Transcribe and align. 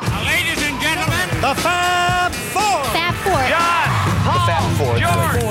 Ladies 0.00 0.62
and 0.62 0.80
gentlemen, 0.80 1.28
The 1.40 1.54
Fab 1.60 2.32
Four. 2.32 2.84
Fab 2.96 3.14
Four. 3.20 3.42
John. 3.52 3.88
The 4.24 4.32
Fab 4.48 4.64
Four. 4.78 4.96
George. 4.96 5.42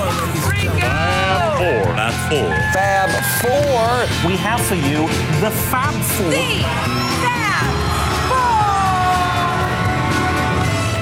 Fab 0.80 1.58
Four. 1.58 1.94
Not 1.94 2.14
four. 2.28 2.50
Fab 2.74 3.10
Four. 3.42 4.28
We 4.28 4.36
have 4.36 4.60
for 4.60 4.74
you 4.74 5.06
the 5.40 5.50
Fab 5.70 5.94
Four. 5.94 6.32
Fab 7.22 7.70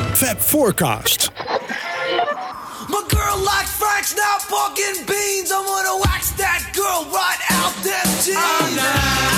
Four. 0.08 0.14
Fab 0.14 0.38
Forecast. 0.38 1.30
My 2.90 3.02
girl 3.08 3.38
likes 3.44 3.72
Frank's 3.78 4.14
now 4.14 4.38
pork 4.48 4.78
and 4.78 5.06
beans. 5.06 5.50
I'm 5.52 5.64
gonna 5.64 5.96
wax 6.04 6.32
that 6.32 6.70
girl 6.74 7.06
right 7.12 7.40
out 7.50 7.74
them 7.82 8.06
jeans. 8.24 8.36
Oh, 8.38 9.38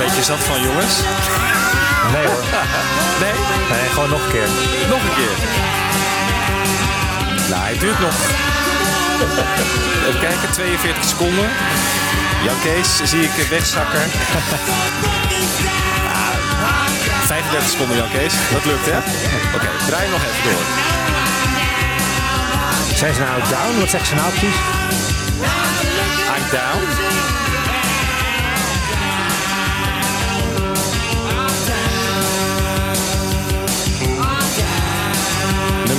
een 0.00 0.06
beetje 0.06 0.22
zat 0.22 0.38
van, 0.38 0.62
jongens? 0.62 0.94
Nee 2.12 2.26
hoor. 2.26 2.44
Nee? 3.22 3.32
Nee, 3.70 3.88
gewoon 3.88 4.10
nog 4.10 4.24
een 4.24 4.30
keer. 4.30 4.48
Nog 4.88 5.02
een 5.02 5.14
keer. 5.14 5.36
Nou, 7.50 7.62
het 7.62 7.80
duurt 7.80 8.00
nog. 8.00 8.14
Even 10.08 10.20
kijken, 10.20 10.50
42 10.52 11.04
seconden. 11.04 11.48
Jan 12.44 12.60
Kees 12.62 13.00
zie 13.04 13.22
ik 13.22 13.48
wegzakken. 13.48 14.00
Ah, 16.12 17.26
35 17.26 17.70
seconden, 17.70 17.96
Jan 17.96 18.10
Kees. 18.10 18.34
Dat 18.52 18.64
lukt, 18.64 18.86
hè? 18.86 18.98
Oké, 19.56 19.68
draai 19.86 20.10
nog 20.10 20.20
even 20.20 20.50
door. 20.50 20.62
Zijn 22.96 23.14
ze 23.14 23.20
nou 23.20 23.40
down? 23.48 23.80
Wat 23.80 23.90
zeggen 23.90 24.08
ze 24.08 24.14
nou 24.14 24.30
precies? 24.30 24.56
I'm 26.36 26.44
down. 26.50 27.39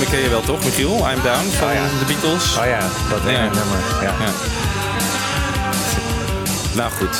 Nummer 0.02 0.20
ken 0.20 0.30
je 0.30 0.36
wel 0.36 0.56
toch, 0.56 0.64
Michiel? 0.64 0.96
I'm 1.10 1.22
Down 1.22 1.46
van 1.50 1.68
de 1.98 2.04
Beatles. 2.06 2.56
Oh 2.58 2.64
ja, 2.64 2.88
dat 3.10 3.20
ene 3.20 3.32
Ja. 3.32 3.42
nummer. 3.42 3.78
Ja. 4.02 4.14
Ja. 4.20 4.32
Nou 6.74 6.90
goed. 6.90 7.16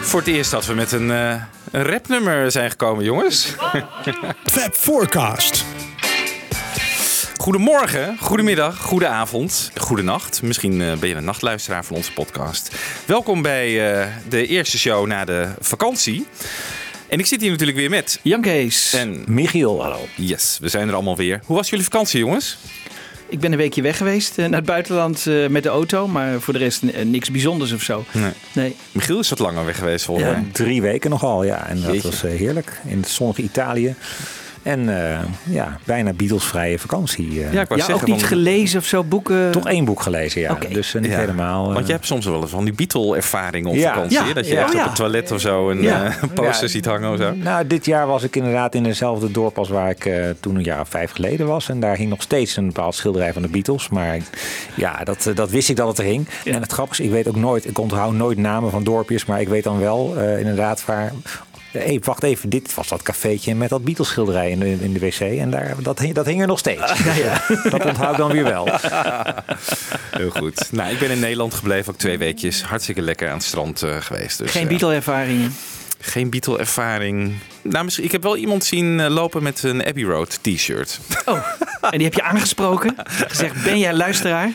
Voor 0.00 0.20
het 0.20 0.28
eerst 0.28 0.50
dat 0.50 0.66
we 0.66 0.74
met 0.74 0.92
een, 0.92 1.10
eh 1.10 1.34
een 1.70 1.82
rapnummer 1.82 2.50
zijn 2.50 2.70
gekomen, 2.70 3.04
jongens. 3.04 3.54
Fab 4.52 4.74
Forecast. 4.74 5.64
Goedemorgen, 7.36 8.16
goedemiddag, 8.20 8.78
goedenavond, 8.78 9.70
goedenacht. 9.76 10.42
Misschien 10.42 10.82
eh, 10.82 10.92
ben 10.92 11.08
je 11.08 11.14
een 11.14 11.24
nachtluisteraar 11.24 11.84
van 11.84 11.96
onze 11.96 12.12
podcast. 12.12 12.74
Welkom 13.06 13.42
bij 13.42 13.92
eh, 14.00 14.06
de 14.28 14.46
eerste 14.46 14.78
show 14.78 15.06
na 15.06 15.24
de 15.24 15.48
vakantie. 15.60 16.26
En 17.14 17.20
ik 17.20 17.26
zit 17.26 17.40
hier 17.40 17.50
natuurlijk 17.50 17.78
weer 17.78 17.90
met... 17.90 18.20
Jan 18.22 18.40
Kees. 18.40 18.92
En 18.92 19.24
Michiel, 19.26 19.82
hallo. 19.82 19.98
yes, 20.16 20.58
we 20.60 20.68
zijn 20.68 20.88
er 20.88 20.94
allemaal 20.94 21.16
weer. 21.16 21.40
Hoe 21.44 21.56
was 21.56 21.70
jullie 21.70 21.84
vakantie, 21.84 22.18
jongens? 22.18 22.56
Ik 23.28 23.40
ben 23.40 23.52
een 23.52 23.58
weekje 23.58 23.82
weg 23.82 23.96
geweest 23.96 24.38
eh, 24.38 24.46
naar 24.46 24.56
het 24.58 24.64
buitenland 24.68 25.26
eh, 25.26 25.46
met 25.46 25.62
de 25.62 25.68
auto. 25.68 26.08
Maar 26.08 26.40
voor 26.40 26.52
de 26.52 26.58
rest 26.58 26.82
eh, 26.82 27.04
niks 27.04 27.30
bijzonders 27.30 27.72
of 27.72 27.82
zo. 27.82 28.04
Nee. 28.12 28.32
Nee. 28.52 28.76
Michiel 28.92 29.18
is 29.18 29.28
wat 29.30 29.38
langer 29.38 29.64
weg 29.64 29.78
geweest, 29.78 30.04
volgens 30.04 30.26
Ja, 30.26 30.32
mij. 30.32 30.44
drie 30.52 30.82
weken 30.82 31.10
nogal, 31.10 31.44
ja. 31.44 31.66
En 31.68 31.80
dat 31.80 31.92
Jeetje. 31.92 32.08
was 32.10 32.22
heerlijk. 32.22 32.80
In 32.86 32.96
het 33.00 33.08
zonnige 33.08 33.42
Italië. 33.42 33.94
En 34.64 35.10
eh, 35.12 35.18
ja, 35.42 35.78
bijna 35.84 36.12
Beatles-vrije 36.12 36.78
vakantie. 36.78 37.44
eh. 37.44 37.52
Ja, 37.52 37.60
ik 37.60 37.68
Ja, 37.68 37.76
zeggen... 37.76 37.94
ook 37.94 38.06
niet 38.06 38.24
gelezen 38.24 38.78
of 38.80 38.86
zo, 38.86 39.04
boeken. 39.04 39.50
Toch 39.50 39.66
één 39.68 39.84
boek 39.84 40.00
gelezen, 40.02 40.40
ja. 40.40 40.58
Dus 40.72 40.94
eh, 40.94 41.00
niet 41.02 41.10
Ja. 41.10 41.18
helemaal... 41.18 41.72
Want 41.72 41.86
je 41.86 41.92
hebt 41.92 42.06
soms 42.06 42.26
wel 42.26 42.40
eens 42.40 42.50
van 42.50 42.64
die 42.64 42.74
Beatle-ervaring 42.74 43.66
op 43.66 43.74
Ja. 43.74 43.92
vakantie. 43.94 44.34
Dat 44.34 44.46
je 44.46 44.54
Ja. 44.54 44.60
echt 44.62 44.74
Oh, 44.74 44.80
op 44.80 44.86
het 44.86 44.94
toilet 44.96 45.30
of 45.32 45.40
zo 45.40 45.70
een 45.70 45.82
Ja. 45.82 46.12
poster 46.34 46.62
Ja. 46.62 46.68
ziet 46.68 46.84
hangen 46.84 47.12
of 47.12 47.18
zo. 47.18 47.34
Nou, 47.34 47.66
dit 47.66 47.84
jaar 47.84 48.06
was 48.06 48.22
ik 48.22 48.36
inderdaad 48.36 48.74
in 48.74 48.84
hetzelfde 48.84 49.30
dorp 49.30 49.58
als 49.58 49.68
waar 49.68 49.90
ik 49.90 50.10
toen 50.40 50.56
een 50.56 50.62
jaar 50.62 50.80
of 50.80 50.88
vijf 50.88 51.10
geleden 51.10 51.46
was. 51.46 51.68
En 51.68 51.80
daar 51.80 51.96
hing 51.96 52.08
nog 52.10 52.22
steeds 52.22 52.56
een 52.56 52.66
bepaald 52.66 52.94
schilderij 52.94 53.32
van 53.32 53.42
de 53.42 53.48
Beatles. 53.48 53.88
Maar 53.88 54.16
ja, 54.74 55.04
dat, 55.04 55.30
dat 55.34 55.50
wist 55.50 55.68
ik 55.68 55.76
dat 55.76 55.88
het 55.88 55.98
er 55.98 56.04
hing. 56.04 56.28
En 56.44 56.60
het 56.60 56.72
grappige 56.72 57.00
is, 57.02 57.06
ik 57.08 57.12
weet 57.14 57.28
ook 57.28 57.36
nooit, 57.36 57.68
ik 57.68 57.78
onthoud 57.78 58.12
nooit 58.12 58.38
namen 58.38 58.70
van 58.70 58.84
dorpjes. 58.84 59.24
Maar 59.24 59.40
ik 59.40 59.48
weet 59.48 59.64
dan 59.64 59.78
wel 59.80 60.14
eh, 60.16 60.38
inderdaad 60.38 60.84
waar... 60.84 61.12
Hey, 61.78 62.00
wacht 62.04 62.22
even, 62.22 62.48
dit 62.48 62.74
was 62.74 62.88
dat 62.88 63.02
cafeetje 63.02 63.54
met 63.54 63.68
dat 63.68 63.84
Beatles 63.84 64.08
schilderij 64.08 64.50
in 64.50 64.58
de, 64.58 64.76
in 64.80 64.92
de 64.92 64.98
wc. 64.98 65.20
En 65.20 65.50
daar, 65.50 65.74
dat, 65.82 65.98
hing- 65.98 66.14
dat 66.14 66.26
hing 66.26 66.40
er 66.40 66.46
nog 66.46 66.58
steeds. 66.58 66.92
Ja, 67.04 67.14
ja. 67.14 67.42
Dat 67.70 67.84
onthoud 67.84 68.10
ik 68.10 68.16
dan 68.16 68.32
weer 68.32 68.44
wel. 68.44 68.68
Heel 70.10 70.30
goed. 70.30 70.68
nou, 70.72 70.92
ik 70.92 70.98
ben 70.98 71.10
in 71.10 71.20
Nederland 71.20 71.54
gebleven, 71.54 71.92
ook 71.92 71.98
twee 71.98 72.18
weekjes. 72.18 72.62
Hartstikke 72.62 73.02
lekker 73.02 73.28
aan 73.28 73.34
het 73.36 73.44
strand 73.44 73.82
eh, 73.82 73.96
geweest. 74.00 74.38
Dus, 74.38 74.50
Geen 74.50 74.62
eh, 74.62 74.68
Beatle-ervaringen. 74.68 75.54
Geen 76.04 76.30
Beatle-ervaring. 76.30 77.34
Nou, 77.62 77.84
misschien, 77.84 78.04
ik 78.04 78.12
heb 78.12 78.22
wel 78.22 78.36
iemand 78.36 78.64
zien 78.64 79.00
eh, 79.00 79.10
lopen 79.10 79.42
met 79.42 79.62
een 79.62 79.86
Abbey 79.86 80.02
Road 80.02 80.38
t-shirt. 80.42 81.00
Oh, 81.24 81.46
en 81.80 81.98
die 81.98 82.06
heb 82.06 82.14
je 82.14 82.22
aangesproken. 82.22 82.94
Gezegd, 83.04 83.64
ben 83.64 83.78
jij 83.78 83.94
luisteraar? 83.94 84.52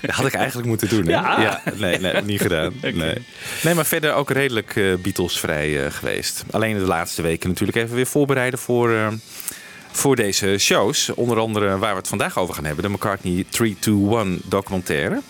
Dat 0.00 0.10
had 0.10 0.26
ik 0.26 0.34
eigenlijk 0.34 0.68
moeten 0.68 0.88
doen. 0.88 1.06
Hè? 1.06 1.10
Ja. 1.10 1.62
nee, 1.74 1.98
nee, 1.98 2.22
niet 2.22 2.40
gedaan. 2.40 2.72
Nee. 3.00 3.14
nee, 3.62 3.74
maar 3.74 3.86
verder 3.86 4.14
ook 4.14 4.30
redelijk 4.30 4.76
eh 4.76 4.94
Beatles-vrij 5.02 5.84
eh, 5.84 5.92
geweest. 5.92 6.44
Alleen 6.50 6.78
de 6.78 6.84
laatste 6.84 7.22
weken 7.22 7.48
natuurlijk 7.48 7.78
even 7.78 7.94
weer 7.94 8.06
voorbereiden 8.06 8.58
voor, 8.58 8.92
voor 9.90 10.16
deze 10.16 10.58
shows. 10.58 11.10
Onder 11.14 11.38
andere 11.38 11.78
waar 11.78 11.92
we 11.92 11.98
het 11.98 12.08
vandaag 12.08 12.38
over 12.38 12.54
gaan 12.54 12.64
hebben. 12.64 12.84
De 12.84 12.90
McCartney 12.90 13.44
321 13.48 14.50
documentaire. 14.50 15.20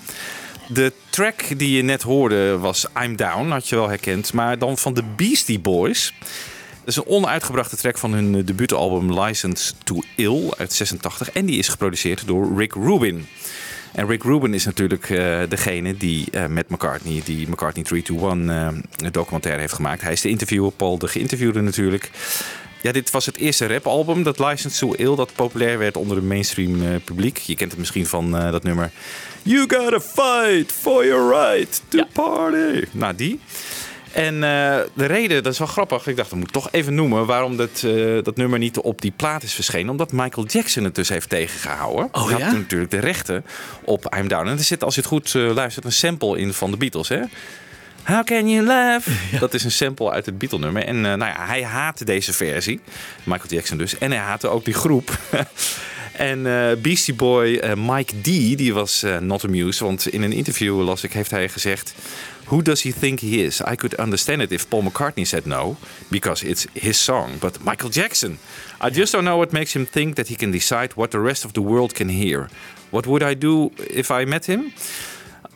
De 0.72 0.92
track 1.08 1.58
die 1.58 1.76
je 1.76 1.82
net 1.82 2.02
hoorde 2.02 2.58
was 2.58 2.86
I'm 3.02 3.16
Down, 3.16 3.48
had 3.48 3.68
je 3.68 3.76
wel 3.76 3.88
herkend. 3.88 4.32
Maar 4.32 4.58
dan 4.58 4.78
van 4.78 4.94
de 4.94 5.02
Beastie 5.16 5.58
Boys. 5.58 6.14
Dat 6.78 6.88
is 6.88 6.96
een 6.96 7.06
onuitgebrachte 7.06 7.76
track 7.76 7.98
van 7.98 8.12
hun 8.12 8.34
eh, 8.34 8.46
debuutalbum 8.46 9.20
License 9.20 9.72
to 9.84 10.02
Ill 10.16 10.50
uit 10.56 10.72
86. 10.72 11.30
En 11.30 11.46
die 11.46 11.58
is 11.58 11.68
geproduceerd 11.68 12.26
door 12.26 12.56
Rick 12.56 12.74
Rubin. 12.74 13.26
En 13.92 14.06
Rick 14.06 14.22
Rubin 14.22 14.54
is 14.54 14.64
natuurlijk 14.64 15.10
eh, 15.10 15.40
degene 15.48 15.96
die 15.96 16.30
eh, 16.30 16.46
met 16.46 16.68
McCartney, 16.68 17.22
die 17.24 17.48
McCartney 17.48 17.84
321 17.84 18.54
eh, 18.54 19.06
een 19.06 19.12
documentaire 19.12 19.60
heeft 19.60 19.74
gemaakt. 19.74 20.02
Hij 20.02 20.12
is 20.12 20.20
de 20.20 20.28
interviewer, 20.28 20.72
Paul 20.72 20.98
de 20.98 21.08
geïnterviewde 21.08 21.60
natuurlijk. 21.60 22.10
Ja, 22.82 22.92
dit 22.92 23.10
was 23.10 23.26
het 23.26 23.36
eerste 23.36 23.66
rapalbum, 23.66 24.22
dat 24.22 24.38
License 24.38 24.78
to 24.78 24.92
Ill, 24.92 25.14
dat 25.14 25.32
populair 25.34 25.78
werd 25.78 25.96
onder 25.96 26.16
het 26.16 26.26
mainstream 26.26 26.82
eh, 26.82 26.88
publiek. 27.04 27.38
Je 27.38 27.54
kent 27.54 27.70
het 27.70 27.78
misschien 27.78 28.06
van 28.06 28.36
eh, 28.36 28.50
dat 28.50 28.62
nummer 28.62 28.90
You 29.42 29.64
gotta 29.68 30.00
fight 30.00 30.72
for 30.72 31.06
your 31.06 31.30
right 31.30 31.82
to 31.88 32.04
party. 32.12 32.84
Nou, 32.92 33.14
die. 33.14 33.40
En 34.12 34.34
eh, 34.34 34.78
de 34.94 35.06
reden, 35.06 35.42
dat 35.42 35.52
is 35.52 35.58
wel 35.58 35.68
grappig, 35.68 36.06
ik 36.06 36.16
dacht 36.16 36.30
dat 36.30 36.38
moet 36.38 36.48
ik 36.48 36.54
toch 36.54 36.68
even 36.70 36.94
noemen 36.94 37.26
waarom 37.26 37.56
dat, 37.56 37.82
eh, 37.84 38.22
dat 38.22 38.36
nummer 38.36 38.58
niet 38.58 38.78
op 38.78 39.00
die 39.00 39.12
plaat 39.16 39.42
is 39.42 39.54
verschenen. 39.54 39.90
Omdat 39.90 40.12
Michael 40.12 40.46
Jackson 40.46 40.84
het 40.84 40.94
dus 40.94 41.08
heeft 41.08 41.28
tegengehouden. 41.28 42.08
Oh, 42.12 42.28
Hij 42.28 42.38
ja? 42.38 42.44
had 42.44 42.54
natuurlijk 42.54 42.90
de 42.90 42.98
rechten 42.98 43.44
op 43.84 44.14
I'm 44.18 44.28
Down. 44.28 44.46
En 44.46 44.58
er 44.58 44.64
zit, 44.64 44.84
als 44.84 44.94
je 44.94 45.00
het 45.00 45.10
goed 45.10 45.34
eh, 45.34 45.54
luistert, 45.54 45.84
een 45.84 45.92
sample 45.92 46.38
in 46.38 46.52
van 46.52 46.70
de 46.70 46.76
Beatles. 46.76 47.08
Hè? 47.08 47.20
How 48.04 48.24
can 48.24 48.48
you 48.48 48.64
love? 48.66 49.10
Dat 49.40 49.54
is 49.54 49.64
een 49.64 49.70
sample 49.70 50.10
uit 50.10 50.26
het 50.26 50.38
Beatle-nummer. 50.38 50.84
En 50.84 51.00
nou 51.00 51.18
ja, 51.24 51.46
hij 51.46 51.64
haatte 51.64 52.04
deze 52.04 52.32
versie, 52.32 52.80
Michael 53.22 53.48
Jackson 53.48 53.78
dus. 53.78 53.98
En 53.98 54.10
hij 54.10 54.20
haatte 54.20 54.48
ook 54.48 54.64
die 54.64 54.74
groep. 54.74 55.18
en 56.12 56.46
eh, 56.46 56.76
Beastie 56.76 57.14
Boy 57.14 57.56
eh, 57.56 57.74
Mike 57.76 58.20
D, 58.20 58.24
die 58.56 58.74
was 58.74 59.02
eh, 59.02 59.18
not 59.18 59.44
amused. 59.44 59.80
Want 59.80 60.08
in 60.08 60.22
een 60.22 60.32
interview, 60.32 60.82
las 60.82 61.04
ik, 61.04 61.12
heeft 61.12 61.30
hij 61.30 61.48
gezegd... 61.48 61.94
Who 62.50 62.62
does 62.62 62.82
he 62.82 62.92
think 62.92 63.20
he 63.20 63.44
is? 63.44 63.60
I 63.60 63.76
could 63.76 63.98
understand 63.98 64.42
it 64.42 64.50
if 64.50 64.68
Paul 64.68 64.82
McCartney 64.82 65.24
said 65.24 65.46
no, 65.46 65.76
because 66.08 66.46
it's 66.46 66.66
his 66.72 67.04
song. 67.04 67.38
But 67.38 67.58
Michael 67.64 67.90
Jackson, 67.90 68.38
I 68.80 68.90
just 68.90 69.12
don't 69.12 69.24
know 69.24 69.36
what 69.36 69.52
makes 69.52 69.72
him 69.72 69.86
think 69.86 70.16
that 70.16 70.28
he 70.28 70.34
can 70.34 70.50
decide 70.50 70.94
what 70.96 71.10
the 71.10 71.20
rest 71.20 71.44
of 71.44 71.52
the 71.52 71.62
world 71.62 71.94
can 71.94 72.08
hear. 72.08 72.48
What 72.90 73.06
would 73.06 73.22
I 73.22 73.36
do 73.38 73.70
if 73.76 74.10
I 74.10 74.24
met 74.24 74.46
him? 74.46 74.72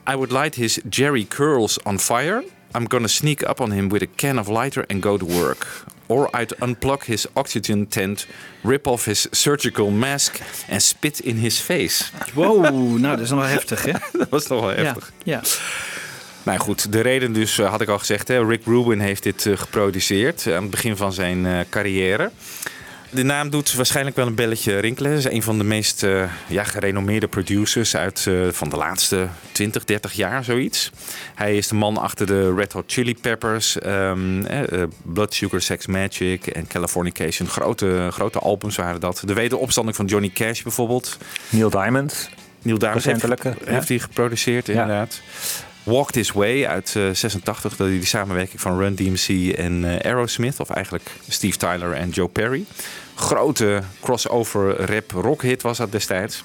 I 0.07 0.15
would 0.15 0.31
light 0.31 0.55
his 0.55 0.81
Jerry 0.89 1.25
curls 1.25 1.79
on 1.85 1.99
fire. 1.99 2.45
I'm 2.75 2.87
gonna 2.87 3.09
sneak 3.09 3.43
up 3.43 3.61
on 3.61 3.73
him 3.73 3.89
with 3.89 4.03
a 4.03 4.09
can 4.17 4.39
of 4.39 4.47
lighter 4.49 4.85
and 4.89 5.03
go 5.03 5.19
to 5.19 5.25
work. 5.25 5.67
Or 6.15 6.29
I'd 6.41 6.55
unplug 6.63 7.05
his 7.05 7.27
oxygen 7.33 7.89
tent, 7.89 8.27
rip 8.63 8.87
off 8.87 9.05
his 9.05 9.27
surgical 9.31 9.91
mask 9.91 10.39
and 10.71 10.83
spit 10.83 11.21
in 11.21 11.37
his 11.37 11.59
face. 11.61 12.05
Wow, 12.35 12.65
nou 12.99 13.01
dat 13.17 13.21
is 13.21 13.31
nog 13.31 13.39
wel 13.41 13.49
heftig 13.49 13.83
hè? 13.85 13.93
Dat 14.19 14.29
was 14.29 14.45
toch 14.45 14.61
wel 14.61 14.71
Ja, 14.71 14.77
heftig. 14.85 15.13
ja. 15.23 15.43
Nou 16.43 16.59
goed, 16.59 16.93
de 16.93 17.01
reden 17.01 17.33
dus, 17.33 17.59
eh, 17.59 17.71
had 17.71 17.81
ik 17.81 17.89
al 17.89 17.99
gezegd, 17.99 18.29
hè, 18.29 18.45
Rick 18.47 18.65
Rubin 18.65 19.01
heeft 19.01 19.23
dit 19.23 19.47
eh, 19.47 19.57
geproduceerd 19.57 20.47
eh, 20.47 20.55
aan 20.57 20.63
het 20.63 20.71
begin 20.71 20.97
van 20.97 21.13
zijn 21.13 21.67
carrière. 21.71 22.31
De 23.15 23.23
naam 23.23 23.51
doet 23.51 23.75
waarschijnlijk 23.75 24.17
wel 24.17 24.27
een 24.27 24.35
belletje 24.35 24.79
rinkelen. 24.79 25.11
Hij 25.11 25.19
is 25.19 25.25
een 25.25 25.43
van 25.43 25.59
de 25.59 25.65
meest 25.65 26.03
eh, 26.03 26.31
ja, 26.49 26.65
gerenommeerde 26.65 27.29
producers 27.29 27.97
uit 27.97 28.27
eh, 28.27 28.49
van 28.51 28.69
de 28.69 28.77
laatste 28.77 29.29
20, 29.53 29.85
30 29.85 30.13
jaar, 30.13 30.45
zoiets. 30.45 30.91
Hij 31.35 31.57
is 31.57 31.69
de 31.69 31.75
man 31.75 31.97
achter 31.97 32.27
de 32.27 32.55
Red 32.55 32.73
Hot 32.73 32.85
Chili 32.87 33.15
Peppers, 33.15 33.79
ehm, 33.79 34.45
eh, 34.45 34.83
Blood 35.03 35.35
Sugar 35.35 35.61
Sex 35.61 35.87
Magic 35.87 36.47
en 36.47 36.67
Californication. 36.67 37.49
Grote, 37.49 38.09
grote 38.11 38.39
albums 38.39 38.77
waren 38.77 39.01
dat. 39.01 39.23
De 39.25 39.35
wederopstanding 39.35 39.97
van 39.97 40.07
Johnny 40.07 40.31
Cash 40.31 40.63
bijvoorbeeld. 40.63 41.19
Neil 41.49 41.71
Diamond. 41.71 42.31
Neil 42.63 42.79
Diamond 42.79 43.05
heeft, 43.05 43.43
ja. 43.43 43.55
heeft 43.65 43.89
hij 43.89 43.99
geproduceerd, 43.99 44.69
inderdaad. 44.69 45.21
Walk 45.85 46.11
This 46.11 46.33
Way 46.33 46.67
uit 46.67 46.97
eh, 46.97 47.11
86, 47.13 47.77
dat 47.77 47.89
die 47.89 48.07
samenwerking 48.07 48.61
van 48.61 48.79
Run 48.79 48.95
DMC 48.95 49.53
en 49.57 49.85
eh, 49.85 50.11
Aerosmith, 50.11 50.61
of 50.61 50.71
eigenlijk 50.71 51.11
Steve 51.29 51.57
Tyler 51.57 51.93
en 51.93 52.09
Joe 52.09 52.29
Perry. 52.29 52.65
Grote 53.15 53.83
crossover 54.01 54.87
rap 54.87 55.11
rock 55.11 55.43
hit 55.43 55.63
was 55.63 55.79
dat 55.79 55.93
destijds. 55.93 56.43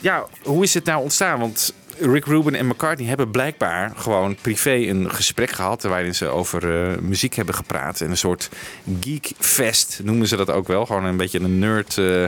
Ja, 0.00 0.26
hoe 0.42 0.62
is 0.62 0.74
het 0.74 0.84
nou 0.84 1.02
ontstaan? 1.02 1.38
Want 1.38 1.74
Rick 2.02 2.24
Rubin 2.24 2.54
en 2.54 2.66
McCartney 2.66 3.08
hebben 3.08 3.30
blijkbaar 3.30 3.92
gewoon 3.96 4.36
privé 4.40 4.74
een 4.74 5.10
gesprek 5.10 5.50
gehad. 5.50 5.82
Waarin 5.82 6.14
ze 6.14 6.26
over 6.26 6.90
eh, 6.90 6.98
muziek 6.98 7.34
hebben 7.34 7.54
gepraat. 7.54 8.00
En 8.00 8.10
een 8.10 8.16
soort 8.16 8.48
geekfest 9.00 10.00
noemen 10.04 10.28
ze 10.28 10.36
dat 10.36 10.50
ook 10.50 10.66
wel. 10.66 10.86
Gewoon 10.86 11.04
een 11.04 11.16
beetje 11.16 11.40
een, 11.40 11.58
nerd, 11.58 11.98
eh, 11.98 12.22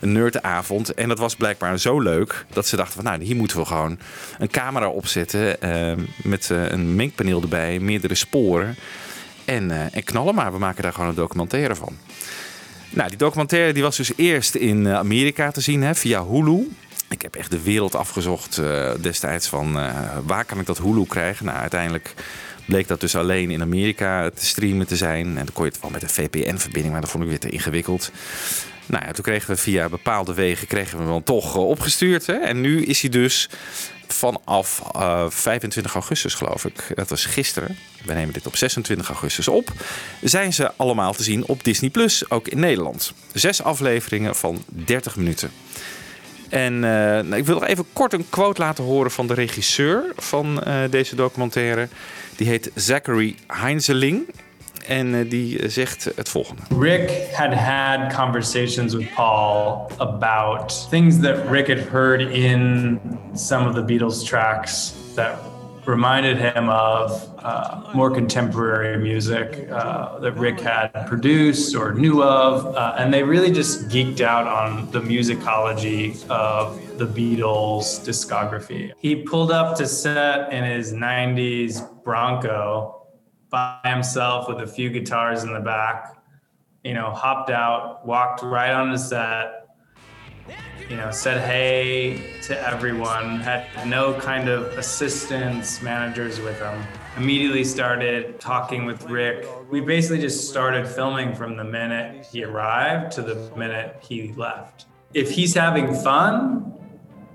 een 0.00 0.12
nerdavond. 0.12 0.94
En 0.94 1.08
dat 1.08 1.18
was 1.18 1.36
blijkbaar 1.36 1.78
zo 1.78 2.00
leuk 2.00 2.44
dat 2.52 2.66
ze 2.66 2.76
dachten 2.76 2.94
van 2.94 3.04
nou 3.04 3.24
hier 3.24 3.36
moeten 3.36 3.58
we 3.58 3.64
gewoon 3.64 3.98
een 4.38 4.50
camera 4.50 4.88
opzetten. 4.88 5.60
eh, 5.60 5.92
met 6.22 6.48
een 6.50 6.94
mengpaneel 6.94 7.42
erbij, 7.42 7.78
meerdere 7.78 8.14
sporen. 8.14 8.76
En, 9.44 9.92
en 9.92 10.04
knallen 10.04 10.34
maar, 10.34 10.52
we 10.52 10.58
maken 10.58 10.82
daar 10.82 10.92
gewoon 10.92 11.08
een 11.08 11.14
documentaire 11.14 11.74
van. 11.74 11.96
Nou, 12.90 13.08
die 13.08 13.18
documentaire 13.18 13.72
die 13.72 13.82
was 13.82 13.96
dus 13.96 14.12
eerst 14.16 14.54
in 14.54 14.88
Amerika 14.88 15.50
te 15.50 15.60
zien 15.60 15.82
hè, 15.82 15.94
via 15.94 16.26
Hulu. 16.26 16.68
Ik 17.08 17.22
heb 17.22 17.36
echt 17.36 17.50
de 17.50 17.62
wereld 17.62 17.94
afgezocht 17.94 18.58
eh, 18.58 18.90
destijds 19.00 19.48
van 19.48 19.78
eh, 19.78 20.18
waar 20.26 20.44
kan 20.44 20.60
ik 20.60 20.66
dat 20.66 20.78
Hulu 20.78 21.06
krijgen. 21.06 21.46
Nou, 21.46 21.58
uiteindelijk 21.58 22.14
bleek 22.66 22.88
dat 22.88 23.00
dus 23.00 23.16
alleen 23.16 23.50
in 23.50 23.62
Amerika 23.62 24.30
te 24.30 24.46
streamen 24.46 24.86
te 24.86 24.96
zijn. 24.96 25.26
En 25.26 25.44
dan 25.44 25.52
kon 25.52 25.64
je 25.64 25.70
het 25.70 25.80
wel 25.80 25.90
met 25.90 26.02
een 26.02 26.08
VPN-verbinding, 26.08 26.92
maar 26.92 27.00
dat 27.00 27.10
vond 27.10 27.22
ik 27.22 27.28
weer 27.28 27.38
te 27.38 27.50
ingewikkeld. 27.50 28.10
Nou 28.88 29.04
ja, 29.04 29.12
toen 29.12 29.24
kregen 29.24 29.50
we 29.50 29.56
via 29.56 29.88
bepaalde 29.88 30.34
wegen 30.34 30.66
kregen 30.66 30.96
we 30.96 31.02
hem 31.02 31.12
dan 31.12 31.22
toch 31.22 31.54
eh, 31.54 31.68
opgestuurd. 31.68 32.26
Hè? 32.26 32.32
En 32.32 32.60
nu 32.60 32.84
is 32.84 33.00
hij 33.00 33.10
dus 33.10 33.48
vanaf 34.06 34.82
eh, 34.92 35.24
25 35.28 35.94
augustus, 35.94 36.34
geloof 36.34 36.64
ik. 36.64 36.92
Dat 36.94 37.08
was 37.08 37.24
gisteren. 37.24 37.78
We 38.04 38.12
nemen 38.12 38.32
dit 38.32 38.46
op 38.46 38.56
26 38.56 39.08
augustus 39.08 39.48
op. 39.48 39.72
Zijn 40.22 40.52
ze 40.52 40.72
allemaal 40.76 41.12
te 41.12 41.22
zien 41.22 41.46
op 41.46 41.64
Disney 41.64 41.90
Plus, 41.90 42.30
ook 42.30 42.48
in 42.48 42.60
Nederland. 42.60 43.12
Zes 43.32 43.62
afleveringen 43.62 44.36
van 44.36 44.64
30 44.66 45.16
minuten. 45.16 45.50
En 46.48 46.74
eh, 46.74 46.90
nou, 47.24 47.36
ik 47.36 47.44
wil 47.44 47.54
nog 47.54 47.66
even 47.66 47.84
kort 47.92 48.12
een 48.12 48.26
quote 48.30 48.60
laten 48.60 48.84
horen 48.84 49.10
van 49.10 49.26
de 49.26 49.34
regisseur 49.34 50.04
van 50.16 50.62
eh, 50.62 50.74
deze 50.90 51.16
documentaire. 51.16 51.88
Die 52.36 52.48
heet 52.48 52.70
Zachary 52.74 53.34
Heinzeling. 53.46 54.26
En 54.86 55.14
eh, 55.14 55.30
die 55.30 55.68
zegt 55.68 56.08
het 56.16 56.28
volgende. 56.28 56.62
Rick 56.80 57.10
had 57.32 57.54
had 57.54 58.14
conversations 58.14 58.94
with 58.94 59.14
Paul 59.14 59.90
about 59.98 60.88
things 60.90 61.20
that 61.20 61.36
Rick 61.50 61.68
had 61.68 61.88
heard 61.90 62.20
in 62.20 63.00
some 63.34 63.68
of 63.68 63.74
the 63.74 63.84
Beatles 63.84 64.24
tracks 64.24 64.94
that 65.14 65.38
reminded 65.88 66.36
him 66.36 66.68
of 66.68 67.34
uh, 67.38 67.90
more 67.94 68.10
contemporary 68.10 68.98
music 69.02 69.70
uh, 69.70 70.18
that 70.18 70.32
Rick 70.32 70.60
had 70.60 70.92
produced 71.06 71.74
or 71.74 71.94
knew 71.94 72.22
of. 72.22 72.76
Uh, 72.76 72.96
and 72.98 73.12
they 73.12 73.22
really 73.22 73.50
just 73.50 73.88
geeked 73.88 74.20
out 74.20 74.46
on 74.46 74.90
the 74.90 75.00
musicology 75.00 76.28
of 76.28 76.98
the 76.98 77.06
Beatles' 77.06 78.06
discography. 78.06 78.92
He 78.98 79.16
pulled 79.22 79.50
up 79.50 79.78
to 79.78 79.86
set 79.86 80.52
in 80.52 80.62
his 80.62 80.92
90s 80.92 82.04
Bronco 82.04 83.06
by 83.48 83.80
himself 83.84 84.46
with 84.46 84.60
a 84.60 84.66
few 84.66 84.90
guitars 84.90 85.42
in 85.42 85.54
the 85.54 85.60
back, 85.60 86.18
you 86.84 86.92
know, 86.92 87.12
hopped 87.12 87.48
out, 87.48 88.06
walked 88.06 88.42
right 88.42 88.72
on 88.72 88.92
the 88.92 88.98
set, 88.98 89.57
you 90.88 90.96
know, 90.96 91.10
said 91.10 91.40
hey 91.40 92.40
to 92.42 92.60
everyone, 92.60 93.40
had 93.40 93.86
no 93.86 94.18
kind 94.20 94.48
of 94.48 94.78
assistants, 94.78 95.82
managers 95.82 96.40
with 96.40 96.58
him. 96.58 96.82
Immediately 97.16 97.64
started 97.64 98.40
talking 98.40 98.84
with 98.84 99.04
Rick. 99.04 99.46
We 99.70 99.80
basically 99.80 100.20
just 100.20 100.48
started 100.48 100.86
filming 100.86 101.34
from 101.34 101.56
the 101.56 101.64
minute 101.64 102.26
he 102.26 102.44
arrived 102.44 103.12
to 103.12 103.22
the 103.22 103.50
minute 103.56 103.96
he 104.00 104.32
left. 104.34 104.86
If 105.14 105.30
he's 105.30 105.54
having 105.54 105.94
fun, 105.94 106.74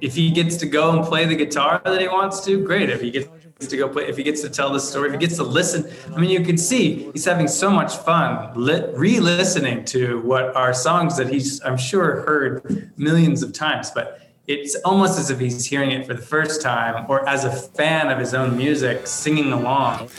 if 0.01 0.15
he 0.15 0.31
gets 0.31 0.57
to 0.57 0.65
go 0.65 0.91
and 0.97 1.05
play 1.05 1.25
the 1.25 1.35
guitar 1.35 1.81
that 1.85 2.01
he 2.01 2.07
wants 2.07 2.43
to, 2.45 2.63
great. 2.63 2.89
If 2.89 3.01
he 3.01 3.11
gets 3.11 3.27
to 3.67 3.77
go 3.77 3.87
play, 3.87 4.07
if 4.07 4.17
he 4.17 4.23
gets 4.23 4.41
to 4.41 4.49
tell 4.49 4.71
the 4.71 4.79
story, 4.79 5.07
if 5.07 5.13
he 5.13 5.19
gets 5.19 5.37
to 5.37 5.43
listen, 5.43 5.85
I 6.15 6.19
mean, 6.19 6.29
you 6.29 6.45
can 6.45 6.57
see 6.57 7.11
he's 7.13 7.25
having 7.25 7.47
so 7.47 7.69
much 7.69 7.95
fun 7.97 8.51
li- 8.55 8.85
re-listening 8.93 9.85
to 9.85 10.21
what 10.21 10.55
are 10.55 10.73
songs 10.73 11.15
that 11.15 11.27
he's, 11.29 11.61
I'm 11.63 11.77
sure, 11.77 12.21
heard 12.25 12.91
millions 12.97 13.43
of 13.43 13.51
times, 13.51 13.91
but 13.91 14.19
it's 14.47 14.75
almost 14.83 15.19
as 15.19 15.29
if 15.29 15.39
he's 15.39 15.65
hearing 15.65 15.91
it 15.91 16.05
for 16.05 16.13
the 16.13 16.21
first 16.21 16.61
time, 16.61 17.05
or 17.07 17.27
as 17.27 17.45
a 17.45 17.51
fan 17.51 18.11
of 18.11 18.19
his 18.19 18.33
own 18.33 18.57
music, 18.57 19.07
singing 19.07 19.53
along. 19.53 20.09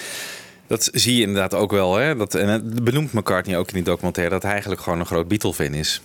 Dat 0.67 0.89
zie 0.93 1.17
je 1.17 1.23
inderdaad 1.23 1.55
ook 1.55 1.71
wel. 1.71 1.95
Hè? 1.95 2.17
Dat, 2.17 2.35
en 2.35 2.49
het 2.49 2.85
benoemt 2.85 3.13
McCartney 3.13 3.59
ook 3.59 3.69
in 3.69 3.75
die 3.75 3.83
documentaire 3.83 4.33
dat 4.33 4.43
hij 4.43 4.53
eigenlijk 4.53 4.81
gewoon 4.81 5.01
een 5.01 5.07
groot 5.07 5.29
Beatle-fan 5.29 5.75
is. 5.75 6.01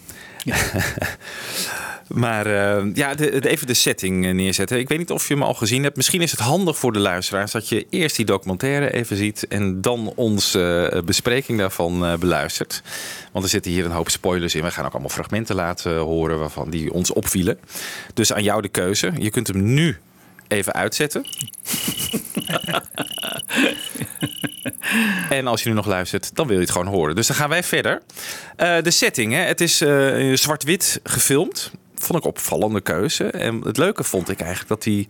maar 2.10 2.46
eh, 2.46 2.86
ja, 2.94 3.16
de, 3.16 3.40
de- 3.40 3.50
even 3.50 3.68
de 3.68 3.74
setting 3.74 4.26
eh, 4.26 4.34
neerzetten. 4.34 4.80
Ik 4.80 4.88
weet 4.90 4.98
niet 4.98 5.12
of 5.12 5.28
je 5.28 5.34
hem 5.34 5.44
al 5.44 5.54
gezien 5.54 5.84
hebt. 5.84 5.96
Misschien 5.96 6.22
is 6.22 6.32
het 6.32 6.40
handig 6.40 6.78
voor 6.78 6.94
de 6.94 7.00
luisteraars 7.00 7.52
dat 7.52 7.70
je 7.70 7.88
eerst 7.90 8.16
die 8.16 8.26
documentaire 8.26 8.94
even 8.94 9.18
ziet 9.18 9.48
en 9.48 9.82
dan 9.82 10.12
onze 10.16 10.90
eh, 10.94 11.02
bespreking 11.02 11.58
daarvan 11.60 12.18
beluistert. 12.20 12.82
Want 13.32 13.44
er 13.46 13.52
zitten 13.52 13.72
hier 13.72 13.86
een 13.86 13.92
hoop 13.92 14.10
spoilers 14.10 14.56
in. 14.56 14.64
We 14.64 14.72
gaan 14.72 14.86
ook 14.86 14.92
allemaal 14.92 15.10
fragmenten 15.10 15.56
laten 15.56 15.98
horen 15.98 16.40
waarvan 16.40 16.70
die 16.70 16.94
ons 16.94 17.14
opvielen. 17.14 17.60
Dus 18.14 18.34
aan 18.34 18.44
jou 18.44 18.62
de 18.62 18.70
keuze. 18.70 19.12
Je 19.20 19.30
kunt 19.30 19.48
hem 19.48 19.74
nu 19.74 19.98
even 20.48 20.74
uitzetten. 20.74 21.26
En 25.30 25.48
als 25.48 25.64
je 25.64 25.70
nu 25.70 25.76
nog 25.76 25.86
luistert, 25.86 26.36
dan 26.36 26.48
wil 26.48 26.56
je 26.56 26.62
het 26.62 26.72
gewoon 26.72 26.88
horen. 26.88 27.16
Dus 27.16 27.28
dan 27.28 27.36
gaan 27.36 27.50
wij 27.50 27.64
verder. 27.64 28.02
De 28.58 28.92
setting, 28.92 29.34
hè? 29.34 29.40
het 29.40 29.62
is 29.62 29.78
zwart-wit 30.42 31.00
gefilmd. 31.04 31.72
Vond 32.00 32.20
ik 32.20 32.26
opvallende 32.26 32.82
keuze. 32.82 33.28
En 33.28 33.62
het 33.62 33.78
leuke 33.78 34.04
vond 34.04 34.30
ik 34.30 34.40
eigenlijk 34.40 34.70
dat 34.70 34.84
die 34.84 35.08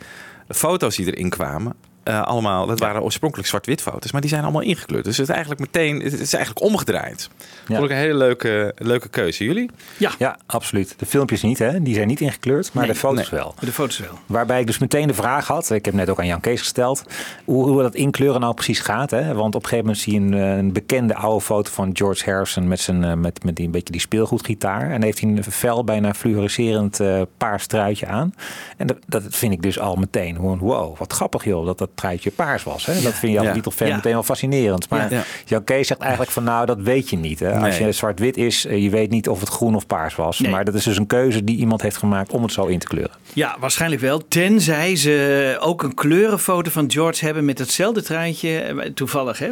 foto's 0.48 0.96
die 0.96 1.05
erin 1.05 1.29
kwamen... 1.29 1.74
eh, 2.09 2.21
allemaal, 2.21 2.65
dat 2.65 2.79
waren 2.79 3.01
oorspronkelijk 3.01 3.47
zwart-wit 3.47 3.81
foto's, 3.81 4.11
maar 4.11 4.21
die 4.21 4.29
zijn 4.29 4.43
allemaal 4.43 4.61
ingekleurd. 4.61 5.03
Dus 5.03 5.17
het 5.17 5.27
is 5.27 5.33
eigenlijk 5.35 5.61
meteen, 5.61 6.01
het 6.01 6.19
is 6.19 6.33
eigenlijk 6.33 6.65
omgedraaid. 6.65 7.29
Ja. 7.67 7.75
Vond 7.75 7.89
ik 7.89 7.95
een 7.95 8.01
hele 8.01 8.17
leuke, 8.17 8.73
leuke 8.77 9.09
keuze. 9.09 9.43
Jullie? 9.43 9.69
Ja, 9.97 10.11
Ja, 10.19 10.37
absoluut. 10.45 10.93
De 10.97 11.05
filmpjes 11.05 11.41
niet, 11.41 11.59
hè? 11.59 11.81
Die 11.81 11.93
zijn 11.95 12.07
niet 12.07 12.21
ingekleurd, 12.21 12.73
maar 12.73 12.83
Nee, 12.83 12.93
de 12.93 12.99
foto's 12.99 13.29
nee. 13.29 13.39
wel. 13.39 13.55
de 13.59 13.71
foto's 13.71 13.97
wel. 13.97 14.19
Waarbij 14.25 14.59
ik 14.59 14.67
dus 14.67 14.77
meteen 14.77 15.07
de 15.07 15.13
vraag 15.13 15.47
had, 15.47 15.69
ik 15.69 15.85
heb 15.85 15.93
net 15.93 16.09
ook 16.09 16.19
aan 16.19 16.27
Jan 16.27 16.39
Kees 16.39 16.59
gesteld, 16.59 17.03
hoe, 17.45 17.67
hoe 17.67 17.81
dat 17.81 17.95
inkleuren 17.95 18.41
nou 18.41 18.53
precies 18.53 18.79
gaat. 18.79 19.11
Hè? 19.11 19.33
Want 19.33 19.55
op 19.55 19.63
een 19.63 19.69
gegeven 19.69 19.85
moment 19.85 19.97
zie 19.97 20.13
je 20.13 20.19
een, 20.19 20.33
eh, 20.33 20.57
een 20.57 20.73
bekende 20.73 21.15
oude 21.15 21.41
foto 21.45 21.71
van 21.71 21.89
George 21.93 22.29
Harrison 22.29 22.67
met, 22.67 22.79
zijn, 22.79 23.03
eh, 23.03 23.13
met, 23.13 23.43
met 23.43 23.55
die, 23.55 23.65
een 23.65 23.71
beetje 23.71 23.91
die 23.91 24.01
speelgoedgitaar. 24.01 24.91
En 24.91 25.03
heeft 25.03 25.19
hij 25.19 25.29
een 25.29 25.43
fel, 25.43 25.83
bijna 25.83 26.13
fluorescerend 26.13 26.99
eh 26.99 27.21
paars 27.37 27.67
truitje 27.67 28.07
aan. 28.07 28.33
En 28.77 28.87
dat, 28.87 28.97
dat 29.07 29.23
vind 29.29 29.53
ik 29.53 29.61
dus 29.61 29.79
al 29.79 29.95
meteen 29.95 30.35
gewoon, 30.35 30.57
wow, 30.57 30.97
wat 30.97 31.13
grappig 31.13 31.43
joh, 31.43 31.65
dat 31.65 31.77
dat 31.77 31.95
truitje 31.99 32.31
paars 32.31 32.63
was. 32.63 32.85
Hè? 32.85 33.01
Dat 33.01 33.13
vind 33.13 33.31
je 33.31 33.37
als 33.37 33.47
Ja. 33.47 33.53
Beatle-fan 33.53 33.87
Ja. 33.87 33.95
meteen 33.95 34.13
wel 34.13 34.23
fascinerend. 34.23 34.89
Maar 34.89 35.13
Ja. 35.13 35.23
Jan 35.45 35.63
Kees 35.63 35.87
zegt 35.87 35.99
eigenlijk 35.99 36.31
van, 36.31 36.43
nou, 36.43 36.65
dat 36.65 36.79
weet 36.81 37.09
je 37.09 37.17
niet. 37.17 37.39
Hè? 37.39 37.51
Als 37.53 37.77
Nee. 37.79 37.85
je 37.87 37.91
zwart-wit 37.91 38.37
is, 38.37 38.65
eh, 38.65 38.83
je 38.83 38.89
weet 38.89 39.09
niet 39.09 39.29
of 39.29 39.39
het 39.39 39.49
groen 39.49 39.75
of 39.75 39.87
paars 39.87 40.15
was. 40.15 40.39
Nee. 40.39 40.51
Maar 40.51 40.65
dat 40.65 40.73
is 40.73 40.83
dus 40.83 40.97
een 40.97 41.07
keuze 41.07 41.43
die 41.43 41.57
iemand 41.57 41.81
heeft 41.81 41.97
gemaakt 41.97 42.31
om 42.31 42.43
het 42.43 42.51
zo 42.51 42.65
in 42.65 42.79
te 42.79 42.87
kleuren. 42.87 43.11
Ja, 43.33 43.55
waarschijnlijk 43.59 44.01
wel. 44.01 44.27
Tenzij 44.27 44.95
ze 44.95 45.57
ook 45.59 45.83
een 45.83 45.93
kleurenfoto 45.93 46.71
van 46.71 46.91
George 46.91 47.25
hebben 47.25 47.45
met 47.45 47.57
hetzelfde 47.59 48.01
truitje. 48.01 48.59
Eh, 48.59 48.77
Toevallig, 48.93 49.39
hè? 49.39 49.49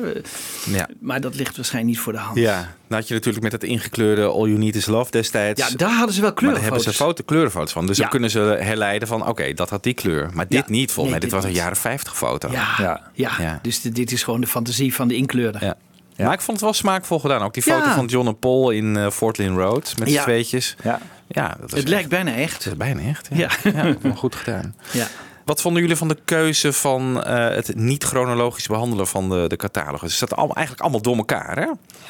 Ja. 0.66 0.88
Maar 1.00 1.22
dat 1.22 1.36
ligt 1.36 1.56
waarschijnlijk 1.56 1.94
niet 1.96 2.04
voor 2.04 2.14
de 2.14 2.20
hand. 2.20 2.38
Ja, 2.38 2.74
dan 2.88 2.98
had 2.98 3.08
je 3.08 3.14
natuurlijk 3.14 3.44
met 3.44 3.52
dat 3.52 3.64
ingekleurde 3.64 4.22
All 4.26 4.46
You 4.48 4.58
Need 4.58 4.76
Is 4.76 4.86
Love 4.86 5.12
destijds. 5.12 5.68
Ja, 5.70 5.76
daar 5.76 5.92
hadden 5.92 6.16
ze 6.16 6.22
wel 6.22 6.30
maar 6.30 6.42
daar 6.44 6.52
hebben 6.52 6.62
kleurenfoto's. 6.62 6.98
ze 6.98 7.04
foto, 7.04 7.24
kleurenfoto's 7.26 7.72
van. 7.72 7.86
Dus 7.88 7.96
Ja. 7.96 8.02
dan 8.02 8.12
kunnen 8.12 8.30
ze 8.30 8.40
herleiden 8.40 9.08
van, 9.08 9.28
oké, 9.28 9.54
dat 9.54 9.70
had 9.70 9.84
die 9.84 9.94
kleur. 9.94 10.30
Maar 10.34 10.48
dit 10.48 10.58
Ja. 10.66 10.72
niet, 10.74 10.92
volgens 10.92 10.96
Nee, 10.96 11.10
mij. 11.10 11.20
Dit 11.20 11.30
dit 11.30 11.32
was 11.40 11.44
een 11.44 11.52
jaren 11.56 11.78
50 11.78 12.18
foto. 12.18 12.52
Ja, 12.52 12.68
Ja. 12.78 13.02
ja. 13.14 13.32
Ja. 13.40 13.60
dus 13.62 13.82
de- 13.82 13.92
dit 13.92 14.12
is 14.12 14.24
gewoon 14.24 14.42
de 14.42 14.48
fantasie 14.48 14.94
van 14.94 15.08
de 15.08 15.16
inkleurder. 15.16 15.64
Ja. 15.64 15.76
Maar 16.18 16.34
ik 16.34 16.42
vond 16.42 16.58
het 16.58 16.62
wel 16.66 16.74
smaakvol 16.74 17.20
gedaan. 17.20 17.42
Ook 17.42 17.54
die 17.54 17.64
foto 17.64 17.86
Ja. 17.86 17.96
van 17.96 18.06
John 18.06 18.28
en 18.28 18.40
Paul 18.40 18.70
in 18.70 18.98
eh, 18.98 19.10
Fort 19.10 19.38
Lynn 19.38 19.58
Road. 19.58 19.94
Met 20.00 20.08
z'n 20.08 20.14
Ja. 20.14 20.24
tweetjes. 20.24 20.76
Ja. 20.84 21.00
Ja, 21.28 21.58
dat 21.60 21.72
Het 21.72 21.88
lijkt 21.88 22.10
bijna 22.10 22.36
echt. 22.36 22.64
Dat 22.64 22.74
is 22.74 22.78
bijna 22.78 23.02
echt. 23.02 23.28
Ja, 23.34 23.50
ja. 23.74 23.96
goed 24.16 24.36
gedaan. 24.36 24.76
Ja. 24.92 25.08
Wat 25.48 25.62
vonden 25.62 25.82
jullie 25.82 25.98
van 25.98 26.08
de 26.08 26.18
keuze 26.26 26.74
van 26.74 27.24
eh, 27.24 27.50
het 27.56 27.76
niet 27.76 28.04
chronologisch 28.04 28.68
behandelen 28.68 29.08
van 29.08 29.30
de, 29.30 29.46
de 29.48 29.56
catalogus? 29.56 30.12
Is 30.12 30.20
dat 30.20 30.36
allemaal, 30.36 30.56
eigenlijk 30.56 30.86
allemaal 30.86 31.02
door 31.02 31.18
elkaar, 31.18 31.58
hè? 31.60 31.66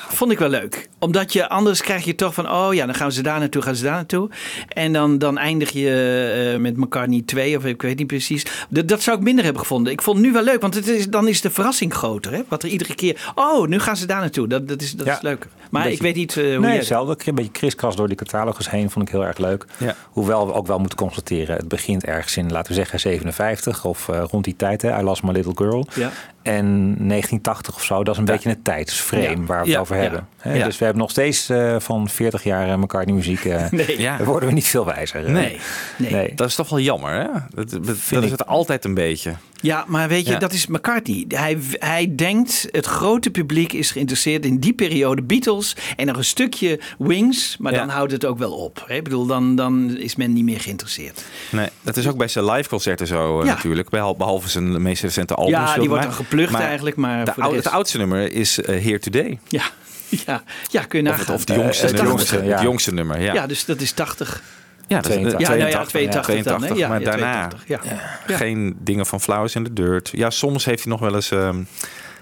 Vond 0.10 0.32
ik 0.32 0.40
wel 0.40 0.50
leuk. 0.50 0.90
Omdat 1.00 1.34
je 1.34 1.50
anders 1.50 1.82
krijg 1.82 2.04
je 2.06 2.16
toch 2.16 2.34
van, 2.34 2.52
oh 2.52 2.74
ja, 2.74 2.86
dan 2.86 2.96
gaan 2.96 3.12
ze 3.12 3.22
daar 3.22 3.40
naartoe, 3.40 3.62
gaan 3.62 3.76
ze 3.76 3.84
daar 3.84 3.94
naartoe. 3.94 4.30
En 4.68 4.94
dan, 4.94 5.18
dan 5.18 5.38
eindig 5.38 5.70
je 5.72 6.52
eh, 6.54 6.60
met 6.62 6.78
McCartney 6.78 7.22
2 7.26 7.58
of 7.58 7.66
ik 7.66 7.82
weet 7.82 7.98
niet 7.98 8.08
precies. 8.08 8.46
Dat, 8.70 8.88
dat 8.88 9.02
zou 9.02 9.18
ik 9.18 9.24
minder 9.24 9.44
hebben 9.44 9.62
gevonden. 9.62 9.94
Ik 9.94 10.02
vond 10.02 10.18
het 10.18 10.26
nu 10.26 10.32
wel 10.34 10.44
leuk, 10.44 10.62
want 10.62 10.74
het 10.74 10.88
is, 10.88 11.10
dan 11.10 11.28
is 11.28 11.42
de 11.42 11.50
verrassing 11.50 11.94
groter. 11.94 12.32
Hè? 12.34 12.42
Wat 12.48 12.64
er 12.64 12.70
iedere 12.70 12.96
keer, 12.96 13.32
oh, 13.36 13.68
nu 13.68 13.80
gaan 13.80 13.98
ze 13.98 14.06
daar 14.06 14.20
naartoe. 14.20 14.48
Dat, 14.48 14.68
dat, 14.68 14.82
is, 14.82 14.92
dat 14.92 15.06
Ja. 15.06 15.14
is 15.16 15.22
leuker. 15.22 15.50
Maar 15.72 15.82
Beetje- 15.82 15.98
ik 15.98 16.02
weet 16.04 16.16
niet 16.16 16.38
eh, 16.38 16.44
hoe 16.44 16.52
Nee, 16.54 16.62
jij... 16.62 16.76
hetzelfde. 16.78 17.18
Een 17.26 17.36
beetje 17.36 17.52
kriskras 17.52 17.96
door 17.96 18.08
die 18.08 18.18
catalogus 18.18 18.70
heen 18.70 18.90
vond 18.90 19.06
ik 19.08 19.12
heel 19.12 19.26
erg 19.26 19.38
leuk. 19.38 19.66
Ja. 19.78 19.96
Hoewel 20.12 20.48
we 20.48 20.54
ook 20.54 20.68
wel 20.68 20.80
moeten 20.80 20.98
constateren, 20.98 21.56
het 21.56 21.68
begint 21.68 22.04
ergens 22.06 22.38
in, 22.38 22.52
laten 22.52 22.72
we 22.72 22.78
zeggen, 22.78 23.00
57 23.32 23.86
of 23.86 24.10
eh, 24.10 24.24
rond 24.30 24.44
die 24.44 24.56
tijd. 24.56 24.82
Hè, 24.82 25.00
I 25.00 25.04
Lost 25.04 25.24
My 25.24 25.32
Little 25.32 25.54
Girl. 25.56 25.88
Ja. 25.96 26.12
En 26.48 26.66
1980 27.08 27.76
of 27.76 27.84
zo, 27.84 28.04
dat 28.04 28.14
is 28.14 28.20
een 28.20 28.26
beetje 28.26 28.50
een 28.50 28.62
tijdsframe 28.62 29.22
Ja. 29.30 29.36
waar 29.46 29.64
we 29.64 29.70
het 29.72 29.80
over 29.80 29.96
ja. 29.96 30.02
hebben. 30.02 30.28
Dus 30.64 30.78
we 30.78 30.84
hebben 30.86 31.02
nog 31.02 31.12
steeds 31.12 31.50
eh, 31.50 31.76
van 31.80 32.10
40 32.10 32.44
jaar 32.44 32.70
eh, 32.70 32.78
McCartney 32.78 33.16
muziek. 33.16 33.46
eh 33.46 33.70
Nee. 33.72 34.00
Ja. 34.02 34.18
Daar 34.18 34.28
worden 34.28 34.50
we 34.50 34.56
niet 34.56 34.68
veel 34.68 34.86
wijzer. 34.86 35.26
eh. 35.26 35.32
Nee. 35.32 35.58
Nee. 35.98 36.12
Nee. 36.12 36.32
Dat 36.36 36.48
is 36.48 36.56
toch 36.56 36.70
wel 36.70 36.80
jammer, 36.80 37.14
hè? 37.14 37.28
Dat, 37.56 37.70
dat, 37.70 37.84
dat 38.10 38.24
is 38.24 38.32
het 38.32 38.46
altijd 38.46 38.86
een 38.86 38.94
beetje. 38.94 39.34
Ja, 39.62 39.84
maar 39.88 40.08
weet 40.08 40.26
je, 40.26 40.32
Ja. 40.32 40.40
dat 40.40 40.54
is 40.54 40.68
McCartney. 40.68 41.26
Hij, 41.28 41.58
hij 41.72 42.14
denkt, 42.16 42.68
het 42.72 42.86
grote 42.86 43.30
publiek 43.30 43.74
is 43.74 43.92
geïnteresseerd 43.92 44.46
in 44.46 44.60
die 44.60 44.74
periode 44.74 45.22
Beatles 45.22 45.76
en 45.96 46.06
nog 46.08 46.18
een 46.18 46.26
stukje 46.26 46.80
Wings, 46.98 47.58
maar 47.60 47.72
Ja. 47.74 47.78
dan 47.80 47.90
houdt 47.90 48.12
het 48.12 48.26
ook 48.26 48.38
wel 48.38 48.52
op. 48.52 48.84
hè. 48.88 48.96
Ik 48.96 49.04
bedoel, 49.04 49.26
dan, 49.26 49.56
dan 49.56 49.98
is 49.98 50.16
men 50.16 50.34
niet 50.34 50.44
meer 50.44 50.60
geïnteresseerd. 50.60 51.24
Nee, 51.52 51.68
dat 51.82 51.98
is 51.98 52.08
ook 52.08 52.18
bij 52.18 52.28
zijn 52.28 52.46
liveconcerten 52.46 53.08
zo 53.08 53.40
eh, 53.40 53.46
Ja. 53.48 53.54
natuurlijk. 53.54 53.90
Behal- 53.90 54.16
Behalve 54.16 54.50
zijn 54.50 54.82
meest 54.82 55.02
recente 55.02 55.34
album. 55.36 55.52
ja, 55.54 55.78
die 55.78 55.90
wordt 55.90 56.04
dan. 56.04 56.14
Geplukt 56.38 56.52
Maar 56.52 56.62
eigenlijk, 56.68 56.96
maar 56.96 57.26
De 57.26 57.32
voor 57.34 57.44
de 57.44 57.50
rest- 57.50 57.64
het 57.64 57.74
oudste 57.74 57.98
nummer 57.98 58.32
is 58.32 58.62
eh, 58.62 58.84
Here 58.84 59.00
Today. 59.00 59.40
Ja, 59.48 59.64
ja, 60.26 60.44
ja, 60.70 60.84
kun 60.84 61.04
je 61.04 61.10
Of, 61.10 61.18
nagaan. 61.18 61.26
het, 61.34 61.36
of 61.36 61.46
de 61.46 61.54
jongste, 61.54 61.82
Eh, 61.86 61.88
het 61.88 61.96
nummer, 62.02 62.14
jongste, 62.18 62.36
het 62.36 62.46
ja. 62.46 62.62
jongste 62.62 62.94
nummer. 62.94 63.22
Ja, 63.22 63.34
ja. 63.34 63.48
dus 63.48 63.66
dat 63.66 63.82
is 63.82 63.92
80. 63.92 64.42
ja, 64.88 64.96
dat 65.02 65.06
is- 65.06 65.12
82. 65.18 65.48
Ja, 65.48 65.56
nou 65.56 65.70
ja, 65.70 65.84
82, 65.86 65.90
82 65.90 66.44
dan. 66.44 66.62
Hè? 66.62 66.68
82, 66.68 66.78
Ja, 66.78 66.88
maar 66.88 67.00
ja, 67.00 67.06
daarna 67.06 67.48
82, 67.48 67.68
ja. 67.68 67.80
Ja. 68.28 68.38
geen 68.38 68.76
dingen 68.80 69.06
van 69.06 69.22
Flowers 69.22 69.56
in 69.56 69.64
the 69.64 69.74
Dirt. 69.74 70.10
Ja, 70.14 70.30
soms 70.30 70.66
heeft 70.66 70.84
hij 70.84 70.92
nog 70.92 71.02
wel 71.02 71.16
eens 71.16 71.32
ehm, 71.32 71.64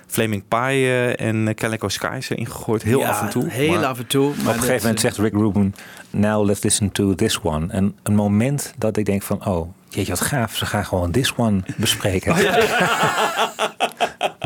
Flaming 0.08 0.44
Pie 0.48 0.60
eh, 0.60 1.28
en 1.28 1.48
eh, 1.48 1.54
Calico 1.54 1.90
Skies 1.90 2.30
erin 2.30 2.46
gegooid. 2.48 2.84
Heel 2.84 3.00
Ja, 3.00 3.10
af 3.10 3.22
en 3.22 3.30
toe. 3.30 3.50
Heel 3.50 3.74
maar- 3.74 3.86
af 3.86 3.98
en 4.00 4.08
toe. 4.08 4.30
Op 4.30 4.38
een 4.38 4.54
gegeven 4.54 4.82
moment 4.82 5.00
zegt 5.00 5.18
Rick 5.18 5.34
Rubin, 5.34 5.76
now 6.10 6.46
let's 6.46 6.64
listen 6.64 6.92
to 6.92 7.16
this 7.16 7.40
one. 7.42 7.68
En 7.74 7.96
een 8.04 8.16
moment 8.16 8.74
dat 8.78 8.98
ik 8.98 9.06
denk 9.06 9.24
van, 9.24 9.46
oh, 9.46 9.70
jeetje 9.90 10.12
wat 10.12 10.22
gaaf, 10.22 10.56
ze 10.56 10.66
gaan 10.66 10.86
gewoon 10.86 11.12
this 11.12 11.34
one 11.36 11.60
bespreken. 11.78 12.36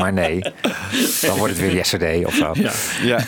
maar 0.00 0.12
nee, 0.12 0.40
dan 1.20 1.38
wordt 1.38 1.52
het 1.52 1.62
weer 1.62 1.74
yesterday 1.74 2.24
of 2.24 2.34
zo. 2.34 2.52
Ja. 2.54 2.72
Ja, 3.02 3.20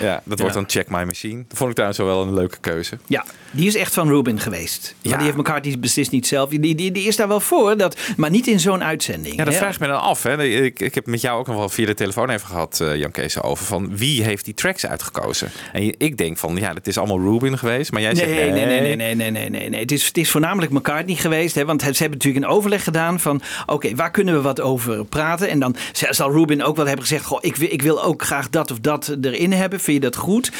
ja 0.00 0.22
dat 0.24 0.38
wordt 0.40 0.54
dan 0.54 0.64
Check 0.66 0.88
My 0.88 1.02
Machine. 1.02 1.44
Dat 1.48 1.58
vond 1.58 1.68
ik 1.68 1.74
trouwens 1.74 2.00
wel 2.00 2.08
wel 2.08 2.22
een 2.22 2.34
leuke 2.34 2.56
keuze. 2.60 2.98
Ja, 3.06 3.24
die 3.54 3.66
is 3.66 3.74
echt 3.74 3.94
van 3.94 4.08
Rubin 4.08 4.40
geweest. 4.40 4.94
Ja. 5.00 5.16
Die 5.16 5.24
heeft 5.24 5.36
McCartney 5.36 5.78
beslist 5.78 6.10
niet 6.10 6.26
zelf. 6.26 6.50
Die, 6.50 6.74
die, 6.74 6.92
die 6.92 7.06
is 7.06 7.16
daar 7.16 7.28
wel 7.28 7.40
voor, 7.40 7.76
dat, 7.76 7.96
maar 8.16 8.30
niet 8.30 8.46
in 8.46 8.60
zo'n 8.60 8.84
uitzending. 8.84 9.36
Ja, 9.36 9.44
dat 9.44 9.54
vraag 9.54 9.74
ik 9.74 9.80
me 9.80 9.86
dan 9.86 10.00
af. 10.00 10.22
Hè. 10.22 10.42
Ik, 10.42 10.80
ik 10.80 10.94
heb 10.94 11.06
met 11.06 11.20
jou 11.20 11.38
ook 11.38 11.46
nog 11.46 11.56
wel 11.56 11.68
via 11.68 11.86
de 11.86 11.94
telefoon 11.94 12.30
even 12.30 12.46
gehad, 12.46 12.80
eh, 12.80 12.96
Jan 12.96 13.10
Kees, 13.10 13.42
over 13.42 13.64
van 13.64 13.96
wie 13.96 14.22
heeft 14.22 14.44
die 14.44 14.54
tracks 14.54 14.86
uitgekozen. 14.86 15.50
En 15.72 15.94
ik 15.98 16.16
denk 16.16 16.38
van, 16.38 16.56
ja, 16.56 16.72
het 16.72 16.86
is 16.86 16.98
allemaal 16.98 17.20
Rubin 17.20 17.58
geweest, 17.58 17.92
maar 17.92 18.00
jij 18.00 18.12
Nee, 18.12 18.24
zegt 18.24 18.38
nee, 18.38 18.50
nee, 18.50 18.66
nee, 18.66 18.96
nee, 18.96 19.14
nee, 19.14 19.30
nee, 19.30 19.50
nee, 19.50 19.68
nee. 19.68 19.80
Het, 19.80 19.92
is, 19.92 20.06
het 20.06 20.16
is 20.16 20.30
voornamelijk 20.30 20.72
McCartney 20.72 21.16
geweest. 21.16 21.54
Hè, 21.54 21.64
want 21.64 21.82
ze 21.82 21.86
hebben 21.86 22.18
natuurlijk 22.18 22.44
een 22.44 22.50
overleg 22.50 22.84
gedaan 22.84 23.20
van... 23.20 23.40
oké, 23.66 23.94
waar 23.94 24.10
kunnen 24.10 24.34
we 24.34 24.40
wat 24.40 24.60
over 24.60 25.04
praten? 25.04 25.48
En 25.48 25.58
dan 25.58 25.76
zal 25.92 26.32
Rubin 26.32 26.62
ook 26.62 26.76
wel 26.76 26.86
hebben 26.86 27.06
gezegd... 27.06 27.24
Goh, 27.24 27.38
ik, 27.40 27.56
wil, 27.56 27.68
ik 27.70 27.82
wil 27.82 28.04
ook 28.04 28.22
graag 28.22 28.50
dat 28.50 28.70
of 28.70 28.78
dat 28.80 29.16
erin 29.22 29.52
hebben. 29.52 29.80
Vind 29.80 29.96
je 29.96 30.10
dat 30.10 30.16
goed? 30.16 30.52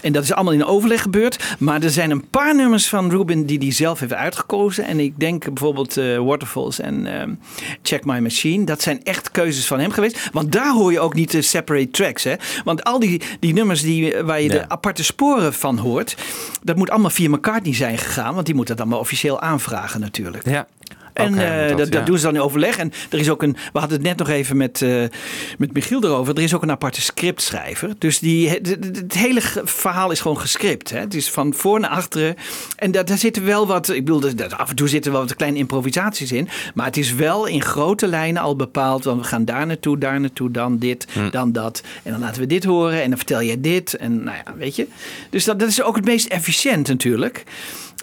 En 0.00 0.12
dat 0.12 0.22
is 0.22 0.32
allemaal 0.32 0.52
in 0.52 0.64
overleg 0.64 1.02
gebeurd. 1.02 1.44
Maar 1.58 1.82
er 1.82 1.90
zijn 1.90 2.10
een 2.10 2.28
paar 2.28 2.35
nummers 2.44 2.88
van 2.88 3.10
Rubin 3.10 3.46
die 3.46 3.58
hij 3.58 3.72
zelf 3.72 4.00
heeft 4.00 4.12
uitgekozen. 4.12 4.84
En 4.84 5.00
ik 5.00 5.18
denk 5.20 5.44
bijvoorbeeld 5.44 5.96
eh, 5.96 6.18
Waterfalls 6.18 6.80
en 6.80 7.20
ehm, 7.20 7.34
Check 7.82 8.04
My 8.04 8.18
Machine. 8.18 8.64
Dat 8.64 8.82
zijn 8.82 9.02
echt 9.04 9.30
keuzes 9.30 9.66
van 9.66 9.78
hem 9.78 9.90
geweest. 9.90 10.28
Want 10.32 10.52
daar 10.52 10.72
hoor 10.72 10.92
je 10.92 11.00
ook 11.00 11.14
niet 11.14 11.30
de 11.30 11.42
separate 11.42 11.90
tracks. 11.90 12.24
Hè? 12.24 12.34
Want 12.64 12.84
al 12.84 12.98
die, 12.98 13.22
die 13.40 13.52
nummers 13.52 13.82
die, 13.82 14.16
waar 14.22 14.40
je 14.40 14.48
Ja. 14.48 14.52
de 14.52 14.68
aparte 14.68 15.04
sporen 15.04 15.54
van 15.54 15.78
hoort... 15.78 16.16
dat 16.62 16.76
moet 16.76 16.90
allemaal 16.90 17.10
via 17.10 17.28
McCartney 17.28 17.74
zijn 17.74 17.98
gegaan. 17.98 18.34
Want 18.34 18.46
die 18.46 18.54
moet 18.54 18.66
dat 18.66 18.80
allemaal 18.80 18.98
officieel 18.98 19.40
aanvragen 19.40 20.00
natuurlijk. 20.00 20.48
Ja. 20.48 20.66
En 21.16 21.38
eh, 21.68 21.76
dat, 21.76 21.92
dat, 21.92 22.06
doen 22.06 22.16
ze 22.18 22.24
dan 22.24 22.34
in 22.34 22.40
overleg. 22.40 22.76
En 22.76 22.92
er 23.10 23.18
is 23.18 23.30
ook 23.30 23.42
een. 23.42 23.56
We 23.72 23.78
hadden 23.78 23.98
het 23.98 24.06
net 24.06 24.16
nog 24.18 24.28
even 24.28 24.56
met, 24.56 24.82
eh, 24.82 25.02
met 25.58 25.72
Michiel 25.72 26.04
erover. 26.04 26.36
Er 26.36 26.42
is 26.42 26.54
ook 26.54 26.62
een 26.62 26.70
aparte 26.70 27.00
scriptschrijver. 27.00 27.90
Dus 27.98 28.18
die, 28.18 28.48
het, 28.48 29.14
hele 29.14 29.40
verhaal 29.64 30.10
is 30.10 30.20
gewoon 30.20 30.38
gescript. 30.40 30.90
Hè? 30.90 30.98
Het 30.98 31.14
is 31.14 31.30
van 31.30 31.54
voor 31.54 31.80
naar 31.80 31.90
achteren. 31.90 32.34
En 32.76 32.90
daar, 32.90 33.04
daar 33.04 33.18
zitten 33.18 33.44
wel 33.44 33.66
wat. 33.66 33.88
Ik 33.88 34.04
bedoel, 34.04 34.20
dat- 34.36 34.52
af 34.58 34.68
en 34.70 34.76
toe 34.76 34.88
zitten 34.88 35.12
wel 35.12 35.20
wat 35.20 35.36
kleine 35.36 35.58
improvisaties 35.58 36.32
in. 36.32 36.48
Maar 36.74 36.86
het 36.86 36.96
is 36.96 37.14
wel 37.14 37.46
in 37.46 37.62
grote 37.62 38.06
lijnen 38.06 38.42
al 38.42 38.56
bepaald. 38.56 39.04
Want 39.04 39.20
we 39.20 39.26
gaan 39.26 39.44
daar 39.44 39.66
naartoe, 39.66 39.98
daar 39.98 40.20
naartoe, 40.20 40.50
dan 40.50 40.78
dit, 40.78 41.06
Hm. 41.12 41.30
dan 41.30 41.52
dat. 41.52 41.82
En 42.02 42.10
dan 42.12 42.20
laten 42.20 42.40
we 42.40 42.46
dit 42.46 42.64
horen. 42.64 43.02
En 43.02 43.08
dan 43.08 43.18
vertel 43.18 43.40
je 43.40 43.60
dit. 43.60 43.94
En 43.94 44.24
nou 44.24 44.36
ja, 44.44 44.54
weet 44.56 44.76
je. 44.76 44.86
Dus 45.30 45.44
dat, 45.44 45.58
dat 45.58 45.68
is 45.68 45.82
ook 45.82 45.96
het 45.96 46.04
meest 46.04 46.26
efficiënt 46.28 46.88
natuurlijk. 46.88 47.42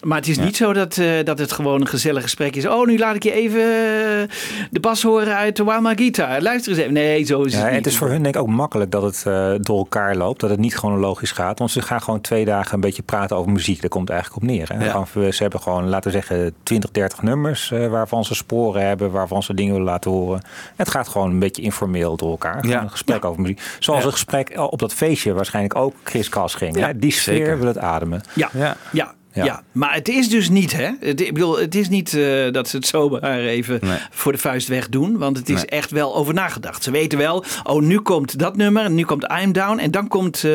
Maar 0.02 0.18
het 0.18 0.28
is 0.28 0.38
niet 0.38 0.56
zo 0.58 0.74
dat, 0.74 0.98
eh, 0.98 1.08
dat 1.24 1.40
het 1.40 1.52
gewoon 1.52 1.82
een 1.82 1.88
gezellig 1.88 2.22
gesprek 2.24 2.56
is. 2.56 2.68
Oh, 2.68 2.86
nu 2.88 2.98
laat 2.98 3.16
ik 3.16 3.24
je 3.24 3.32
even 3.32 3.60
eh, 3.62 4.28
de 4.72 4.80
bas 4.80 5.04
horen 5.04 5.36
uit 5.36 5.56
de 5.56 5.64
Wild 5.64 5.82
My 5.82 5.96
Guitar. 5.96 6.42
Luister 6.42 6.72
eens 6.72 6.82
even. 6.82 6.94
Nee, 6.94 7.24
zo 7.24 7.42
is 7.42 7.54
Ja, 7.54 7.58
het 7.60 7.68
niet. 7.68 7.76
het 7.76 7.86
is 7.86 7.98
voor 7.98 8.10
hun 8.10 8.24
denk 8.24 8.36
ik 8.36 8.42
ook 8.42 8.48
makkelijk 8.48 8.92
dat 8.92 9.02
het 9.04 9.24
eh, 9.28 9.52
door 9.58 9.78
elkaar 9.78 10.16
loopt. 10.16 10.40
Dat 10.40 10.50
het 10.50 10.60
niet 10.60 10.74
chronologisch 10.74 11.32
gaat. 11.32 11.60
Want 11.60 11.72
ze 11.72 11.82
gaan 11.82 12.02
gewoon 12.02 12.22
twee 12.22 12.46
dagen 12.46 12.74
een 12.74 12.80
beetje 12.80 13.02
praten 13.04 13.38
over 13.38 13.52
muziek. 13.52 13.82
Daar 13.82 13.90
komt 13.90 14.08
het 14.08 14.18
eigenlijk 14.18 14.44
op 14.44 14.50
neer. 14.50 14.70
Hè? 14.74 14.86
Ja. 14.86 14.92
Gewoon, 15.06 15.34
ze 15.34 15.42
hebben 15.42 15.62
gewoon, 15.62 15.88
laten 15.90 16.12
we 16.12 16.18
zeggen, 16.18 16.54
20, 16.64 16.92
30 16.92 17.22
nummers. 17.22 17.72
eh, 17.72 17.88
waarvan 17.88 18.26
ze 18.26 18.36
sporen 18.36 18.88
hebben. 18.88 19.12
Waarvan 19.12 19.44
ze 19.44 19.54
dingen 19.54 19.72
willen 19.72 19.88
laten 19.88 20.12
horen. 20.12 20.42
Het 20.76 20.90
gaat 20.90 21.08
gewoon 21.08 21.30
een 21.30 21.40
beetje 21.40 21.62
informeel 21.62 22.16
door 22.18 22.30
elkaar. 22.32 22.54
Gewoon 22.60 22.70
Ja. 22.70 22.82
een 22.82 22.92
gesprek 22.92 23.26
over 23.26 23.42
muziek. 23.42 23.62
Zoals 23.80 24.00
Ja. 24.00 24.06
een 24.06 24.12
gesprek 24.12 24.54
op 24.72 24.80
dat 24.80 24.94
feestje 24.94 25.34
waarschijnlijk 25.34 25.76
ook 25.76 25.94
Chris 26.04 26.30
Kas 26.30 26.56
ging. 26.56 26.78
Ja, 26.78 26.88
hè? 26.88 27.00
Die 27.00 27.12
sfeer 27.12 27.36
zeker. 27.36 27.58
wil 27.58 27.68
het 27.68 27.78
ademen. 27.78 28.22
Ja, 28.34 28.50
Ja. 28.54 28.76
ja. 28.92 29.14
Ja. 29.34 29.64
maar 29.72 29.94
het 29.94 30.10
is 30.10 30.30
dus 30.30 30.50
niet, 30.50 30.72
hè? 30.78 30.90
Het, 31.00 31.22
ik 31.22 31.34
bedoel, 31.34 31.60
het 31.60 31.76
is 31.76 31.90
niet 31.90 32.14
eh, 32.14 32.52
dat 32.52 32.68
ze 32.70 32.76
het 32.76 32.88
zomaar 32.88 33.40
even 33.40 33.78
Nee. 33.82 33.98
voor 34.10 34.32
de 34.32 34.38
vuist 34.38 34.68
weg 34.68 34.90
doen. 34.90 35.18
Want 35.18 35.38
het 35.38 35.50
is 35.50 35.56
Nee. 35.56 35.66
echt 35.66 35.92
wel 35.92 36.16
over 36.16 36.34
nagedacht. 36.34 36.84
Ze 36.84 36.92
weten 36.92 37.18
wel, 37.18 37.44
oh, 37.64 37.82
nu 37.82 38.00
komt 38.00 38.40
dat 38.40 38.56
nummer. 38.56 38.84
En 38.84 38.96
nu 38.96 39.06
komt 39.06 39.28
I'm 39.42 39.52
Down. 39.52 39.78
En 39.80 39.92
dan 39.92 40.08
komt 40.08 40.44
eh 40.44 40.52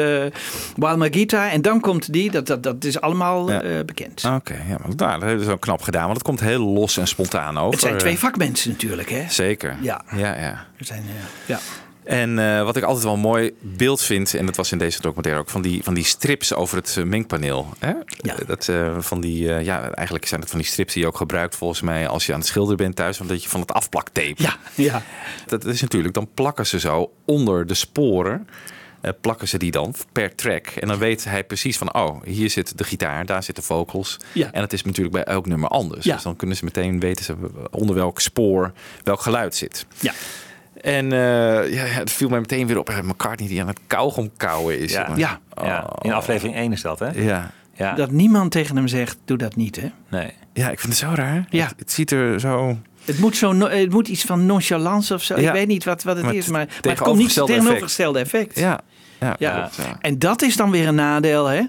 Wild 0.77 0.97
Magita. 0.97 1.51
En 1.51 1.63
dan 1.63 1.81
komt 1.81 2.13
die. 2.13 2.31
Dat, 2.31 2.47
dat, 2.47 2.63
dat 2.63 2.85
is 2.85 3.01
allemaal 3.01 3.51
Ja. 3.51 3.63
eh, 3.63 3.85
bekend. 3.87 4.25
Oké, 4.35 4.55
ja, 4.55 4.77
maar 4.79 4.95
nou, 4.97 5.13
dat 5.13 5.21
hebben 5.21 5.41
ze 5.41 5.47
wel 5.47 5.59
knap 5.59 5.83
gedaan. 5.83 6.03
Want 6.05 6.15
het 6.17 6.23
komt 6.27 6.41
heel 6.41 6.61
los 6.73 6.97
en 6.97 7.07
spontaan 7.09 7.59
over. 7.59 7.71
het 7.73 7.81
zijn 7.81 7.99
twee 7.99 8.19
vakmensen 8.19 8.71
natuurlijk, 8.71 9.11
hè? 9.11 9.25
Zeker. 9.29 9.77
Ja. 9.81 10.03
ja, 10.17 10.37
ja. 10.41 10.65
Het 10.77 10.87
zijn, 10.87 11.03
ja. 11.47 11.59
En 12.09 12.39
eh, 12.39 12.63
wat 12.63 12.77
ik 12.77 12.83
altijd 12.83 13.05
wel 13.05 13.15
een 13.15 13.21
mooi 13.21 13.55
beeld 13.61 14.03
vind, 14.03 14.35
en 14.35 14.47
dat 14.47 14.57
was 14.57 14.73
in 14.73 14.79
deze 14.79 15.01
documentaire 15.01 15.41
ook, 15.41 15.51
van 15.51 15.63
die, 15.63 15.83
van 15.83 15.95
die 15.95 16.05
strips 16.05 16.55
over 16.55 16.77
het 16.77 16.95
eh, 16.99 17.05
mengpaneel. 17.05 17.69
Hè? 17.79 17.93
Ja. 18.07 18.37
Eh, 18.39 18.47
Dat, 18.47 18.71
van 19.05 19.21
die, 19.21 19.43
ja, 19.49 19.91
eigenlijk 19.91 20.27
zijn 20.27 20.41
het 20.41 20.51
van 20.51 20.59
die 20.59 20.69
strips 20.69 20.93
die 20.93 21.03
je 21.03 21.09
ook 21.09 21.17
gebruikt 21.17 21.57
volgens 21.57 21.81
mij 21.81 22.09
als 22.09 22.27
je 22.27 22.33
aan 22.33 22.39
het 22.39 22.49
schilderen 22.49 22.77
bent 22.77 22.97
thuis, 22.97 23.19
want 23.19 23.31
dat 23.31 23.43
je 23.43 23.49
van 23.49 23.61
het 23.61 23.73
afplaktape. 23.73 24.43
Ja, 24.43 24.57
ja. 24.75 25.03
Dat 25.47 25.65
is 25.65 25.81
natuurlijk, 25.81 26.15
dan 26.15 26.29
plakken 26.35 26.67
ze 26.67 26.79
zo 26.81 27.13
onder 27.25 27.67
de 27.67 27.75
sporen. 27.75 28.49
eh, 29.01 29.11
plakken 29.21 29.49
ze 29.49 29.59
die 29.59 29.71
dan 29.71 29.95
per 30.13 30.35
track. 30.35 30.67
En 30.67 30.89
dan 30.89 30.99
weet 30.99 31.25
hij 31.25 31.45
precies 31.45 31.79
van, 31.79 31.95
oh, 31.95 32.23
hier 32.25 32.51
zit 32.51 32.79
de 32.79 32.85
gitaar, 32.85 33.27
daar 33.27 33.43
zitten 33.43 33.65
vocals. 33.65 34.17
Ja. 34.33 34.53
En 34.53 34.61
het 34.61 34.73
is 34.73 34.83
natuurlijk 34.85 35.15
bij 35.15 35.25
elk 35.25 35.47
nummer 35.47 35.69
anders. 35.69 36.05
Ja. 36.05 36.15
Dus 36.15 36.23
dan 36.23 36.37
kunnen 36.37 36.57
ze 36.57 36.65
meteen 36.65 37.01
weten 37.01 37.25
ze 37.25 37.35
onder 37.71 37.95
welk 37.95 38.21
spoor 38.21 38.73
welk 39.05 39.21
geluid 39.21 39.57
zit. 39.57 39.87
ja. 40.01 40.13
En 40.81 41.13
eh, 41.13 41.19
ja, 41.73 41.85
ja, 41.85 41.85
het 41.85 42.13
viel 42.13 42.29
mij 42.29 42.41
meteen 42.41 42.67
weer 42.67 42.79
op. 42.79 43.01
McCartney 43.03 43.49
die 43.49 43.61
aan 43.61 43.67
het 43.67 43.81
kauwgom 43.87 44.31
kauwen 44.37 44.79
is. 44.79 44.93
Ja. 44.93 45.09
Ja. 45.17 45.39
Ja, 45.63 45.91
in 46.01 46.13
aflevering 46.13 46.57
1 46.57 46.73
is 46.73 46.83
dat, 46.83 46.99
hè? 46.99 47.11
Ja. 47.11 47.51
Ja. 47.75 47.95
Dat 47.95 48.11
niemand 48.11 48.51
tegen 48.51 48.77
hem 48.77 48.89
zegt, 48.89 49.17
doe 49.25 49.37
dat 49.37 49.57
niet, 49.57 49.77
hè? 49.77 49.91
Nee. 50.09 50.33
ja, 50.53 50.71
ik 50.71 50.81
vind 50.81 50.93
het 50.93 51.03
zo 51.09 51.13
raar. 51.15 51.47
Ja. 51.51 51.67
Het, 51.67 51.75
het 51.79 51.93
ziet 51.93 52.11
er 52.11 52.41
zo... 52.41 52.79
Het 53.05 53.19
moet, 53.19 53.37
zo, 53.37 53.53
no- 53.53 53.69
het 53.69 53.91
moet 53.91 54.09
iets 54.09 54.23
van 54.25 54.47
nonchalance 54.47 55.15
of 55.15 55.23
zo. 55.23 55.35
Ik 55.35 55.51
weet 55.51 55.67
niet 55.67 55.85
wat, 55.85 56.03
wat 56.03 56.17
het 56.17 56.25
Maar 56.25 56.35
is, 56.35 56.47
maar, 56.49 56.67
maar 56.67 56.67
het 56.67 56.99
komt 57.01 57.19
niet 57.19 57.29
tegenovergestelde 57.29 57.53
tegenovergestelde 57.53 58.19
effect. 58.19 58.59
Ja, 58.59 58.81
ja, 59.21 59.37
Ja. 59.39 59.59
klopt, 59.59 59.77
ja. 59.77 59.97
En 60.01 60.19
dat 60.19 60.43
is 60.43 60.57
dan 60.57 60.71
weer 60.71 60.89
een 60.89 60.95
nadeel. 60.95 61.47
Hè? 61.47 61.63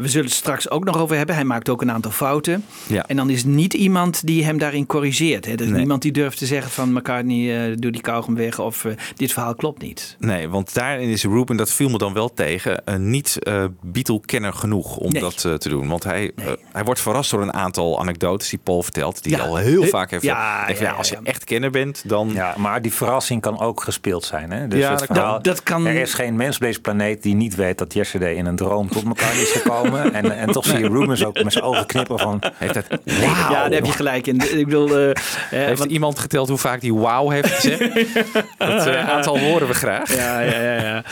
We 0.00 0.08
zullen 0.08 0.26
het 0.26 0.34
straks 0.34 0.70
ook 0.70 0.84
nog 0.84 0.98
over 0.98 1.16
hebben. 1.16 1.34
Hij 1.34 1.44
maakt 1.44 1.68
ook 1.68 1.82
een 1.82 1.90
aantal 1.92 2.10
fouten. 2.10 2.64
Ja. 2.86 3.04
En 3.06 3.16
dan 3.16 3.30
is 3.30 3.44
niet 3.44 3.74
iemand 3.74 4.26
die 4.26 4.44
hem 4.44 4.58
daarin 4.58 4.86
corrigeert. 4.86 5.44
Hè? 5.44 5.52
Er 5.52 5.60
is 5.60 5.66
Nee. 5.68 5.78
niemand 5.78 6.02
die 6.02 6.12
durft 6.12 6.38
te 6.38 6.46
zeggen 6.46 6.70
van 6.70 6.92
McCartney, 6.92 7.68
eh 7.70 7.76
doe 7.78 7.90
die 7.90 8.00
kauwgom 8.00 8.34
weg. 8.34 8.58
Of 8.58 8.84
eh, 8.84 8.92
dit 9.16 9.32
verhaal 9.32 9.54
klopt 9.54 9.82
niet. 9.82 10.16
Nee, 10.18 10.48
want 10.48 10.74
daarin 10.74 11.08
is 11.08 11.24
Ruben, 11.24 11.56
dat 11.56 11.72
viel 11.72 11.88
me 11.88 11.98
dan 11.98 12.12
wel 12.12 12.32
tegen, 12.34 12.84
eh, 12.86 12.96
niet 12.96 13.38
eh 13.42 13.64
Beatle-kenner 13.82 14.52
genoeg 14.52 14.96
om 14.96 15.12
Nee. 15.12 15.22
dat 15.22 15.44
eh, 15.44 15.54
te 15.54 15.68
doen. 15.68 15.88
Want 15.88 16.04
hij, 16.04 16.32
Nee. 16.36 16.56
hij 16.72 16.84
wordt 16.84 17.00
verrast 17.00 17.30
door 17.30 17.42
een 17.42 17.52
aantal 17.52 18.00
anekdotes 18.00 18.48
die 18.48 18.58
Paul 18.62 18.82
vertelt, 18.82 19.22
die 19.22 19.32
Ja. 19.32 19.38
hij 19.38 19.48
al 19.48 19.56
heel 19.56 19.84
vaak 19.84 20.10
heeft. 20.10 20.22
ja, 20.22 20.68
Echt, 20.68 20.78
ja, 20.78 20.84
ja, 20.90 20.92
als 20.94 21.08
je 21.08 21.14
ja. 21.14 21.20
echt 21.22 21.44
kenner 21.44 21.70
bent, 21.70 22.02
dan... 22.06 22.30
Ja, 22.32 22.54
maar 22.58 22.82
die 22.82 22.92
verrassing 22.92 23.40
kan 23.40 23.58
ook 23.60 23.82
gespeeld 23.82 24.24
zijn. 24.24 24.50
Hè? 24.50 24.68
Dus 24.68 24.78
Ja, 24.80 24.90
het 24.90 24.98
dat 24.98 25.06
verhaal, 25.06 25.32
kan. 25.32 25.42
Dat 25.42 25.62
kan- 25.62 25.86
Er 25.86 25.94
is 25.94 26.14
geen 26.14 26.36
mens 26.36 26.56
op 26.56 26.62
deze 26.62 26.80
planeet 26.80 27.22
die 27.22 27.34
niet 27.34 27.54
weet 27.54 27.78
dat 27.78 27.94
yesterday 27.94 28.34
in 28.34 28.46
een 28.46 28.56
droom 28.56 28.88
tot 28.88 29.04
elkaar 29.04 29.32
is 29.40 29.50
gekomen. 29.50 29.88
en, 29.98 30.36
en 30.38 30.52
toch 30.52 30.64
zie 30.64 30.78
je 30.78 30.88
Rubens 30.88 31.24
ook 31.24 31.42
met 31.42 31.52
zijn 31.52 31.64
ogen 31.64 31.86
knipperen 31.86 32.18
van... 32.20 32.42
Heeft, 32.54 32.74
het, 32.74 32.86
Ja, 33.04 33.48
daar 33.48 33.70
heb 33.70 33.84
je 33.84 33.92
gelijk 33.92 34.26
in. 34.26 34.58
Ik 34.58 34.64
bedoel, 34.64 34.96
eh, 34.98 35.10
eh, 35.10 35.16
heeft 35.50 35.78
want- 35.78 35.90
iemand 35.90 36.18
geteld 36.18 36.48
hoe 36.48 36.58
vaak 36.58 36.80
die 36.80 36.94
wauw 36.94 37.28
heeft 37.30 37.48
gezegd? 37.54 37.78
dat 38.58 38.86
eh, 38.86 39.08
aantal 39.08 39.38
horen 39.38 39.66
we 39.66 39.74
graag. 39.74 40.16
Ja, 40.16 40.40
ja, 40.40 40.60
ja, 40.60 40.74
ja. 40.82 41.04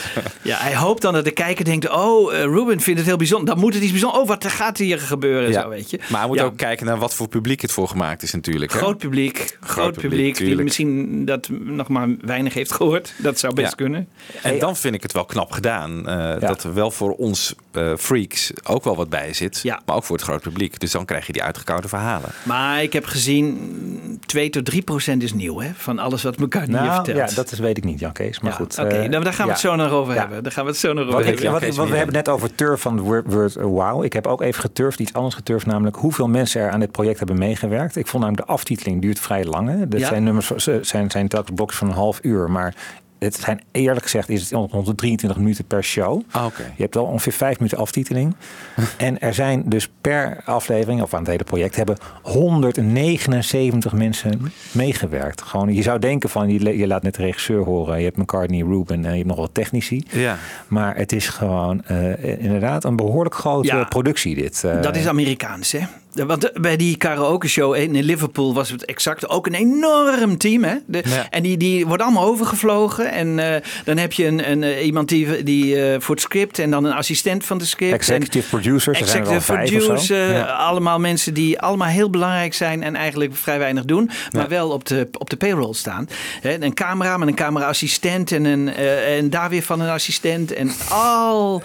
ja, 0.43 0.57
hij 0.59 0.77
hoopt 0.77 1.03
dan 1.03 1.13
dat 1.13 1.25
de 1.25 1.31
kijker 1.31 1.65
denkt: 1.65 1.91
Oh, 1.91 2.33
Ruben 2.33 2.81
vindt 2.81 2.99
het 2.99 3.09
heel 3.09 3.17
bijzonder. 3.17 3.47
Dan 3.55 3.59
moet 3.63 3.75
het 3.75 3.83
iets 3.83 3.91
bijzonders. 3.93 4.23
Oh, 4.23 4.29
wat 4.29 4.47
gaat 4.47 4.79
hier 4.79 4.99
gebeuren? 4.99 5.51
Ja. 5.51 5.63
Zo, 5.63 5.69
weet 5.69 5.91
je. 5.91 5.99
Maar 6.09 6.19
hij 6.19 6.29
moet 6.29 6.39
Ja. 6.39 6.45
ook 6.45 6.57
kijken 6.57 6.87
naar 6.87 6.99
wat 6.99 7.15
voor 7.15 7.29
publiek 7.29 7.61
het 7.63 7.73
voor 7.73 7.89
gemaakt 7.89 8.23
is 8.23 8.33
natuurlijk. 8.33 8.73
hè? 8.73 8.79
Groot 8.79 8.99
publiek, 8.99 9.57
groot, 9.61 9.93
publiek, 9.93 10.11
publiek, 10.11 10.37
die 10.37 10.45
tuurlijk. 10.47 10.63
misschien 10.65 11.25
dat 11.25 11.49
nog 11.51 11.89
maar 11.89 12.09
weinig 12.21 12.55
heeft 12.55 12.73
gehoord. 12.73 13.13
Dat 13.19 13.39
zou 13.39 13.55
best 13.55 13.69
Ja. 13.69 13.75
kunnen. 13.75 14.09
En 14.43 14.59
dan 14.59 14.77
vind 14.77 14.95
ik 14.95 15.03
het 15.03 15.13
wel 15.13 15.25
knap 15.25 15.53
gedaan. 15.53 16.09
eh, 16.09 16.41
Dat 16.41 16.65
er 16.65 16.75
wel 16.75 16.91
voor 16.91 17.13
ons 17.13 17.55
eh, 17.73 17.93
freaks 17.99 18.51
ook 18.69 18.85
wel 18.85 18.97
wat 18.97 19.09
bij 19.09 19.33
zit. 19.33 19.61
Ja. 19.63 19.81
Maar 19.87 19.97
ook 19.97 20.05
voor 20.05 20.17
het 20.17 20.25
groot 20.25 20.41
publiek. 20.43 20.81
Dus 20.81 20.91
dan 20.91 21.05
krijg 21.05 21.27
je 21.27 21.33
die 21.33 21.43
uitgekoude 21.43 21.89
verhalen. 21.89 22.31
Maar 22.43 22.83
ik 22.83 22.93
heb 22.93 23.05
gezien, 23.05 24.21
2 24.27 24.51
tot 24.51 24.65
3 24.65 24.83
procent 24.83 25.23
is 25.23 25.33
nieuw 25.35 25.61
hè, 25.61 25.71
van 25.75 25.99
alles 25.99 26.23
wat 26.23 26.39
McCartney 26.39 26.79
hier 26.81 26.91
Nou, 26.91 27.05
vertelt. 27.05 27.31
ja, 27.31 27.37
dat 27.37 27.53
is, 27.53 27.59
weet 27.59 27.77
ik 27.77 27.85
niet, 27.85 28.01
Jan 28.01 28.13
Kees. 28.13 28.41
Maar 28.41 28.51
Ja, 28.51 28.57
goed. 28.57 28.79
Oké, 28.79 28.89
eh, 28.89 29.09
nou, 29.09 29.25
daar 29.25 29.33
gaan 29.33 29.47
we 29.47 29.53
het 29.53 29.61
zo 29.61 29.77
nog 29.77 29.91
over 29.91 30.15
Ja. 30.15 30.21
hebben. 30.21 30.43
Daar 30.43 30.53
gaan 30.53 30.65
we 30.65 30.71
het 30.71 30.79
zo 30.79 30.93
nog 30.93 31.03
over 31.03 31.15
Wat 31.15 31.25
weet 31.25 31.33
ik, 31.33 31.41
Jan 31.43 31.53
wat, 31.53 31.89
we 31.89 31.97
hebben 31.97 32.15
net 32.15 32.29
over 32.29 32.55
turf 32.55 32.81
van 32.81 33.01
word, 33.01 33.33
word 33.33 33.55
wow. 33.55 34.05
Ik 34.05 34.13
heb 34.13 34.27
ook 34.27 34.43
even 34.43 34.61
geturfd, 34.61 34.99
iets 35.01 35.13
anders 35.13 35.35
geturfd, 35.35 35.67
namelijk 35.67 35.97
hoeveel 35.97 36.29
mensen 36.29 36.61
er 36.61 36.71
aan 36.71 36.81
dit 36.81 36.91
project 36.93 37.19
hebben 37.19 37.39
meegewerkt. 37.39 37.97
Ik 37.97 38.07
vond 38.07 38.23
namelijk 38.23 38.47
de 38.47 38.53
aftiteling 38.53 39.03
duurt 39.03 39.19
vrij 39.21 39.45
lang. 39.45 39.69
Hè. 39.69 39.89
Dat 39.89 40.01
Ja. 40.01 40.07
zijn 40.09 40.25
nummers, 40.25 40.47
ze- 40.47 40.79
zijn, 40.83 41.11
zijn 41.11 41.29
telkens 41.29 41.55
blokjes 41.57 41.79
van 41.79 41.89
een 41.89 41.95
half 41.95 42.19
uur. 42.23 42.51
Maar 42.51 42.75
het 43.19 43.35
zijn 43.35 43.61
eerlijk 43.73 44.03
gezegd 44.03 44.29
is 44.29 44.41
het 44.41 44.51
rond 44.71 44.87
de 44.87 44.95
23 44.95 45.39
minuten 45.39 45.65
per 45.65 45.85
show. 45.85 46.23
Ah, 46.31 46.45
oké. 46.45 46.63
Je 46.77 46.83
hebt 46.83 46.95
wel 46.95 47.05
ongeveer 47.05 47.33
vijf 47.33 47.57
minuten 47.59 47.79
aftiteling. 47.79 48.35
en 48.97 49.21
er 49.21 49.35
zijn 49.35 49.63
dus 49.67 49.89
per 50.01 50.41
aflevering, 50.45 51.03
of 51.03 51.15
aan 51.15 51.21
het 51.21 51.29
hele 51.31 51.45
project, 51.45 51.77
hebben 51.77 51.97
179 52.23 53.93
mensen 53.93 54.53
meegewerkt. 54.73 55.43
Gewoon, 55.43 55.75
je 55.75 55.83
zou 55.83 55.99
denken 55.99 56.29
van, 56.31 56.49
je, 56.49 56.79
je 56.79 56.87
laat 56.87 57.03
net 57.03 57.15
de 57.15 57.23
regisseur 57.23 57.65
horen, 57.65 57.99
je 57.99 58.05
hebt 58.05 58.17
McCartney, 58.17 58.61
Ruben 58.63 59.05
en 59.05 59.11
je 59.11 59.17
hebt 59.17 59.27
nog 59.29 59.37
wat 59.37 59.55
technici. 59.55 60.03
Ja. 60.11 60.37
Maar 60.69 60.97
het 60.97 61.13
is 61.13 61.29
gewoon 61.29 61.85
eh, 61.85 62.43
inderdaad 62.43 62.85
een 62.85 62.97
behoorlijk 62.97 63.35
grote 63.35 63.67
Ja. 63.77 63.85
productie 63.85 64.35
dit. 64.35 64.65
eh. 64.65 64.83
Dat 64.83 64.97
is 64.97 65.07
Amerikaans, 65.07 65.73
hè? 65.73 65.81
Want 66.13 66.51
bij 66.61 66.77
die 66.77 66.97
karaoke 66.97 67.49
show 67.49 67.75
in 67.75 68.03
Liverpool 68.03 68.55
was 68.55 68.71
het 68.71 68.85
exact 68.85 69.29
ook 69.29 69.47
een 69.47 69.55
enorm 69.55 70.39
team. 70.39 70.65
Hè? 70.65 70.75
De, 70.87 71.03
Ja. 71.05 71.27
En 71.31 71.43
die, 71.43 71.57
die 71.57 71.87
wordt 71.87 72.03
allemaal 72.03 72.25
overgevlogen. 72.25 73.11
En 73.13 73.39
eh, 73.39 73.63
dan 73.85 73.97
heb 73.97 74.13
je 74.13 74.27
een, 74.27 74.51
een, 74.51 74.63
eh, 74.63 74.87
iemand 74.87 75.09
die, 75.09 75.43
die 75.43 75.83
eh, 75.83 76.01
voor 76.01 76.15
het 76.15 76.25
script 76.25 76.59
en 76.59 76.71
dan 76.71 76.85
een 76.85 76.93
assistent 76.93 77.45
van 77.45 77.59
de 77.59 77.65
script. 77.65 77.93
Executive 77.95 78.49
producers, 78.49 78.87
er 79.01 79.03
al 79.07 79.09
Executive 79.09 79.41
vijf 79.41 79.75
of 79.75 79.81
zo. 79.81 79.87
producer, 79.87 80.33
Ja. 80.33 80.43
allemaal 80.45 80.99
mensen 80.99 81.35
die 81.35 81.61
allemaal 81.61 81.89
heel 81.89 82.11
belangrijk 82.11 82.55
zijn 82.55 82.83
en 82.83 82.97
eigenlijk 82.97 83.37
vrij 83.37 83.59
weinig 83.59 83.85
doen, 83.85 84.11
maar 84.33 84.49
wel 84.49 84.71
op 84.71 84.85
de, 84.85 85.09
op 85.19 85.31
de 85.31 85.37
payroll 85.37 85.75
staan. 85.75 86.09
Hè, 86.41 86.63
een 86.63 86.75
camera 86.75 87.17
met 87.17 87.29
een 87.29 87.35
cameraassistent 87.35 88.33
en, 88.33 88.45
een, 88.45 88.75
eh, 88.75 89.17
en 89.17 89.31
daar 89.31 89.51
weer 89.51 89.63
van 89.63 89.81
een 89.81 89.91
assistent 89.91 90.53
en 90.53 90.71
al. 90.91 91.63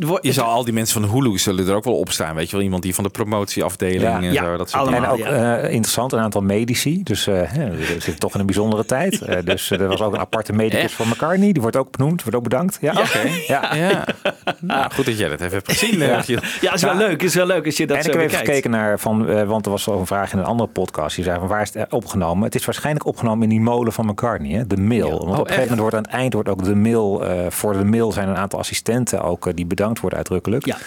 Ja. 0.00 0.06
Wordt- 0.06 0.24
Je 0.26 0.32
zal 0.32 0.44
al 0.46 0.64
die 0.64 0.72
mensen 0.72 1.00
van 1.02 1.10
Hulu 1.10 1.38
zullen 1.38 1.68
er 1.68 1.74
ook 1.74 1.84
wel 1.84 1.98
op 1.98 2.10
staan. 2.10 2.34
Weet 2.34 2.50
je 2.50 2.56
wel, 2.56 2.64
iemand 2.64 2.82
die 2.82 2.94
van 2.94 3.04
de 3.04 3.10
promotieafdeling 3.10 4.02
Ja. 4.02 4.16
en 4.16 4.32
Ja, 4.32 4.44
zo. 4.44 4.56
Dat 4.56 4.70
soort 4.70 4.82
allemaal. 4.82 5.02
En 5.04 5.10
ook 5.10 5.18
ja. 5.18 5.56
eh, 5.58 5.72
interessant, 5.72 6.12
een 6.12 6.18
aantal 6.18 6.40
medici. 6.42 7.02
Dus 7.02 7.26
eh, 7.26 7.40
hè, 7.44 7.70
we 7.70 7.84
zitten 7.84 8.18
toch 8.18 8.34
in 8.34 8.40
een 8.40 8.46
bijzondere 8.46 8.84
tijd. 8.84 9.18
Eh, 9.30 9.36
dus 9.44 9.70
eh, 9.70 9.80
er 9.80 9.88
was 9.88 10.00
ook 10.02 10.12
een 10.12 10.18
aparte 10.20 10.52
medicus 10.52 10.82
Echt? 10.84 10.92
van 10.92 11.08
McCartney. 11.08 11.52
Die 11.52 11.62
wordt 11.62 11.76
ook 11.76 11.96
benoemd, 11.96 12.22
wordt 12.22 12.36
ook 12.36 12.42
bedankt. 12.42 12.78
Ja, 12.80 12.90
oké. 12.92 13.20
Ja. 13.46 13.74
Ja. 13.74 14.04
Nou, 14.60 14.90
goed 14.92 15.04
dat 15.06 15.18
jij 15.18 15.28
dat 15.28 15.40
even 15.40 15.52
hebt 15.52 15.70
gezien. 15.78 16.02
eh, 16.02 16.14
dat 16.16 16.26
je- 16.26 16.38
Ja, 16.60 16.72
is 16.74 16.82
wel 16.82 16.96
leuk. 16.96 17.22
Is 17.22 17.34
wel 17.34 17.46
leuk 17.46 17.66
als 17.66 17.76
je 17.76 17.86
dat 17.86 17.96
en 17.96 18.02
zo 18.02 18.08
ik 18.08 18.14
heb 18.14 18.24
even 18.24 18.38
bekijkt. 18.38 18.56
gekeken 18.64 18.70
naar, 18.80 18.98
van, 18.98 19.28
eh, 19.28 19.42
want 19.46 19.64
er 19.64 19.70
was 19.70 19.88
al 19.88 19.98
een 19.98 20.06
vraag 20.06 20.32
in 20.32 20.38
een 20.38 20.44
andere 20.44 20.68
podcast. 20.68 21.14
Die 21.16 21.24
zei 21.24 21.38
van 21.38 21.48
waar 21.48 21.62
is 21.62 21.74
het 21.74 21.92
opgenomen? 21.92 22.44
Het 22.44 22.54
is 22.54 22.64
waarschijnlijk 22.64 23.06
opgenomen 23.06 23.42
in 23.42 23.48
die 23.48 23.60
molen 23.60 23.92
van 23.92 24.06
McCartney, 24.06 24.50
hè? 24.50 24.66
de 24.66 24.76
mail. 24.76 25.08
Want 25.10 25.22
op 25.22 25.28
een 25.28 25.36
gegeven 25.38 25.60
moment 25.60 25.80
wordt 25.80 25.94
aan 25.96 26.02
het 26.02 26.10
eind 26.12 26.32
wordt 26.32 26.48
ook 26.48 26.64
de 26.64 26.74
mail, 26.74 27.24
eh, 27.24 27.50
voor 27.50 27.72
de 27.72 27.84
mail 27.84 28.12
zijn 28.12 28.28
een 28.28 28.36
aantal 28.36 28.58
assistenten 28.58 29.22
ook 29.22 29.46
eh, 29.46 29.54
die 29.54 29.66
bedankt 29.66 29.89
worden 29.98 30.18
uitdrukkelijk. 30.18 30.66
Ja. 30.66 30.78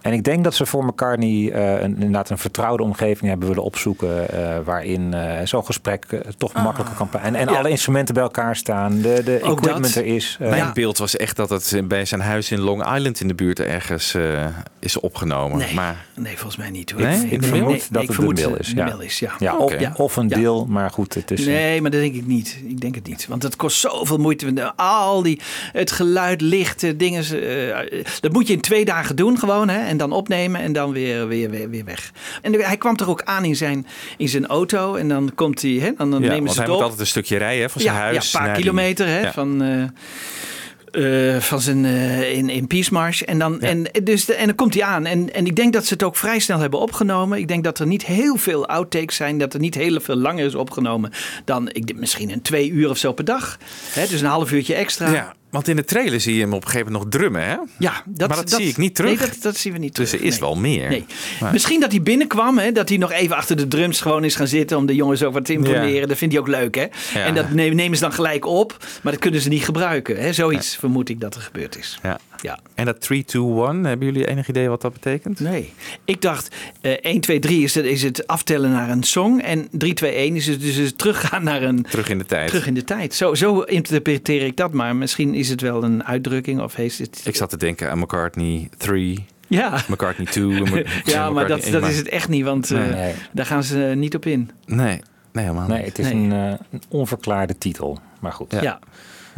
En 0.00 0.12
ik 0.12 0.24
denk 0.24 0.44
dat 0.44 0.54
ze 0.54 0.66
voor 0.66 0.84
McCartney 0.84 1.50
eh, 1.52 1.82
een, 1.82 1.94
inderdaad 1.94 2.30
een 2.30 2.38
vertrouwde 2.38 2.82
omgeving 2.82 3.30
hebben 3.30 3.48
willen 3.48 3.62
opzoeken. 3.62 4.28
eh, 4.30 4.58
waarin 4.64 5.14
eh, 5.14 5.46
zo'n 5.46 5.64
gesprek 5.64 6.04
toch 6.36 6.52
makkelijker 6.52 6.96
kan 6.96 7.20
En, 7.22 7.34
en 7.34 7.48
Ja. 7.48 7.58
alle 7.58 7.70
instrumenten 7.70 8.14
bij 8.14 8.22
elkaar 8.22 8.56
staan. 8.56 9.00
De, 9.00 9.20
de 9.24 9.38
Ook 9.42 9.58
equipment 9.58 9.94
dat. 9.94 10.04
er 10.04 10.14
is. 10.14 10.36
Mijn 10.40 10.54
Ja. 10.56 10.72
beeld 10.72 10.98
was 10.98 11.16
echt 11.16 11.36
dat 11.36 11.50
het 11.50 11.80
bij 11.84 12.04
zijn 12.04 12.20
huis 12.20 12.50
in 12.50 12.58
Long 12.60 12.94
Island 12.96 13.20
in 13.20 13.28
de 13.28 13.34
buurt 13.34 13.60
ergens 13.60 14.14
eh, 14.14 14.46
is 14.78 15.00
opgenomen. 15.00 15.58
Nee, 15.58 15.74
Maar 15.74 16.04
nee, 16.14 16.32
volgens 16.36 16.56
mij 16.56 16.70
niet 16.70 16.90
hoor. 16.90 17.00
Nee? 17.02 17.26
Ik 17.28 17.42
vermoed 17.44 17.92
dat 17.92 18.02
ik 18.02 18.06
het 18.08 18.16
vermoed 18.16 18.36
de 18.36 18.42
mail 18.42 18.56
is. 18.58 18.72
Ja, 18.74 18.84
mail 18.84 19.00
is, 19.00 19.18
ja. 19.18 19.56
of, 19.56 19.78
Ja. 19.80 19.92
of 19.96 20.16
een 20.16 20.28
Ja. 20.28 20.36
deel, 20.36 20.66
maar 20.66 20.90
goed, 20.90 21.14
het 21.14 21.30
is... 21.30 21.46
Nee, 21.46 21.80
maar 21.80 21.90
dat 21.90 22.00
denk 22.00 22.14
ik 22.14 22.26
niet. 22.26 22.58
Ik 22.66 22.80
denk 22.80 22.94
het 22.94 23.06
niet. 23.06 23.26
Want 23.28 23.42
het 23.42 23.56
kost 23.56 23.80
zoveel 23.80 24.18
moeite. 24.18 24.72
Al 24.76 25.22
die, 25.22 25.40
het 25.72 25.90
geluid, 25.92 26.40
licht, 26.40 26.98
dingen. 26.98 27.24
eh, 27.24 28.00
dat 28.20 28.32
moet 28.32 28.46
je 28.46 28.52
in 28.52 28.60
twee 28.60 28.84
dagen 28.84 29.16
doen 29.16 29.38
gewoon. 29.38 29.68
Hè? 29.68 29.87
En 29.88 29.96
dan 29.96 30.12
opnemen 30.12 30.60
en 30.60 30.72
dan 30.72 30.92
weer, 30.92 31.28
weer, 31.28 31.50
weer, 31.50 31.70
weer 31.70 31.84
weg. 31.84 32.12
En 32.42 32.52
hij 32.54 32.76
kwam 32.76 32.96
er 32.96 33.08
ook 33.08 33.22
aan 33.22 33.44
in 33.44 33.56
zijn, 33.56 33.86
in 34.16 34.28
zijn 34.28 34.46
auto. 34.46 34.94
En 34.94 35.08
dan 35.08 35.32
komt 35.34 35.62
hij, 35.62 35.70
hè? 35.70 35.92
Dan, 35.96 36.10
dan 36.10 36.22
ja, 36.22 36.28
nemen 36.28 36.48
ze 36.50 36.54
hij 36.54 36.62
het 36.62 36.66
moet 36.66 36.76
op. 36.76 36.82
altijd 36.82 37.00
een 37.00 37.06
stukje 37.06 37.36
rijden 37.36 37.70
van 37.70 37.80
zijn 37.80 37.94
ja, 37.94 38.00
huis. 38.00 38.32
ja, 38.32 38.38
een 38.38 38.44
paar 38.44 38.54
die- 38.54 38.64
kilometer 38.64 39.06
hè, 39.06 39.32
van, 39.32 39.62
eh, 39.62 41.34
eh, 41.36 41.40
van 41.40 41.60
zijn 41.60 41.84
eh, 41.84 42.32
in, 42.32 42.48
in 42.48 42.66
Peace 42.66 43.24
En 43.24 43.38
dan, 43.38 43.60
en, 43.60 43.86
dus 44.02 44.24
de, 44.24 44.34
en 44.34 44.46
dan 44.46 44.54
komt 44.54 44.74
hij 44.74 44.82
aan. 44.82 45.06
En, 45.06 45.34
en 45.34 45.46
ik 45.46 45.56
denk 45.56 45.72
dat 45.72 45.86
ze 45.86 45.92
het 45.92 46.02
ook 46.02 46.16
vrij 46.16 46.38
snel 46.38 46.58
hebben 46.58 46.80
opgenomen. 46.80 47.38
Ik 47.38 47.48
denk 47.48 47.64
dat 47.64 47.78
er 47.78 47.86
niet 47.86 48.06
heel 48.06 48.36
veel 48.36 48.66
outtakes 48.66 49.16
zijn. 49.16 49.38
Dat 49.38 49.54
er 49.54 49.60
niet 49.60 49.74
heel 49.74 50.00
veel 50.00 50.16
langer 50.16 50.44
is 50.44 50.54
opgenomen 50.54 51.12
dan 51.44 51.68
ik, 51.72 51.96
misschien 51.96 52.30
een 52.30 52.42
twee 52.42 52.70
uur 52.70 52.90
of 52.90 52.98
zo 52.98 53.12
per 53.12 53.24
dag. 53.24 53.58
Hè, 53.92 54.06
dus 54.06 54.20
een 54.20 54.26
half 54.26 54.52
uurtje 54.52 54.74
extra. 54.74 55.10
Ja. 55.12 55.34
Want 55.50 55.68
in 55.68 55.76
de 55.76 55.84
trailer 55.84 56.20
zie 56.20 56.34
je 56.34 56.40
hem 56.40 56.52
op 56.52 56.62
een 56.64 56.68
gegeven 56.68 56.92
moment 56.92 57.12
nog 57.12 57.20
drummen, 57.20 57.44
hè? 57.44 57.56
Ja, 57.78 58.02
dat, 58.06 58.28
maar 58.28 58.36
dat, 58.36 58.50
zie 58.50 58.68
ik 58.68 58.76
niet 58.76 58.94
terug. 58.94 59.18
Nee, 59.20 59.28
dat, 59.28 59.42
dat 59.42 59.56
zien 59.56 59.72
we 59.72 59.78
niet 59.78 59.96
dus 59.96 60.08
terug. 60.08 60.20
er 60.22 60.26
is 60.28 60.38
nee. 60.38 60.48
wel 60.48 60.56
meer. 60.56 60.88
Nee. 60.88 61.04
Maar- 61.40 61.52
Misschien 61.52 61.80
dat 61.80 61.90
hij 61.90 62.02
binnenkwam, 62.02 62.58
hè, 62.58 62.72
dat 62.72 62.88
hij 62.88 62.98
nog 62.98 63.12
even 63.12 63.36
achter 63.36 63.56
de 63.56 63.68
drums 63.68 64.00
gewoon 64.00 64.24
is 64.24 64.34
gaan 64.34 64.46
zitten 64.46 64.76
om 64.76 64.86
de 64.86 64.94
jongens 64.94 65.22
ook 65.22 65.32
wat 65.32 65.44
te 65.44 65.52
imponeren. 65.52 65.88
Ja. 65.88 66.06
Dat 66.06 66.16
vindt 66.16 66.34
hij 66.34 66.42
ook 66.42 66.48
leuk, 66.48 66.74
hè? 66.74 66.86
Ja. 67.14 67.24
En 67.24 67.34
dat 67.34 67.50
nemen, 67.50 67.76
nemen 67.76 67.96
ze 67.96 68.02
dan 68.02 68.12
gelijk 68.12 68.46
op, 68.46 68.76
maar 69.02 69.12
dat 69.12 69.20
kunnen 69.20 69.40
ze 69.40 69.48
niet 69.48 69.64
gebruiken. 69.64 70.16
Hè? 70.16 70.32
Zoiets 70.32 70.76
vermoed 70.76 71.08
ik 71.08 71.20
dat 71.20 71.34
er 71.34 71.40
gebeurd 71.40 71.78
is. 71.78 71.98
Ja. 72.02 72.18
Ja. 72.42 72.58
En 72.74 72.84
dat 72.84 73.00
3, 73.00 73.24
2, 73.24 73.42
1, 73.42 73.84
hebben 73.84 74.06
jullie 74.06 74.26
enig 74.26 74.48
idee 74.48 74.68
wat 74.68 74.80
dat 74.82 74.92
betekent? 74.92 75.40
Nee. 75.40 75.72
Ik 76.04 76.20
dacht, 76.20 76.54
eh 76.80 76.92
1, 76.92 77.20
2, 77.20 77.38
3 77.38 77.62
is 77.62 77.74
het, 77.74 77.84
is 77.84 78.02
het 78.02 78.26
aftellen 78.26 78.70
naar 78.70 78.90
een 78.90 79.02
song. 79.02 79.38
En 79.40 79.68
3, 79.70 79.94
2, 79.94 80.12
1 80.12 80.36
is 80.36 80.46
het 80.46 80.60
dus 80.60 80.74
het 80.76 80.98
teruggaan 80.98 81.44
naar 81.44 81.62
een. 81.62 81.82
Terug 81.82 82.08
in 82.08 82.18
de 82.18 82.24
tijd. 82.26 82.48
Terug 82.48 82.66
in 82.66 82.74
de 82.74 82.84
tijd. 82.84 83.14
Zo, 83.14 83.34
zo 83.34 83.60
interpreteer 83.60 84.42
ik 84.42 84.56
dat, 84.56 84.72
maar 84.72 84.96
misschien 84.96 85.34
is 85.34 85.48
het 85.48 85.60
wel 85.60 85.82
een 85.84 86.04
uitdrukking 86.04 86.60
of 86.60 86.74
heeft 86.74 86.98
het. 86.98 87.22
Ik 87.24 87.36
zat 87.36 87.50
te 87.50 87.56
denken 87.56 87.90
aan 87.90 87.98
McCartney 87.98 88.68
3, 88.76 89.24
Ja. 89.46 89.80
McCartney 89.88 90.26
2. 90.26 90.54
en 90.56 90.62
Mc- 90.62 90.86
Ja, 91.04 91.30
maar 91.30 91.46
dat, 91.48 91.64
dat 91.70 91.88
is 91.88 91.96
het 91.96 92.08
echt 92.08 92.28
niet, 92.28 92.44
want 92.44 92.70
eh, 92.70 92.78
Nee. 92.78 92.90
Nee. 92.90 93.14
daar 93.32 93.46
gaan 93.46 93.64
ze 93.64 93.92
niet 93.96 94.14
op 94.14 94.26
in. 94.26 94.50
Nee, 94.66 95.00
nee 95.32 95.44
helemaal 95.44 95.68
Nee, 95.68 95.78
niet. 95.78 95.86
het 95.86 95.98
is 95.98 96.12
Nee. 96.12 96.14
Een, 96.14 96.32
eh, 96.32 96.58
een 96.70 96.82
onverklaarde 96.88 97.58
titel. 97.58 97.98
Maar 98.20 98.32
goed. 98.32 98.52
Ja. 98.52 98.62
Ja, 98.62 98.78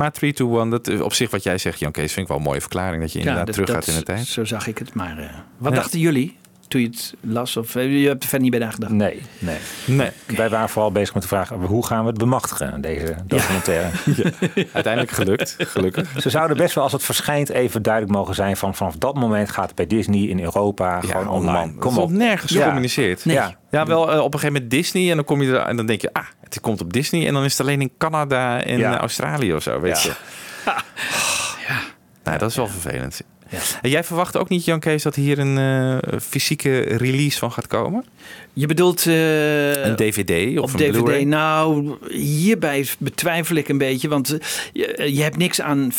Maar 0.01 0.13
3, 0.13 0.33
2, 0.33 0.49
1, 0.59 0.71
dat, 0.71 0.89
is 0.89 1.01
op 1.01 1.13
zich 1.13 1.31
wat 1.31 1.43
jij 1.43 1.59
zegt, 1.59 1.79
Jan 1.79 1.93
Kees, 1.93 2.13
vind 2.13 2.21
ik 2.21 2.29
wel 2.29 2.37
een 2.37 2.43
mooie 2.43 2.61
verklaring. 2.61 3.03
Dat 3.03 3.13
je 3.13 3.19
inderdaad 3.19 3.47
dat- 3.47 3.55
terug 3.55 3.69
dat- 3.71 3.77
gaat 3.85 3.87
in 3.95 3.99
de 3.99 4.05
tijd. 4.05 4.27
Zo 4.27 4.45
zag 4.45 4.67
ik 4.67 4.79
het. 4.79 4.95
Maar 4.95 5.19
eh, 5.19 5.25
wat 5.59 5.75
dachten 5.75 5.99
jullie 5.99 6.39
toen 6.71 6.81
je 6.81 6.87
het 6.87 7.15
las? 7.21 7.57
Of 7.57 7.75
eh, 7.77 8.01
je 8.03 8.07
hebt 8.09 8.23
er 8.23 8.29
verder 8.29 8.49
niet 8.51 8.59
bij 8.59 8.67
nagedacht? 8.67 8.93
Nee, 8.93 9.23
nee. 9.39 9.57
Nee, 9.85 10.11
Wij 10.27 10.49
waren 10.49 10.69
vooral 10.69 10.93
bezig 10.93 11.15
met 11.15 11.23
de 11.23 11.29
vraag, 11.29 11.49
hoe 11.49 11.87
gaan 11.87 12.03
we 12.03 12.09
het 12.09 12.19
bemachtigen, 12.19 12.81
deze 12.81 13.15
documentaire. 13.27 13.91
uiteindelijk 14.73 15.11
gelukt, 15.13 15.57
gelukkig. 15.59 16.09
Ze 16.21 16.31
zouden 16.31 16.57
best 16.57 16.75
wel, 16.75 16.85
als 16.85 16.93
het 16.93 17.03
verschijnt, 17.03 17.49
even 17.49 17.83
duidelijk 17.83 18.15
mogen 18.15 18.35
zijn 18.35 18.57
van 18.57 18.75
vanaf 18.75 18.97
dat 18.97 19.15
moment 19.15 19.51
gaat 19.51 19.67
het 19.67 19.75
bij 19.75 19.87
Disney 19.87 20.21
in 20.29 20.41
Europa 20.41 21.01
gewoon 21.01 21.29
online. 21.29 21.53
man, 21.67 21.79
Kom 21.79 21.99
op. 21.99 22.11
nergens 22.11 22.53
Ja. 22.53 22.59
gecommuniceerd. 22.61 23.25
Nee. 23.25 23.37
Ja. 23.37 23.55
Ja, 23.71 23.87
wel 23.87 24.13
eh, 24.13 24.19
op 24.19 24.35
een 24.35 24.41
gegeven 24.41 24.53
moment 24.53 24.71
Disney 24.71 25.11
en 25.11 25.17
dan 25.17 25.25
kom 25.25 25.43
je 25.43 25.53
er 25.53 25.67
en 25.67 25.77
dan 25.77 25.87
denk 25.87 26.01
je, 26.01 26.13
ah, 26.13 26.25
het 26.41 26.61
komt 26.61 26.81
op 26.81 26.93
Disney 26.93 27.27
en 27.27 27.35
dan 27.35 27.45
is 27.45 27.53
het 27.53 27.61
alleen 27.67 27.81
in 27.81 27.93
Canada 27.99 28.63
en 28.63 28.79
Ja. 28.79 28.99
Australië 28.99 29.55
of 29.55 29.63
zo, 29.63 29.81
weet 29.81 30.03
Ja. 30.03 30.11
je. 30.65 30.73
Nou, 32.25 32.39
dat 32.39 32.51
is 32.51 32.57
wel 32.57 32.67
vervelend. 32.67 33.21
En 33.83 33.91
jij 33.91 34.05
verwacht 34.05 34.37
ook 34.37 34.49
niet, 34.49 34.65
Jan 34.65 34.81
Kees, 34.81 35.03
dat 35.03 35.15
hier 35.15 35.39
een 35.39 35.59
eh, 35.59 36.19
fysieke 36.21 36.81
release 36.81 37.39
van 37.39 37.53
gaat 37.53 37.67
komen? 37.67 38.05
Je 38.53 38.67
bedoelt... 38.67 39.07
eh, 39.07 39.85
Een 39.85 39.97
DVD 39.97 40.59
of 40.59 40.65
op 40.75 40.81
een 40.81 40.87
DVD. 40.87 41.03
Blu-ray? 41.05 41.23
Nou, 41.23 41.97
hierbij 42.11 42.87
betwijfel 42.99 43.57
ik 43.57 43.69
een 43.69 43.79
beetje. 43.79 44.09
Want 44.09 44.33
eh, 44.33 44.39
je, 44.73 45.15
je 45.15 45.23
hebt 45.23 45.37
niks 45.37 45.61
aan 45.61 45.93
5.1 45.93 45.99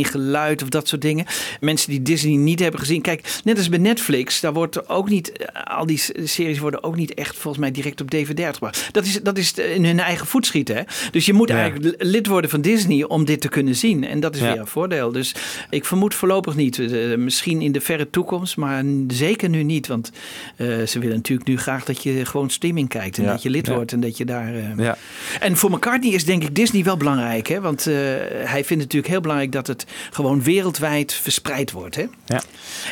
geluid 0.00 0.62
of 0.62 0.68
dat 0.68 0.88
soort 0.88 1.02
dingen. 1.02 1.26
Mensen 1.60 1.90
die 1.90 2.02
Disney 2.02 2.36
niet 2.36 2.60
hebben 2.60 2.80
gezien. 2.80 3.02
Kijk, 3.02 3.40
net 3.44 3.56
als 3.58 3.68
bij 3.68 3.78
Netflix, 3.78 4.40
daar 4.40 4.52
wordt 4.52 4.88
ook 4.88 5.08
niet. 5.08 5.32
Al 5.64 5.86
die 5.86 6.02
series 6.24 6.58
worden 6.58 6.82
ook 6.82 6.96
niet 6.96 7.14
echt 7.14 7.36
volgens 7.36 7.58
mij 7.62 7.70
direct 7.70 8.00
op 8.00 8.10
DVD 8.10 8.40
uitgebracht. 8.40 8.88
Dat 8.92 9.04
is, 9.04 9.20
dat 9.22 9.38
is 9.38 9.52
in 9.54 9.84
hun 9.84 10.00
eigen 10.00 10.26
voet 10.26 10.46
schieten. 10.46 10.76
Hè? 10.76 10.82
Dus 11.10 11.26
je 11.26 11.32
moet 11.32 11.48
Ja. 11.48 11.56
eigenlijk 11.60 12.02
lid 12.02 12.26
worden 12.26 12.50
van 12.50 12.60
Disney 12.60 13.04
om 13.04 13.24
dit 13.24 13.40
te 13.40 13.48
kunnen 13.48 13.76
zien. 13.76 14.04
En 14.04 14.20
dat 14.20 14.34
is 14.34 14.40
Ja. 14.40 14.50
weer 14.52 14.60
een 14.60 14.66
voordeel. 14.66 15.12
Dus 15.12 15.34
ik 15.70 15.84
vermoed 15.84 16.14
voorlopig 16.14 16.56
niet. 16.56 16.76
Eh, 16.92 17.16
misschien 17.18 17.60
in 17.62 17.72
de 17.72 17.80
verre 17.80 18.10
toekomst, 18.10 18.56
maar 18.56 18.82
zeker 19.08 19.48
nu 19.48 19.62
niet. 19.62 19.86
Want 19.86 20.10
eh, 20.56 20.66
ze 20.82 20.98
willen 20.98 21.16
natuurlijk 21.16 21.48
nu 21.48 21.58
graag 21.58 21.84
dat 21.84 22.02
je 22.02 22.24
gewoon 22.24 22.50
streaming 22.50 22.88
kijkt. 22.88 23.18
En 23.18 23.24
Ja. 23.24 23.30
dat 23.30 23.42
je 23.42 23.50
lid 23.50 23.66
Ja. 23.66 23.74
wordt 23.74 23.92
en 23.92 24.00
dat 24.00 24.16
je 24.16 24.24
daar. 24.24 24.54
eh, 24.54 24.76
Ja. 24.76 24.96
en 25.40 25.56
voor 25.56 25.70
McCartney 25.70 26.12
is 26.12 26.24
denk 26.24 26.42
ik 26.42 26.54
Disney 26.54 26.84
wel 26.84 26.96
belangrijk. 26.96 27.46
Hè? 27.46 27.60
Want 27.60 27.84
hij 27.84 28.44
vindt 28.44 28.68
het 28.68 28.78
natuurlijk 28.78 29.06
heel 29.06 29.20
belangrijk 29.20 29.52
dat 29.52 29.66
het 29.66 29.86
gewoon 30.10 30.42
wereldwijd 30.42 31.12
verspreid 31.14 31.70
wordt. 31.72 31.94
Hè? 31.96 32.04
ja. 32.26 32.42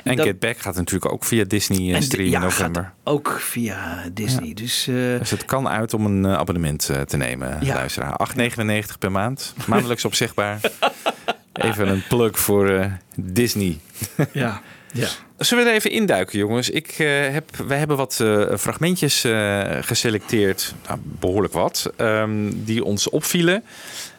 En 0.05 0.17
Dat- 0.17 0.27
Get 0.27 0.39
Back 0.39 0.59
gaat 0.59 0.75
natuurlijk 0.77 1.13
ook 1.13 1.25
via 1.25 1.45
Disney 1.45 1.95
En 1.95 2.03
streamen 2.03 2.31
ja, 2.31 2.37
in 2.39 2.43
november. 2.45 2.83
gaat 2.83 2.93
ook 3.15 3.37
via 3.41 4.05
Disney. 4.13 4.55
Dus 4.55 4.85
Dus 5.19 5.31
het 5.31 5.45
kan 5.45 5.69
uit 5.69 5.95
om 5.95 6.07
een 6.07 6.27
abonnement 6.27 6.91
te 7.07 7.17
nemen, 7.17 7.59
Ja. 7.61 7.75
luisteraar. 7.75 8.13
8,99 8.17 8.99
per 8.99 9.13
maand, 9.13 9.55
maandelijks 9.67 10.05
opzichtbaar. 10.05 10.61
Even 11.57 11.89
een 11.89 12.03
plug 12.09 12.39
voor 12.39 12.69
eh, 12.71 12.93
Disney. 13.17 13.79
ja. 14.33 14.63
ja. 14.93 15.09
Zullen 15.39 15.65
we 15.65 15.71
er 15.71 15.77
even 15.77 15.91
induiken, 15.91 16.39
jongens? 16.39 16.71
Ik, 16.71 16.89
eh, 16.89 17.07
heb, 17.29 17.57
wij 17.57 17.79
hebben 17.79 17.97
wat 17.97 18.21
eh, 18.21 18.57
fragmentjes 18.57 19.25
eh, 19.25 19.63
geselecteerd, 19.81 20.75
nou, 20.87 20.99
behoorlijk 21.03 21.53
wat, 21.53 21.93
ehm, 21.97 22.51
die 22.55 22.85
ons 22.85 23.09
opvielen, 23.09 23.65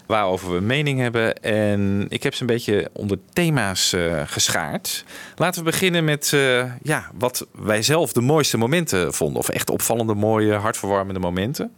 waarover 0.07 0.53
we 0.53 0.59
mening 0.59 0.99
hebben. 0.99 1.41
En 1.43 2.05
ik 2.09 2.23
heb 2.23 2.33
ze 2.33 2.41
een 2.41 2.47
beetje 2.47 2.89
onder 2.93 3.17
thema's 3.33 3.93
eh, 3.93 4.21
geschaard. 4.25 5.05
Laten 5.35 5.63
we 5.63 5.69
beginnen 5.69 6.03
met 6.03 6.33
eh, 6.33 6.63
ja, 6.81 7.11
wat 7.17 7.47
wij 7.51 7.81
zelf 7.81 8.13
de 8.13 8.21
mooiste 8.21 8.57
momenten 8.57 9.13
vonden, 9.13 9.37
of 9.37 9.49
echt 9.49 9.69
opvallende, 9.69 10.13
mooie, 10.13 10.53
hartverwarmende 10.53 11.19
momenten. 11.19 11.71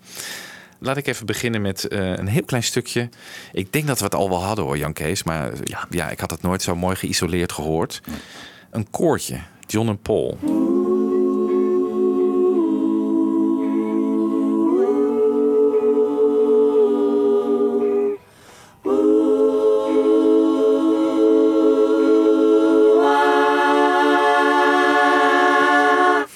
Laat 0.80 0.98
ik 0.98 1.08
even 1.08 1.26
beginnen 1.26 1.62
met 1.62 1.88
eh, 1.88 2.12
een 2.12 2.28
heel 2.28 2.44
klein 2.44 2.64
stukje. 2.64 3.10
Ik 3.52 3.74
denk 3.74 3.88
dat 3.88 4.00
we 4.00 4.04
het 4.04 4.16
al 4.16 4.30
wel 4.30 4.44
hadden 4.44 4.66
hoor, 4.66 4.78
Jan 4.78 4.94
Kees. 4.94 5.24
Maar 5.24 5.52
ja, 5.64 5.88
ja, 5.90 6.10
ik 6.10 6.20
had 6.20 6.32
het 6.32 6.42
nooit 6.42 6.62
zo 6.62 6.76
mooi 6.76 6.96
geïsoleerd 6.96 7.52
gehoord. 7.52 8.02
Een 8.72 8.90
koortje, 8.90 9.40
John 9.68 9.88
en 9.88 9.98
Paul. 9.98 10.38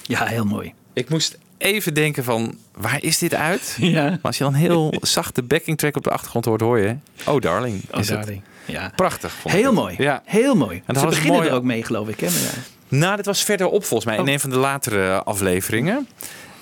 ja, 0.04 0.26
heel 0.26 0.46
mooi. 0.46 0.74
Ik 0.94 1.10
moest 1.10 1.38
even 1.64 1.94
denken 1.94 2.24
van, 2.24 2.58
waar 2.78 3.04
is 3.04 3.18
dit 3.18 3.34
uit? 3.34 3.76
Ja. 3.80 4.04
Maar 4.04 4.20
als 4.22 4.38
je 4.38 4.44
dan 4.44 4.54
heel 4.54 4.94
zachte 5.02 5.44
backing 5.44 5.78
track 5.78 5.96
op 5.98 6.04
de 6.04 6.10
achtergrond 6.10 6.46
hoort, 6.46 6.62
hoor 6.62 6.80
je... 6.80 6.96
Oh 7.26 7.42
darling, 7.42 7.82
Oh, 7.92 8.00
is 8.00 8.10
het. 8.10 8.18
darling. 8.20 8.42
Ja. 8.66 8.92
Prachtig. 8.96 9.32
vond 9.32 9.54
ik 9.54 9.60
Heel 9.60 9.70
het. 9.70 9.80
mooi. 9.80 9.96
Ja. 9.98 10.22
Heel 10.26 10.56
mooi. 10.56 10.82
dan 10.86 10.96
Ze 11.02 11.06
beginnen 11.06 11.34
mooi- 11.36 11.48
er 11.48 11.54
ook 11.56 11.64
mee, 11.64 11.84
geloof 11.84 12.08
ik. 12.08 12.20
Hè? 12.20 12.26
Ja. 12.26 12.32
Nou, 12.88 13.16
dit 13.16 13.26
was 13.26 13.44
verderop 13.44 13.86
volgens 13.86 14.06
mij, 14.06 14.16
in 14.18 14.22
Oh. 14.24 14.30
een 14.30 14.40
van 14.40 14.50
de 14.50 14.58
latere 14.58 15.24
afleveringen. 15.24 16.08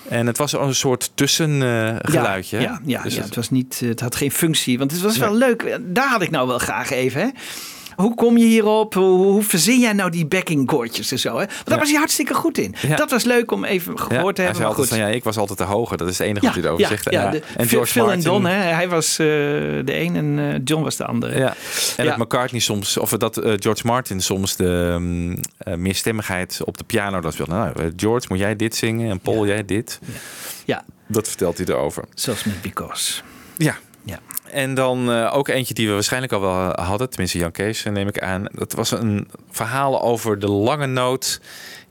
En 0.08 0.26
het 0.26 0.38
was 0.38 0.52
een 0.52 0.74
soort 0.74 1.10
tussengeluidje. 1.14 2.56
Ja, 2.60 2.62
ja, 2.62 2.80
ja, 2.84 3.02
Dus 3.02 3.14
ja, 3.14 3.22
het- 3.22 3.34
was 3.34 3.50
niet, 3.50 3.80
het 3.84 4.00
had 4.00 4.16
geen 4.16 4.30
functie. 4.30 4.78
Want 4.78 4.90
het 4.90 5.00
was 5.00 5.16
wel 5.16 5.34
leuk. 5.34 5.78
Daar 5.80 6.08
had 6.08 6.22
ik 6.22 6.30
nou 6.30 6.46
wel 6.48 6.58
graag 6.58 6.90
even. 6.90 7.20
Hè? 7.20 7.28
Hoe 7.96 8.14
kom 8.14 8.36
je 8.38 8.44
hierop? 8.44 8.94
Hoe, 8.94 9.22
hoe 9.24 9.42
verzin 9.42 9.80
jij 9.80 9.92
nou 9.92 10.10
die 10.10 10.26
backing 10.26 10.66
koortjes 10.66 11.12
en 11.12 11.18
zo? 11.18 11.28
Hè? 11.30 11.34
Want 11.46 11.64
daar 11.64 11.78
was 11.78 11.88
hij 11.88 11.98
hartstikke 11.98 12.34
goed 12.34 12.58
in. 12.58 12.74
Ja. 12.86 12.96
Dat 12.96 13.10
was 13.10 13.24
leuk 13.24 13.50
om 13.52 13.64
even 13.64 13.98
gehoord 13.98 14.34
te 14.34 14.40
hij 14.42 14.50
hebben. 14.50 14.68
altijd 14.68 14.88
goed. 14.88 14.98
van, 14.98 15.06
ja, 15.08 15.14
ik 15.14 15.24
was 15.24 15.36
altijd 15.36 15.58
te 15.58 15.64
hoger. 15.64 15.96
Dat 15.96 16.08
is 16.08 16.18
het 16.18 16.26
enige 16.26 16.46
wat 16.46 16.54
hij 16.54 16.64
erover 16.64 16.86
zegt. 16.86 17.10
Ja, 17.10 17.22
Ja. 17.22 17.30
de- 17.30 17.36
en 17.36 17.44
Phil- 17.54 17.66
George 17.68 17.92
Phil 17.92 18.04
Martin. 18.04 18.24
en 18.24 18.30
Don, 18.30 18.44
hè? 18.46 18.52
hij 18.54 18.88
was 18.88 19.10
eh, 19.18 19.26
de 19.26 19.82
een 20.00 20.16
en 20.16 20.38
eh, 20.54 20.60
John 20.64 20.82
was 20.82 20.96
de 20.96 21.06
andere. 21.06 21.38
Ja. 21.38 21.54
En 21.96 22.06
dat 22.06 22.16
McCartney 22.16 22.60
soms, 22.60 22.96
of 22.98 23.10
dat 23.10 23.36
eh, 23.36 23.52
George 23.56 23.86
Martin 23.86 24.20
soms 24.20 24.56
de 24.56 24.96
mm, 24.98 25.36
eh, 25.58 25.74
meerstemmigheid 25.74 26.60
op 26.64 26.78
de 26.78 26.84
piano 26.84 27.20
dat 27.20 27.32
speelt. 27.32 27.48
Nou, 27.48 27.72
eh, 27.80 27.86
George, 27.96 28.26
moet 28.28 28.38
jij 28.38 28.56
dit 28.56 28.76
zingen? 28.76 29.10
En 29.10 29.20
Paul, 29.20 29.46
jij 29.46 29.64
dit? 29.64 30.00
Ja, 30.64 30.84
Dat 31.06 31.28
vertelt 31.28 31.56
hij 31.58 31.66
erover. 31.66 32.04
zoals 32.14 32.44
met 32.44 32.62
Because. 32.62 33.20
Ja. 33.56 33.76
Ja. 34.04 34.18
En 34.50 34.74
dan 34.74 35.12
eh, 35.12 35.36
ook 35.36 35.48
eentje 35.48 35.74
die 35.74 35.86
we 35.88 35.92
waarschijnlijk 35.92 36.32
al 36.32 36.40
wel 36.40 36.72
hadden, 36.72 37.10
tenminste 37.10 37.38
Jan 37.38 37.50
Kees 37.50 37.84
eh, 37.84 37.92
neem 37.92 38.08
ik 38.08 38.18
aan. 38.18 38.44
Dat 38.52 38.72
was 38.72 38.90
een 38.90 39.28
verhaal 39.50 40.02
over 40.02 40.38
de 40.38 40.50
lange 40.50 40.86
noot 40.86 41.40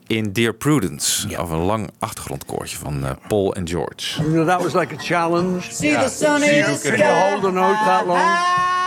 in 0.07 0.31
Dear 0.33 0.53
Prudence. 0.53 1.27
Ja. 1.27 1.39
Over 1.39 1.55
een 1.55 1.65
lang 1.65 1.89
achtergrondkoortje 1.99 2.77
van 2.77 3.05
eh, 3.05 3.11
Paul 3.27 3.55
en 3.55 3.67
George. 3.67 4.21
You 4.21 4.31
know, 4.31 4.47
that 4.47 4.63
was 4.63 4.73
like 4.73 4.93
a 4.93 4.97
challenge. 4.97 5.71
See 5.71 5.95
the 5.95 6.09
sun 6.09 6.43
in 6.43 6.63
the 6.63 6.79
Can 6.83 6.97
you 6.97 7.13
hold 7.13 7.45
a 7.45 7.51
note 7.51 7.83
that 7.85 8.05
long? 8.05 8.80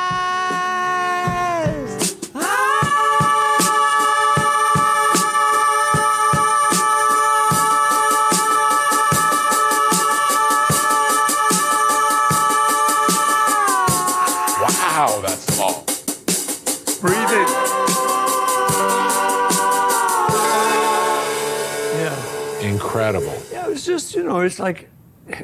Was 23.87 24.03
just, 24.03 24.14
you 24.14 24.25
know, 24.25 24.40
it's 24.40 24.59
like 24.59 24.88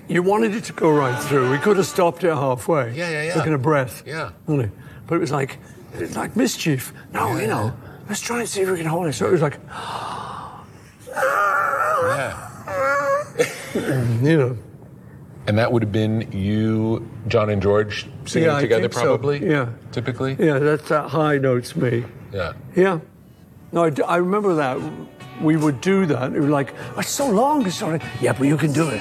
you 0.08 0.22
wanted 0.22 0.54
it 0.54 0.64
to 0.64 0.72
go 0.72 0.90
right 0.90 1.20
through. 1.22 1.50
We 1.50 1.58
could 1.58 1.76
have 1.76 1.86
stopped 1.86 2.24
it 2.24 2.32
halfway. 2.32 2.92
Yeah, 2.94 3.10
yeah, 3.10 3.22
yeah. 3.24 3.34
Taking 3.34 3.54
a 3.54 3.58
breath. 3.58 4.02
Yeah. 4.06 4.32
it? 4.48 4.70
But 5.06 5.16
it 5.16 5.18
was 5.20 5.32
like, 5.32 5.58
it's 5.94 6.16
like 6.16 6.36
mischief. 6.36 6.92
No, 7.12 7.36
you 7.38 7.46
know, 7.46 7.72
let's 8.08 8.20
try 8.20 8.40
and 8.40 8.48
see 8.48 8.60
if 8.62 8.70
we 8.70 8.76
can 8.76 8.86
hold 8.86 9.06
it. 9.06 9.12
So 9.14 9.26
it 9.26 9.32
was 9.32 9.42
like, 9.42 9.58
Yeah. 12.06 12.46
you 14.22 14.36
know, 14.36 14.58
And 15.46 15.58
that 15.58 15.72
would 15.72 15.82
have 15.82 15.92
been 15.92 16.30
you, 16.32 17.08
John 17.28 17.50
and 17.50 17.60
George 17.62 18.06
singing 18.26 18.48
Yeah, 18.48 18.60
together, 18.60 18.82
think 18.82 18.92
so, 18.94 19.00
probably. 19.02 19.46
yeah. 19.48 19.70
typically. 19.92 20.36
Yeah, 20.38 20.58
that's 20.58 20.88
that 20.88 21.10
high 21.10 21.38
notes 21.38 21.74
me. 21.76 22.04
Yeah. 22.32 22.52
Yeah. 22.76 23.00
No, 23.72 23.84
I, 23.84 23.90
d- 23.90 24.02
I 24.02 24.16
remember 24.16 24.54
that. 24.54 24.76
We 25.42 25.56
would 25.56 25.80
do 25.80 26.06
that. 26.06 26.32
It 26.34 26.40
was 26.40 26.50
like, 26.50 26.74
it's 26.98 27.08
so 27.10 27.26
long. 27.30 27.66
It's 27.66 27.76
so 27.78 27.86
long. 27.88 28.00
Yeah, 28.20 28.34
but 28.38 28.46
you 28.46 28.56
can 28.56 28.72
do 28.72 28.88
it. 28.90 29.00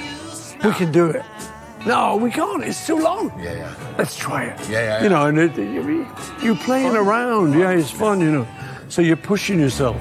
We 0.64 0.72
can 0.72 0.90
do 0.92 1.10
it. 1.10 1.22
No, 1.86 2.16
we 2.16 2.30
can't. 2.30 2.62
It's 2.64 2.86
too 2.86 2.98
long. 2.98 3.30
Yeah, 3.38 3.54
yeah. 3.56 3.74
Let's 3.98 4.16
try 4.16 4.44
it. 4.44 4.68
Yeah, 4.68 4.82
yeah, 4.84 5.02
You 5.02 5.08
know, 5.08 5.26
and 5.26 5.38
it, 5.38 5.56
you, 5.56 6.06
you're 6.42 6.56
playing 6.64 6.94
around. 6.96 7.58
Yeah, 7.58 7.70
it's 7.78 7.90
fun, 7.90 8.20
you 8.20 8.30
know. 8.30 8.46
So 8.88 9.02
you're 9.02 9.16
pushing 9.22 9.58
yourself. 9.60 9.96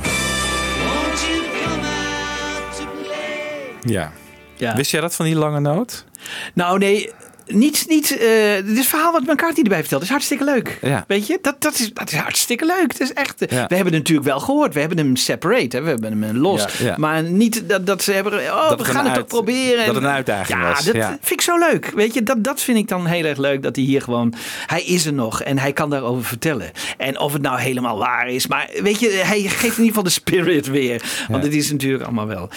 Ja. 3.81 4.11
Ja. 4.55 4.75
Wist 4.75 4.91
jij 4.91 5.01
dat 5.01 5.15
van 5.15 5.25
die 5.25 5.35
lange 5.35 5.59
noot? 5.59 6.05
Nou, 6.53 6.77
nee. 6.77 7.11
Niet, 7.53 7.85
niet, 7.87 8.17
eh, 8.17 8.27
dit 8.65 8.85
verhaal 8.85 9.11
wat 9.11 9.21
McCartney 9.21 9.63
erbij 9.63 9.79
vertelt 9.79 10.01
is 10.01 10.09
hartstikke 10.09 10.43
leuk. 10.43 10.77
Ja. 10.81 11.03
Weet 11.07 11.27
je, 11.27 11.37
dat, 11.41 11.55
dat, 11.61 11.73
is, 11.79 11.93
dat 11.93 12.11
is 12.11 12.17
hartstikke 12.17 12.65
leuk. 12.65 12.91
Dat 12.91 13.01
is 13.07 13.13
echt, 13.13 13.41
eh, 13.41 13.57
Ja. 13.57 13.67
We 13.67 13.75
hebben 13.75 13.93
het 13.93 14.01
natuurlijk 14.03 14.27
wel 14.27 14.39
gehoord. 14.39 14.73
We 14.73 14.79
hebben 14.79 14.97
hem 14.97 15.15
separate, 15.15 15.75
hè. 15.77 15.83
we 15.83 15.89
hebben 15.89 16.21
hem 16.21 16.37
los. 16.37 16.77
Ja. 16.77 16.95
Maar 16.97 17.23
niet 17.23 17.69
dat, 17.69 17.85
dat 17.85 18.01
ze 18.03 18.11
hebben, 18.11 18.33
oh, 18.33 18.69
Dat 18.69 18.77
we 18.79 18.83
het 18.85 18.91
gaan 18.95 19.05
het 19.05 19.15
uit- 19.15 19.29
toch 19.29 19.43
proberen. 19.43 19.77
dat 19.85 19.95
het 19.95 20.03
een 20.03 20.09
En- 20.09 20.15
uitdaging 20.15 20.59
ja, 20.59 20.67
was, 20.69 20.85
dat 20.85 20.95
vind 20.95 21.31
ik 21.31 21.41
zo 21.41 21.57
leuk. 21.57 21.91
Weet 21.95 22.13
je, 22.13 22.23
dat, 22.23 22.43
dat 22.43 22.61
vind 22.61 22.77
ik 22.77 22.87
dan 22.87 23.05
heel 23.05 23.23
erg 23.25 23.37
leuk. 23.37 23.63
Dat 23.63 23.75
hij 23.75 23.85
hier 23.85 24.01
gewoon, 24.01 24.33
hij 24.65 24.83
is 24.83 25.05
er 25.05 25.13
nog 25.13 25.41
en 25.43 25.57
hij 25.57 25.73
kan 25.73 25.89
daarover 25.89 26.23
vertellen. 26.25 26.71
En 26.97 27.19
of 27.19 27.33
het 27.33 27.41
nou 27.41 27.59
helemaal 27.59 27.97
waar 27.97 28.29
is. 28.29 28.47
Maar 28.47 28.69
weet 28.83 28.99
je, 28.99 29.09
hij 29.09 29.39
geeft 29.41 29.61
in 29.63 29.67
ieder 29.69 29.85
geval 29.85 30.03
de 30.03 30.09
spirit 30.09 30.67
weer. 30.67 31.01
Want 31.29 31.43
het 31.43 31.53
is 31.53 31.71
natuurlijk 31.71 32.03
allemaal 32.03 32.27
wel... 32.27 32.49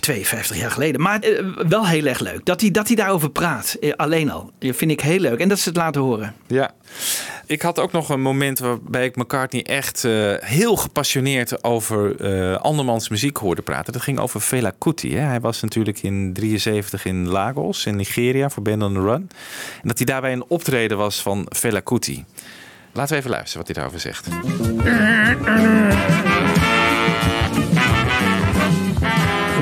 52 0.00 0.56
jaar 0.56 0.70
geleden. 0.70 1.00
Maar 1.00 1.20
eh, 1.20 1.44
wel 1.68 1.86
heel 1.86 2.06
erg 2.06 2.20
leuk. 2.20 2.44
Dat 2.44 2.60
hij, 2.60 2.70
dat 2.70 2.86
hij 2.86 2.96
daarover 2.96 3.30
praat. 3.30 3.76
Eh, 3.80 3.92
alleen 3.92 4.30
al. 4.30 4.50
Vind 4.60 4.90
ik 4.90 5.00
heel 5.00 5.18
leuk. 5.18 5.38
En 5.38 5.48
dat 5.48 5.58
ze 5.58 5.68
het 5.68 5.78
laten 5.78 6.00
horen. 6.00 6.34
Ja. 6.46 6.74
Ik 7.46 7.62
had 7.62 7.78
ook 7.78 7.92
nog 7.92 8.08
een 8.08 8.20
moment 8.20 8.58
waarbij 8.58 9.04
ik 9.04 9.16
McCartney 9.16 9.62
echt 9.62 10.04
eh, 10.04 10.34
heel 10.38 10.76
gepassioneerd 10.76 11.64
over 11.64 12.20
eh, 12.20 12.56
andermans 12.56 13.08
muziek 13.08 13.36
hoorde 13.36 13.62
praten. 13.62 13.92
Dat 13.92 14.02
ging 14.02 14.18
over 14.18 14.40
Fela 14.40 14.72
Kuti. 14.78 15.14
Hè. 15.14 15.20
Hij 15.20 15.40
was 15.40 15.62
natuurlijk 15.62 16.02
in 16.02 16.32
73 16.32 17.04
in 17.04 17.28
Lagos 17.28 17.86
in 17.86 17.96
Nigeria 17.96 18.50
voor 18.50 18.62
Band 18.62 18.82
on 18.82 18.92
the 18.92 19.00
Run. 19.00 19.30
En 19.82 19.88
dat 19.88 19.96
hij 19.96 20.06
daarbij 20.06 20.32
een 20.32 20.44
optreden 20.48 20.96
was 20.96 21.22
van 21.22 21.46
Fela 21.56 21.80
Kuti. 21.80 22.24
Laten 22.92 23.12
we 23.12 23.18
even 23.18 23.30
luisteren 23.30 23.66
wat 23.66 23.76
hij 23.76 23.84
daarover 23.84 24.00
zegt. 24.00 24.28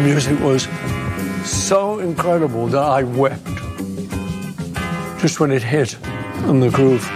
music 0.05 0.39
was 0.41 0.69
so 1.45 1.99
incredible 1.99 2.67
that 2.69 2.83
I 2.85 3.03
wept 3.05 3.47
just 5.21 5.41
when 5.41 5.51
it 5.51 5.63
hit 5.63 5.97
on 6.47 6.61
the 6.61 6.71
groove. 6.71 7.11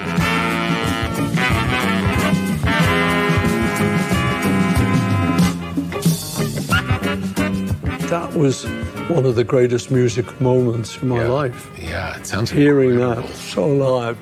That 8.09 8.33
was 8.35 8.67
one 9.09 9.25
of 9.27 9.35
the 9.35 9.45
greatest 9.45 9.91
music 9.91 10.41
moments 10.41 10.99
in 11.03 11.09
my 11.09 11.17
Yeah. 11.17 11.43
life. 11.43 11.67
Yeah, 11.75 12.17
it 12.19 12.27
sounds 12.27 12.51
Hearing 12.51 12.91
incredible. 12.93 13.23
that 13.29 13.37
so 13.37 13.97
live. 13.99 14.15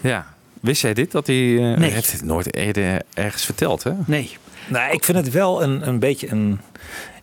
Ja. 0.00 0.26
Wist 0.60 0.82
jij 0.82 0.94
dit? 0.94 1.12
Dat 1.12 1.26
hij 1.26 1.56
eh, 1.72 1.78
Nee. 1.78 1.90
heeft 1.90 2.12
het 2.12 2.24
nooit 2.24 2.54
eerder 2.54 3.02
ergens 3.14 3.44
verteld, 3.44 3.82
hè? 3.82 3.92
Nee. 4.06 4.36
Nou, 4.68 4.92
ik 4.92 5.04
vind 5.04 5.16
het 5.18 5.30
wel 5.30 5.62
een, 5.62 5.88
een 5.88 5.98
beetje 5.98 6.30
een. 6.30 6.60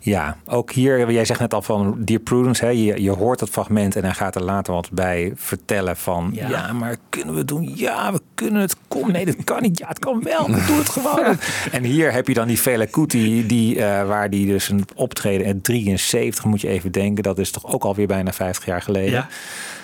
Ja, 0.03 0.37
ook 0.45 0.71
hier, 0.71 1.11
jij 1.11 1.25
zegt 1.25 1.39
net 1.39 1.53
al 1.53 1.61
van 1.61 1.95
Dear 1.99 2.19
Prudence, 2.19 2.65
hè, 2.65 2.71
je, 2.71 3.01
je 3.01 3.11
hoort 3.11 3.39
dat 3.39 3.49
fragment 3.49 3.95
en 3.95 4.03
hij 4.03 4.13
gaat 4.13 4.35
er 4.35 4.43
later 4.43 4.73
wat 4.73 4.91
bij 4.91 5.31
vertellen 5.35 5.97
van, 5.97 6.29
ja. 6.33 6.49
Ja. 6.49 6.73
maar 6.73 6.95
kunnen 7.09 7.33
we 7.33 7.39
het 7.39 7.47
doen? 7.47 7.71
Ja, 7.75 8.11
we 8.11 8.21
kunnen 8.35 8.61
het. 8.61 8.75
Kom, 8.87 9.11
nee, 9.11 9.25
dat 9.25 9.35
kan 9.43 9.61
niet. 9.61 9.79
Ja, 9.79 9.87
het 9.87 9.99
kan 9.99 10.23
wel. 10.23 10.47
Doe 10.47 10.77
het 10.77 10.89
gewoon. 10.89 11.37
en 11.71 11.83
hier 11.83 12.11
heb 12.11 12.27
je 12.27 12.33
dan 12.33 12.47
die 12.47 12.57
Fela 12.57 12.85
Kuti, 12.85 13.47
die, 13.47 13.85
eh, 13.85 14.07
waar 14.07 14.29
die 14.29 14.47
dus 14.47 14.69
een 14.69 14.85
optreden 14.95 15.47
in 15.47 15.61
73, 15.61 16.45
moet 16.45 16.61
je 16.61 16.67
even 16.67 16.91
denken, 16.91 17.23
dat 17.23 17.39
is 17.39 17.51
toch 17.51 17.73
ook 17.73 17.83
alweer 17.83 18.07
bijna 18.07 18.33
50 18.33 18.65
jaar 18.65 18.81
geleden. 18.81 19.11
Ja. 19.11 19.27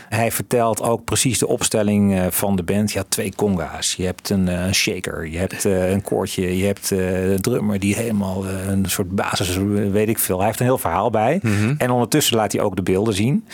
Hij 0.10 0.32
vertelt 0.32 0.82
ook 0.82 1.04
precies 1.04 1.40
de 1.40 1.48
opstelling 1.48 2.16
eh, 2.16 2.26
van 2.30 2.56
de 2.56 2.64
band. 2.64 2.92
Je 2.92 2.98
had 2.98 3.10
twee 3.10 3.34
conga's, 3.36 3.94
je 3.94 4.06
hebt 4.06 4.30
een, 4.30 4.48
eh, 4.48 4.66
een 4.66 4.74
shaker, 4.76 5.28
je 5.28 5.38
hebt 5.38 5.66
eh, 5.66 5.92
een 5.92 6.02
koortje, 6.02 6.58
je 6.58 6.66
hebt 6.66 6.92
een 6.92 7.42
drummer 7.42 7.80
die 7.80 7.96
helemaal 7.96 8.46
een 8.46 8.86
soort 8.88 9.16
basis, 9.16 9.58
weet 9.92 10.10
ik 10.10 10.20
veel. 10.20 10.38
Hij 10.38 10.46
heeft 10.46 10.60
een 10.60 10.66
heel 10.66 10.78
verhaal 10.78 11.10
bij. 11.10 11.42
En 11.78 11.92
ondertussen 11.92 12.36
laat 12.38 12.52
hij 12.52 12.62
ook 12.62 12.76
de 12.76 12.82
beelden 12.82 13.14
zien. 13.14 13.46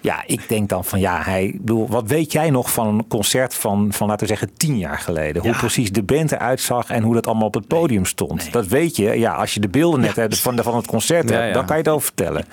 Ja. 0.00 0.22
ik 0.26 0.48
denk 0.48 0.68
dan 0.68 0.84
van 0.84 1.00
ja, 1.00 1.22
hij, 1.22 1.54
bedoel, 1.58 1.88
wat 1.88 2.08
weet 2.08 2.32
jij 2.32 2.50
nog 2.50 2.72
van 2.72 2.86
een 2.86 3.06
concert 3.08 3.54
van, 3.54 3.92
van 3.92 4.06
laten 4.08 4.26
we 4.26 4.32
zeggen 4.32 4.56
tien 4.56 4.78
jaar 4.78 4.98
geleden? 4.98 5.42
Hoe 5.42 5.50
Ja. 5.50 5.58
precies 5.58 5.92
de 5.92 6.02
band 6.02 6.32
eruit 6.32 6.60
zag 6.60 6.90
en 6.90 7.02
hoe 7.02 7.14
dat 7.14 7.26
allemaal 7.26 7.46
op 7.46 7.54
het 7.54 7.66
podium 7.66 8.04
stond. 8.04 8.52
Dat 8.52 8.66
weet 8.66 8.96
je, 8.96 9.18
ja, 9.18 9.32
als 9.34 9.54
je 9.54 9.60
de 9.60 9.68
beelden 9.68 10.00
net 10.00 10.16
hebt 10.16 10.38
van, 10.38 10.58
van 10.62 10.76
het 10.76 10.86
concert 10.86 11.28
Ja, 11.28 11.34
hebt, 11.34 11.46
ja. 11.46 11.52
dan 11.52 11.64
kan 11.66 11.76
je 11.76 11.82
het 11.82 11.92
over 11.92 12.06
vertellen. 12.06 12.44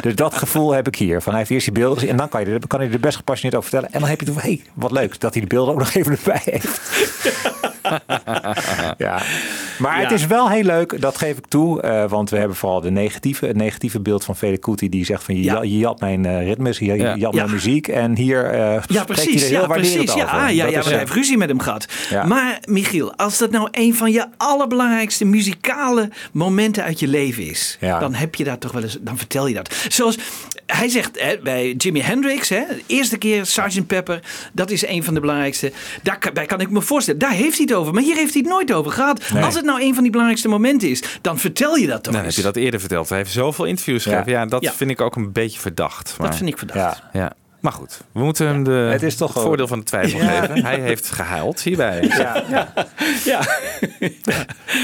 Dus 0.00 0.14
dat 0.14 0.34
gevoel 0.34 0.72
heb 0.72 0.86
ik 0.86 0.96
hier. 0.96 1.22
Van 1.22 1.30
hij 1.32 1.40
heeft 1.40 1.52
eerst 1.52 1.64
die 1.64 1.74
beelden 1.74 2.08
en 2.08 2.16
dan 2.16 2.28
kan 2.28 2.44
je, 2.44 2.58
kan 2.66 2.84
je 2.84 2.90
er 2.90 3.00
best 3.04 3.16
gepassioneerd 3.16 3.56
over 3.58 3.70
vertellen. 3.70 3.94
En 3.94 4.00
dan 4.00 4.08
heb 4.08 4.20
je 4.20 4.26
het 4.32 4.42
hey, 4.42 4.62
wat 4.74 4.90
leuk 4.90 5.20
dat 5.20 5.32
hij 5.32 5.42
de 5.42 5.48
beelden 5.48 5.72
ook 5.74 5.78
nog 5.80 5.94
even 5.94 6.12
erbij 6.12 6.40
heeft. 6.44 6.80
ja. 8.98 9.22
Maar 9.78 9.98
het 10.00 10.08
Ja. 10.08 10.14
is 10.16 10.26
wel 10.26 10.50
heel 10.50 10.62
leuk, 10.62 11.00
dat 11.00 11.16
geef 11.18 11.38
ik 11.38 11.46
toe. 11.46 11.80
eh, 11.82 12.08
want 12.08 12.30
we 12.30 12.36
hebben 12.36 12.56
vooral 12.56 12.80
de 12.80 12.90
negatieve, 12.90 13.46
het 13.46 13.56
negatieve 13.56 14.00
beeld 14.00 14.24
van 14.24 14.36
Fede 14.36 14.58
Kuti. 14.58 14.88
Die 14.88 15.04
zegt 15.04 15.24
van, 15.24 15.34
je, 15.36 15.42
Ja. 15.42 15.52
ja. 15.54 15.62
je 15.62 15.78
jat 15.78 16.00
mijn 16.00 16.26
eh, 16.26 16.44
ritmes, 16.46 16.78
je, 16.78 16.84
je 16.84 16.96
Ja. 16.96 17.14
jat 17.16 17.34
Ja. 17.34 17.40
mijn 17.40 17.50
muziek. 17.50 17.88
En 17.88 18.16
hier 18.16 18.44
eh 18.44 18.58
Ja, 18.60 18.80
spreekt 18.82 18.94
hij 18.96 19.04
precies. 19.04 19.42
er 19.42 19.48
heel 19.48 19.60
Ja, 19.60 19.66
precies. 19.66 20.12
Ja, 20.14 20.22
over. 20.24 20.28
ah, 20.38 20.50
ja, 20.50 20.64
Dat 20.64 20.72
ja, 20.72 20.78
is, 20.78 20.86
we 20.86 20.94
hebben 20.94 21.14
ruzie 21.14 21.36
met 21.36 21.48
hem 21.48 21.60
gehad. 21.60 21.86
Ja. 22.10 22.24
Maar 22.26 22.58
Michiel, 22.68 23.14
als 23.16 23.38
dat 23.38 23.50
nou 23.50 23.68
een 23.70 23.94
van 23.94 24.12
je 24.12 24.26
allerbelangrijkste 24.36 25.24
muzikale 25.24 26.10
momenten 26.32 26.84
uit 26.84 27.00
je 27.00 27.08
leven 27.08 27.42
is, 27.46 27.76
Ja. 27.80 27.98
dan 27.98 28.14
heb 28.14 28.34
je 28.34 28.44
dat 28.44 28.60
toch 28.60 28.72
wel 28.72 28.82
eens, 28.82 28.98
dan 29.00 29.18
vertel 29.18 29.46
je 29.46 29.54
dat. 29.54 29.74
Zoals 29.88 30.18
hij 30.66 30.88
zegt 30.88 31.20
hè, 31.20 31.38
bij 31.42 31.72
Jimi 31.72 32.00
Hendrix, 32.00 32.48
hè, 32.48 32.62
de 32.68 32.82
eerste 32.86 33.18
keer 33.18 33.46
Sgt. 33.46 33.86
Pepper, 33.86 34.20
dat 34.52 34.70
is 34.70 34.86
een 34.86 35.04
van 35.04 35.14
de 35.14 35.20
belangrijkste. 35.20 35.72
Daar 36.02 36.46
kan, 36.46 36.60
ik 36.60 36.70
me 36.70 36.80
voorstellen, 36.82 37.20
daar 37.20 37.32
heeft 37.32 37.56
hij 37.56 37.66
het 37.68 37.74
over. 37.76 37.94
Maar 37.94 38.02
hier 38.02 38.16
heeft 38.16 38.32
hij 38.32 38.42
het 38.42 38.50
nooit 38.50 38.72
over 38.72 38.92
gehad. 38.92 39.20
Nee. 39.32 39.42
Als 39.44 39.54
het 39.54 39.64
nou 39.64 39.82
een 39.82 39.92
van 39.94 40.02
die 40.02 40.10
belangrijkste 40.10 40.48
momenten 40.48 40.88
is, 40.88 41.02
dan 41.20 41.38
vertel 41.38 41.76
je 41.76 41.86
dat 41.86 42.02
toch 42.02 42.12
Nou, 42.12 42.24
heb 42.26 42.34
je 42.34 42.42
dat 42.42 42.56
eerder 42.56 42.80
verteld. 42.80 43.08
Hij 43.08 43.18
heeft 43.18 43.32
zoveel 43.32 43.64
interviews 43.64 44.04
Ja. 44.04 44.10
gegeven. 44.10 44.32
Ja, 44.32 44.46
dat 44.46 44.62
Ja. 44.62 44.72
vind 44.72 44.90
ik 44.90 45.00
ook 45.00 45.16
een 45.16 45.32
beetje 45.32 45.60
verdacht. 45.60 46.14
Maar, 46.18 46.26
Dat 46.28 46.36
vind 46.36 46.48
ik 46.48 46.58
verdacht. 46.58 47.02
ja. 47.12 47.20
Ja. 47.20 47.32
Maar 47.60 47.72
goed, 47.72 48.00
we 48.12 48.20
moeten 48.20 48.46
hem 48.46 48.64
de, 48.64 48.70
Het 48.70 49.02
is 49.02 49.16
toch 49.16 49.28
het 49.28 49.36
wel- 49.36 49.46
voordeel 49.46 49.66
van 49.68 49.78
de 49.78 49.84
twijfel 49.84 50.18
geven. 50.18 50.64
Hij 50.64 50.80
heeft 50.80 51.10
gehuild 51.10 51.60
hierbij. 51.62 52.02
Ja, 52.02 52.44
ja. 52.50 52.72
Ja. 53.24 53.40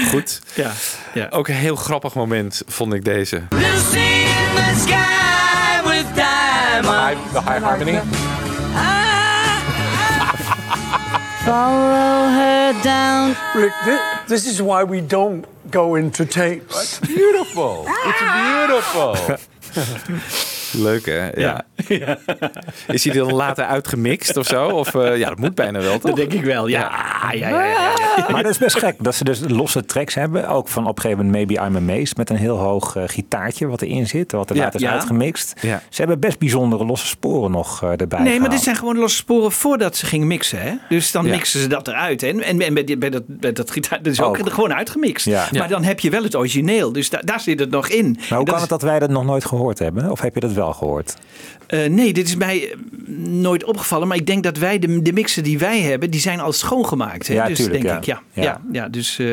Goed. 0.09 0.41
Ja. 0.55 0.71
ja. 1.13 1.27
Ook 1.29 1.47
een 1.47 1.53
heel 1.55 1.75
grappig 1.75 2.13
moment 2.13 2.61
vond 2.67 2.93
ik 2.93 3.03
deze. 3.05 3.41
Lucy 3.49 3.97
in 3.97 4.55
the 4.55 4.83
sky 4.87 5.50
diamonds. 6.83 6.89
High, 6.89 7.15
the 7.33 7.41
high 7.41 7.59
harmony. 7.59 7.93
Follow 11.45 12.29
her 12.29 12.81
down. 12.83 13.35
Rick, 13.55 13.73
thi- 13.83 13.99
this 14.27 14.45
is 14.45 14.61
why 14.61 14.83
we 14.83 15.01
don't 15.01 15.45
go 15.71 15.95
into 15.95 16.23
tapes. 16.25 16.99
Beautiful. 16.99 17.85
It's 17.87 19.73
beautiful. 19.73 20.37
Leuk 20.71 21.05
hè? 21.05 21.29
Ja. 21.41 21.65
Is 22.87 23.03
hij 23.03 23.13
dan 23.13 23.33
later 23.33 23.65
uitgemixt 23.65 24.37
of 24.37 24.45
zo? 24.45 24.67
Of, 24.67 24.95
eh, 24.95 25.17
ja, 25.17 25.29
dat 25.29 25.39
moet 25.39 25.55
bijna 25.55 25.79
wel 25.79 25.91
toch? 25.91 26.01
Dat 26.01 26.15
denk 26.15 26.33
ik 26.33 26.43
wel, 26.43 26.67
ja. 26.67 26.79
ja, 26.79 27.31
ja, 27.31 27.49
ja, 27.49 27.65
ja, 27.65 27.93
ja. 28.17 28.25
Maar 28.31 28.43
dat 28.43 28.51
is 28.51 28.57
best 28.57 28.77
gek 28.77 28.95
dat 28.99 29.15
ze 29.15 29.23
dus 29.23 29.39
losse 29.47 29.85
tracks 29.85 30.13
hebben. 30.15 30.47
Ook 30.47 30.67
van 30.67 30.87
op 30.87 30.95
een 30.95 31.01
gegeven 31.01 31.25
moment 31.25 31.49
Maybe 31.49 31.67
I'm 31.67 31.89
Amazed. 31.89 32.17
Met 32.17 32.29
een 32.29 32.35
heel 32.35 32.57
hoog 32.57 32.95
eh, 32.95 33.03
gitaartje 33.05 33.67
wat 33.67 33.81
erin 33.81 34.07
zit. 34.07 34.31
Wat 34.31 34.49
er 34.49 34.55
Ja, 34.55 34.61
later 34.63 34.79
is 34.79 34.85
ja. 34.85 34.91
uitgemixt. 34.93 35.53
Ja. 35.61 35.81
Ze 35.89 35.97
hebben 36.01 36.19
best 36.19 36.39
bijzondere 36.39 36.85
losse 36.85 37.07
sporen 37.07 37.51
nog 37.51 37.83
eh, 37.83 37.89
erbij 38.01 38.19
Nee, 38.21 38.39
maar 38.39 38.49
dit 38.49 38.61
zijn 38.61 38.75
gewoon 38.75 38.97
losse 38.97 39.17
sporen 39.17 39.51
voordat 39.51 39.95
ze 39.95 40.05
gingen 40.05 40.27
mixen. 40.27 40.61
Hè? 40.61 40.73
Dus 40.89 41.11
dan 41.11 41.25
Ja. 41.25 41.31
mixen 41.31 41.59
ze 41.59 41.67
dat 41.67 41.87
eruit. 41.87 42.21
Hè? 42.21 42.27
En, 42.27 42.41
en, 42.41 42.61
en 42.61 42.73
bij, 42.73 42.83
die- 42.83 42.97
bij, 42.97 43.09
dat, 43.09 43.23
bij 43.27 43.51
dat 43.51 43.71
gitaar, 43.71 44.01
dat 44.03 44.11
is 44.13 44.21
ook, 44.21 44.37
Ook. 44.39 44.45
er 44.45 44.51
gewoon 44.51 44.73
uitgemixt. 44.73 45.25
Ja. 45.25 45.47
Maar 45.51 45.61
Ja. 45.61 45.67
dan 45.67 45.83
heb 45.83 45.99
je 45.99 46.09
wel 46.09 46.23
het 46.23 46.35
origineel. 46.35 46.91
Dus 46.91 47.09
da- 47.09 47.21
daar 47.25 47.39
zit 47.39 47.59
het 47.59 47.69
nog 47.69 47.87
in. 47.87 48.17
Maar 48.29 48.37
hoe 48.37 48.45
kan 48.47 48.55
is- 48.55 48.61
het 48.61 48.69
dat 48.69 48.81
wij 48.81 48.99
dat 48.99 49.09
nog 49.09 49.25
nooit 49.25 49.45
gehoord 49.45 49.79
hebben? 49.79 50.11
Of 50.11 50.21
heb 50.21 50.33
je 50.33 50.39
dat 50.39 50.51
wel 50.51 50.60
gehoord? 50.69 51.15
Eh, 51.71 51.89
nee, 51.89 52.13
dit 52.13 52.27
is 52.27 52.35
mij 52.35 52.71
eh, 52.71 52.77
nooit 53.27 53.63
opgevallen. 53.63 54.07
Maar 54.07 54.17
ik 54.17 54.25
denk 54.25 54.43
dat 54.43 54.57
wij, 54.57 54.79
de, 54.79 55.01
de 55.01 55.13
mixen 55.13 55.43
die 55.43 55.59
wij 55.59 55.81
hebben, 55.81 56.09
die 56.11 56.19
zijn 56.19 56.39
al 56.39 56.51
schoongemaakt. 56.51 57.27
Hè? 57.27 57.33
Ja, 57.33 57.47
dus 57.47 57.57
tuurlijk, 57.57 57.81
denk 57.81 58.03
ja. 58.03 58.15
ik, 58.17 58.23
ja. 58.33 58.41
Ja. 58.41 58.43
ja. 58.43 58.61
Ja, 58.71 58.89
dus 58.89 59.19
eh, 59.19 59.27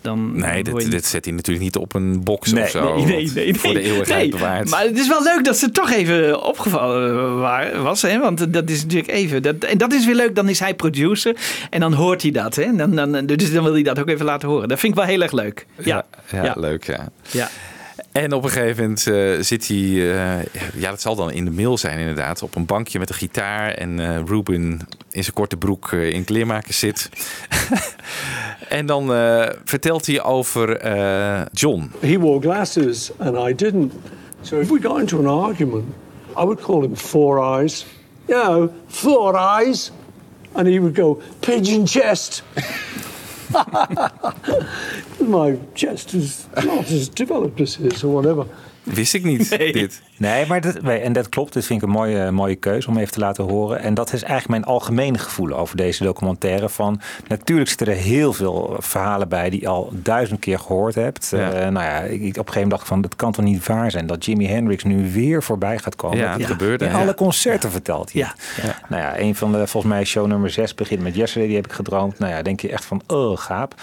dan... 0.00 0.38
Nee, 0.38 0.62
dit, 0.62 0.90
dit 0.90 1.06
zet 1.06 1.24
hij 1.24 1.34
natuurlijk 1.34 1.64
niet 1.64 1.76
op 1.76 1.94
een 1.94 2.24
box 2.24 2.52
Nee, 2.52 2.62
of 2.62 2.70
zo. 2.70 2.94
Nee, 2.94 3.04
nee, 3.04 3.30
nee. 3.34 3.54
Voor 3.54 3.72
de 3.72 3.80
eeuwigheid 3.80 4.20
Nee, 4.20 4.30
bewaard. 4.30 4.70
Maar 4.70 4.82
het 4.82 4.98
is 4.98 5.08
wel 5.08 5.22
leuk 5.22 5.44
dat 5.44 5.56
ze 5.56 5.70
toch 5.70 5.90
even 5.90 6.44
opgevallen 6.44 7.38
waren, 7.38 7.82
was. 7.82 8.02
Hè? 8.02 8.18
Want 8.18 8.52
dat 8.52 8.70
is 8.70 8.82
natuurlijk 8.82 9.10
even. 9.10 9.42
Dat, 9.42 9.56
en 9.58 9.78
dat 9.78 9.92
is 9.92 10.06
weer 10.06 10.14
leuk. 10.14 10.34
Dan 10.34 10.48
is 10.48 10.58
hij 10.58 10.74
producer. 10.74 11.36
En 11.70 11.80
dan 11.80 11.92
hoort 11.92 12.22
hij 12.22 12.30
dat. 12.30 12.54
Hè? 12.54 12.62
En 12.62 12.76
Dan, 12.76 12.94
dan, 12.94 13.26
dus 13.26 13.52
dan 13.52 13.64
wil 13.64 13.72
hij 13.72 13.82
dat 13.82 13.98
ook 13.98 14.08
even 14.08 14.24
laten 14.24 14.48
horen. 14.48 14.68
Dat 14.68 14.78
vind 14.78 14.92
ik 14.92 14.98
wel 14.98 15.08
heel 15.08 15.22
erg 15.22 15.32
leuk. 15.32 15.66
Ja, 15.78 16.04
ja, 16.30 16.44
ja, 16.44 16.54
leuk 16.56 16.84
ja. 16.84 17.08
ja. 17.30 17.48
En 18.12 18.32
op 18.32 18.44
een 18.44 18.50
gegeven 18.50 18.82
moment 18.82 19.06
eh, 19.06 19.40
zit 19.40 19.68
hij, 19.68 19.78
eh, 19.78 20.44
ja, 20.74 20.90
dat 20.90 21.00
zal 21.00 21.16
dan 21.16 21.30
in 21.30 21.44
de 21.44 21.50
mail 21.50 21.78
zijn 21.78 21.98
inderdaad, 21.98 22.42
op 22.42 22.54
een 22.54 22.66
bankje 22.66 22.98
met 22.98 23.08
een 23.08 23.14
gitaar. 23.14 23.70
En 23.70 24.00
eh, 24.00 24.22
Ruben 24.26 24.78
in 25.10 25.22
zijn 25.22 25.34
korte 25.34 25.56
broek 25.56 25.92
in 25.92 26.24
kleermakers 26.24 26.78
zit. 26.78 27.08
en 28.68 28.86
dan 28.86 29.06
vertelt 29.64 30.06
hij 30.06 30.22
over 30.22 30.68
John. 31.52 31.90
He 32.00 32.18
wore 32.18 32.40
glasses 32.40 33.10
and 33.16 33.48
I 33.48 33.54
didn't. 33.54 33.92
So 34.40 34.60
if 34.60 34.68
we 34.68 34.80
got 34.80 34.98
into 34.98 35.18
an 35.18 35.44
argument, 35.44 35.84
I 36.38 36.42
would 36.42 36.60
call 36.60 36.82
him 36.82 36.96
Four 36.96 37.60
Eyes. 37.60 37.86
You 38.26 38.42
know, 38.42 38.68
Four 38.86 39.36
Eyes. 39.36 39.92
And 40.52 40.66
he 40.66 40.78
would 40.78 40.96
go, 40.96 41.20
Pigeon 41.40 41.86
chest. 41.86 42.42
My 45.20 45.58
chest 45.74 46.14
is 46.14 46.46
not 46.64 46.90
as 46.90 47.08
developed 47.08 47.60
as 47.60 47.74
his 47.74 48.02
or 48.02 48.14
whatever. 48.14 48.46
Wist 48.82 49.14
ik 49.14 49.24
niet, 49.24 49.50
dit. 49.72 50.02
Nee, 50.16 50.46
maar 50.46 50.60
dat, 50.60 50.82
nee, 50.82 50.98
en 50.98 51.12
dat 51.12 51.28
klopt. 51.28 51.52
Dat 51.52 51.64
vind 51.64 51.82
ik 51.82 51.88
een 51.88 51.94
mooie, 51.94 52.30
mooie 52.30 52.54
keuze 52.54 52.88
om 52.88 52.98
even 52.98 53.12
te 53.12 53.18
laten 53.18 53.44
horen. 53.44 53.80
En 53.80 53.94
dat 53.94 54.12
is 54.12 54.22
eigenlijk 54.22 54.48
mijn 54.48 54.64
algemene 54.64 55.18
gevoel 55.18 55.52
over 55.52 55.76
deze 55.76 56.04
documentaire. 56.04 56.68
Van, 56.68 57.00
natuurlijk 57.28 57.68
zitten 57.68 57.86
er 57.86 57.94
heel 57.94 58.32
veel 58.32 58.76
verhalen 58.78 59.28
bij 59.28 59.50
die 59.50 59.60
je 59.60 59.68
al 59.68 59.90
duizend 59.92 60.40
keer 60.40 60.58
gehoord 60.58 60.94
hebt. 60.94 61.28
Ja. 61.30 61.52
Eh, 61.52 61.68
nou 61.68 61.86
ja, 61.86 62.00
ik, 62.00 62.12
op 62.12 62.20
een 62.20 62.32
gegeven 62.32 62.52
moment 62.52 62.70
dacht 62.70 62.82
ik 62.82 62.88
van, 62.88 63.00
dat 63.00 63.16
kan 63.16 63.32
toch 63.32 63.44
niet 63.44 63.66
waar 63.66 63.90
zijn 63.90 64.06
dat 64.06 64.24
Jimi 64.24 64.46
Hendrix 64.46 64.84
nu 64.84 65.12
weer 65.12 65.42
voorbij 65.42 65.78
gaat 65.78 65.96
komen. 65.96 66.18
Ja, 66.18 66.36
Dat 66.36 66.46
gebeurde, 66.46 66.84
In 66.84 66.94
alle 66.94 67.14
concerten 67.14 67.70
vertelt 67.70 68.12
hij. 68.12 68.20
Ja. 68.20 68.34
Ja. 68.62 68.78
Nou 68.88 69.02
ja, 69.02 69.18
een 69.18 69.34
van 69.34 69.52
de, 69.52 69.66
volgens 69.66 69.92
mij 69.92 70.04
show 70.04 70.26
nummer 70.26 70.50
6 70.50 70.74
begint 70.74 71.02
met 71.02 71.14
Yesterday, 71.14 71.46
die 71.46 71.56
heb 71.56 71.66
ik 71.66 71.72
gedroomd. 71.72 72.18
Nou 72.18 72.32
ja, 72.32 72.42
denk 72.42 72.60
je 72.60 72.68
echt 72.68 72.84
van, 72.84 73.02
oh, 73.06 73.38
gaap. 73.38 73.74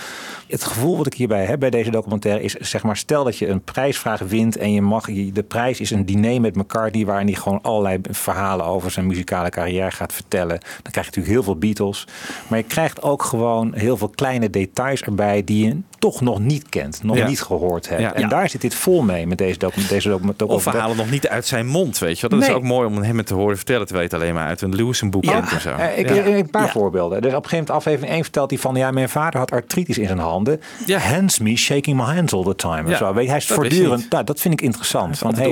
Het 0.47 0.63
gevoel 0.63 0.97
wat 0.97 1.05
ik 1.05 1.13
hierbij 1.13 1.45
heb 1.45 1.59
bij 1.59 1.69
deze 1.69 1.91
documentaire 1.91 2.43
is, 2.43 2.53
zeg 2.53 2.83
maar, 2.83 2.97
stel 2.97 3.23
dat 3.23 3.37
je 3.37 3.47
een 3.47 3.61
prijsvraag 3.61 4.19
wint 4.19 4.57
en 4.57 4.71
je 4.71 4.81
mag, 4.89 5.05
de 5.05 5.43
prijs 5.47 5.79
is 5.79 5.91
een 5.91 6.05
diner 6.05 6.41
met 6.41 6.55
McCartney 6.55 7.05
waarin 7.05 7.27
hij 7.27 7.35
gewoon 7.35 7.61
allerlei 7.61 7.99
verhalen 8.09 8.65
over 8.65 8.91
zijn 8.91 9.07
muzikale 9.07 9.49
carrière 9.49 9.91
gaat 9.91 10.13
vertellen. 10.13 10.59
Dan 10.59 10.91
krijg 10.91 11.07
je 11.07 11.15
natuurlijk 11.15 11.33
heel 11.33 11.43
veel 11.43 11.57
Beatles, 11.57 12.07
maar 12.47 12.57
je 12.57 12.65
krijgt 12.65 13.01
ook 13.01 13.23
gewoon 13.23 13.73
heel 13.73 13.97
veel 13.97 14.09
kleine 14.09 14.49
details 14.49 15.01
erbij 15.01 15.43
die 15.43 15.65
je 15.65 15.81
toch 15.99 16.21
nog 16.21 16.39
niet 16.39 16.69
kent, 16.69 17.03
nog 17.03 17.17
Ja. 17.17 17.27
niet 17.27 17.41
gehoord 17.41 17.89
hebt. 17.89 18.01
Ja. 18.01 18.13
En 18.13 18.21
Ja. 18.21 18.27
daar 18.27 18.49
zit 18.49 18.61
dit 18.61 18.75
vol 18.75 19.01
mee 19.01 19.27
met 19.27 19.37
deze 19.37 19.57
docu- 19.57 19.87
deze 19.87 20.09
documentaire. 20.09 20.55
Of 20.57 20.63
verhalen 20.63 20.97
nog 20.97 21.09
niet 21.11 21.27
uit 21.27 21.45
zijn 21.45 21.67
mond, 21.67 21.97
weet 21.97 22.19
je 22.19 22.21
wel. 22.21 22.29
Dat 22.29 22.39
Nee. 22.39 22.49
is 22.49 22.55
ook 22.63 22.63
mooi 22.69 22.87
om 22.87 22.97
hem 23.03 23.23
te 23.23 23.33
horen 23.33 23.55
vertellen, 23.55 23.87
het 23.91 24.13
alleen 24.13 24.33
maar 24.33 24.47
uit 24.47 24.61
een 24.61 24.75
Lewison 24.75 25.09
boek 25.09 25.23
kent 25.23 25.51
en 25.51 25.61
zo. 25.61 25.69
Eh, 25.69 25.97
ik, 25.97 26.09
Ja. 26.09 26.25
Een 26.25 26.49
paar 26.49 26.63
Ja. 26.65 26.69
voorbeelden. 26.71 27.21
Dus 27.21 27.33
op 27.33 27.43
een 27.43 27.49
gegeven 27.49 27.57
moment 27.65 27.85
aflevering 27.85 28.13
1 28.13 28.23
vertelt 28.23 28.49
hij 28.49 28.59
van... 28.59 28.75
ja, 28.75 28.91
mijn 28.91 29.09
vader 29.09 29.39
had 29.39 29.51
artritis 29.51 29.97
in 29.97 30.05
zijn 30.05 30.19
handen. 30.19 30.61
Ja. 30.85 30.97
Hands 30.99 31.39
me, 31.39 31.55
shaking 31.55 31.97
my 31.97 32.03
hands 32.15 32.33
all 32.33 32.43
the 32.43 32.55
time. 32.55 32.89
Ja, 32.89 32.97
zo. 32.97 33.13
Weet 33.13 33.27
hij 33.27 33.37
is 33.37 33.47
dat 33.47 33.57
voortdurend... 33.57 34.05
Nou, 34.09 34.23
dat 34.23 34.39
vind 34.39 34.53
ik 34.53 34.61
interessant. 34.61 35.17
Van, 35.17 35.35
hey, 35.35 35.43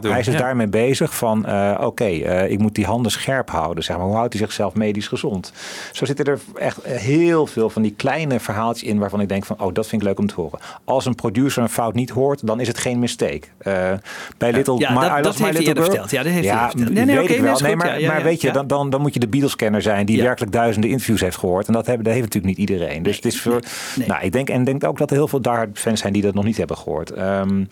doen. 0.00 0.10
Hij 0.10 0.18
is 0.18 0.24
dus 0.24 0.34
Ja. 0.34 0.40
daarmee 0.40 0.66
bezig 0.68 1.14
van... 1.16 1.46
eh, 1.46 1.80
oké, 1.80 2.04
eh, 2.04 2.50
ik 2.50 2.58
moet 2.58 2.74
die 2.74 2.84
handen 2.84 3.12
scherp 3.12 3.50
houden. 3.50 3.84
Zeg 3.84 3.96
maar. 3.96 4.06
Hoe 4.06 4.14
houdt 4.14 4.32
hij 4.32 4.42
zichzelf 4.42 4.74
medisch 4.74 5.08
gezond? 5.08 5.52
Zo 5.92 6.04
zitten 6.04 6.24
er 6.24 6.38
echt 6.54 6.78
heel 6.84 7.46
veel 7.46 7.70
van 7.70 7.82
die 7.82 7.94
kleine 7.96 8.40
verhaaltjes 8.40 8.88
in... 8.88 8.98
waarvan 8.98 9.20
ik 9.20 9.28
denk 9.28 9.44
van, 9.44 9.60
oh, 9.60 9.74
dat 9.74 9.86
vind 9.90 10.02
ik 10.02 10.08
leuk 10.08 10.18
om 10.18 10.26
te 10.26 10.34
horen. 10.34 10.58
Als 10.84 11.06
een 11.06 11.14
producer 11.14 11.62
een 11.62 11.68
fout 11.68 11.94
niet 11.94 12.10
hoort, 12.10 12.46
dan 12.46 12.60
is 12.60 12.68
het 12.68 12.78
geen 12.78 12.98
mistake. 12.98 13.40
Eh, 13.58 13.92
bij 14.38 14.52
Little... 14.52 14.78
Ja, 14.78 14.92
My- 14.92 15.00
dat- 15.08 15.18
I 15.18 15.22
dat 15.22 15.38
My 15.38 15.46
Little 15.46 15.64
Girl- 15.64 15.84
verteld. 15.84 16.10
Ja, 16.10 16.22
dat 16.22 16.32
heeft 16.32 16.44
ja, 16.44 16.68
verteld. 16.70 16.92
Nee, 16.92 17.04
nee, 17.04 17.16
goed. 17.28 17.74
maar, 17.76 18.00
Ja, 18.00 18.12
maar 18.12 18.22
weet 18.22 18.40
je, 18.40 18.52
dan, 18.52 18.66
dan, 18.66 18.90
dan 18.90 19.00
moet 19.00 19.14
je 19.14 19.20
de 19.20 19.28
Beatles-kenner 19.28 19.82
zijn 19.82 20.06
die 20.06 20.22
werkelijk 20.22 20.52
duizenden 20.52 20.90
interviews 20.90 21.20
heeft 21.20 21.36
gehoord. 21.36 21.66
En 21.66 21.72
dat, 21.72 21.86
hebben, 21.86 22.04
dat 22.04 22.12
heeft 22.14 22.24
natuurlijk 22.26 22.58
niet 22.58 22.68
iedereen. 22.68 23.02
Dus 23.02 23.16
het 23.16 23.24
is 23.24 23.40
voor. 23.40 23.60
Nee. 23.96 24.06
Nou, 24.08 24.22
ik 24.24 24.32
denk, 24.32 24.48
en 24.50 24.64
denk 24.64 24.84
ook 24.84 24.98
dat 24.98 25.10
er 25.10 25.16
heel 25.16 25.28
veel 25.28 25.42
diehard 25.42 25.78
fans 25.78 26.00
zijn 26.00 26.12
die 26.12 26.22
dat 26.22 26.34
nog 26.34 26.44
niet 26.44 26.56
hebben 26.56 26.76
gehoord. 26.76 27.10
Ehm 27.10 27.64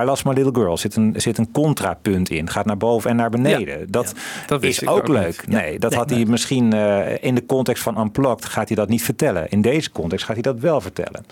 I 0.00 0.04
Lost 0.04 0.24
My 0.24 0.32
Little 0.32 0.54
Girl 0.54 0.76
zit 0.76 0.96
een, 0.96 1.14
zit 1.16 1.38
een 1.38 1.50
contrapunt 1.52 2.30
in. 2.30 2.50
Gaat 2.50 2.66
naar 2.66 2.76
boven 2.76 3.10
en 3.10 3.16
naar 3.16 3.30
beneden. 3.30 3.90
Dat, 3.90 4.14
dat 4.46 4.62
is 4.62 4.86
ook, 4.86 4.98
ook 4.98 5.08
leuk. 5.08 5.48
Nee, 5.48 5.78
dat 5.78 5.90
Nee, 5.90 5.98
had 5.98 6.10
hij 6.10 6.24
misschien 6.24 6.72
eh, 6.72 7.22
in 7.24 7.34
de 7.34 7.46
context 7.46 7.82
van 7.82 8.00
Unplugged 8.00 8.44
gaat 8.44 8.68
hij 8.68 8.76
dat 8.76 8.88
niet 8.88 9.02
vertellen. 9.02 9.48
In 9.48 9.60
deze 9.60 9.90
context 9.90 10.24
gaat 10.24 10.34
hij 10.34 10.42
dat 10.42 10.60
wel 10.60 10.80
vertellen. 10.80 11.24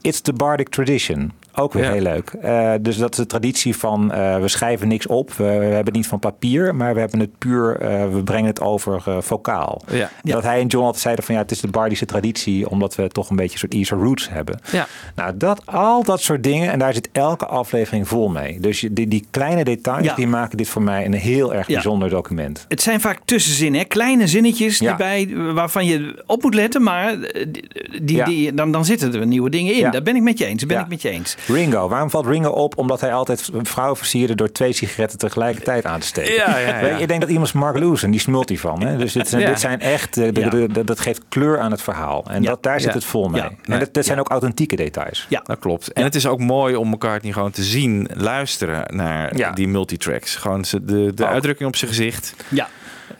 It's 0.00 0.20
the 0.20 0.32
Bardic 0.32 0.68
Tradition. 0.68 1.32
Ook 1.56 1.72
weer 1.72 1.84
Ja. 1.84 1.92
heel 1.92 2.02
leuk. 2.02 2.30
Eh, 2.30 2.72
dus 2.80 2.96
dat 2.96 3.10
is 3.12 3.16
de 3.16 3.26
traditie 3.26 3.76
van 3.76 4.12
eh, 4.12 4.40
we 4.40 4.48
schrijven 4.48 4.88
niks 4.88 5.06
op. 5.06 5.32
We, 5.32 5.44
we 5.44 5.50
hebben 5.50 5.84
het 5.84 5.92
niet 5.94 6.06
van 6.06 6.18
papier, 6.18 6.74
maar 6.74 6.94
we 6.94 7.00
hebben 7.00 7.20
het 7.20 7.38
puur, 7.38 7.76
eh, 7.80 8.08
we 8.12 8.22
brengen 8.22 8.46
het 8.46 8.60
over 8.60 9.02
eh, 9.06 9.16
vocaal. 9.20 9.82
Ja. 9.92 10.10
Dat 10.22 10.42
hij 10.42 10.60
en 10.60 10.66
John 10.66 10.84
altijd 10.84 11.02
zeiden 11.02 11.24
van 11.24 11.34
ja, 11.34 11.40
het 11.40 11.50
is 11.50 11.60
de 11.60 11.68
Bardische 11.68 12.06
traditie, 12.06 12.70
omdat 12.70 12.94
we 12.94 13.08
toch 13.08 13.30
een 13.30 13.36
beetje 13.36 13.52
een 13.52 13.58
soort 13.58 13.74
Easter 13.74 13.98
roots 13.98 14.28
hebben. 14.28 14.60
Ja. 14.72 14.86
Nou, 15.14 15.36
dat, 15.36 15.66
al 15.66 16.02
dat 16.02 16.20
soort 16.20 16.42
dingen, 16.42 16.70
en 16.72 16.78
daar 16.78 16.94
zit 16.94 17.08
elke 17.12 17.46
aflevering 17.46 18.08
vol 18.08 18.28
mee. 18.28 18.60
Dus 18.60 18.86
die, 18.90 19.08
die 19.08 19.26
kleine 19.30 19.64
details, 19.64 20.04
Ja. 20.04 20.14
die 20.14 20.26
maken 20.26 20.56
dit 20.56 20.68
voor 20.68 20.82
mij 20.82 21.04
een 21.04 21.12
heel 21.12 21.54
erg 21.54 21.66
Ja. 21.66 21.72
bijzonder 21.72 22.08
document. 22.10 22.64
Het 22.68 22.82
zijn 22.82 23.00
vaak 23.00 23.20
tussenzinnen, 23.24 23.80
hè? 23.80 23.86
kleine 23.86 24.26
zinnetjes 24.26 24.78
Ja. 24.78 24.90
erbij 24.90 25.28
waarvan 25.54 25.86
je 25.86 26.22
op 26.26 26.42
moet 26.42 26.54
letten, 26.54 26.82
maar 26.82 27.16
die, 27.20 28.02
die, 28.02 28.16
Ja. 28.16 28.24
die- 28.24 28.54
dan, 28.54 28.72
dan 28.72 28.84
zitten 28.84 29.14
er 29.14 29.26
nieuwe 29.26 29.50
dingen 29.50 29.72
in. 29.72 29.78
Ja. 29.78 29.90
Daar 29.90 30.02
ben 30.02 30.16
ik 30.16 30.22
met 30.22 30.38
je 30.38 30.44
eens. 30.44 30.58
Daar 30.58 30.68
ben 30.68 30.76
Ja. 30.76 30.82
ik 30.82 30.88
met 30.88 31.02
je 31.02 31.08
eens. 31.10 31.36
Ringo, 31.46 31.88
waarom 31.88 32.10
valt 32.10 32.26
Ringo 32.26 32.50
op? 32.50 32.78
Omdat 32.78 33.00
hij 33.00 33.12
altijd 33.14 33.50
een 33.52 33.66
vrouw 33.66 33.96
versierde 33.96 34.34
door 34.34 34.52
twee 34.52 34.72
sigaretten 34.72 35.18
tegelijkertijd 35.18 35.84
aan 35.84 36.00
te 36.00 36.06
steken. 36.06 36.34
Ja, 36.34 36.58
ja, 36.58 36.74
Ik 36.78 37.08
denk 37.08 37.20
dat 37.20 37.30
iemand 37.30 37.46
is 37.48 37.52
Mark 37.52 37.78
Lewis 37.78 38.02
en 38.02 38.10
die 38.10 38.20
smult 38.20 38.48
hij 38.48 38.58
van. 38.58 38.82
Hè? 38.82 38.96
Dus 38.96 39.12
dit 39.12 39.30
dit 39.30 39.60
zijn 39.60 39.80
echt, 39.80 40.16
eh, 40.16 40.32
de, 40.32 40.40
Ja. 40.40 40.48
de- 40.48 40.68
de- 40.72 40.84
dat 40.84 41.00
geeft 41.00 41.22
kleur 41.28 41.58
aan 41.58 41.70
het 41.70 41.82
verhaal. 41.82 42.24
En 42.30 42.42
dat, 42.42 42.62
daar 42.62 42.80
zit 42.80 42.94
het 42.94 43.04
vol 43.04 43.28
mee. 43.28 43.42
En 43.62 43.78
dat, 43.78 43.94
dat 43.94 44.04
zijn 44.04 44.18
ook 44.18 44.28
authentieke 44.28 44.76
details. 44.76 45.26
Ja. 45.28 45.40
Dat 45.44 45.58
klopt. 45.58 45.92
En 45.92 46.02
het 46.04 46.14
is 46.14 46.26
ook 46.26 46.38
mooi 46.38 46.76
om 46.76 46.90
elkaar 46.90 47.18
niet 47.22 47.32
gewoon 47.32 47.50
te 47.50 47.62
zien, 47.62 48.08
luisteren 48.14 48.96
naar 48.96 49.54
die 49.54 49.68
multitracks. 49.68 50.36
Gewoon 50.36 50.64
de, 50.82 51.12
de 51.14 51.24
Ook. 51.24 51.30
uitdrukking 51.30 51.68
op 51.68 51.76
zijn 51.76 51.90
gezicht. 51.90 52.34
Ja. 52.48 52.68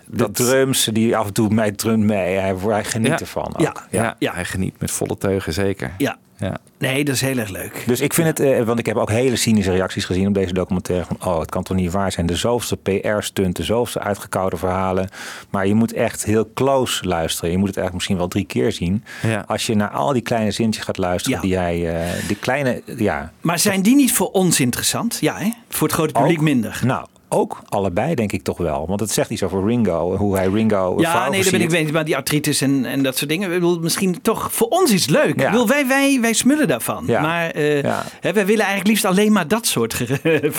De 0.06 0.16
Dat- 0.16 0.34
drums, 0.34 0.84
die 0.92 1.16
af 1.16 1.26
en 1.26 1.32
toe 1.32 1.48
mij 1.54 1.72
drumt 1.72 2.04
mee. 2.04 2.36
Hij, 2.36 2.54
hij 2.66 2.84
geniet 2.84 3.08
Ja. 3.10 3.18
ervan. 3.18 3.46
Ook. 3.56 3.60
Ja. 3.60 3.74
Ja, 3.90 4.16
Ja. 4.18 4.32
hij 4.34 4.44
geniet 4.44 4.74
met 4.80 4.90
volle 4.90 5.18
teugen, 5.18 5.52
zeker. 5.52 5.92
Ja. 5.98 6.16
Ja. 6.38 6.56
Nee, 6.78 7.04
dat 7.04 7.14
is 7.14 7.20
heel 7.20 7.38
erg 7.38 7.48
leuk. 7.50 7.82
Dus 7.86 8.00
ik 8.00 8.14
vind 8.14 8.26
het, 8.26 8.40
eh, 8.40 8.62
want 8.62 8.78
ik 8.78 8.86
heb 8.86 8.96
ook 8.96 9.10
hele 9.10 9.36
cynische 9.36 9.70
reacties 9.70 10.04
gezien 10.04 10.26
op 10.26 10.34
deze 10.34 10.52
documentaire. 10.52 11.06
Van, 11.06 11.32
oh, 11.32 11.38
het 11.40 11.50
kan 11.50 11.62
toch 11.62 11.76
niet 11.76 11.92
waar 11.92 12.12
zijn. 12.12 12.26
De 12.26 12.36
zoveelste 12.36 12.76
PR-stunt, 12.76 13.56
de 13.56 13.62
zoveelste 13.62 14.00
uitgekoude 14.00 14.56
verhalen. 14.56 15.08
Maar 15.50 15.66
je 15.66 15.74
moet 15.74 15.92
echt 15.92 16.24
heel 16.24 16.50
close 16.54 17.04
luisteren. 17.06 17.50
Je 17.50 17.58
moet 17.58 17.68
het 17.68 17.76
eigenlijk 17.76 17.94
misschien 17.94 18.16
wel 18.16 18.28
drie 18.28 18.44
keer 18.62 18.72
zien. 18.72 19.04
Ja. 19.22 19.44
Als 19.46 19.66
je 19.66 19.74
naar 19.74 19.90
al 19.90 20.12
die 20.12 20.22
kleine 20.22 20.50
zinnetjes 20.50 20.84
gaat 20.84 20.98
luisteren. 20.98 21.36
Ja. 21.36 21.42
Die 21.44 21.56
hij, 21.56 22.02
eh, 22.02 22.26
die 22.28 22.36
kleine, 22.36 22.82
ja. 22.96 23.32
Maar 23.40 23.58
zijn 23.58 23.82
die 23.82 23.94
niet 23.94 24.12
voor 24.12 24.30
ons 24.30 24.60
interessant? 24.60 25.18
Ja, 25.20 25.36
hè? 25.38 25.50
voor 25.68 25.86
het 25.86 25.96
grote 25.96 26.12
publiek 26.12 26.38
Ook- 26.38 26.44
minder. 26.44 26.80
Nou, 26.84 27.06
ook 27.34 27.62
allebei 27.68 28.14
denk 28.14 28.32
ik 28.32 28.42
toch 28.42 28.58
wel. 28.58 28.86
Want 28.86 29.00
het 29.00 29.10
zegt 29.10 29.30
iets 29.30 29.42
over 29.42 29.64
Ringo. 29.66 30.16
Hoe 30.16 30.36
hij 30.36 30.46
Ringo 30.46 30.94
Ja, 31.00 31.28
nee, 31.28 31.42
daar 31.42 31.50
ben 31.50 31.60
ik 31.60 31.70
mee. 31.70 31.92
Maar 31.92 32.04
die 32.04 32.16
artritis 32.16 32.60
en, 32.60 32.84
en 32.84 33.02
dat 33.02 33.16
soort 33.16 33.30
dingen. 33.30 33.48
Ik 33.48 33.54
bedoel, 33.54 33.78
misschien 33.80 34.20
toch 34.22 34.52
voor 34.52 34.68
ons 34.68 34.92
is 34.92 35.00
het 35.02 35.10
leuk. 35.10 35.40
Ja. 35.40 35.44
Ik 35.44 35.50
bedoel, 35.50 35.68
wij, 35.68 35.86
wij, 35.86 36.18
wij 36.20 36.32
smullen 36.32 36.68
daarvan. 36.68 37.04
Ja. 37.06 37.20
Maar 37.20 37.50
eh, 37.50 37.82
Ja. 37.82 38.04
hè, 38.20 38.32
wij 38.32 38.46
willen 38.46 38.60
eigenlijk 38.64 38.88
liefst 38.88 39.04
alleen 39.04 39.32
maar 39.32 39.48
dat 39.48 39.66
soort 39.66 39.94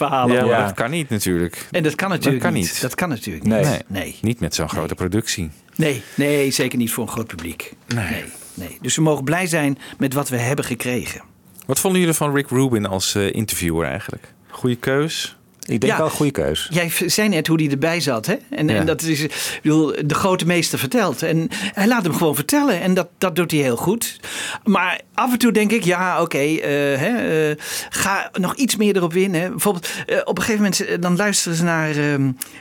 verhalen 0.02 0.36
Ja, 0.36 0.46
maar 0.46 0.66
dat 0.66 0.74
kan 0.74 0.92
niet 0.92 1.10
natuurlijk. 1.10 1.68
En 1.72 1.84
dat 1.84 1.96
kan 1.96 2.10
natuurlijk 2.10 2.44
kan 2.44 2.54
niet. 2.54 2.62
niet. 2.64 2.82
Dat 2.82 2.96
kan 2.96 3.10
natuurlijk 3.10 3.46
Nee. 3.46 3.60
niet. 3.60 3.70
Nee. 3.70 3.82
Nee. 4.04 4.16
Niet 4.22 4.40
met 4.40 4.56
zo'n 4.56 4.70
grote 4.70 4.96
productie. 4.96 5.50
Nee, 5.76 6.02
nee, 6.16 6.52
zeker 6.52 6.78
niet 6.78 6.92
voor 6.92 7.04
een 7.04 7.10
groot 7.10 7.28
publiek. 7.28 7.74
Nee. 7.96 8.24
nee. 8.54 8.78
Dus 8.82 8.96
we 8.96 9.02
mogen 9.02 9.24
blij 9.24 9.48
zijn 9.48 9.78
met 9.98 10.14
wat 10.14 10.30
we 10.30 10.38
hebben 10.38 10.66
gekregen. 10.66 11.22
Wat 11.66 11.80
vonden 11.80 12.00
jullie 12.00 12.16
van 12.16 12.34
Rick 12.36 12.50
Rubin 12.50 12.86
als 12.86 13.16
eh, 13.16 13.34
interviewer 13.34 13.88
eigenlijk? 13.88 14.34
Goeie 14.50 14.76
keus? 14.76 15.38
Ik 15.68 15.80
denk 15.82 15.92
Ja. 15.92 15.98
wel 15.98 16.06
een 16.06 16.12
goede 16.12 16.32
keus. 16.32 16.68
Jij 16.72 16.92
zei 17.06 17.30
net 17.30 17.48
hoe 17.48 17.62
hij 17.62 17.72
erbij 17.72 18.00
zat. 18.00 18.26
Hè? 18.26 18.36
En, 18.50 18.68
Ja. 18.68 18.76
en 18.76 18.86
dat 18.86 19.02
is 19.02 19.20
ik 19.22 19.60
bedoel, 19.64 19.94
de 20.06 20.14
grote 20.16 20.46
meester 20.46 20.80
vertelt. 20.80 21.24
En 21.24 21.48
hij 21.74 21.88
laat 21.88 22.04
hem 22.04 22.14
gewoon 22.16 22.36
vertellen. 22.36 22.82
En 22.82 22.94
dat, 22.94 23.08
dat 23.18 23.36
doet 23.36 23.52
hij 23.52 23.60
heel 23.60 23.76
goed. 23.76 24.20
Maar 24.64 25.02
af 25.14 25.32
en 25.32 25.38
toe 25.38 25.52
denk 25.52 25.72
ik, 25.72 25.84
ja, 25.84 26.22
oké, 26.22 26.38
eh, 26.38 27.50
eh, 27.50 27.58
ga 27.90 28.30
nog 28.34 28.56
iets 28.56 28.76
meer 28.76 28.96
erop 28.96 29.14
in. 29.14 29.34
Hè? 29.34 29.50
Bijvoorbeeld, 29.50 29.90
eh, 30.06 30.18
op 30.24 30.38
een 30.38 30.44
gegeven 30.44 30.62
moment 30.64 31.02
dan 31.02 31.16
luisteren 31.16 31.58
ze 31.58 31.64
naar 31.64 31.96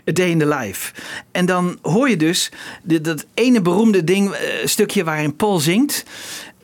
A 0.08 0.12
Day 0.12 0.28
in 0.28 0.38
the 0.38 0.48
Life. 0.48 0.92
En 1.32 1.46
dan 1.46 1.78
hoor 1.82 2.08
je 2.08 2.16
dus 2.16 2.50
de- 2.82 3.00
dat 3.00 3.26
ene 3.34 3.60
beroemde 3.60 4.04
ding, 4.04 4.34
stukje 4.64 5.04
waarin 5.04 5.36
Paul 5.36 5.58
zingt. 5.58 6.04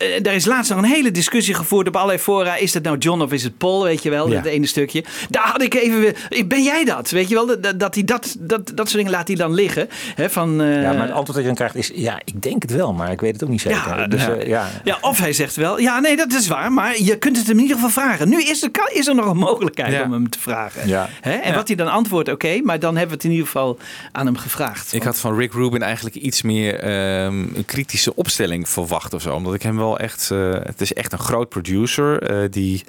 Eh, 0.01 0.21
daar 0.23 0.33
is 0.33 0.45
laatst 0.45 0.69
nog 0.71 0.79
een 0.79 0.89
hele 0.89 1.11
discussie 1.11 1.53
gevoerd 1.53 1.87
op 1.87 1.95
allerlei 1.95 2.19
fora. 2.19 2.55
Is 2.55 2.73
het 2.73 2.83
nou 2.83 2.97
John 2.97 3.21
of 3.21 3.31
is 3.31 3.43
het 3.43 3.57
Paul? 3.57 3.83
Weet 3.83 4.03
je 4.03 4.09
wel, 4.09 4.29
Ja. 4.29 4.35
dat 4.35 4.45
ene 4.45 4.65
stukje. 4.67 5.03
Daar 5.29 5.47
had 5.47 5.61
ik 5.61 5.73
even 5.73 5.99
weer. 5.99 6.15
Ben 6.47 6.63
jij 6.63 6.83
dat? 6.85 7.09
Weet 7.09 7.27
je 7.29 7.35
wel, 7.35 7.45
dat, 7.61 7.79
dat, 7.79 7.95
hij 7.95 8.03
dat, 8.03 8.35
dat, 8.39 8.67
dat 8.67 8.85
soort 8.89 8.93
dingen 8.97 9.11
laat 9.11 9.27
hij 9.27 9.35
dan 9.35 9.53
liggen. 9.53 9.87
Hè, 10.15 10.29
van, 10.29 10.61
eh, 10.61 10.81
Ja, 10.81 10.91
maar 10.93 11.01
het 11.01 11.11
antwoord 11.11 11.27
dat 11.27 11.37
je 11.37 11.43
dan 11.45 11.55
krijgt 11.55 11.75
is... 11.75 11.91
Ja, 11.95 12.19
ik 12.25 12.41
denk 12.41 12.61
het 12.61 12.71
wel, 12.71 12.93
maar 12.93 13.11
ik 13.11 13.21
weet 13.21 13.33
het 13.33 13.43
ook 13.43 13.49
niet 13.49 13.61
zeker. 13.61 13.97
Ja, 13.99 14.07
dus, 14.07 14.21
ja. 14.21 14.29
eh, 14.33 14.47
ja. 14.47 14.67
Ja, 14.83 14.97
of 15.01 15.19
hij 15.19 15.33
zegt 15.33 15.55
wel, 15.55 15.79
ja, 15.79 15.99
nee, 15.99 16.15
dat 16.15 16.33
is 16.33 16.47
waar, 16.47 16.71
maar 16.71 17.01
je 17.01 17.17
kunt 17.17 17.37
het 17.37 17.47
hem 17.47 17.55
in 17.55 17.61
ieder 17.61 17.75
geval 17.77 17.91
vragen. 18.03 18.29
Nu 18.29 18.41
is 18.41 18.63
er, 18.63 18.69
is 18.93 19.07
er 19.07 19.15
nog 19.15 19.25
een 19.25 19.37
mogelijkheid 19.37 19.93
Ja. 19.93 20.03
om 20.03 20.11
hem 20.11 20.29
te 20.29 20.39
vragen. 20.39 20.87
Ja. 20.87 21.09
Hè? 21.21 21.31
En 21.33 21.53
wat 21.55 21.67
hij 21.67 21.75
dan 21.77 21.87
antwoordt, 21.87 22.29
oké, 22.29 22.59
maar 22.63 22.79
dan 22.79 22.91
hebben 22.97 23.07
we 23.09 23.15
het 23.15 23.23
in 23.23 23.31
ieder 23.31 23.45
geval 23.45 23.77
aan 24.11 24.25
hem 24.25 24.37
gevraagd. 24.37 24.93
Ik 24.93 25.03
had 25.03 25.19
van 25.19 25.37
Rick 25.37 25.53
Rubin 25.53 25.81
eigenlijk 25.81 26.15
iets 26.15 26.41
meer 26.41 26.79
ehm, 26.79 27.33
een 27.55 27.65
kritische 27.65 28.15
opstelling 28.15 28.69
verwacht 28.69 29.13
of 29.13 29.21
zo. 29.21 29.35
Omdat 29.35 29.53
ik 29.53 29.61
hem 29.61 29.77
wel 29.77 29.90
wel 29.91 29.99
echt, 29.99 30.31
eh, 30.31 30.53
het 30.53 30.81
is 30.81 30.93
echt 30.93 31.11
een 31.13 31.19
groot 31.19 31.49
producer 31.49 32.21
eh, 32.23 32.49
die 32.51 32.83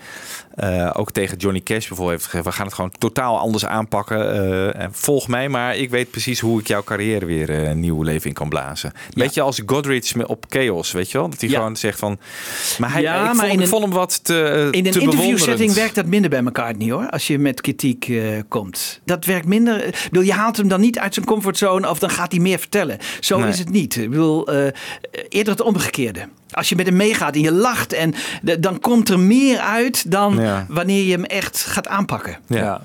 eh, 0.55 0.91
ook 0.93 1.11
tegen 1.11 1.37
Johnny 1.37 1.61
Cash 1.61 1.87
bijvoorbeeld 1.89 2.11
heeft 2.19 2.25
gezegd, 2.31 2.45
we 2.45 2.53
gaan 2.53 2.67
het 2.67 2.75
gewoon 2.75 2.91
totaal 2.99 3.39
anders 3.39 3.67
aanpakken. 3.67 4.21
en 4.75 4.91
volg 4.93 5.29
mij, 5.29 5.49
maar 5.49 5.77
ik 5.77 5.91
weet 5.91 6.11
precies 6.11 6.41
hoe 6.41 6.61
ik 6.61 6.67
jouw 6.67 6.83
carrière 6.83 7.27
weer 7.27 7.51
een 7.51 7.81
nieuw 7.81 8.03
leven 8.03 8.29
in 8.29 8.35
kan 8.35 8.49
blazen. 8.49 8.93
Weet 9.11 9.35
je, 9.35 9.41
als 9.41 9.63
Godrich 9.67 10.27
op 10.27 10.45
Chaos, 10.49 10.93
weet 10.93 11.11
je 11.11 11.19
wel? 11.19 11.29
Dat 11.29 11.41
hij 11.41 11.49
Ja. 11.51 11.57
gewoon 11.57 11.77
zegt 11.77 11.99
van, 11.99 12.19
maar 12.79 12.93
hij, 12.93 13.03
Ja, 13.03 13.15
ik, 13.19 13.25
maar 13.25 13.35
vond, 13.35 13.53
ik 13.53 13.61
een- 13.61 13.67
vond 13.67 13.83
hem 13.83 13.93
wat 13.93 14.25
te 14.25 14.69
In 14.71 14.87
een 14.87 14.93
te 14.93 15.01
interviewsetting 15.01 15.73
werkt 15.73 15.95
dat 15.95 16.07
minder 16.07 16.31
bij 16.31 16.45
elkaar 16.45 16.77
niet 16.77 16.91
hoor. 16.91 17.11
Als 17.11 17.27
je 17.27 17.39
met 17.39 17.61
kritiek 17.61 18.13
komt. 18.49 19.01
Dat 19.05 19.25
werkt 19.25 19.47
minder. 19.47 19.87
Ik 19.87 20.07
bedoel, 20.11 20.25
je 20.27 20.33
haalt 20.33 20.57
hem 20.57 20.69
dan 20.69 20.81
niet 20.81 20.99
uit 20.99 21.15
zijn 21.15 21.27
comfortzone 21.27 21.89
of 21.91 21.99
dan 21.99 22.11
gaat 22.11 22.33
hij 22.33 22.41
meer 22.41 22.59
vertellen. 22.59 22.99
Zo 23.21 23.39
Nee. 23.39 23.49
is 23.49 23.59
het 23.59 23.71
niet. 23.71 23.97
Ik 23.97 24.11
bedoel, 24.11 24.49
eerder 25.29 25.53
het 25.53 25.61
omgekeerde. 25.61 26.29
Als 26.53 26.69
je 26.69 26.77
met 26.77 26.87
hem 26.87 26.97
meegaat 26.97 27.35
en 27.35 27.41
je 27.41 27.53
lacht 27.53 27.93
en 27.93 28.15
de- 28.43 28.61
dan 28.61 28.81
komt 28.81 29.09
er 29.09 29.19
meer 29.19 29.59
uit 29.59 30.11
dan 30.11 30.37
Ja. 30.41 30.67
wanneer 30.69 31.05
je 31.05 31.13
hem 31.13 31.25
echt 31.25 31.61
gaat 31.65 31.89
aanpakken. 31.89 32.39
Ja. 32.47 32.81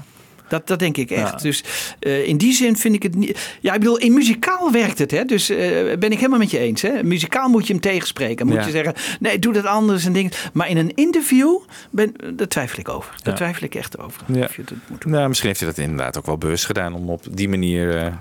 Dat, 0.48 0.68
dat 0.68 0.80
denk 0.80 0.98
ik 0.98 1.12
echt. 1.12 1.32
Ja. 1.32 1.38
Dus 1.38 1.64
eh, 2.00 2.28
in 2.28 2.38
die 2.38 2.54
zin 2.54 2.78
vind 2.78 2.96
ik 2.96 3.04
het 3.04 3.16
niet. 3.16 3.58
Ja, 3.62 3.74
ik 3.74 3.80
bedoel, 3.80 3.98
in 3.98 4.14
muzikaal 4.14 4.72
werkt 4.72 5.00
het. 5.00 5.12
Hè? 5.12 5.26
Dus 5.26 5.50
eh, 5.50 5.58
ben 6.00 6.12
ik 6.12 6.18
helemaal 6.18 6.40
met 6.40 6.52
je 6.52 6.60
eens. 6.60 6.82
Hè? 6.82 7.04
Muzikaal 7.04 7.50
moet 7.50 7.68
je 7.68 7.74
hem 7.74 7.82
tegenspreken. 7.82 8.46
Moet 8.46 8.56
Ja. 8.56 8.66
je 8.66 8.72
zeggen, 8.72 8.94
nee, 9.20 9.40
doe 9.40 9.54
dat 9.54 9.66
anders 9.66 10.06
en 10.06 10.14
dingen. 10.14 10.32
Maar 10.54 10.70
in 10.70 10.78
een 10.78 10.92
interview, 10.96 11.58
ben, 11.92 12.14
daar 12.34 12.48
twijfel 12.48 12.80
ik 12.80 12.90
over. 12.90 13.12
Daar 13.24 13.34
Ja. 13.34 13.40
twijfel 13.40 13.64
ik 13.64 13.76
echt 13.76 13.98
over. 14.00 14.22
Ja. 14.26 14.44
Of 14.44 14.56
je 14.56 14.64
dat 14.64 14.78
moet 14.88 15.02
doen. 15.02 15.12
Nou, 15.12 15.28
misschien 15.28 15.50
heeft 15.50 15.62
hij 15.62 15.70
dat 15.70 15.78
inderdaad 15.78 16.18
ook 16.18 16.26
wel 16.26 16.38
bewust 16.38 16.66
gedaan 16.66 16.94
om 16.94 17.10
op 17.10 17.24
die 17.32 17.50
manier 17.50 17.96
eh, 17.98 18.14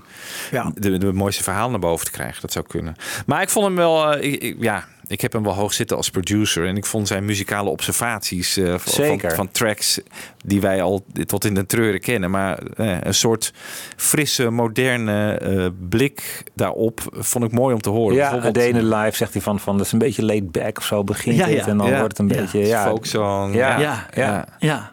Ja. 0.51 0.73
de, 0.75 0.99
de 0.99 1.13
mooiste 1.13 1.43
verhaal 1.43 1.71
naar 1.71 1.79
boven 1.79 2.05
te 2.07 2.13
krijgen. 2.13 2.41
Dat 2.41 2.53
zou 2.53 2.65
kunnen. 2.69 2.95
Maar 3.27 3.43
ik 3.43 3.49
vond 3.49 3.67
hem 3.67 3.77
wel, 3.77 4.13
eh, 4.13 4.33
ik, 4.33 4.43
ik- 4.43 4.57
ja, 4.61 4.85
ik 5.09 5.21
heb 5.21 5.33
hem 5.33 5.43
wel 5.43 5.55
hoog 5.55 5.73
zitten 5.73 5.97
als 5.97 6.11
producer. 6.11 6.67
En 6.67 6.77
ik 6.77 6.87
vond 6.87 7.09
zijn 7.09 7.25
muzikale 7.25 7.71
observaties 7.71 8.57
eh, 8.57 8.69
van, 8.79 8.93
Zeker. 8.93 9.29
van, 9.29 9.37
van 9.37 9.51
tracks 9.51 10.01
die 10.45 10.61
wij 10.61 10.83
al 10.83 11.05
tot 11.27 11.45
in 11.45 11.55
de 11.55 11.67
treuren 11.67 12.01
kennen. 12.01 12.31
Maar 12.31 12.59
eh, 12.59 12.97
een 13.01 13.15
soort 13.15 13.53
frisse, 13.97 14.51
moderne 14.51 15.33
eh, 15.33 15.67
blik 15.89 16.43
daarop 16.55 17.01
vond 17.13 17.45
ik 17.45 17.53
mooi 17.53 17.75
om 17.75 17.81
te 17.81 17.91
horen. 17.91 18.17
Ja, 18.17 18.31
Bijvoorbeeld- 18.31 18.67
Adene 18.75 18.97
Live 18.97 19.17
zegt 19.17 19.33
hij 19.33 19.43
van, 19.43 19.61
van 19.61 19.77
dat 19.77 19.87
is 19.87 19.93
een 19.93 19.99
beetje 19.99 20.25
laid 20.25 20.53
back 20.53 20.79
of 20.79 20.85
zo 20.85 21.05
begint 21.05 21.37
Ja, 21.37 21.47
het. 21.47 21.57
ja. 21.57 21.67
En 21.67 21.77
dan 21.79 21.89
Ja. 21.89 21.99
wordt 21.99 22.19
het 22.19 22.31
een 22.31 22.35
Ja. 22.37 22.41
beetje... 22.43 22.59
Ja, 22.67 22.85
folksong. 22.85 23.55
Ja. 23.55 23.79
Ja. 23.81 24.07
ja. 24.15 24.47
Ja. 24.59 24.93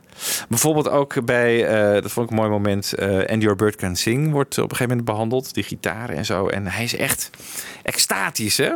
Bijvoorbeeld 0.50 0.90
ook 0.90 1.26
bij, 1.26 1.66
eh, 1.68 2.02
dat 2.02 2.12
vond 2.12 2.26
ik 2.26 2.32
een 2.32 2.38
mooi 2.42 2.50
moment, 2.50 2.94
eh 2.94 3.08
Andy 3.08 3.44
Your 3.44 3.56
Bird 3.56 3.76
Can 3.76 3.96
Sing 3.96 4.32
wordt 4.32 4.58
op 4.58 4.64
een 4.64 4.70
gegeven 4.70 4.88
moment 4.90 5.06
behandeld. 5.06 5.54
Die 5.54 5.64
gitaren 5.64 6.16
en 6.16 6.26
zo. 6.26 6.48
En 6.48 6.68
hij 6.68 6.84
is 6.84 6.96
echt 6.96 7.30
extatisch, 7.84 8.58
hè? 8.58 8.70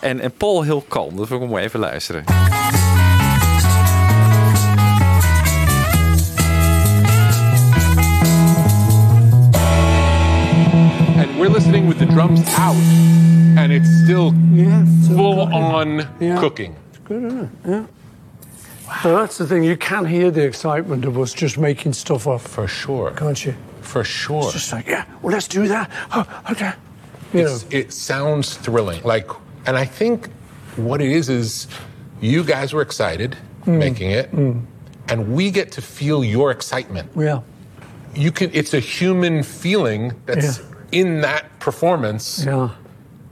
En, 0.00 0.20
en 0.20 0.32
Paul 0.36 0.62
heel 0.62 0.84
kalm. 0.88 1.16
Dat 1.16 1.28
vond 1.28 1.42
ik 1.42 1.48
mooi. 1.48 1.64
Even 1.64 1.80
luisteren. 1.80 2.24
And 11.14 11.38
we're 11.38 11.48
listening 11.48 11.86
with 11.88 11.98
the 11.98 12.06
drums 12.06 12.40
out, 12.58 12.76
and 13.56 13.70
it's 13.72 13.88
still 14.04 14.32
Yeah. 14.52 14.84
full 15.06 15.40
on 15.52 16.02
Yeah. 16.18 16.38
cooking. 16.40 16.74
Good, 17.04 17.22
isn't 17.24 17.42
it? 17.42 17.48
Yeah. 17.64 17.82
So 19.02 19.16
that's 19.16 19.38
the 19.38 19.46
thing. 19.46 19.62
You 19.64 19.76
can 19.76 20.04
hear 20.04 20.30
the 20.30 20.44
excitement 20.44 21.04
of 21.04 21.18
us 21.18 21.32
just 21.32 21.58
making 21.58 21.92
stuff 21.94 22.26
up, 22.26 22.40
For 22.40 22.68
sure. 22.68 23.10
can't 23.12 23.44
you? 23.44 23.54
For 23.80 24.04
sure. 24.04 24.44
It's 24.44 24.52
just 24.52 24.72
like, 24.72 24.86
yeah, 24.86 25.04
well, 25.22 25.32
let's 25.32 25.48
do 25.48 25.66
that. 25.68 25.90
Oh, 26.12 26.26
okay. 26.50 26.72
You 27.32 27.44
know, 27.44 27.58
it 27.70 27.92
sounds 27.92 28.56
thrilling. 28.56 29.02
Like, 29.04 29.28
and 29.66 29.76
I 29.76 29.84
think 29.84 30.28
what 30.76 31.00
it 31.00 31.10
is 31.10 31.28
is 31.28 31.66
you 32.20 32.44
guys 32.44 32.72
were 32.72 32.82
excited 32.82 33.36
Mm. 33.66 33.78
making 33.78 34.10
it, 34.10 34.32
and 35.08 35.32
we 35.34 35.50
get 35.52 35.70
to 35.72 35.80
feel 35.82 36.24
your 36.24 36.50
excitement. 36.50 37.10
yeah. 37.16 37.40
You 38.14 38.32
can. 38.32 38.50
It's 38.52 38.74
a 38.74 38.80
human 38.80 39.42
feeling 39.44 40.12
that's 40.26 40.60
in 40.90 41.20
that 41.22 41.44
performance. 41.60 42.44
Yeah. 42.44 42.70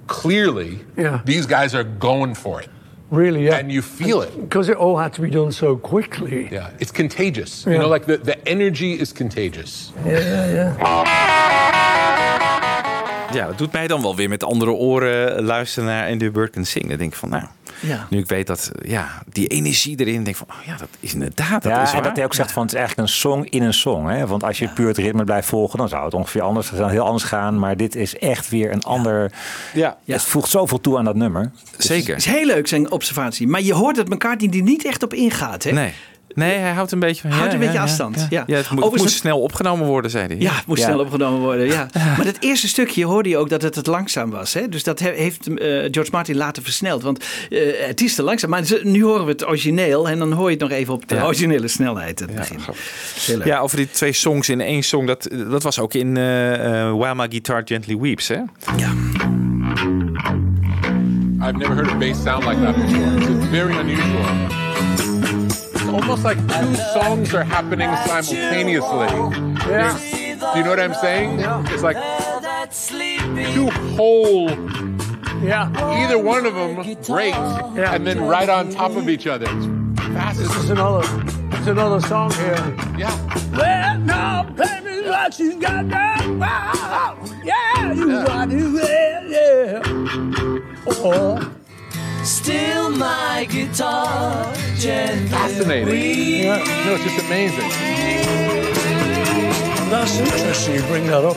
Clearly, 0.07 0.81
Yeah. 0.97 1.21
these 1.25 1.47
guys 1.47 1.75
are 1.75 1.85
going 1.85 2.35
for 2.35 2.61
it, 2.63 2.69
Really, 3.11 3.43
yeah. 3.43 3.59
and 3.59 3.73
you 3.73 3.83
feel 3.83 4.23
it. 4.23 4.41
Because 4.41 4.71
it 4.71 4.77
all 4.77 4.97
had 4.97 5.13
to 5.13 5.21
be 5.21 5.31
done 5.31 5.53
so 5.53 5.77
quickly. 5.77 6.49
Yeah, 6.51 6.71
it's 6.79 6.93
contagious. 6.93 7.65
Yeah. 7.65 7.75
You 7.75 7.81
know, 7.81 7.93
like 7.93 8.07
the, 8.07 8.19
the 8.19 8.37
energy 8.47 8.93
is 9.01 9.13
contagious. 9.13 9.93
Yeah, 10.05 10.53
yeah. 10.53 10.77
Ja, 13.33 13.47
dat 13.47 13.59
doet 13.59 13.73
mij 13.73 13.87
dan 13.87 14.03
wel 14.03 14.17
weer 14.17 14.29
met 14.29 14.45
andere 14.45 14.71
oren 14.71 15.43
luisteren 15.43 15.89
naar 15.89 16.11
Andy 16.11 16.31
Bird 16.31 16.51
Can 16.51 16.65
Sing. 16.65 16.89
Dan 16.89 16.99
denk 16.99 17.13
ik 17.13 17.19
van, 17.19 17.29
nou, 17.29 17.45
Ja. 17.81 18.07
nu 18.11 18.18
ik 18.18 18.28
weet 18.28 18.47
dat, 18.47 18.70
ja, 18.83 19.22
die 19.33 19.47
energie 19.47 20.01
erin, 20.01 20.14
denk 20.14 20.26
ik 20.26 20.37
van, 20.37 20.47
oh 20.51 20.66
ja, 20.66 20.76
dat 20.76 20.89
is 21.01 21.12
inderdaad, 21.14 21.62
dat 21.62 21.72
Ja, 21.72 21.83
is 21.83 21.89
en 21.89 21.95
waar. 21.95 22.03
dat 22.03 22.16
hij 22.16 22.24
ook 22.24 22.35
zegt 22.35 22.53
van 22.53 22.62
het 22.62 22.72
is 22.72 22.78
eigenlijk 22.78 23.09
een 23.09 23.14
song 23.14 23.45
in 23.45 23.62
een 23.62 23.74
song. 23.74 24.07
Hè? 24.09 24.26
Want 24.26 24.45
als 24.45 24.59
je 24.59 24.68
puur 24.68 24.89
het 24.89 24.97
ritme 24.99 25.24
blijft 25.24 25.49
volgen, 25.49 25.78
dan 25.78 25.89
zou 25.89 26.05
het 26.05 26.14
ongeveer 26.14 26.43
anders, 26.43 26.68
het 26.68 26.78
zou 26.78 26.91
heel 26.91 27.05
anders 27.05 27.24
gaan. 27.24 27.59
Maar 27.59 27.76
dit 27.76 27.95
is 27.95 28.18
echt 28.18 28.49
weer 28.49 28.72
een 28.72 28.83
ander. 28.83 29.33
Ja, 29.74 29.99
Het 30.07 30.22
voegt 30.22 30.51
zoveel 30.51 30.81
toe 30.81 30.99
aan 30.99 31.05
dat 31.05 31.14
nummer. 31.16 31.51
zeker. 31.78 32.16
is 32.16 32.24
heel 32.24 32.47
leuk 32.47 32.66
zijn 32.68 32.91
observatie. 32.91 33.47
Maar 33.49 33.61
je 33.62 33.74
hoort 33.74 33.97
dat 33.97 34.09
McCartney 34.09 34.51
er 34.51 34.62
niet 34.62 34.85
echt 34.85 35.03
op 35.03 35.14
ingaat. 35.14 35.62
Hè? 35.62 35.72
Nee. 35.72 35.93
Nee, 36.35 36.57
hij 36.59 36.72
houdt 36.72 36.93
een 36.93 36.99
beetje 36.99 37.20
van. 37.22 37.31
Houdt 37.31 37.47
ja, 37.47 37.53
een 37.53 37.59
beetje 37.59 37.74
ja, 37.74 37.83
afstand, 37.83 38.16
ja. 38.16 38.26
Ja, 38.31 38.39
het, 38.41 38.49
moet, 38.51 38.57
het 38.59 38.70
Overigens- 38.72 39.03
moest 39.03 39.14
snel 39.16 39.41
opgenomen 39.41 39.87
worden, 39.87 40.11
zei 40.11 40.26
hij. 40.26 40.37
Ja, 40.39 40.55
het 40.55 40.66
moest 40.66 40.81
Ja. 40.81 40.87
snel 40.87 40.99
opgenomen 41.01 41.41
worden. 41.41 41.66
Ja. 41.76 41.87
Maar 41.93 42.24
dat 42.24 42.37
eerste 42.41 42.68
stukje 42.68 43.05
hoorde 43.05 43.28
je 43.28 43.37
ook 43.37 43.49
dat 43.49 43.62
het 43.62 43.74
het 43.74 43.87
langzaam 43.87 44.31
was. 44.31 44.55
Hè? 44.55 44.68
Dus 44.68 44.85
dat 44.85 44.99
he- 44.99 45.12
heeft 45.12 45.47
eh, 45.47 45.68
George 45.91 46.09
Martin 46.12 46.37
later 46.37 46.62
versneld. 46.62 47.03
Want 47.03 47.24
eh, 47.51 47.59
het 47.87 48.01
is 48.01 48.14
te 48.14 48.22
langzaam. 48.22 48.51
Maar 48.51 48.62
nu 48.83 49.05
horen 49.05 49.24
we 49.24 49.31
het 49.31 49.47
origineel. 49.47 50.09
En 50.09 50.18
dan 50.18 50.33
hoor 50.33 50.45
je 50.51 50.57
het 50.57 50.61
nog 50.68 50.70
even 50.78 50.95
op 50.95 51.09
de 51.09 51.14
Ja. 51.14 51.24
originele 51.24 51.68
snelheid. 51.68 52.18
Het 52.18 52.31
Ja, 52.33 52.37
begin. 52.39 53.41
Ja, 53.45 53.59
over 53.59 53.76
die 53.76 53.91
twee 53.91 54.12
songs 54.12 54.49
in 54.49 54.61
één 54.61 54.83
song. 54.83 55.07
Dat, 55.07 55.28
dat 55.51 55.62
was 55.62 55.78
ook 55.78 55.95
in 55.95 56.16
eh 56.16 56.55
eh, 56.89 56.97
While 56.97 57.14
My 57.14 57.26
Guitar 57.31 57.62
Gently 57.64 57.99
Weeps, 57.99 58.28
hè? 58.28 58.35
Ja. 58.76 58.93
I've 61.43 61.57
never 61.57 61.74
heard 61.74 61.91
a 61.91 61.97
bass 61.99 62.22
sound 62.22 62.45
like 62.45 62.61
that 62.61 62.74
before. 62.74 63.16
It's 63.39 63.47
very 63.51 63.74
unusual. 63.76 64.70
Almost 65.93 66.24
like 66.24 66.38
two 66.38 66.74
songs 66.95 67.34
are 67.34 67.45
happening 67.45 67.91
simultaneously. 68.07 69.09
Yeah. 69.68 69.99
Do 70.53 70.59
you 70.59 70.64
know 70.64 70.70
what 70.70 70.80
I'm 70.80 70.95
saying? 70.95 71.41
Yeah. 71.41 71.64
It's 71.68 71.82
like 71.82 71.97
two 73.55 73.70
whole, 73.97 74.51
Yeah. 75.43 75.70
either 76.03 76.18
one 76.18 76.47
of 76.47 76.55
them 76.55 76.76
great, 77.05 77.34
Yeah. 77.34 77.95
and 77.95 78.07
then 78.07 78.20
right 78.22 78.49
on 78.49 78.70
top 78.70 78.93
of 78.97 79.09
each 79.09 79.26
other. 79.26 79.47
It's 79.49 80.38
This 80.38 80.55
is 80.57 80.70
another, 80.70 81.07
it's 81.53 81.66
another 81.66 82.01
song 82.01 82.30
here. 82.32 82.76
Yeah. 82.99 83.14
Well, 83.57 83.99
now, 83.99 84.43
baby, 84.45 85.09
what 85.09 85.38
you 85.38 85.61
got 85.61 85.84
now? 85.86 86.32
Wow. 86.34 87.16
Yeah, 87.45 87.93
you 87.93 88.07
got 88.24 88.49
it, 88.51 89.30
yeah. 89.30 89.82
Oh, 90.86 91.51
Still 92.25 92.91
my 92.91 93.47
guitar 93.51 94.55
gently 94.77 95.29
Fascinating. 95.29 96.45
yeah. 96.45 96.85
No, 96.85 96.95
it's 96.95 97.05
just 97.05 97.25
amazing. 97.27 97.68
That's 99.91 100.18
interesting 100.18 100.75
you 100.75 100.83
bring 100.83 101.07
that 101.07 101.25
up. 101.25 101.37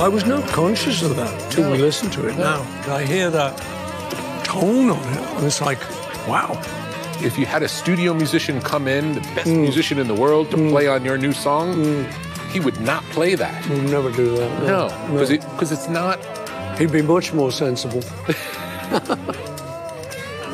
I 0.00 0.08
was 0.08 0.24
not 0.24 0.48
conscious 0.48 1.02
of 1.02 1.16
that 1.16 1.52
till 1.52 1.70
we 1.70 1.78
listen 1.78 2.10
to 2.10 2.28
it 2.28 2.36
now. 2.36 2.62
I 2.92 3.04
hear 3.04 3.30
that 3.30 3.56
tone 4.44 4.90
on 4.90 5.12
it, 5.12 5.18
and 5.36 5.46
it's 5.46 5.60
like, 5.60 5.80
wow. 6.26 6.60
If 7.20 7.38
you 7.38 7.46
had 7.46 7.62
a 7.62 7.68
studio 7.68 8.14
musician 8.14 8.60
come 8.60 8.88
in, 8.88 9.14
the 9.14 9.20
best 9.20 9.48
mm. 9.48 9.60
musician 9.60 9.98
in 9.98 10.08
the 10.08 10.14
world, 10.14 10.50
to 10.50 10.56
mm. 10.56 10.70
play 10.70 10.88
on 10.88 11.04
your 11.04 11.18
new 11.18 11.32
song, 11.32 11.74
mm. 11.74 12.50
he 12.50 12.58
would 12.58 12.80
not 12.80 13.04
play 13.10 13.34
that. 13.34 13.64
He 13.66 13.74
would 13.74 13.90
never 13.90 14.10
do 14.10 14.36
that. 14.36 14.62
No, 14.62 14.88
because 15.12 15.30
it, 15.30 15.42
'cause 15.56 15.70
it's 15.70 15.88
not 15.88 16.18
He'd 16.78 16.90
be 16.90 17.02
much 17.02 17.32
more 17.32 17.52
sensible. 17.52 18.02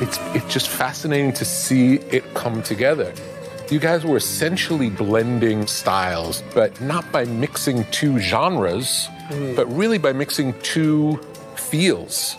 it's 0.01 0.19
it's 0.33 0.53
just 0.53 0.69
fascinating 0.69 1.35
to 1.35 1.45
see 1.45 2.01
it 2.09 2.23
come 2.33 2.63
together. 2.63 3.13
You 3.69 3.81
guys 3.81 4.03
were 4.03 4.17
essentially 4.17 4.91
blending 4.91 5.69
styles, 5.69 6.43
but 6.55 6.81
not 6.81 7.05
by 7.11 7.25
mixing 7.39 7.85
two 7.91 8.19
genres, 8.19 9.11
but 9.55 9.67
really 9.77 10.01
by 10.01 10.13
mixing 10.13 10.55
two 10.61 11.19
feels. 11.55 12.37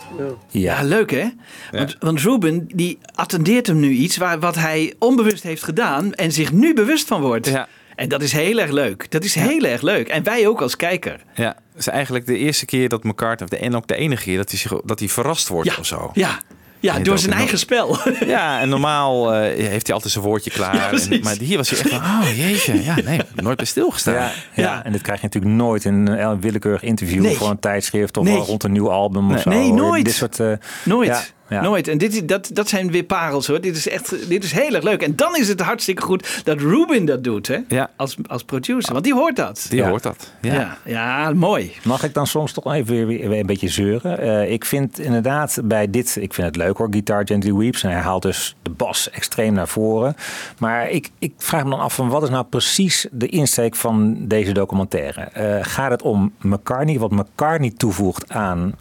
Ja, 0.48 0.82
leuk 0.82 1.10
hè? 1.10 1.28
Want, 1.70 1.96
want 1.98 2.20
Ruben 2.20 2.66
die 2.74 2.98
attendeert 3.14 3.66
hem 3.66 3.80
nu 3.80 3.90
iets 3.90 4.16
waar, 4.16 4.38
wat 4.40 4.54
hij 4.54 4.94
onbewust 4.98 5.42
heeft 5.42 5.62
gedaan 5.62 6.12
en 6.14 6.32
zich 6.32 6.52
nu 6.52 6.74
bewust 6.74 7.06
van 7.06 7.20
wordt. 7.20 7.46
Ja. 7.46 7.68
En 7.96 8.08
dat 8.08 8.22
is 8.22 8.32
heel 8.32 8.58
erg 8.58 8.70
leuk. 8.70 9.10
Dat 9.10 9.24
is 9.24 9.34
heel 9.34 9.62
erg 9.64 9.82
leuk. 9.82 10.08
En 10.08 10.22
wij 10.22 10.46
ook 10.48 10.60
als 10.60 10.76
kijker. 10.76 11.20
Ja, 11.34 11.46
het 11.48 11.78
is 11.80 11.86
eigenlijk 11.86 12.26
de 12.26 12.36
eerste 12.36 12.66
keer 12.66 12.88
dat 12.88 13.04
McCartney, 13.04 13.48
of 13.52 13.58
de, 13.58 13.64
en 13.66 13.76
ook 13.76 13.86
de 13.86 13.96
enige 13.96 14.22
keer, 14.22 14.36
dat 14.36 14.50
hij, 14.50 14.58
zich, 14.58 14.80
dat 14.84 14.98
hij 14.98 15.08
verrast 15.08 15.48
wordt 15.48 15.68
Ja, 15.70 15.76
of 15.78 15.86
zo. 15.86 16.10
ja. 16.14 16.38
Ja, 16.80 16.98
door 16.98 17.18
zijn 17.18 17.32
eigen 17.32 17.58
spel. 17.58 17.98
Ja, 18.26 18.60
en 18.60 18.68
normaal 18.68 19.32
eh, 19.34 19.40
heeft 19.68 19.86
hij 19.86 19.94
altijd 19.94 20.12
zijn 20.12 20.24
woordje 20.24 20.50
klaar. 20.50 20.74
Ja, 20.80 20.90
En- 20.90 21.20
maar 21.22 21.36
hier 21.38 21.56
was 21.56 21.70
hij 21.70 21.78
echt 21.78 21.88
van, 21.88 21.98
oh 21.98 22.36
jeetje, 22.36 22.84
ja, 22.84 22.96
nee, 23.04 23.20
nooit 23.34 23.56
bij 23.56 23.66
stilgestaan. 23.66 24.14
Ja, 24.14 24.30
ja. 24.54 24.84
en 24.84 24.92
dit 24.92 25.02
krijg 25.02 25.20
je 25.20 25.26
natuurlijk 25.26 25.54
nooit 25.54 25.84
in 25.84 26.06
een 26.06 26.40
willekeurig 26.40 26.82
interview 26.82 27.22
Nee. 27.22 27.36
voor 27.36 27.50
een 27.50 27.58
tijdschrift 27.58 28.16
of 28.16 28.24
Nee. 28.24 28.36
rond 28.36 28.64
een 28.64 28.72
nieuw 28.72 28.90
album 28.90 29.34
of 29.34 29.40
zo. 29.40 29.48
Nee, 29.50 29.72
nooit. 29.72 30.04
Dit 30.04 30.14
soort, 30.14 30.40
eh, 30.40 30.52
Nooit. 30.84 31.34
Ja. 31.50 31.60
Nooit. 31.62 31.88
En 31.88 31.98
dit, 31.98 32.14
is- 32.14 32.26
dat, 32.26 32.50
dat 32.52 32.68
zijn 32.68 32.90
weer 32.90 33.02
parels 33.02 33.46
hoor. 33.46 33.60
Dit 33.60 33.76
is 33.76 33.88
echt 33.88 34.28
dit 34.28 34.44
is 34.44 34.52
heel 34.52 34.74
erg 34.74 34.82
leuk. 34.84 35.02
En 35.02 35.16
dan 35.16 35.36
is 35.36 35.48
het 35.48 35.60
hartstikke 35.60 36.02
goed 36.02 36.40
dat 36.44 36.60
Ruben 36.60 37.04
dat 37.04 37.24
doet 37.24 37.46
hè? 37.48 37.58
Ja. 37.68 37.90
Als, 37.96 38.16
als 38.26 38.42
producer. 38.44 38.92
Want 38.92 39.04
die 39.04 39.14
hoort 39.14 39.36
dat. 39.36 39.66
Die 39.68 39.78
Ja. 39.78 39.88
hoort 39.88 40.02
dat. 40.02 40.32
Ja. 40.40 40.52
Ja, 40.54 40.76
ja 40.84 41.32
mooi. 41.34 41.72
Mag 41.84 42.04
ik 42.04 42.14
dan 42.14 42.26
soms 42.26 42.52
toch 42.52 42.72
even 42.72 43.06
weer, 43.06 43.28
weer 43.28 43.38
een 43.40 43.46
beetje 43.46 43.68
zeuren? 43.68 44.18
Eh, 44.18 44.52
ik 44.52 44.64
vind 44.64 44.98
inderdaad 44.98 45.58
bij 45.64 45.90
dit, 45.90 46.16
ik 46.20 46.34
vind 46.34 46.46
het 46.46 46.56
leuk 46.56 46.76
hoor, 46.76 46.86
Guitar 46.90 47.22
Gently 47.26 47.54
Weeps. 47.54 47.82
En 47.82 47.90
hij 47.90 48.00
haalt 48.00 48.22
dus 48.22 48.56
de 48.62 48.70
bas 48.70 49.10
extreem 49.10 49.52
naar 49.52 49.68
voren. 49.68 50.16
Maar 50.58 50.90
ik, 50.90 51.10
ik 51.18 51.32
vraag 51.38 51.64
me 51.64 51.70
dan 51.70 51.80
af 51.80 51.94
van 51.94 52.08
wat 52.08 52.22
is 52.22 52.28
nou 52.30 52.44
precies 52.44 53.06
de 53.10 53.26
insteek 53.26 53.76
van 53.76 54.16
deze 54.20 54.52
documentaire? 54.52 55.20
Eh, 55.20 55.56
gaat 55.60 55.90
het 55.90 56.02
om 56.02 56.32
McCartney, 56.40 56.98
wat 56.98 57.10
McCartney 57.10 57.72
toevoegt 57.76 58.32
aan 58.32 58.74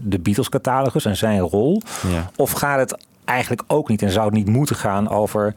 de 0.00 0.18
Beatles 0.22 0.48
catalogus 0.48 1.04
en 1.04 1.16
zijn 1.16 1.40
rol? 1.40 1.82
Ja. 2.08 2.30
Of 2.36 2.52
gaat 2.52 2.78
het 2.78 3.04
eigenlijk 3.24 3.62
ook 3.66 3.88
niet 3.88 4.02
en 4.02 4.10
zou 4.10 4.24
het 4.24 4.34
niet 4.34 4.48
moeten 4.48 4.76
gaan 4.76 5.08
over 5.08 5.54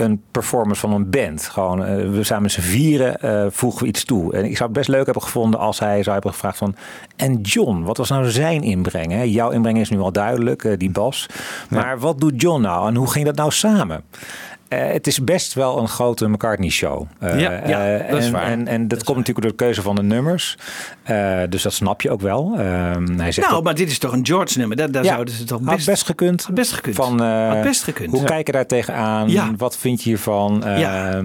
een 0.00 0.22
performance 0.30 0.80
van 0.80 0.92
een 0.92 1.10
band. 1.10 1.48
Gewoon, 1.48 1.84
eh, 1.84 2.10
we 2.10 2.22
zijn 2.22 2.42
met 2.42 2.52
z'n 2.52 2.60
vieren, 2.60 3.20
eh, 3.20 3.46
voegen 3.50 3.82
we 3.82 3.88
iets 3.88 4.04
toe. 4.04 4.32
En 4.32 4.44
ik 4.44 4.56
zou 4.56 4.68
het 4.68 4.78
best 4.78 4.88
leuk 4.88 5.04
hebben 5.04 5.22
gevonden 5.22 5.60
als 5.60 5.78
hij 5.78 6.02
zou 6.02 6.12
hebben 6.12 6.32
gevraagd 6.32 6.58
van... 6.58 6.74
En 7.16 7.40
John, 7.40 7.82
wat 7.82 7.96
was 7.96 8.08
nou 8.08 8.30
zijn 8.30 8.62
inbreng? 8.62 9.12
Hè? 9.12 9.22
Jouw 9.22 9.50
inbreng 9.50 9.78
is 9.78 9.90
nu 9.90 9.98
al 9.98 10.12
duidelijk, 10.12 10.64
eh, 10.64 10.78
die 10.78 10.90
bas. 10.90 11.26
Maar 11.68 11.98
wat 11.98 12.20
doet 12.20 12.40
John 12.40 12.62
nou 12.62 12.88
en 12.88 12.94
hoe 12.94 13.10
ging 13.10 13.24
dat 13.26 13.36
nou 13.36 13.50
samen? 13.50 14.02
Eh, 14.70 14.92
het 14.92 15.06
is 15.06 15.24
best 15.24 15.54
wel 15.54 15.78
een 15.78 15.88
grote 15.88 16.28
McCartney-show. 16.28 17.06
Eh, 17.18 17.40
Ja, 17.40 17.50
ja, 17.66 17.98
eh, 17.98 18.10
dat 18.10 18.18
is 18.18 18.26
en, 18.26 18.32
waar. 18.32 18.42
En, 18.42 18.66
en 18.66 18.88
dat, 18.88 19.04
komt 19.04 19.16
natuurlijk 19.18 19.46
door 19.46 19.56
de 19.56 19.64
keuze 19.64 19.82
van 19.82 19.94
de 19.94 20.02
nummers. 20.02 20.58
Dus 21.48 21.62
dat 21.62 21.72
snap 21.72 22.00
je 22.02 22.10
ook 22.10 22.20
wel. 22.20 22.54
Ehm, 22.58 23.18
hij 23.18 23.32
zegt 23.32 23.46
Nou, 23.46 23.58
ook- 23.58 23.64
maar 23.64 23.74
dit 23.74 23.90
is 23.90 23.98
toch 23.98 24.12
een 24.12 24.26
George 24.26 24.58
nummer. 24.58 24.76
Daar, 24.76 24.90
daar 24.90 25.04
Ja, 25.04 25.12
zouden 25.12 25.34
ze 25.34 25.44
toch 25.44 25.60
had 25.64 25.74
best... 25.74 25.86
best 25.86 26.06
gekund. 26.06 26.44
Had 26.44 26.54
best 26.54 26.72
gekund. 26.72 26.96
Van, 26.96 27.16
best 27.62 27.82
gekund. 27.84 28.10
Hoe 28.10 28.20
Ja. 28.20 28.26
kijk 28.26 28.46
je 28.46 28.52
daar 28.52 28.66
tegenaan? 28.66 29.56
Wat 29.56 29.76
vind 29.76 30.02
je 30.02 30.08
hiervan? 30.08 30.62
Ja. 30.66 31.24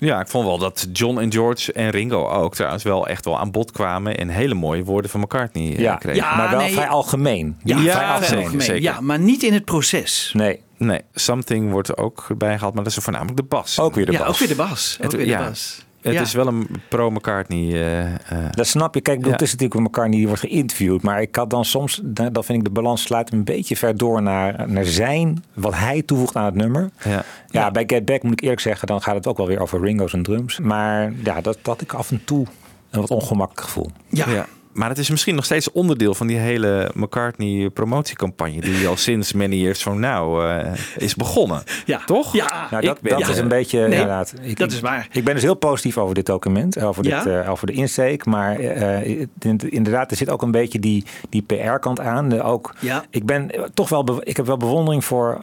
Ja, 0.00 0.06
Ja, 0.06 0.20
ik 0.20 0.28
vond 0.28 0.46
wel 0.46 0.58
dat 0.58 0.86
John 0.92 1.18
en 1.18 1.32
George 1.32 1.72
en 1.72 1.90
Ringo 1.90 2.28
ook 2.28 2.54
trouwens 2.54 2.82
wel 2.82 3.06
echt 3.06 3.24
wel 3.24 3.38
aan 3.38 3.50
bod 3.50 3.70
kwamen 3.72 4.16
en 4.16 4.28
hele 4.28 4.54
mooie 4.54 4.84
woorden 4.84 5.10
van 5.10 5.20
McCartney 5.20 5.72
eh, 5.72 5.78
Ja, 5.78 5.96
kregen. 5.96 6.22
Ja, 6.22 6.36
maar 6.36 6.50
wel 6.50 6.58
nee. 6.60 6.72
vrij 6.72 6.88
algemeen. 6.88 7.56
ja, 7.64 7.78
Ja, 7.78 7.92
vrij 8.16 8.28
zeker, 8.28 8.36
algemeen. 8.44 8.60
zeker. 8.66 8.82
Ja, 8.82 9.00
maar 9.00 9.18
niet 9.18 9.42
in 9.42 9.52
het 9.52 9.64
proces. 9.64 10.30
Nee, 10.36 10.60
Nee, 10.76 11.00
Something 11.14 11.70
wordt 11.70 11.88
er 11.88 11.96
ook 11.96 12.26
bij 12.38 12.54
gehaald, 12.54 12.74
maar 12.74 12.84
dat 12.84 12.96
is 12.96 13.02
voornamelijk 13.04 13.36
de 13.36 13.42
bas. 13.42 13.78
ook 13.80 13.94
weer 13.94 14.06
de 14.06 14.12
ja, 14.12 14.18
bas. 14.18 14.28
ook 14.28 14.36
weer 14.36 14.48
de 14.48 14.54
bas. 14.54 14.96
Ook 14.98 15.02
Het- 15.02 15.12
weer 15.16 15.24
de 15.24 15.30
ja. 15.30 15.48
bas. 15.48 15.84
Het 16.00 16.12
Ja. 16.12 16.20
is 16.20 16.32
wel 16.32 16.46
een 16.46 16.66
pro-McCartney. 16.88 17.72
eh, 17.72 18.04
eh, 18.14 18.18
Dat 18.50 18.66
snap 18.66 18.94
je. 18.94 19.00
Kijk, 19.00 19.16
ik 19.16 19.22
bedoel, 19.22 19.38
Ja. 19.38 19.44
het 19.44 19.46
is 19.46 19.50
natuurlijk 19.52 19.80
een 19.80 19.86
McCartney 19.86 20.18
die 20.18 20.26
wordt 20.26 20.42
geïnterviewd. 20.42 21.02
Maar 21.02 21.20
ik 21.20 21.36
had 21.36 21.50
dan 21.50 21.64
soms, 21.64 22.00
dan 22.04 22.44
vind 22.44 22.58
ik 22.58 22.64
de 22.64 22.70
balans 22.70 23.02
sluit 23.02 23.32
een 23.32 23.44
beetje 23.44 23.76
ver 23.76 23.96
door 23.96 24.22
naar, 24.22 24.70
naar 24.70 24.84
zijn, 24.84 25.44
wat 25.54 25.74
hij 25.74 26.02
toevoegt 26.02 26.36
aan 26.36 26.44
het 26.44 26.54
nummer. 26.54 26.90
ja. 27.04 27.24
Ja, 27.50 27.70
bij 27.70 27.84
Get 27.86 28.04
Back 28.04 28.22
moet 28.22 28.32
ik 28.32 28.40
eerlijk 28.40 28.60
zeggen, 28.60 28.86
dan 28.86 29.02
gaat 29.02 29.14
het 29.14 29.26
ook 29.26 29.36
wel 29.36 29.46
weer 29.46 29.60
over 29.60 29.80
Ringo's 29.80 30.12
en 30.12 30.22
drums. 30.22 30.58
Maar 30.58 31.12
ja, 31.24 31.34
dat, 31.34 31.44
dat 31.44 31.58
had 31.62 31.80
ik 31.80 31.92
af 31.92 32.10
en 32.10 32.24
toe 32.24 32.46
een 32.90 33.00
wat 33.00 33.10
ongemakkelijk 33.10 33.66
gevoel. 33.66 33.90
Ja. 34.08 34.46
Maar 34.72 34.88
het 34.88 34.98
is 34.98 35.10
misschien 35.10 35.34
nog 35.34 35.44
steeds 35.44 35.72
onderdeel 35.72 36.14
van 36.14 36.26
die 36.26 36.36
hele 36.36 36.90
McCartney 36.94 37.70
promotiecampagne 37.70 38.60
die 38.60 38.88
al 38.88 38.96
sinds 38.96 39.32
many 39.32 39.54
years 39.54 39.82
from 39.82 40.00
now 40.00 40.42
eh, 40.42 40.72
is 40.96 41.14
begonnen. 41.14 41.62
Ja. 41.84 42.00
Toch? 42.06 42.32
Ja. 42.32 42.68
Nou, 42.70 42.82
dat, 42.84 43.00
ben- 43.00 43.12
dat 43.12 43.20
ja. 43.20 43.28
is 43.28 43.38
een 43.38 43.48
beetje 43.48 43.78
Nee, 43.78 43.90
inderdaad. 43.90 44.34
Ik, 44.42 44.58
dat 44.58 44.72
is 44.72 44.80
waar. 44.80 45.08
Ik 45.12 45.24
ben 45.24 45.34
dus 45.34 45.42
heel 45.42 45.54
positief 45.54 45.98
over 45.98 46.14
dit 46.14 46.26
document, 46.26 46.82
over, 46.82 47.02
dit, 47.02 47.26
eh, 47.26 47.50
over 47.50 47.66
de 47.66 47.72
insteek. 47.72 48.26
Maar 48.26 48.58
eh, 48.58 49.26
inderdaad, 49.68 50.10
er 50.10 50.16
zit 50.16 50.30
ook 50.30 50.42
een 50.42 50.50
beetje 50.50 50.80
die, 50.80 51.04
die 51.28 51.42
PR-kant 51.42 52.00
aan. 52.00 52.28
De, 52.28 52.42
ook, 52.42 52.74
Ja. 52.80 53.04
Ik 53.10 53.26
ben 53.26 53.50
eh, 53.50 53.62
toch 53.74 53.88
wel, 53.88 54.20
ik 54.22 54.36
heb 54.36 54.46
wel 54.46 54.56
bewondering 54.56 55.04
voor 55.04 55.40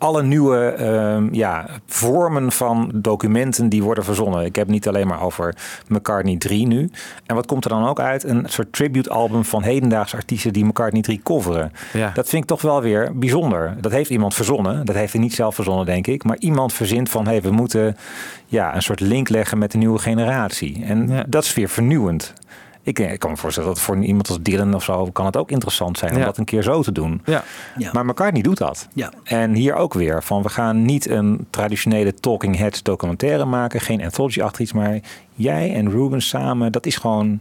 alle 0.00 0.22
nieuwe 0.22 0.66
ehm, 0.66 1.34
ja, 1.34 1.66
vormen 1.86 2.52
van 2.52 2.90
documenten 2.94 3.68
die 3.68 3.82
worden 3.82 4.04
verzonnen. 4.04 4.44
Ik 4.44 4.54
heb 4.56 4.64
het 4.64 4.74
niet 4.74 4.88
alleen 4.88 5.06
maar 5.06 5.22
over 5.22 5.54
McCartney 5.88 6.36
3 6.36 6.66
nu. 6.66 6.90
En 7.26 7.34
wat 7.34 7.46
komt 7.46 7.64
er 7.64 7.70
dan 7.70 7.86
ook 7.88 8.00
uit? 8.00 8.24
Een 8.24 8.44
soort 8.48 8.72
tribute-album 8.72 9.44
van 9.44 9.62
hedendaagse 9.62 10.16
artiesten 10.16 10.52
die 10.52 10.64
McCartney 10.64 11.02
3 11.02 11.20
coveren. 11.22 11.72
Ja. 11.92 12.10
Dat 12.14 12.28
vind 12.28 12.42
ik 12.42 12.48
toch 12.48 12.62
wel 12.62 12.82
weer 12.82 13.10
bijzonder. 13.18 13.76
Dat 13.80 13.92
heeft 13.92 14.10
iemand 14.10 14.34
verzonnen. 14.34 14.86
Dat 14.86 14.94
heeft 14.94 15.12
hij 15.12 15.22
niet 15.22 15.34
zelf 15.34 15.54
verzonnen, 15.54 15.86
denk 15.86 16.06
ik. 16.06 16.24
Maar 16.24 16.36
iemand 16.38 16.72
verzint 16.72 17.08
van, 17.08 17.26
hey, 17.26 17.42
we 17.42 17.50
moeten 17.50 17.96
ja, 18.46 18.74
een 18.74 18.82
soort 18.82 19.00
link 19.00 19.28
leggen 19.28 19.58
met 19.58 19.70
de 19.72 19.78
nieuwe 19.78 19.98
generatie. 19.98 20.84
En 20.84 21.08
Ja. 21.08 21.24
dat 21.28 21.44
is 21.44 21.54
weer 21.54 21.68
vernieuwend. 21.68 22.32
Ik, 22.82 22.98
ik 22.98 23.18
kan 23.18 23.30
me 23.30 23.36
voorstellen 23.36 23.68
dat 23.68 23.80
voor 23.80 23.98
iemand 24.04 24.28
als 24.28 24.38
Dylan 24.42 24.74
of 24.74 24.84
zo 24.84 25.04
kan 25.12 25.26
het 25.26 25.36
ook 25.36 25.50
interessant 25.50 25.98
zijn 25.98 26.12
om 26.12 26.18
Ja. 26.18 26.24
dat 26.24 26.38
een 26.38 26.44
keer 26.44 26.62
zo 26.62 26.82
te 26.82 26.92
doen. 26.92 27.22
Ja. 27.24 27.44
Ja. 27.78 27.90
Maar 27.92 28.04
McCartney 28.04 28.42
doet 28.42 28.58
dat. 28.58 28.88
Ja. 28.94 29.12
En 29.24 29.54
hier 29.54 29.74
ook 29.74 29.94
weer 29.94 30.22
van 30.22 30.42
we 30.42 30.48
gaan 30.48 30.82
niet 30.82 31.08
een 31.08 31.46
traditionele 31.50 32.14
talking 32.14 32.56
heads 32.56 32.82
documentaire 32.82 33.44
maken, 33.44 33.80
geen 33.80 34.02
anthology 34.02 34.40
achter 34.42 34.62
iets, 34.62 34.72
maar 34.72 34.98
jij 35.34 35.74
en 35.74 35.90
Ruben 35.90 36.22
samen, 36.22 36.72
dat 36.72 36.86
is 36.86 36.96
gewoon 36.96 37.40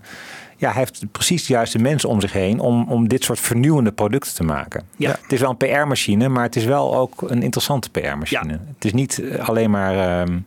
ja, 0.58 0.70
hij 0.70 0.78
heeft 0.80 1.06
precies 1.12 1.46
de 1.46 1.54
juiste 1.54 1.78
mensen 1.80 2.10
om 2.10 2.22
zich 2.22 2.34
heen 2.34 2.60
om, 2.60 2.86
om 2.90 3.08
dit 3.08 3.24
soort 3.24 3.40
vernieuwende 3.40 3.92
producten 3.92 4.34
te 4.36 4.44
maken. 4.44 4.84
Ja. 4.98 5.10
Het 5.22 5.32
is 5.32 5.40
wel 5.40 5.50
een 5.50 5.58
PR-machine, 5.58 6.30
maar 6.30 6.44
het 6.44 6.56
is 6.56 6.66
wel 6.66 6.96
ook 6.96 7.22
een 7.22 7.42
interessante 7.44 7.90
PR-machine. 7.90 8.52
Ja. 8.54 8.60
Het 8.76 8.86
is 8.86 8.94
niet 8.94 9.20
eh, 9.20 9.50
alleen 9.50 9.72
maar. 9.72 10.22
ehm, 10.22 10.38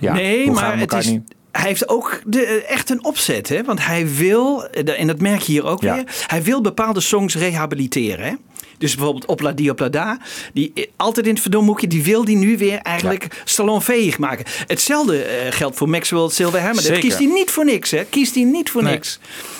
ja, 0.00 0.12
nee, 0.12 0.46
hoe 0.46 0.56
gaan 0.56 0.64
maar 0.64 0.64
we 0.64 0.70
het 0.70 0.80
elkaar 0.80 0.98
is, 0.98 1.06
niet- 1.10 1.34
hij 1.58 1.68
heeft 1.68 1.88
ook 1.88 2.20
de, 2.26 2.44
eh, 2.44 2.70
echt 2.74 2.90
een 2.90 3.04
opzet. 3.04 3.48
Hè? 3.48 3.64
Want 3.64 3.86
hij 3.86 4.14
wil, 4.14 4.64
eh, 4.64 5.00
en 5.00 5.06
dat 5.06 5.20
merk 5.20 5.40
je 5.40 5.52
hier 5.52 5.64
ook 5.64 5.82
Ja. 5.82 5.94
weer, 5.94 6.04
hij 6.26 6.42
wil 6.42 6.60
bepaalde 6.60 7.00
songs 7.00 7.36
rehabiliteren. 7.36 8.26
Hè? 8.26 8.32
Dus 8.78 8.94
bijvoorbeeld 8.94 9.26
Opla 9.26 9.52
Di 9.52 9.70
Opla 9.70 9.88
Da, 9.88 10.18
die 10.52 10.70
eh, 10.74 10.84
altijd 10.96 11.26
in 11.26 11.32
het 11.32 11.42
verdomhoekje, 11.42 11.86
die 11.86 12.02
wil 12.04 12.24
die 12.24 12.36
nu 12.36 12.58
weer 12.58 12.78
eigenlijk 12.78 13.42
salonveeg 13.44 14.18
maken. 14.18 14.44
Hetzelfde 14.66 15.22
eh, 15.22 15.52
geldt 15.52 15.76
voor 15.76 15.88
Maxwell 15.88 16.28
Silverhammer. 16.28 16.82
Dat 16.88 16.98
kiest 16.98 17.18
hij 17.18 17.26
niet 17.26 17.50
voor 17.50 17.64
niks. 17.64 17.90
Hè? 17.90 18.04
Kiest 18.04 18.34
hij 18.34 18.44
niet 18.44 18.70
voor 18.70 18.82
Nee. 18.82 18.92
niks. 18.92 19.18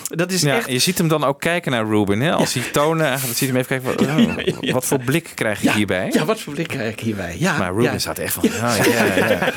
Dat 0.08 0.32
is 0.32 0.42
Ja, 0.42 0.56
echt... 0.56 0.70
je 0.70 0.78
ziet 0.78 0.98
hem 0.98 1.08
dan 1.08 1.24
ook 1.24 1.40
kijken 1.40 1.72
naar 1.72 1.86
Ruben. 1.86 2.20
Hè? 2.20 2.32
Als 2.32 2.54
hij 2.54 2.62
tonen, 2.72 3.06
eigenlijk 3.06 3.38
ziet 3.38 3.48
hem 3.48 3.56
even 3.58 3.80
kijken. 3.96 4.36
Wat, 4.36 4.54
oh, 4.64 4.72
wat 4.72 4.84
voor 4.86 4.98
blik 5.00 5.30
krijg 5.34 5.60
je 5.60 5.66
Ja, 5.68 5.74
hierbij? 5.74 6.10
ja, 6.12 6.24
wat 6.24 6.40
voor 6.40 6.52
blik 6.52 6.68
krijg 6.68 6.92
ik 6.92 7.00
hierbij? 7.00 7.36
Ja, 7.38 7.56
Maar 7.58 7.70
Ruben 7.72 7.92
ja. 7.92 7.98
staat 7.98 8.18
echt 8.18 8.34
van. 8.34 8.48
Ja, 8.60 8.74
ja, 8.74 9.04
ja. 9.04 9.52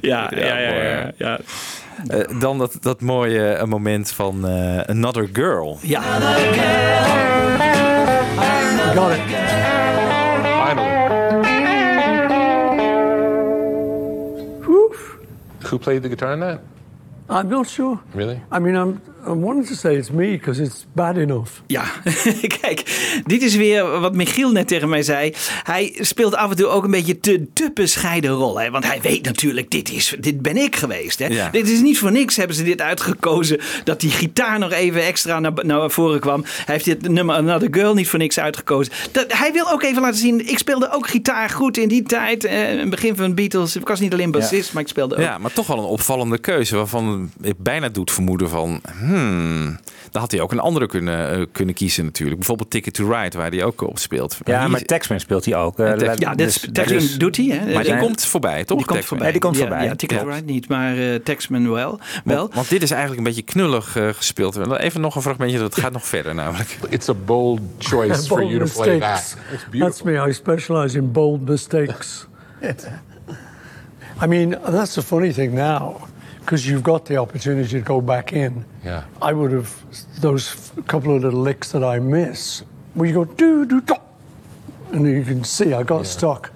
Ja, 0.00 0.30
ja, 1.18 1.38
Eh, 2.06 2.40
dan 2.40 2.58
dat, 2.58 2.76
dat 2.80 3.00
mooie 3.00 3.52
eh, 3.52 3.66
moment 3.66 4.10
van 4.10 4.46
eh, 4.48 4.80
Another 4.80 5.28
Girl. 5.32 5.78
Ja. 5.82 6.00
Got 8.94 9.10
it. 9.10 9.20
Finally. 10.42 10.98
Who 15.58 15.78
played 15.78 16.02
the 16.02 16.08
guitar 16.08 16.32
in 16.32 16.40
that? 16.40 16.60
I'm 17.30 17.48
not 17.48 17.68
sure. 17.68 17.98
Really? 18.14 18.40
I 18.52 18.58
mean, 18.58 18.74
I'm, 18.74 19.00
I'm 19.26 19.40
wanting 19.40 19.66
to 19.66 19.74
say 19.74 19.96
it's 19.96 20.10
me 20.10 20.30
because 20.30 20.62
it's 20.62 20.86
bad 20.92 21.16
enough. 21.16 21.50
Ja, 21.66 21.84
kijk, 22.60 22.82
dit 23.26 23.42
is 23.42 23.56
weer 23.56 24.00
wat 24.00 24.14
Michiel 24.14 24.50
net 24.50 24.68
tegen 24.68 24.88
mij 24.88 25.02
zei. 25.02 25.34
Hij 25.62 25.96
speelt 26.00 26.34
af 26.34 26.50
en 26.50 26.56
toe 26.56 26.66
ook 26.66 26.84
een 26.84 26.90
beetje 26.90 27.20
te, 27.20 27.46
te 27.52 27.70
bescheiden 27.74 28.30
rol. 28.30 28.60
Hè? 28.60 28.70
Want 28.70 28.86
hij 28.86 29.00
weet 29.00 29.24
natuurlijk, 29.24 29.70
dit, 29.70 29.90
is, 29.92 30.16
dit 30.20 30.42
ben 30.42 30.56
ik 30.56 30.76
geweest. 30.76 31.18
Hè? 31.18 31.26
Ja. 31.26 31.50
Dit 31.50 31.68
is 31.68 31.80
niet 31.80 31.98
voor 31.98 32.12
niks 32.12 32.36
hebben 32.36 32.56
ze 32.56 32.62
dit 32.62 32.80
uitgekozen. 32.80 33.60
Dat 33.84 34.00
die 34.00 34.10
gitaar 34.10 34.58
nog 34.58 34.72
even 34.72 35.02
extra 35.04 35.40
naar, 35.40 35.52
naar 35.62 35.90
voren 35.90 36.20
kwam. 36.20 36.44
Hij 36.44 36.74
heeft 36.74 36.84
dit 36.84 37.08
nummer 37.08 37.36
Another 37.36 37.68
Girl 37.70 37.94
niet 37.94 38.08
voor 38.08 38.18
niks 38.18 38.38
uitgekozen. 38.38 38.92
Dat, 39.12 39.32
hij 39.32 39.52
wil 39.52 39.70
ook 39.70 39.82
even 39.82 40.02
laten 40.02 40.18
zien, 40.18 40.48
ik 40.48 40.58
speelde 40.58 40.92
ook 40.92 41.08
gitaar 41.08 41.50
goed 41.50 41.76
in 41.76 41.88
die 41.88 42.02
tijd. 42.02 42.44
Eh, 42.44 42.58
het 42.78 42.90
begin 42.90 43.16
van 43.16 43.28
de 43.28 43.34
Beatles. 43.34 43.76
Ik 43.76 43.88
was 43.88 44.00
niet 44.00 44.12
alleen 44.12 44.30
bassist, 44.30 44.72
maar 44.72 44.82
ik 44.82 44.88
speelde 44.88 45.14
ook. 45.14 45.20
Ja, 45.20 45.38
maar 45.38 45.52
toch 45.52 45.66
wel 45.66 45.78
een 45.78 45.84
opvallende 45.84 46.38
keuze. 46.38 46.76
Waarvan 46.76 47.19
ik 47.40 47.54
bijna 47.58 47.88
doet 47.88 48.10
vermoeden 48.10 48.48
van. 48.48 48.80
Hmm, 48.98 49.78
dan 50.10 50.20
had 50.20 50.30
hij 50.30 50.40
ook 50.40 50.52
een 50.52 50.58
andere 50.60 50.86
kunnen, 50.86 51.30
eh, 51.30 51.46
kunnen 51.52 51.74
kiezen 51.74 52.04
natuurlijk. 52.04 52.38
Bijvoorbeeld 52.38 52.70
Ticket 52.70 52.94
to 52.94 53.10
Ride, 53.10 53.38
waar 53.38 53.50
hij 53.50 53.64
ook 53.64 53.80
op 53.82 53.98
speelt. 53.98 54.38
Ja, 54.44 54.68
maar 54.68 54.82
Taxman 54.82 55.20
speelt 55.20 55.44
hij 55.44 55.54
ook. 55.56 55.78
Eh, 55.78 55.92
Tex- 55.92 56.18
Ja, 56.18 56.34
dit 56.34 56.46
dus- 56.46 56.68
Taxman 56.72 56.98
dus- 56.98 57.18
doet 57.18 57.36
hij. 57.36 57.46
Hè? 57.46 57.58
maar 57.64 57.74
die 57.74 57.84
zijn- 57.84 58.00
komt 58.00 58.24
voorbij, 58.24 58.64
toch? 58.64 58.76
Die 58.78 58.86
komt 58.86 59.04
voorbij. 59.04 59.26
Ja, 59.26 59.32
die 59.32 59.40
komt 59.40 59.56
Ja, 59.56 59.60
voorbij. 59.60 59.84
Ja, 59.84 59.94
Ticket 59.96 60.18
to. 60.18 60.28
Ride 60.28 60.44
niet, 60.52 60.68
maar 60.68 60.98
eh 60.98 61.14
Taxman 61.14 61.70
wel. 61.70 62.00
wel. 62.24 62.36
Want, 62.36 62.54
want 62.54 62.68
dit 62.68 62.82
is 62.82 62.90
eigenlijk 62.90 63.20
een 63.20 63.26
beetje 63.34 63.42
knullig 63.52 63.96
eh, 63.96 64.08
gespeeld. 64.08 64.76
Even 64.78 65.00
nog 65.00 65.14
een 65.16 65.22
fragmentje, 65.22 65.58
dat 65.58 65.78
gaat 65.78 65.92
nog 65.92 66.06
verder 66.06 66.34
namelijk. 66.34 66.78
It's 66.88 67.08
a 67.08 67.14
bold 67.24 67.60
choice 67.78 68.22
for 68.26 68.44
you 68.44 68.66
to 68.68 68.82
play 68.82 68.98
that. 69.00 69.36
It's 69.52 69.78
That's 69.78 70.02
me. 70.02 70.28
I 70.28 70.32
specialize 70.32 70.96
in 70.98 71.12
bold 71.12 71.48
mistakes. 71.48 72.26
I 74.22 74.26
mean, 74.26 74.56
that's 74.70 74.92
the 74.94 75.02
funny 75.02 75.32
thing 75.32 75.52
now, 75.54 75.96
because 76.50 76.66
you've 76.66 76.82
got 76.82 77.06
the 77.06 77.16
opportunity 77.16 77.68
to 77.68 77.80
go 77.80 78.00
back 78.00 78.32
in. 78.32 78.64
Yeah. 78.84 79.04
I 79.22 79.32
would 79.32 79.52
have 79.52 79.72
those 80.20 80.72
couple 80.88 81.14
of 81.14 81.22
little 81.22 81.38
licks 81.38 81.70
that 81.70 81.84
I 81.84 82.00
miss, 82.00 82.64
where 82.94 83.08
you 83.08 83.14
go 83.14 83.24
do 83.24 83.64
do 83.64 83.80
do, 83.80 83.94
and 84.90 85.06
you 85.06 85.22
can 85.22 85.44
see 85.44 85.74
I 85.74 85.84
got 85.84 86.06
stuck. 86.06 86.52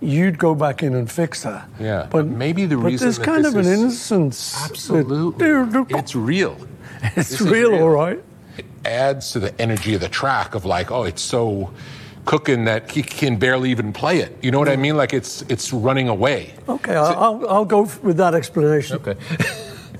You'd 0.00 0.36
go 0.36 0.56
back 0.56 0.82
in 0.82 0.94
and 0.96 1.10
fix 1.10 1.44
that. 1.44 1.68
Yeah, 1.78 2.08
but 2.10 2.26
maybe 2.26 2.66
the 2.66 2.76
but 2.76 2.86
reason 2.86 3.06
there's 3.06 3.20
kind 3.20 3.46
of 3.46 3.54
an 3.54 3.66
innocence. 3.66 4.68
Absolutely. 4.68 5.46
do, 5.46 5.70
do, 5.70 5.84
do. 5.84 5.96
It's 5.96 6.16
real. 6.16 6.56
It's 7.14 7.40
real, 7.40 7.70
real. 7.70 7.82
all 7.82 7.90
right. 7.90 8.20
It 8.58 8.64
adds 8.84 9.30
to 9.32 9.38
the 9.38 9.60
energy 9.60 9.94
of 9.94 10.00
the 10.00 10.08
track 10.08 10.56
of 10.56 10.64
like, 10.64 10.90
oh, 10.90 11.04
it's 11.04 11.22
so 11.22 11.72
cooking 12.26 12.64
that 12.64 12.90
he 12.90 13.02
can 13.02 13.38
barely 13.38 13.70
even 13.70 13.92
play 13.92 14.18
it. 14.18 14.36
You 14.42 14.50
know 14.50 14.58
what 14.58 14.68
I 14.68 14.76
mean? 14.76 14.96
Like 14.96 15.14
it's 15.14 15.42
it's 15.48 15.72
running 15.72 16.08
away. 16.08 16.54
Okay, 16.68 16.94
I'll, 16.94 17.16
I'll, 17.16 17.48
I'll 17.48 17.64
go 17.64 17.88
with 18.02 18.18
that 18.18 18.34
explanation. 18.34 18.96
Okay. 18.96 19.16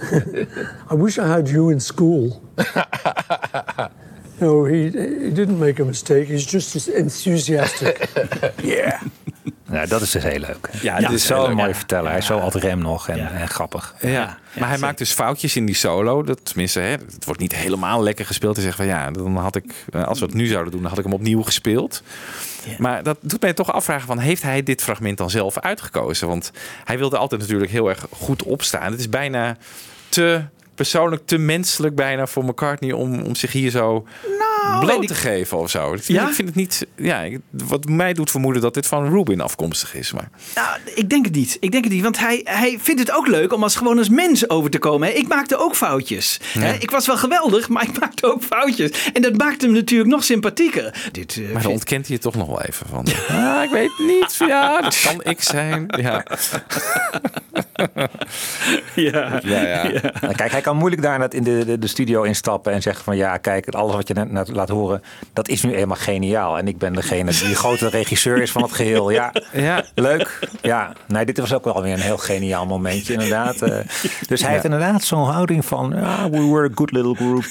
I 0.91 0.95
wish 0.95 1.19
I 1.19 1.27
had 1.27 1.49
you 1.49 1.71
in 1.71 1.81
school. 1.81 2.43
no, 4.41 4.65
he, 4.67 4.85
he 4.85 5.31
didn't 5.31 5.59
make 5.59 5.79
a 5.79 5.85
mistake. 5.85 6.29
He's 6.29 6.45
just 6.45 6.77
as 6.77 6.89
enthusiastic. 6.89 8.11
yeah. 8.63 9.01
Nou, 9.69 9.87
dat 9.87 10.01
is 10.01 10.11
dus 10.11 10.23
heel 10.23 10.39
leuk. 10.39 10.69
Ja, 10.83 10.95
het 10.95 11.03
dat 11.03 11.13
is 11.13 11.29
leuk. 11.29 11.55
mooi 11.55 11.75
verteller. 11.75 12.09
Hij 12.11 12.19
is 12.19 12.27
zo 12.27 12.39
altijd 12.39 12.65
rem 12.65 12.79
nog 12.79 13.09
en, 13.09 13.33
en 13.33 13.49
grappig. 13.49 13.95
Ja, 14.01 14.39
maar 14.59 14.69
hij 14.69 14.79
maakt 14.79 14.99
dus 14.99 15.13
foutjes 15.13 15.57
in 15.57 15.67
die 15.67 15.75
solo. 15.75 16.23
Dat, 16.23 16.45
tenminste, 16.45 16.81
hè, 16.81 16.91
het 16.91 17.25
wordt 17.25 17.41
niet 17.41 17.55
helemaal 17.55 18.03
lekker 18.03 18.27
gespeeld. 18.27 18.57
Hij 18.57 18.65
zegt 18.65 18.77
van 18.77 18.87
ja, 18.87 19.11
dan 19.11 19.37
had 19.37 19.57
ik, 19.57 19.85
eh, 19.93 20.05
als 20.05 20.19
we 20.19 20.27
het 20.27 20.35
nu 20.35 20.47
zouden 20.47 20.73
doen, 20.73 20.81
dan 20.81 20.91
had 20.91 20.99
ik 20.99 21.05
hem 21.05 21.15
opnieuw 21.15 21.43
gespeeld. 21.43 22.03
Maar 22.79 23.03
dat 23.03 23.19
doet 23.21 23.41
mij 23.41 23.53
toch 23.53 23.73
afvragen 23.73 24.07
van, 24.07 24.19
heeft 24.19 24.43
hij 24.43 24.63
dit 24.63 24.83
fragment 24.83 25.19
dan 25.19 25.31
zelf 25.31 25.59
uitgekozen? 25.59 26.29
Want 26.29 26.51
hij 26.85 26.99
wilde 26.99 27.17
altijd 27.17 27.41
natuurlijk 27.41 27.71
heel 27.71 27.89
erg 27.89 28.07
goed 28.11 28.43
opstaan. 28.43 28.91
Het 28.91 29.01
is 29.01 29.09
bijna 29.09 29.57
te 30.09 30.43
persoonlijk, 30.75 31.27
te 31.27 31.39
menselijk 31.39 31.95
bijna 31.95 32.27
voor 32.27 32.45
McCartney 32.45 32.93
om, 32.93 33.23
om 33.23 33.35
zich 33.35 33.53
hier 33.53 33.71
zo 33.71 34.07
weet 34.23 34.46
bloot 34.81 35.07
te 35.09 35.15
geven 35.15 35.59
of 35.59 35.71
zo. 35.71 35.93
Ik 35.93 36.03
vind, 36.03 36.19
Ja? 36.19 36.29
ik 36.29 36.35
vind 36.35 36.49
het 36.49 36.57
niet, 36.57 36.87
ja, 36.97 37.21
ik- 37.21 37.41
wat 37.51 37.89
mij 37.89 38.13
doet 38.13 38.31
vermoeden 38.31 38.63
dat 38.63 38.75
dit 38.75 38.87
van 38.87 39.09
Rubin 39.11 39.41
afkomstig 39.41 39.95
is. 39.95 40.13
Maar 40.13 40.29
Nou, 40.55 40.79
ik 40.95 41.09
denk 41.09 41.25
het 41.25 41.35
niet. 41.35 41.57
Ik 41.61 41.71
denk 41.73 41.85
het 41.85 41.93
niet, 41.93 42.03
want 42.03 42.19
hij, 42.19 42.41
hij 42.45 42.79
vindt 42.83 43.01
het 43.01 43.13
ook 43.13 43.27
leuk 43.27 43.53
om 43.53 43.63
als 43.63 43.77
gewoon 43.77 43.99
als 43.99 44.09
mens 44.09 44.49
over 44.51 44.71
te 44.71 44.79
komen. 44.79 45.09
hè. 45.09 45.15
Ik 45.15 45.29
maakte 45.29 45.57
ook 45.57 45.75
foutjes. 45.77 46.41
Hè, 46.59 46.73
Ik 46.73 46.91
was 46.91 47.07
wel 47.07 47.17
geweldig, 47.17 47.69
maar 47.69 47.83
ik 47.83 48.01
maakte 48.01 48.27
ook 48.33 48.43
foutjes. 48.43 49.11
En 49.13 49.23
dat 49.23 49.37
maakt 49.37 49.63
hem 49.63 49.73
natuurlijk 49.73 50.11
nog 50.11 50.25
sympathieker. 50.25 51.09
Dit, 51.13 51.37
eh, 51.37 51.53
Maar 51.53 51.63
dan 51.63 51.73
ontkent 51.73 52.05
hij 52.07 52.15
het 52.15 52.23
toch 52.23 52.35
nog 52.35 52.47
wel 52.47 52.63
even 52.63 52.87
van. 52.89 53.07
Ah, 53.29 53.63
ik 53.63 53.71
weet 53.71 53.91
niet. 53.99 54.37
Ja, 54.39 54.81
dat 54.81 55.01
kan 55.03 55.23
ik 55.33 55.43
zijn. 55.43 55.85
Ja. 56.01 56.25
ja. 58.95 59.41
Ja, 59.45 59.61
ja. 59.67 59.83
Nou, 60.21 60.35
Kijk, 60.35 60.51
hij 60.51 60.61
kan 60.61 60.77
moeilijk 60.77 61.03
daar 61.03 61.35
in 61.35 61.43
de, 61.43 61.65
de, 61.65 61.79
de 61.79 61.87
studio 61.87 62.23
instappen 62.23 62.73
en 62.73 62.83
zeggen 62.83 63.05
van 63.05 63.17
ja, 63.17 63.37
kijk, 63.37 63.69
alles 63.69 63.95
wat 63.95 64.09
je 64.09 64.15
net, 64.15 64.31
net 64.33 64.49
laat 64.49 64.69
horen, 64.69 65.03
dat 65.33 65.49
is 65.49 65.63
nu 65.63 65.75
eenmaal 65.75 65.97
geniaal. 65.97 66.59
En 66.59 66.69
ik 66.69 66.79
ben 66.79 66.93
degene 66.93 67.31
die 67.31 67.49
de 67.49 67.55
grote 67.55 67.89
regisseur 67.89 68.43
is 68.43 68.51
van 68.53 68.63
het 68.63 68.73
geheel. 68.73 69.11
Ja, 69.11 69.33
Ja. 69.53 69.85
leuk. 69.95 70.39
Ja, 70.63 70.93
nee, 71.07 71.25
dit 71.25 71.39
was 71.39 71.55
ook 71.55 71.65
wel 71.65 71.83
weer 71.83 71.93
een 71.93 72.01
heel 72.01 72.17
geniaal 72.19 72.67
momentje, 72.67 73.13
inderdaad. 73.13 73.63
Eh, 73.63 73.79
dus 74.29 74.43
hij 74.43 74.51
heeft 74.53 74.65
inderdaad 74.65 75.05
zo'n 75.05 75.25
houding 75.29 75.65
van, 75.65 75.93
ja, 75.97 76.31
we 76.31 76.47
were 76.51 76.69
a 76.69 76.73
good 76.75 76.93
little 76.93 77.15
group. 77.15 77.43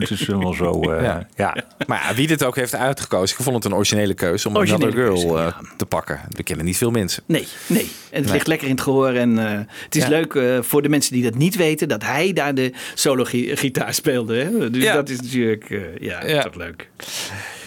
Het 0.00 0.10
is 0.10 0.26
wel 0.26 0.54
zo, 0.54 0.80
eh, 0.92 1.02
Ja. 1.02 1.26
ja. 1.36 1.56
Maar 1.86 2.06
ja, 2.08 2.14
wie 2.14 2.26
dit 2.26 2.44
ook 2.44 2.56
heeft 2.56 2.74
uitgekozen, 2.74 3.36
ik 3.38 3.44
vond 3.44 3.56
het 3.56 3.64
een 3.64 3.74
originele 3.74 4.14
keuze 4.14 4.48
om 4.48 4.56
Originele 4.56 4.84
Another 4.84 5.02
Girl 5.04 5.34
keuze, 5.34 5.44
eh, 5.56 5.60
te 5.76 5.86
pakken. 5.86 6.20
We 6.28 6.42
kennen 6.42 6.64
niet 6.64 6.76
veel 6.76 6.90
mensen. 6.90 7.22
Nee, 7.26 7.48
nee. 7.66 7.90
En 8.10 8.22
het 8.22 8.32
ligt 8.32 8.46
lekker 8.46 8.68
in 8.68 8.74
het 8.74 8.82
gehoor. 8.82 9.14
En 9.20 9.38
eh, 9.38 9.58
het 9.84 9.96
is 9.96 10.02
Ja. 10.02 10.08
leuk 10.08 10.34
eh, 10.34 10.58
voor 10.62 10.82
de 10.82 10.88
mensen 10.88 11.12
die 11.12 11.22
dat 11.22 11.34
niet 11.34 11.56
weten, 11.56 11.88
dat 11.88 12.02
hij 12.02 12.32
daar 12.32 12.54
de 12.54 12.72
solo-gitaar 12.94 13.94
speelde. 13.94 14.36
Hè? 14.36 14.70
Dus 14.70 14.82
Ja. 14.82 14.94
dat 14.94 15.08
is 15.08 15.20
natuurlijk, 15.20 15.70
eh, 15.70 15.78
ja, 16.00 16.26
Ja. 16.26 16.42
toch 16.42 16.54
leuk. 16.54 16.88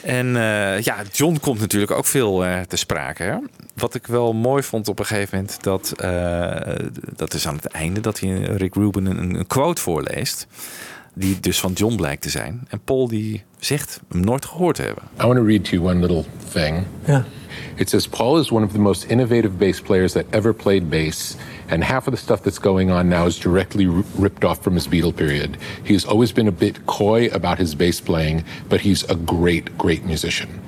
En 0.02 0.28
eh, 0.36 0.80
ja, 0.82 0.96
John 1.12 1.38
komt 1.42 1.60
natuurlijk 1.60 1.92
ook 1.92 2.06
veel 2.06 2.46
eh, 2.46 2.60
te 2.62 2.76
sprake. 2.76 3.24
Hè? 3.24 3.36
Wat 3.76 3.96
ik 3.96 4.08
wel 4.08 4.34
mooi 4.34 4.64
vond 4.64 4.88
op 4.88 5.00
een 5.00 5.06
gegeven 5.06 5.38
moment, 5.38 5.64
dat, 5.64 5.94
eh, 5.96 6.76
dat 7.16 7.34
is 7.34 7.48
aan 7.48 7.56
het 7.56 7.66
einde, 7.66 8.00
dat 8.00 8.20
hij 8.20 8.30
Rick 8.42 8.76
Rubin 8.76 9.06
een, 9.06 9.36
een 9.36 9.48
quote 9.48 9.82
voorleest. 9.82 10.48
Die 11.16 11.40
dus 11.40 11.60
van 11.60 11.72
John 11.72 11.96
blijkt 11.96 12.22
te 12.22 12.30
zijn. 12.30 12.66
En 12.70 12.80
Paul 12.84 13.08
die 13.08 13.44
zegt 13.60 14.00
hem 14.12 14.22
nooit 14.22 14.46
gehoord 14.46 14.76
te 14.76 14.82
hebben. 14.82 15.04
I 15.22 15.26
want 15.26 15.36
to 15.36 15.46
read 15.46 15.64
to 15.66 15.70
you 15.72 15.84
one 15.90 16.00
little 16.00 16.24
thing. 16.54 16.84
Yeah. 17.06 17.24
It 17.78 17.90
says 17.90 18.08
Paul 18.08 18.38
is 18.38 18.52
one 18.52 18.64
of 18.64 18.74
the 18.74 18.80
most 18.80 19.10
innovative 19.10 19.58
bass 19.60 19.80
players 19.80 20.14
that 20.14 20.26
ever 20.34 20.54
played 20.54 20.90
bass, 20.90 21.36
and 21.70 21.84
half 21.84 22.08
of 22.08 22.12
the 22.12 22.18
stuff 22.18 22.44
that's 22.44 22.60
going 22.60 22.92
on 22.92 23.10
now 23.10 23.26
is 23.26 23.38
directly 23.40 23.86
r- 23.88 24.04
ripped 24.18 24.44
off 24.46 24.64
from 24.64 24.74
his 24.76 24.88
Beatle 24.88 25.16
period. 25.16 25.58
He's 25.84 26.06
always 26.06 26.32
been 26.32 26.48
a 26.48 26.52
bit 26.52 26.86
coy 26.86 27.28
about 27.28 27.58
his 27.58 27.76
bass 27.76 28.00
playing, 28.02 28.44
but 28.70 28.82
he's 28.82 29.04
a 29.10 29.16
great, 29.16 29.78
great 29.78 30.04
musician. 30.06 30.60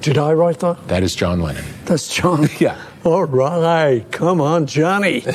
Did 0.00 0.18
I 0.18 0.32
write 0.34 0.60
that? 0.60 0.88
That 0.88 1.02
is 1.02 1.14
John 1.14 1.40
Lennon. 1.40 1.64
That's 1.86 2.14
John. 2.14 2.48
Yeah. 2.58 2.76
All 3.04 3.24
right. 3.24 4.04
Come 4.12 4.40
on, 4.40 4.66
Johnny. 4.66 5.24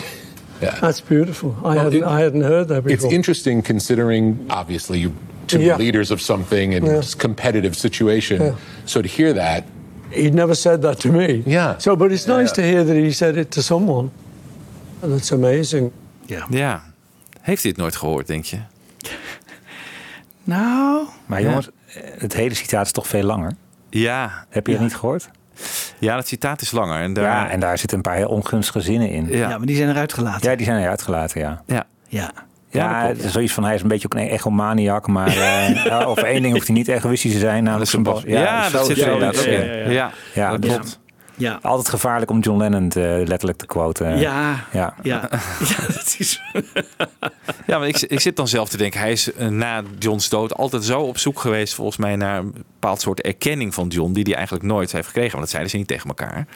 Yeah. 0.61 0.77
That's 0.81 0.99
beautiful. 0.99 1.55
I, 1.63 1.75
hadn't, 1.77 1.93
it- 1.93 2.03
I 2.03 2.19
hadn't 2.19 2.41
heard 2.41 2.67
that 2.67 2.83
before. 2.83 2.93
It's 2.93 3.05
interesting 3.15 3.61
considering, 3.61 4.45
obviously, 4.49 4.99
you 4.99 5.15
to 5.47 5.57
be 5.57 5.63
Yeah. 5.63 5.77
leaders 5.77 6.11
of 6.11 6.19
something 6.21 6.73
and 6.73 6.85
Yeah. 6.85 7.01
competitive 7.17 7.77
situation. 7.77 8.41
Yeah. 8.41 8.55
So 8.85 9.01
to 9.01 9.07
hear 9.07 9.31
that, 9.31 9.63
He'd 10.09 10.33
never 10.33 10.55
said 10.55 10.81
that 10.81 10.99
to 10.99 11.11
me. 11.11 11.41
Yeah. 11.45 11.73
So, 11.79 11.95
but 11.95 12.11
it's 12.11 12.25
nice 12.25 12.51
to 12.51 12.61
hear 12.61 12.85
that 12.85 12.95
he 12.95 13.11
said 13.11 13.37
it 13.37 13.51
to 13.51 13.61
someone. 13.61 14.09
And 15.01 15.11
that's 15.11 15.31
amazing. 15.31 15.91
Ja. 16.25 16.45
Ja. 16.49 16.83
Heeft 17.41 17.61
hij 17.61 17.71
het 17.71 17.79
nooit 17.79 17.95
gehoord, 17.95 18.27
denk 18.27 18.45
je? 18.45 18.57
Nou, 20.43 21.05
Maar 21.25 21.41
jongens, 21.41 21.69
het 22.17 22.33
hele 22.33 22.53
citaat 22.53 22.85
is 22.85 22.91
toch 22.91 23.07
veel 23.07 23.23
langer? 23.23 23.51
Ja. 23.89 24.45
Heb 24.49 24.67
je 24.67 24.73
het 24.73 24.81
niet 24.81 24.95
gehoord? 24.95 25.29
Ja, 25.99 26.15
dat 26.15 26.27
citaat 26.27 26.61
is 26.61 26.71
langer. 26.71 27.01
En 27.01 27.13
daar, 27.13 27.23
Ja, 27.23 27.49
en 27.49 27.59
daar 27.59 27.77
zitten 27.77 27.97
een 27.97 28.03
paar 28.03 28.15
heel 28.15 28.27
ongunstige 28.29 28.81
zinnen 28.81 29.09
in. 29.09 29.27
ja. 29.27 29.47
maar 29.57 29.67
die 29.67 29.75
zijn 29.75 29.89
eruit 29.89 30.13
gelaten. 30.13 30.49
Ja, 30.49 30.55
die 30.55 30.65
zijn 30.65 30.81
eruit 30.81 31.01
gelaten, 31.01 31.41
ja. 31.41 31.63
ja. 31.65 31.85
Ja. 32.07 32.31
Ja, 32.69 33.07
is 33.07 33.31
zoiets 33.31 33.53
van 33.53 33.63
hij 33.63 33.75
is 33.75 33.81
een 33.81 33.87
beetje 33.87 34.05
ook 34.05 34.19
een 34.19 34.27
egomaniac, 34.27 35.07
maar 35.07 35.27
eh, 35.37 35.85
ja, 35.85 36.03
over 36.03 36.23
één 36.23 36.41
ding 36.41 36.53
hoeft 36.53 36.67
hij 36.67 36.75
niet 36.75 36.87
egoïstisch 36.87 37.31
te 37.31 37.39
zijn, 37.39 37.63
namelijk 37.63 37.89
zijn 37.89 38.03
bas. 38.03 38.23
Ja, 38.25 38.69
dat 38.69 38.85
zit 38.85 38.97
er 39.01 39.11
inderdaad 39.11 39.45
in. 39.45 39.51
ja, 39.51 39.75
ja. 39.75 39.91
Ja, 39.91 40.11
Ja, 40.33 40.51
dat 40.51 40.59
klopt. 40.59 40.99
Ja. 41.39 41.59
Altijd 41.61 41.89
gevaarlijk 41.89 42.31
om 42.31 42.39
John 42.39 42.59
Lennon 42.59 42.89
te, 42.89 43.23
letterlijk 43.25 43.57
te 43.57 43.65
quoten. 43.65 44.17
Ja, 44.19 44.65
Ja. 44.71 44.93
ja. 45.01 45.29
ja, 45.59 45.87
dat 45.87 46.15
is... 46.17 46.41
Ja, 47.67 47.77
maar 47.77 47.87
ik, 47.87 48.01
ik 48.01 48.19
zit 48.19 48.35
dan 48.35 48.47
zelf 48.47 48.69
te 48.69 48.77
denken, 48.77 48.99
hij 48.99 49.11
is 49.11 49.33
eh, 49.33 49.47
na 49.47 49.83
John's 49.99 50.29
dood 50.29 50.55
altijd 50.55 50.83
zo 50.83 51.01
op 51.01 51.17
zoek 51.17 51.39
geweest, 51.39 51.73
volgens 51.73 51.97
mij, 51.97 52.15
naar 52.15 52.39
een 52.39 52.51
bepaald 52.51 53.01
soort 53.01 53.21
erkenning 53.21 53.73
van 53.73 53.87
John, 53.87 54.13
die 54.13 54.23
hij 54.23 54.33
eigenlijk 54.35 54.65
nooit 54.65 54.91
heeft 54.91 55.07
gekregen. 55.07 55.31
Want 55.31 55.41
dat 55.41 55.49
zeiden 55.49 55.71
ze 55.71 55.77
niet 55.77 55.87
tegen 55.87 56.07
elkaar. 56.07 56.47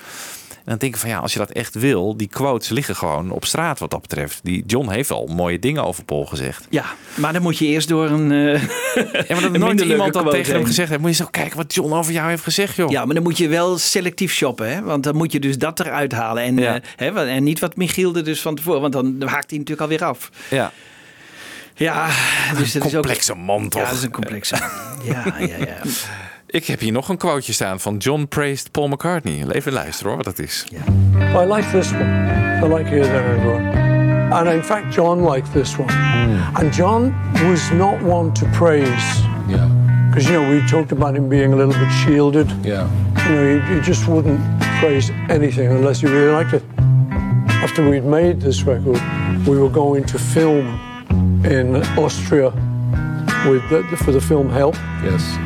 En 0.66 0.70
dan 0.70 0.78
denk 0.78 0.94
ik 0.94 1.00
van 1.00 1.10
ja, 1.10 1.18
als 1.18 1.34
je 1.34 1.40
dat 1.40 1.52
echt 1.52 1.76
wil, 1.76 2.18
die 2.18 2.28
quotes 2.28 2.70
liggen 2.70 2.96
gewoon 2.96 3.32
op 3.32 3.46
straat 3.46 3.80
wat 3.80 3.92
dat 3.92 4.02
betreft. 4.02 4.40
Die 4.44 4.64
John 4.68 4.90
heeft 4.90 5.12
al 5.12 5.26
mooie 5.28 5.60
dingen 5.60 5.84
over 5.84 6.04
Paul 6.04 6.26
gezegd. 6.26 6.68
Ja, 6.70 6.86
maar 7.16 7.34
dan 7.34 7.42
moet 7.42 7.58
je 7.58 7.66
eerst 7.66 7.88
door 7.88 8.10
een... 8.10 8.32
eh, 8.32 8.62
Ja, 9.04 9.24
maar 9.30 9.42
dat 9.42 9.54
Een 9.54 9.60
nooit 9.60 9.82
iemand 9.82 10.14
dat 10.14 10.30
tegen 10.32 10.54
hem 10.54 10.66
gezegd 10.66 10.90
heeft. 10.90 11.02
Moet 11.02 11.10
je 11.10 11.24
zo 11.24 11.28
kijken 11.32 11.58
wat 11.58 11.74
John 11.74 11.94
over 11.94 12.12
jou 12.14 12.30
heeft 12.30 12.44
gezegd, 12.44 12.76
joh. 12.76 12.90
Ja, 12.92 13.06
maar 13.06 13.14
dan 13.16 13.24
moet 13.24 13.38
je 13.38 13.48
wel 13.48 13.78
selectief 13.78 14.34
shoppen, 14.34 14.74
hè? 14.74 14.82
Want 14.82 15.04
dan 15.04 15.16
moet 15.16 15.32
je 15.32 15.40
dus 15.40 15.58
dat 15.58 15.80
eruit 15.80 16.12
halen. 16.12 16.44
En, 16.44 16.58
Ja. 16.58 16.76
eh, 16.76 16.82
hè, 16.96 17.28
en 17.28 17.44
niet 17.44 17.60
wat 17.60 17.76
Michiel 17.76 18.16
er 18.16 18.24
dus 18.24 18.42
van 18.42 18.56
tevoren, 18.56 18.82
want 18.82 18.94
dan 18.94 19.16
haakt 19.26 19.50
hij 19.50 19.60
natuurlijk 19.60 19.82
alweer 19.82 20.04
af. 20.04 20.30
ja. 20.50 20.72
Ja, 21.76 22.08
dus 22.58 22.72
dat 22.72 22.86
is 22.86 22.96
ook... 22.96 23.02
Complexe 23.04 23.36
man 23.36 23.70
toch? 23.70 23.82
Ja, 23.82 23.88
dat 23.88 23.98
is 23.98 24.04
een 24.04 24.12
complexe 24.12 24.56
man. 24.60 25.06
Ja, 25.14 25.24
ja, 25.40 25.58
ja. 25.58 25.78
Ik 26.54 26.66
heb 26.66 26.80
hier 26.80 26.92
nog 26.92 27.10
een 27.10 27.18
quoteje 27.18 27.54
staan 27.54 27.80
van 27.80 27.98
John 27.98 28.26
praised 28.30 28.72
Paul 28.72 28.88
McCartney. 28.88 29.46
Even 29.52 29.74
luisteren 29.74 30.14
hoor, 30.14 30.24
wat 30.24 30.36
dat 30.36 30.46
is. 30.46 30.66
I 30.72 31.54
like 31.54 31.70
this 31.72 31.92
one. 31.92 32.60
I 32.64 32.68
like 32.74 32.90
Here, 32.90 33.02
There, 33.02 33.34
Everywhere. 33.36 34.32
And 34.32 34.48
in 34.48 34.64
fact, 34.64 34.94
John 34.94 35.20
liked 35.34 35.52
this 35.54 35.76
one. 35.78 35.90
And 36.54 36.74
John 36.76 37.14
was 37.50 37.72
not 37.72 38.02
one 38.02 38.32
to 38.32 38.46
praise. 38.46 39.22
yeah, 39.48 39.68
Because, 40.10 40.30
you 40.30 40.40
know, 40.42 40.50
we 40.50 40.64
talked 40.70 40.92
about 40.92 41.16
him 41.16 41.28
being 41.28 41.54
a 41.54 41.56
little 41.56 41.74
bit 41.74 41.92
shielded. 41.92 42.52
yeah. 42.64 42.88
You 43.16 43.36
know, 43.36 43.66
he, 43.68 43.74
he 43.76 43.82
just 43.82 44.06
wouldn't 44.08 44.40
praise 44.80 45.12
anything 45.30 45.72
unless 45.72 46.02
he 46.02 46.08
really 46.08 46.32
liked 46.44 46.54
it. 46.54 46.64
After 47.64 47.90
we'd 47.90 48.04
made 48.06 48.40
this 48.42 48.64
record, 48.66 49.00
we 49.48 49.58
were 49.58 49.72
going 49.72 50.04
to 50.06 50.18
film 50.20 50.66
in 51.46 51.76
Austria 51.98 52.52
with 53.48 53.62
the, 53.70 53.98
for 54.04 54.12
the 54.12 54.22
film 54.22 54.50
Help. 54.50 54.76
Yes. 55.04 55.38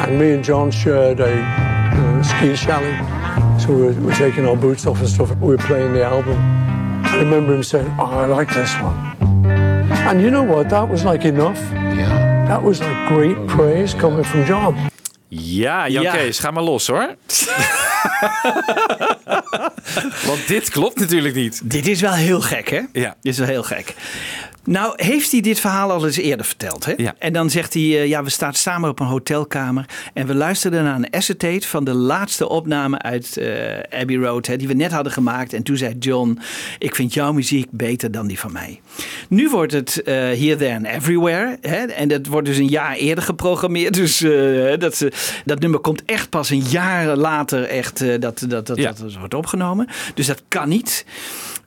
And 0.00 0.18
me 0.18 0.32
and 0.32 0.42
John 0.42 0.70
shared 0.70 1.20
a 1.20 1.42
uh, 1.42 2.22
ski 2.22 2.56
chalet. 2.56 2.96
So 3.60 3.68
we 3.74 3.82
were, 3.82 3.92
we 3.92 4.06
were 4.06 4.14
taking 4.14 4.46
our 4.46 4.56
boots 4.56 4.86
off 4.86 4.98
and 5.00 5.08
stuff. 5.08 5.30
We 5.36 5.48
were 5.48 5.58
playing 5.58 5.92
the 5.92 6.02
album. 6.04 6.36
I 7.04 7.16
remember 7.18 7.54
him 7.54 7.62
saying, 7.62 7.94
Oh, 7.98 8.06
I 8.06 8.26
like 8.26 8.52
this 8.54 8.72
one. 8.80 8.96
And 10.08 10.22
you 10.22 10.30
know 10.30 10.42
what? 10.42 10.70
That 10.70 10.88
was 10.88 11.04
like 11.04 11.24
enough. 11.24 11.58
Yeah. 11.72 12.46
That 12.48 12.62
was 12.62 12.80
like 12.80 13.08
great 13.08 13.46
praise 13.46 13.94
coming 13.94 14.24
from 14.24 14.44
John. 14.46 14.90
Ja, 15.28 15.88
Jan 15.88 16.02
Ja. 16.02 16.12
Kees, 16.12 16.38
ga 16.38 16.50
maar 16.50 16.62
los 16.62 16.86
hoor. 16.86 17.14
Want 20.26 20.48
dit 20.48 20.70
klopt 20.70 20.98
natuurlijk 20.98 21.34
niet. 21.34 21.70
Dit 21.70 21.86
is 21.86 22.00
wel 22.00 22.12
heel 22.12 22.40
gek, 22.40 22.68
hè? 22.68 22.80
Ja. 22.92 23.16
Dit 23.20 23.32
is 23.32 23.38
wel 23.38 23.48
heel 23.48 23.62
gek. 23.62 23.94
Nou, 24.64 24.92
heeft 24.96 25.32
hij 25.32 25.40
dit 25.40 25.60
verhaal 25.60 25.90
al 25.90 26.06
eens 26.06 26.16
eerder 26.16 26.46
verteld? 26.46 26.84
Hè? 26.84 26.92
Ja. 26.96 27.14
En 27.18 27.32
dan 27.32 27.50
zegt 27.50 27.74
hij, 27.74 27.82
eh, 27.82 28.06
ja, 28.06 28.22
we 28.22 28.30
staan 28.30 28.54
samen 28.54 28.90
op 28.90 29.00
een 29.00 29.06
hotelkamer 29.06 29.84
en 30.14 30.26
we 30.26 30.34
luisterden 30.34 30.84
naar 30.84 30.94
een 30.96 31.14
acetate 31.14 31.68
van 31.68 31.84
de 31.84 31.94
laatste 31.94 32.48
opname 32.48 32.98
uit 32.98 33.36
eh, 33.36 34.00
Abbey 34.00 34.16
Road, 34.16 34.46
hè, 34.46 34.56
die 34.56 34.68
we 34.68 34.74
net 34.74 34.92
hadden 34.92 35.12
gemaakt. 35.12 35.52
En 35.52 35.62
toen 35.62 35.76
zei 35.76 35.94
John, 35.98 36.38
ik 36.78 36.94
vind 36.94 37.14
jouw 37.14 37.32
muziek 37.32 37.66
beter 37.70 38.10
dan 38.10 38.26
die 38.26 38.38
van 38.38 38.52
mij. 38.52 38.80
Nu 39.28 39.48
wordt 39.50 39.72
het 39.72 40.02
eh 40.02 40.14
Here, 40.14 40.56
There 40.56 40.74
and 40.74 40.86
Everywhere. 40.86 41.58
Hè? 41.60 41.76
En 41.84 42.08
dat 42.08 42.26
wordt 42.26 42.46
dus 42.46 42.56
een 42.58 42.68
jaar 42.68 42.94
eerder 42.94 43.24
geprogrammeerd. 43.24 43.94
Dus 43.94 44.18
dat, 44.78 44.96
ze- 44.96 45.12
dat 45.44 45.60
nummer 45.60 45.80
komt 45.80 46.04
echt 46.04 46.28
pas 46.30 46.50
een 46.50 46.62
jaar 46.68 47.16
later 47.16 47.62
echt, 47.64 47.98
dat, 48.20 48.44
dat, 48.48 48.66
dat, 48.66 48.76
Ja. 48.76 48.92
dat 48.92 49.14
wordt 49.18 49.34
opgenomen. 49.34 49.86
Dus 50.14 50.26
dat 50.26 50.42
kan 50.48 50.68
niet. 50.68 51.04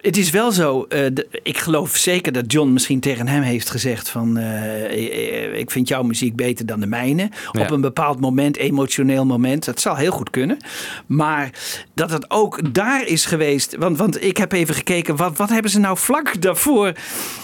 Het 0.04 0.18
is 0.18 0.30
wel 0.30 0.52
zo, 0.52 0.86
eh, 0.90 1.06
ik 1.44 1.58
geloof 1.58 1.96
zeker 1.96 2.32
dat 2.32 2.52
John 2.52 2.74
misschien 2.74 3.00
tegen 3.00 3.28
hem 3.28 3.42
heeft 3.42 3.70
gezegd 3.70 4.10
van 4.10 4.38
eh, 4.38 4.84
eh, 4.86 5.60
ik 5.60 5.72
vind 5.72 5.88
jouw 5.88 6.04
muziek 6.04 6.36
beter 6.36 6.66
dan 6.66 6.80
de 6.80 6.88
mijne. 6.88 7.30
Ja. 7.52 7.62
Op 7.62 7.72
een 7.72 7.82
bepaald 7.82 8.20
moment, 8.20 8.58
emotioneel 8.58 9.26
moment. 9.26 9.66
Dat 9.66 9.80
zal 9.80 9.96
heel 9.96 10.12
goed 10.12 10.30
kunnen. 10.30 10.58
Maar 11.06 11.50
dat 11.94 12.10
het 12.10 12.32
ook 12.32 12.74
daar 12.74 13.06
is 13.06 13.26
geweest. 13.26 13.76
Want, 13.76 13.98
want 13.98 14.24
ik 14.24 14.38
heb 14.38 14.52
even 14.52 14.76
gekeken, 14.76 15.16
wat, 15.16 15.38
wat 15.38 15.50
hebben 15.50 15.72
ze 15.72 15.80
nou 15.80 15.98
vlak 15.98 16.42
daarvoor 16.42 16.94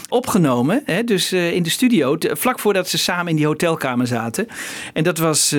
opgenomen? 0.09 0.81
Hè? 0.85 1.03
Dus 1.03 1.33
in 1.33 1.63
de 1.63 1.69
studio, 1.69 2.15
vlak 2.19 2.59
voordat 2.59 2.89
ze 2.89 2.97
samen 2.97 3.27
in 3.27 3.35
die 3.35 3.45
hotelkamer 3.45 4.07
zaten. 4.07 4.47
En 4.93 5.03
dat 5.03 5.17
was 5.17 5.49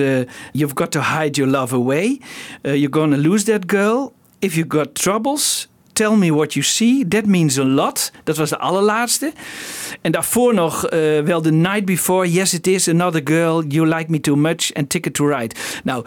You've 0.51 0.75
got 0.75 0.91
to 0.91 1.01
hide 1.01 1.41
your 1.41 1.51
love 1.51 1.75
away. 1.75 2.19
You're 2.61 2.93
gonna 2.93 3.17
lose 3.17 3.43
that 3.43 3.61
girl. 3.65 4.13
If 4.39 4.55
you 4.55 4.65
got 4.67 4.95
troubles, 4.95 5.70
Tell 6.01 6.15
me 6.17 6.31
what 6.33 6.53
you 6.53 6.65
see. 6.65 7.05
That 7.07 7.25
means 7.25 7.59
a 7.59 7.63
lot. 7.63 8.11
Dat 8.23 8.37
was 8.37 8.49
de 8.49 8.57
allerlaatste. 8.57 9.33
En 10.01 10.11
daarvoor 10.11 10.53
nog 10.53 10.85
eh, 10.87 10.99
wel 11.19 11.41
The 11.41 11.51
Night 11.51 11.85
Before. 11.85 12.31
Yes, 12.31 12.53
it 12.53 12.67
is. 12.67 12.87
Another 12.89 13.21
girl. 13.23 13.63
You 13.67 13.87
like 13.87 14.05
me 14.11 14.19
too 14.19 14.35
much. 14.35 14.73
And 14.73 14.89
Ticket 14.89 15.13
to 15.13 15.27
Ride. 15.27 15.55
Nou. 15.83 16.05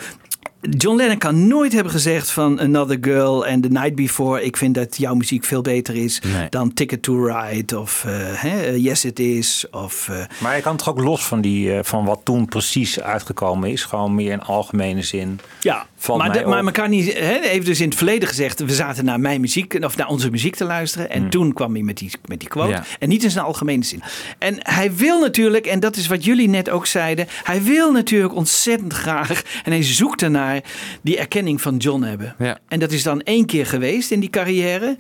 John 0.71 0.97
Lennon 0.97 1.19
kan 1.19 1.47
nooit 1.47 1.73
hebben 1.73 1.93
gezegd 1.93 2.31
van 2.31 2.61
Another 2.61 2.99
Girl 3.01 3.47
en 3.47 3.61
The 3.61 3.69
Night 3.69 3.95
Before. 3.95 4.43
Ik 4.45 4.57
vind 4.57 4.75
dat 4.75 4.97
jouw 4.97 5.15
muziek 5.15 5.45
veel 5.45 5.63
beter 5.63 5.97
is 5.97 6.21
Nee. 6.21 6.49
dan 6.49 6.73
Ticket 6.75 7.03
to 7.03 7.25
Ride 7.27 7.79
of 7.81 8.05
eh, 8.05 8.77
Yes 8.77 9.05
It 9.05 9.19
Is. 9.19 9.65
Of, 9.71 10.09
eh, 10.09 10.17
Maar 10.41 10.57
je 10.57 10.63
kan 10.63 10.77
toch 10.77 10.89
ook 10.89 11.01
los 11.01 11.25
van, 11.27 11.41
die, 11.41 11.83
van 11.83 12.05
wat 12.05 12.21
toen 12.25 12.47
precies 12.47 13.01
uitgekomen 13.01 13.71
is. 13.71 13.85
Gewoon 13.85 14.15
meer 14.15 14.33
in 14.33 14.41
algemene 14.43 15.03
zin. 15.03 15.41
Ja, 15.61 15.87
Maar, 16.09 16.17
mij 16.17 16.39
de, 16.43 16.45
maar 16.49 16.59
op. 16.59 16.65
McCartney 16.69 17.01
hè, 17.03 17.39
heeft 17.49 17.67
dus 17.67 17.81
in 17.81 17.89
het 17.89 17.97
verleden 17.97 18.29
gezegd... 18.29 18.61
we 18.65 18.75
zaten 18.75 19.05
naar 19.05 19.21
mijn 19.21 19.41
muziek, 19.41 19.77
of 19.81 19.97
naar 19.97 20.09
onze 20.09 20.31
muziek 20.31 20.57
te 20.57 20.65
luisteren. 20.65 21.11
En 21.11 21.31
toen 21.31 21.53
kwam 21.53 21.73
hij 21.75 21.83
met 21.83 21.97
die, 21.99 22.11
met 22.25 22.41
die 22.41 22.49
quote. 22.49 22.71
Ja. 22.71 22.85
En 22.99 23.09
niet 23.09 23.23
in 23.25 23.31
zijn 23.31 23.45
algemene 23.45 23.85
zin. 23.85 24.03
En 24.39 24.57
hij 24.59 24.95
wil 24.95 25.21
natuurlijk, 25.21 25.67
en 25.67 25.81
dat 25.81 25.97
is 25.97 26.07
wat 26.07 26.25
jullie 26.25 26.49
net 26.49 26.71
ook 26.71 26.87
zeiden... 26.87 27.27
hij 27.43 27.63
wil 27.63 27.93
natuurlijk 27.93 28.35
ontzettend 28.35 28.93
graag, 28.93 29.43
en 29.65 29.73
hij 29.73 29.83
zoekt 29.83 30.23
ernaar... 30.23 30.61
die 31.03 31.19
erkenning 31.19 31.61
van 31.61 31.77
John 31.77 32.03
hebben. 32.03 32.35
Ja. 32.39 32.59
En 32.69 32.79
dat 32.81 32.93
is 32.93 33.03
dan 33.03 33.21
één 33.23 33.47
keer 33.47 33.67
geweest 33.67 34.11
in 34.11 34.21
die 34.21 34.31
carrière. 34.31 34.97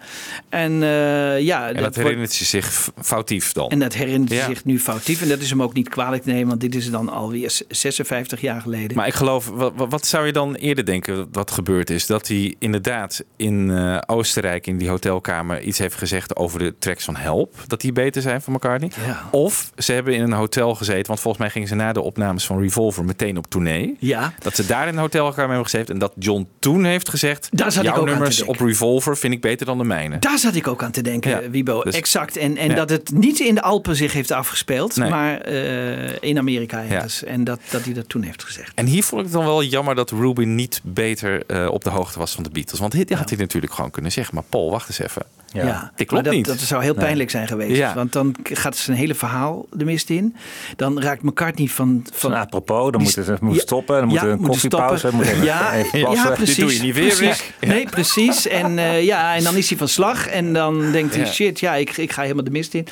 En 0.48 0.82
eh, 0.82 1.40
ja... 1.40 1.68
En 1.68 1.82
dat 1.82 1.96
herinnert 1.96 2.32
ze 2.32 2.44
zich 2.44 2.88
foutief 3.02 3.52
dan. 3.52 3.68
en 3.70 3.78
dat 3.78 3.94
herinnert 3.94 4.32
Ja. 4.32 4.46
zich 4.46 4.64
nu 4.64 4.80
foutief. 4.80 5.22
En 5.22 5.28
dat 5.28 5.40
is 5.40 5.50
hem 5.50 5.62
ook 5.62 5.72
niet 5.74 5.88
kwalijk 5.88 6.22
te 6.22 6.28
nemen, 6.30 6.48
want 6.48 6.60
dit 6.60 6.74
is 6.74 6.90
dan 6.90 7.08
alweer 7.08 7.60
56 7.68 8.40
jaar 8.40 8.60
geleden. 8.60 8.96
Maar 8.96 9.06
ik 9.06 9.14
geloof, 9.14 9.48
wat- 9.54 9.72
wat 9.88 10.06
zou 10.06 10.26
je 10.26 10.32
dan 10.32 10.54
eerder 10.54 10.84
denken 10.84 10.92
wat 11.32 11.50
gebeurd 11.50 11.90
is? 11.90 12.06
Dat 12.06 12.28
hij 12.28 12.54
inderdaad 12.58 13.24
in 13.36 13.70
eh, 13.70 13.98
Oostenrijk 14.06 14.66
in 14.66 14.78
die 14.78 14.88
hotelkamer 14.88 15.60
iets 15.60 15.78
heeft 15.78 15.94
gezegd 15.94 16.36
over 16.36 16.58
de 16.58 16.74
tracks 16.78 17.04
van 17.04 17.16
Help. 17.16 17.54
Dat 17.66 17.80
die 17.80 17.92
beter 17.92 18.22
zijn 18.22 18.40
van 18.42 18.52
McCartney. 18.52 18.90
Ja. 19.06 19.28
Of 19.30 19.70
ze 19.76 19.92
hebben 19.92 20.14
in 20.14 20.22
een 20.22 20.32
hotel 20.32 20.74
gezeten. 20.74 21.06
Want 21.06 21.20
volgens 21.20 21.42
mij 21.42 21.52
gingen 21.52 21.68
ze 21.68 21.74
na 21.74 21.92
de 21.92 22.00
opnames 22.00 22.46
van 22.46 22.60
Revolver 22.60 23.04
meteen 23.04 23.36
op 23.36 23.46
tournee. 23.46 23.96
Ja. 23.98 24.34
Dat 24.38 24.54
ze 24.56 24.66
daar 24.66 24.86
in 24.88 24.92
een 24.94 25.00
hotelkamer 25.00 25.46
hebben 25.46 25.64
gezeten. 25.64 25.94
En 25.94 26.00
dat 26.00 26.12
John 26.18 26.48
toen 26.58 26.84
heeft 26.84 27.08
gezegd. 27.08 27.48
Daar 27.52 27.72
zat 27.72 27.84
ik 27.84 27.90
ook 27.90 27.96
aan 27.96 28.04
te 28.04 28.10
nummers 28.10 28.36
denken. 28.36 28.54
op 28.54 28.66
Revolver 28.66 29.16
vind 29.16 29.32
ik 29.34 29.40
beter 29.40 29.66
dan 29.66 29.78
de 29.78 29.84
mijne. 29.84 30.18
Daar 30.18 30.38
zat 30.38 30.54
ik 30.54 30.68
ook 30.68 30.82
aan 30.82 30.90
te 30.90 31.02
denken, 31.02 31.30
Ja, 31.30 31.50
Wibo. 31.50 31.82
dus- 31.82 31.94
exact. 31.94 32.36
En, 32.36 32.56
en 32.56 32.68
ja. 32.68 32.74
dat 32.74 32.90
het 32.90 33.12
niet 33.12 33.40
in 33.40 33.54
de 33.54 33.62
Alpen 33.62 33.96
zich 33.96 34.12
heeft 34.12 34.30
afgespeeld, 34.30 34.96
Nee. 34.96 35.10
maar 35.10 35.40
eh, 35.40 36.12
in 36.20 36.38
Amerika 36.38 36.84
ergens. 36.88 37.24
En 37.24 37.44
dat, 37.44 37.60
dat 37.70 37.84
hij 37.84 37.94
dat 37.94 38.08
toen 38.08 38.22
heeft 38.22 38.44
gezegd. 38.44 38.72
En 38.74 38.86
hier 38.86 39.02
vond 39.02 39.20
ik 39.20 39.26
het 39.26 39.36
dan 39.36 39.44
wel 39.44 39.62
jammer 39.62 39.94
dat 39.94 40.10
Rubin 40.10 40.54
niet 40.54 40.80
beter 40.86 41.46
eh, 41.46 41.68
op 41.70 41.84
de 41.84 41.90
hoogte 41.90 42.18
was 42.18 42.32
van 42.34 42.42
de 42.42 42.50
Beatles. 42.50 42.80
Want 42.80 42.92
dit 42.92 43.12
had 43.12 43.28
hij 43.30 43.38
natuurlijk 43.38 43.72
gewoon 43.72 43.90
kunnen 43.90 44.12
zeggen. 44.12 44.34
Maar 44.34 44.44
Paul, 44.48 44.70
wacht 44.70 44.88
eens 44.88 44.98
even. 44.98 45.22
Ja, 45.52 45.62
dit 45.62 45.70
maar 45.96 46.06
klopt 46.06 46.24
dat, 46.24 46.34
niet. 46.34 46.44
dat 46.46 46.58
zou 46.58 46.82
heel 46.82 46.94
Nee. 46.94 47.04
pijnlijk 47.04 47.30
zijn 47.30 47.46
geweest. 47.48 47.76
Ja. 47.76 47.94
Want 47.94 48.12
dan 48.12 48.34
gaat 48.42 48.76
zijn 48.76 48.96
hele 48.96 49.14
verhaal 49.14 49.66
de 49.72 49.84
mist 49.84 50.10
in. 50.10 50.36
Dan 50.76 51.00
raakt 51.00 51.22
McCartney 51.22 51.66
van... 51.68 52.06
van 52.12 52.32
apropos, 52.32 52.90
dan 52.92 53.02
die- 53.04 53.12
moet 53.16 53.26
het 53.26 53.40
moet 53.40 53.54
Ja, 53.54 53.60
stoppen. 53.60 53.96
Dan 53.98 54.08
moet 54.08 54.14
ja, 54.18 54.24
er 54.24 54.30
een 54.30 54.38
moet 54.38 54.48
koffiepauze. 54.48 55.08
Moet 55.12 55.24
even, 55.26 55.44
ja, 55.44 55.72
even 55.92 55.98
ja, 56.10 56.30
precies. 56.30 56.54
Dit 56.56 56.64
doe 56.64 56.74
je 56.74 56.82
niet 56.82 56.94
weer, 56.94 57.16
precies. 57.16 57.52
Ja. 57.60 57.68
Nee, 57.68 57.84
precies. 57.90 58.46
En, 58.48 58.78
eh, 58.78 59.04
ja, 59.04 59.34
en 59.34 59.44
dan 59.44 59.56
is 59.56 59.68
hij 59.68 59.78
van 59.78 59.88
slag. 59.88 60.26
En 60.26 60.52
dan 60.52 60.92
denkt 60.92 61.14
hij, 61.14 61.24
Ja. 61.24 61.30
shit, 61.32 61.60
ja, 61.60 61.74
ik, 61.74 61.96
ik 61.96 62.12
ga 62.12 62.22
helemaal 62.22 62.44
de 62.44 62.50
mist 62.50 62.74
in. 62.74 62.86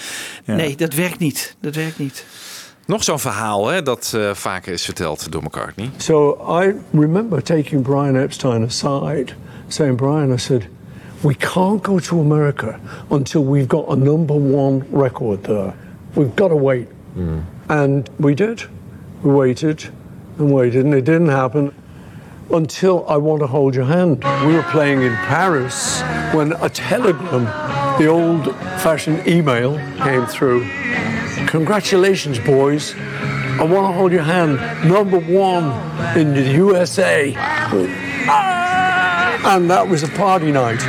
Ja. 0.45 0.55
Nee, 0.55 0.77
dat 0.77 0.95
werkt 0.95 1.19
niet. 1.19 1.57
Dat 1.61 1.75
werkt 1.75 1.99
niet. 1.99 2.25
Nog 2.87 3.05
zo'n 3.05 3.19
verhaal 3.19 3.69
hè, 3.69 3.83
dat 3.83 4.13
eh, 4.17 4.31
vaker 4.33 4.73
is 4.73 4.85
verteld 4.85 5.33
door 5.33 5.43
McCartney. 5.43 5.91
So 5.97 6.37
I 6.63 6.75
remember 6.91 7.43
taking 7.43 7.83
Brian 7.83 8.17
Epstein 8.17 8.63
aside, 8.63 9.35
saying, 9.69 9.97
Brian, 9.97 10.33
I 10.33 10.39
said, 10.39 10.69
we 11.23 11.35
can't 11.35 11.83
go 11.83 11.99
to 11.99 12.21
America 12.21 12.79
until 13.11 13.45
we've 13.45 13.67
got 13.67 13.89
a 13.89 13.97
number 13.97 14.35
one 14.35 14.85
record 14.91 15.43
there. 15.45 15.73
We've 16.15 16.35
got 16.35 16.49
to 16.49 16.57
wait. 16.57 16.89
And 17.69 18.09
we 18.19 18.35
did. 18.35 18.63
We 19.23 19.31
waited 19.31 19.85
and 20.39 20.51
waited, 20.51 20.85
and 20.85 20.95
it 20.95 21.05
didn't 21.05 21.29
happen 21.29 21.71
until 22.51 23.05
I 23.09 23.17
Want 23.19 23.41
to 23.41 23.47
Hold 23.47 23.75
Your 23.75 23.85
Hand. 23.85 24.25
We 24.47 24.55
were 24.55 24.67
playing 24.73 25.03
in 25.03 25.15
Paris 25.29 26.03
when 26.33 26.53
a 26.53 26.69
telegram, 26.69 27.45
the 27.99 28.07
old 28.09 28.55
fashioned 28.81 29.27
email, 29.27 29.79
came 30.03 30.27
through. 30.27 30.65
Congratulations, 31.53 32.43
boys. 32.43 32.95
I 33.61 33.67
want 33.67 33.87
to 33.87 33.93
hold 33.93 34.13
your 34.13 34.25
hand. 34.25 34.59
Number 34.85 35.21
one 35.39 35.73
in 36.15 36.33
the 36.33 36.57
USA. 36.59 37.33
And 39.45 39.69
that 39.69 39.89
was 39.89 40.03
a 40.03 40.09
party 40.09 40.45
night. 40.51 40.87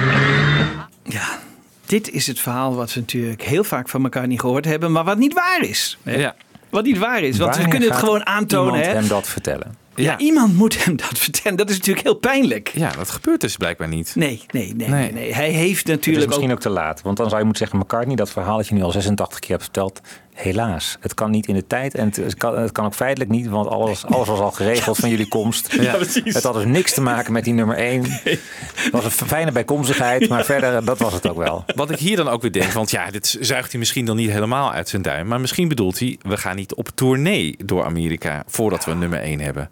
Ja, 1.03 1.39
dit 1.85 2.09
is 2.09 2.27
het 2.27 2.39
verhaal 2.39 2.75
wat 2.75 2.93
we 2.93 2.99
natuurlijk 2.99 3.41
heel 3.41 3.63
vaak 3.63 3.89
van 3.89 4.03
elkaar 4.03 4.27
niet 4.27 4.39
gehoord 4.39 4.65
hebben, 4.65 4.91
maar 4.91 5.03
wat 5.03 5.17
niet 5.17 5.33
waar 5.33 5.61
is. 5.61 5.97
hè? 6.03 6.15
Ja. 6.15 6.35
Wat 6.69 6.83
niet 6.83 6.97
waar 6.97 7.21
is, 7.21 7.37
want 7.37 7.57
we 7.57 7.67
kunnen 7.67 7.89
het 7.89 7.97
gewoon 7.99 8.25
aantonen. 8.25 8.73
iemand 8.73 8.85
Hè? 8.85 8.93
hem 8.93 9.07
dat 9.07 9.27
vertellen. 9.27 9.75
Ja, 9.95 10.17
iemand 10.17 10.55
moet 10.55 10.85
hem 10.85 10.95
dat 10.95 11.17
vertellen. 11.19 11.57
Dat 11.57 11.69
is 11.69 11.77
natuurlijk 11.77 12.05
heel 12.05 12.15
pijnlijk. 12.15 12.71
Ja, 12.73 12.91
dat 12.91 13.09
gebeurt 13.09 13.41
dus 13.41 13.57
blijkbaar 13.57 13.87
niet. 13.87 14.11
Nee, 14.15 14.43
nee, 14.51 14.73
nee, 14.75 15.11
Nee. 15.11 15.33
Hij 15.33 15.49
heeft 15.49 15.77
Het 15.79 15.87
is 15.87 15.95
natuurlijk 15.95 16.27
misschien 16.27 16.49
ook... 16.49 16.55
ook 16.55 16.61
te 16.61 16.69
laat. 16.69 17.01
Want 17.01 17.17
dan 17.17 17.25
zou 17.27 17.39
je 17.39 17.45
moeten 17.45 17.65
zeggen, 17.65 17.83
McCartney, 17.85 18.15
dat 18.15 18.29
verhaal 18.29 18.57
dat 18.57 18.67
je 18.67 18.73
nu 18.73 18.81
al 18.81 18.91
86 18.91 19.39
keer 19.39 19.49
hebt 19.49 19.63
verteld. 19.63 20.01
Helaas, 20.33 20.97
het 20.99 21.13
kan 21.13 21.31
niet 21.31 21.47
in 21.47 21.53
de 21.53 21.67
tijd. 21.67 21.95
En 21.95 22.11
het, 22.15 22.35
kan, 22.35 22.57
het 22.57 22.71
kan 22.71 22.85
ook 22.85 22.93
feitelijk 22.93 23.31
niet, 23.31 23.47
want 23.47 23.67
alles, 23.67 24.05
alles 24.05 24.27
was 24.27 24.39
al 24.39 24.51
geregeld 24.51 24.97
van 24.97 25.09
jullie 25.09 25.27
komst. 25.27 25.71
Ja, 25.83 25.95
precies. 25.95 26.33
Het 26.33 26.43
had 26.43 26.53
dus 26.53 26.65
niks 26.65 26.93
te 26.93 27.01
maken 27.01 27.33
met 27.33 27.43
die 27.43 27.53
nummer 27.53 27.75
1. 27.75 28.03
Het 28.03 28.91
was 28.91 29.05
een 29.05 29.11
fijne 29.11 29.51
bijkomstigheid, 29.51 30.29
maar 30.29 30.45
verder, 30.45 30.85
dat 30.85 30.99
was 30.99 31.13
het 31.13 31.29
ook 31.29 31.37
wel. 31.37 31.63
Wat 31.75 31.91
ik 31.91 31.99
hier 31.99 32.17
dan 32.17 32.27
ook 32.27 32.41
weer 32.41 32.51
denk, 32.51 32.71
want 32.71 32.91
ja, 32.91 33.11
dit 33.11 33.37
zuigt 33.39 33.71
hij 33.71 33.79
misschien 33.79 34.05
dan 34.05 34.15
niet 34.15 34.29
helemaal 34.29 34.71
uit 34.71 34.89
zijn 34.89 35.01
duim. 35.01 35.27
Maar 35.27 35.39
misschien 35.39 35.67
bedoelt 35.67 35.99
hij, 35.99 36.17
we 36.21 36.37
gaan 36.37 36.55
niet 36.55 36.73
op 36.73 36.89
tournee 36.95 37.55
door 37.65 37.85
Amerika 37.85 38.43
voordat 38.47 38.85
we 38.85 38.91
een 38.91 38.99
nummer 38.99 39.19
1 39.19 39.39
hebben. 39.39 39.69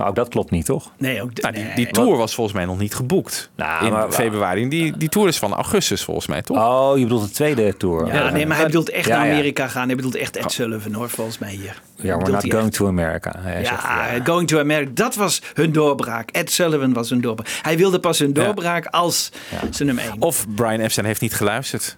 Maar 0.00 0.08
ook 0.08 0.14
dat 0.14 0.28
klopt 0.28 0.50
niet, 0.50 0.64
toch? 0.64 0.90
Nee, 0.98 1.22
ook 1.22 1.40
Nou, 1.40 1.54
die, 1.54 1.64
nee. 1.64 1.74
die 1.74 1.90
tour 1.90 2.16
was 2.16 2.34
volgens 2.34 2.56
mij 2.56 2.64
nog 2.64 2.78
niet 2.78 2.94
geboekt. 2.94 3.50
Nou, 3.56 3.86
in 3.86 3.92
maar- 3.92 4.12
februari. 4.12 4.68
Die, 4.68 4.96
die 4.96 5.08
tour 5.08 5.28
is 5.28 5.38
van 5.38 5.54
augustus 5.54 6.02
volgens 6.04 6.26
mij, 6.26 6.42
toch? 6.42 6.56
Oh, 6.56 6.96
je 6.98 7.02
bedoelt 7.02 7.22
de 7.28 7.30
tweede 7.30 7.76
tour. 7.76 8.06
Ja, 8.14 8.30
nee, 8.30 8.46
maar 8.46 8.56
hij 8.56 8.66
bedoelt 8.66 8.90
echt 8.90 9.06
Ja, 9.06 9.16
naar 9.16 9.26
ja. 9.26 9.32
Amerika 9.32 9.68
gaan. 9.68 9.86
Hij 9.86 9.96
bedoelt 9.96 10.14
echt 10.14 10.36
Ed 10.36 10.52
Sullivan 10.52 10.92
hoor, 10.92 11.08
volgens 11.08 11.38
mij 11.38 11.50
hier. 11.50 11.80
Ja, 11.94 12.16
we're 12.16 12.30
not 12.30 12.40
going 12.50 12.64
echt. 12.66 12.72
to 12.72 12.86
America. 12.86 13.32
Hij 13.38 13.64
zegt, 13.64 13.82
Ja, 13.82 14.08
Going 14.24 14.48
to 14.48 14.58
America, 14.58 14.90
dat 14.94 15.14
was 15.14 15.42
hun 15.54 15.72
doorbraak. 15.72 16.30
Ed 16.30 16.50
Sullivan 16.52 16.92
was 16.92 17.10
hun 17.10 17.20
doorbraak. 17.20 17.48
Hij 17.62 17.76
wilde 17.76 18.00
pas 18.00 18.18
hun 18.18 18.32
doorbraak 18.32 18.86
als 18.86 19.30
zijn 19.70 19.86
nummer 19.86 20.04
1. 20.04 20.12
Of 20.18 20.46
Brian 20.54 20.80
Epstein 20.80 21.06
heeft 21.06 21.20
niet 21.20 21.34
geluisterd. 21.34 21.96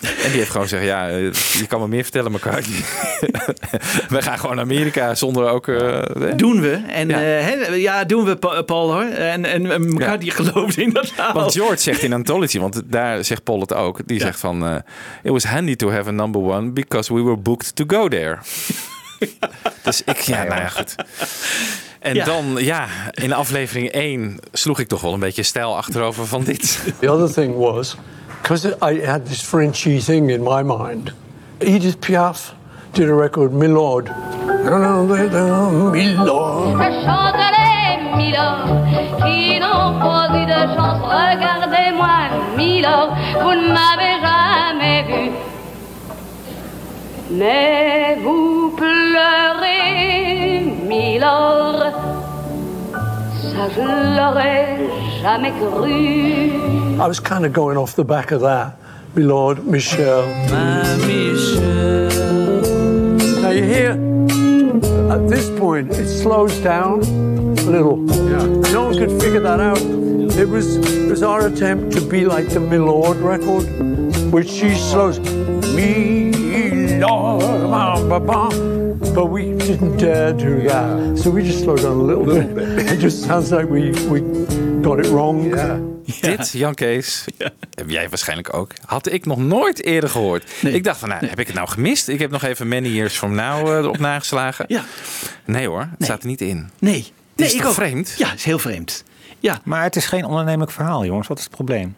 En 0.00 0.30
die 0.30 0.38
heeft 0.38 0.50
gewoon 0.50 0.62
gezegd, 0.68 0.84
ja, 0.84 1.08
eh, 1.08 1.32
je 1.32 1.66
kan 1.68 1.80
me 1.80 1.88
meer 1.88 2.02
vertellen, 2.02 2.32
McCartney. 2.32 2.76
we 4.16 4.22
gaan 4.22 4.38
gewoon 4.38 4.54
naar 4.56 4.64
Amerika 4.64 5.14
zonder 5.14 5.48
ook... 5.48 5.68
eh, 5.68 5.98
eh, 5.98 6.36
Doen 6.36 6.60
we. 6.60 6.72
En 6.88 7.08
Ja. 7.08 7.20
ja, 7.20 7.72
ja 7.74 8.04
doen 8.04 8.24
we, 8.24 8.36
Pa- 8.36 8.62
Paul 8.62 8.92
hoor. 8.92 9.02
En, 9.04 9.44
en, 9.44 9.70
en 9.72 9.88
McCartney 9.94 10.30
gelooft 10.30 10.76
in 10.78 10.90
dat 10.92 11.06
verhaal. 11.08 11.32
Want 11.32 11.52
George 11.52 11.76
zegt 11.76 12.02
in 12.02 12.12
Anthology, 12.12 12.58
want 12.58 12.82
daar 12.84 13.24
zegt 13.24 13.42
Paul 13.44 13.60
het 13.60 13.74
ook. 13.74 13.98
Die 14.06 14.20
zegt 14.20 14.40
van, 14.40 14.66
eh, 14.66 14.74
it 15.22 15.30
was 15.30 15.44
handy 15.44 15.76
to 15.76 15.90
have 15.90 16.08
a 16.08 16.12
number 16.12 16.40
one 16.42 16.70
because 16.70 17.14
we 17.14 17.22
were 17.22 17.36
booked 17.36 17.76
to 17.76 17.84
go 17.86 18.08
there. 18.08 18.38
dus 19.84 20.02
ik, 20.04 20.18
ja, 20.18 20.42
nou 20.44 20.60
ja, 20.60 20.68
goed. 20.68 20.94
En 22.00 22.14
Ja. 22.14 22.24
dan, 22.24 22.56
ja, 22.58 22.86
in 23.10 23.32
aflevering 23.32 23.88
1 23.88 24.38
sloeg 24.52 24.78
ik 24.78 24.88
toch 24.88 25.00
wel 25.00 25.12
een 25.12 25.20
beetje 25.20 25.42
stijl 25.42 25.76
achterover 25.76 26.26
van 26.26 26.44
dit. 26.44 26.78
The 27.00 27.10
other 27.10 27.32
thing 27.34 27.56
was, 27.56 27.96
because 28.44 28.66
I 28.82 28.96
had 28.96 29.26
this 29.26 29.40
Frenchy 29.40 30.00
thing 30.00 30.28
in 30.28 30.42
my 30.44 30.62
mind, 30.62 31.14
Edith 31.62 31.98
Piaf 32.02 32.52
did 32.92 33.08
a 33.08 33.14
record, 33.14 33.54
Milord. 33.54 34.10
Milord. 50.82 52.23
Ça, 53.52 53.68
je 53.74 53.80
l'aurais 54.16 54.78
jamais 55.22 55.52
cru. 55.52 56.94
I 57.00 57.06
was 57.06 57.20
kind 57.20 57.44
of 57.44 57.52
going 57.52 57.76
off 57.76 57.94
the 57.94 58.04
back 58.04 58.30
of 58.32 58.40
that. 58.40 58.76
Milord, 59.14 59.66
Michelle. 59.66 60.26
Now 63.42 63.50
you 63.50 63.64
hear, 63.64 63.90
at 65.12 65.28
this 65.28 65.50
point, 65.58 65.92
it 65.92 66.08
slows 66.08 66.56
down 66.60 67.00
a 67.02 67.70
little. 67.70 67.98
Yeah. 68.08 68.72
No 68.72 68.86
one 68.86 68.96
could 68.98 69.20
figure 69.20 69.40
that 69.40 69.60
out. 69.60 69.80
It 70.36 70.48
was, 70.48 70.76
it 70.76 71.08
was 71.08 71.22
our 71.22 71.46
attempt 71.46 71.92
to 71.92 72.00
be 72.00 72.24
like 72.24 72.48
the 72.48 72.60
Milord 72.60 73.18
record, 73.18 73.64
which 74.32 74.48
she 74.48 74.74
slows. 74.74 75.18
Bam, 77.06 78.26
bam. 78.26 78.74
but 79.14 79.30
we 79.30 79.56
didn't 79.56 79.98
dare 79.98 80.32
do 80.32 80.68
that. 80.68 81.18
So 81.18 81.30
we 81.30 81.42
just 81.42 81.58
slowed 81.58 81.82
down 81.82 82.00
a 82.00 82.02
little, 82.02 82.24
bit. 82.24 82.90
It 82.90 83.00
just 83.00 83.22
sounds 83.22 83.50
like 83.50 83.68
we, 83.70 83.90
we 84.08 84.20
got 84.82 84.98
it 84.98 85.06
wrong. 85.06 85.54
Dit, 86.20 86.50
Jan 86.50 86.74
Kees, 86.74 87.24
heb 87.74 87.90
jij 87.90 88.08
waarschijnlijk 88.08 88.54
ook, 88.54 88.72
had 88.86 89.12
ik 89.12 89.26
nog 89.26 89.38
nooit 89.38 89.84
eerder 89.84 90.10
gehoord. 90.10 90.44
Ik 90.62 90.84
dacht 90.84 90.98
van, 90.98 91.08
nou, 91.08 91.26
heb 91.26 91.38
ik 91.38 91.46
het 91.46 91.56
nou 91.56 91.68
gemist? 91.68 92.08
Ik 92.08 92.18
heb 92.18 92.30
nog 92.30 92.42
even 92.42 92.68
Many 92.68 92.88
Years 92.88 93.16
From 93.16 93.34
Now 93.34 93.68
eh, 93.68 93.76
erop 93.76 93.98
nageslagen. 93.98 94.64
Ja. 94.68 94.84
Nee 95.44 95.68
hoor, 95.68 95.88
het 95.90 96.04
staat 96.04 96.22
er 96.22 96.28
niet 96.28 96.40
in. 96.40 96.70
Nee. 96.78 97.12
Nee, 97.36 97.46
is 97.46 97.54
ik 97.54 97.60
toch 97.60 97.68
ook. 97.68 97.74
vreemd? 97.74 98.14
Ja, 98.16 98.32
is 98.32 98.44
heel 98.44 98.58
vreemd. 98.58 99.04
Ja. 99.40 99.60
Maar 99.64 99.82
het 99.82 99.96
is 99.96 100.06
geen 100.06 100.24
ondernemelijk 100.24 100.70
verhaal, 100.70 101.04
jongens. 101.04 101.28
Wat 101.28 101.38
is 101.38 101.44
het 101.44 101.52
probleem? 101.52 101.96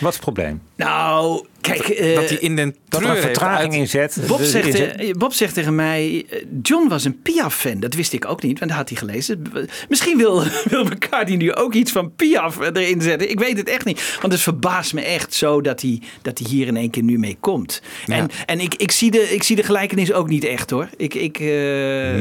Wat 0.00 0.08
is 0.08 0.14
het 0.14 0.20
probleem? 0.20 0.62
Nou, 0.76 1.46
kijk... 1.60 1.88
eh, 1.88 2.14
dat 2.14 2.28
hij 2.28 2.38
in 2.38 2.56
den 2.56 2.76
Dat 2.88 3.02
er 3.02 3.08
een 3.08 3.16
vertraging 3.16 3.74
in 3.74 3.88
zet. 3.88 4.18
Bob 4.26 4.38
Dus 4.38 4.50
zegt, 4.50 4.74
eh, 4.74 5.10
Bob 5.12 5.32
zegt 5.32 5.54
tegen 5.54 5.74
mij, 5.74 6.26
eh, 6.30 6.44
John 6.62 6.88
was 6.88 7.04
een 7.04 7.22
Piaf-fan. 7.22 7.80
Dat 7.80 7.94
wist 7.94 8.12
ik 8.12 8.24
ook 8.26 8.42
niet, 8.42 8.58
want 8.58 8.70
dat 8.70 8.80
had 8.80 8.88
hij 8.88 8.98
gelezen. 8.98 9.42
Misschien 9.88 10.16
wil, 10.18 10.42
wil 10.70 10.84
McCartney 10.84 11.36
nu 11.36 11.54
ook 11.54 11.74
iets 11.74 11.92
van 11.92 12.12
Piaf 12.14 12.58
erin 12.60 13.02
zetten. 13.02 13.30
Ik 13.30 13.38
weet 13.38 13.56
het 13.56 13.68
echt 13.68 13.84
niet. 13.84 14.18
Want 14.20 14.32
het 14.32 14.42
verbaast 14.42 14.94
me 14.94 15.00
echt 15.00 15.34
zo 15.34 15.60
dat 15.60 15.80
hij, 15.80 16.02
dat 16.22 16.38
hij 16.38 16.48
hier 16.50 16.66
in 16.66 16.76
één 16.76 16.90
keer 16.90 17.02
nu 17.02 17.18
mee 17.18 17.36
komt. 17.40 17.82
En, 18.06 18.28
en 18.46 18.60
ik, 18.60 18.74
ik, 18.74 18.90
zie 18.90 19.10
de, 19.10 19.34
ik 19.34 19.42
zie 19.42 19.56
de 19.56 19.62
gelijkenis 19.62 20.12
ook 20.12 20.28
niet 20.28 20.44
echt 20.44 20.70
hoor. 20.70 20.88
Ik, 20.96 21.14
ik, 21.14 21.38
eh, 21.38 21.46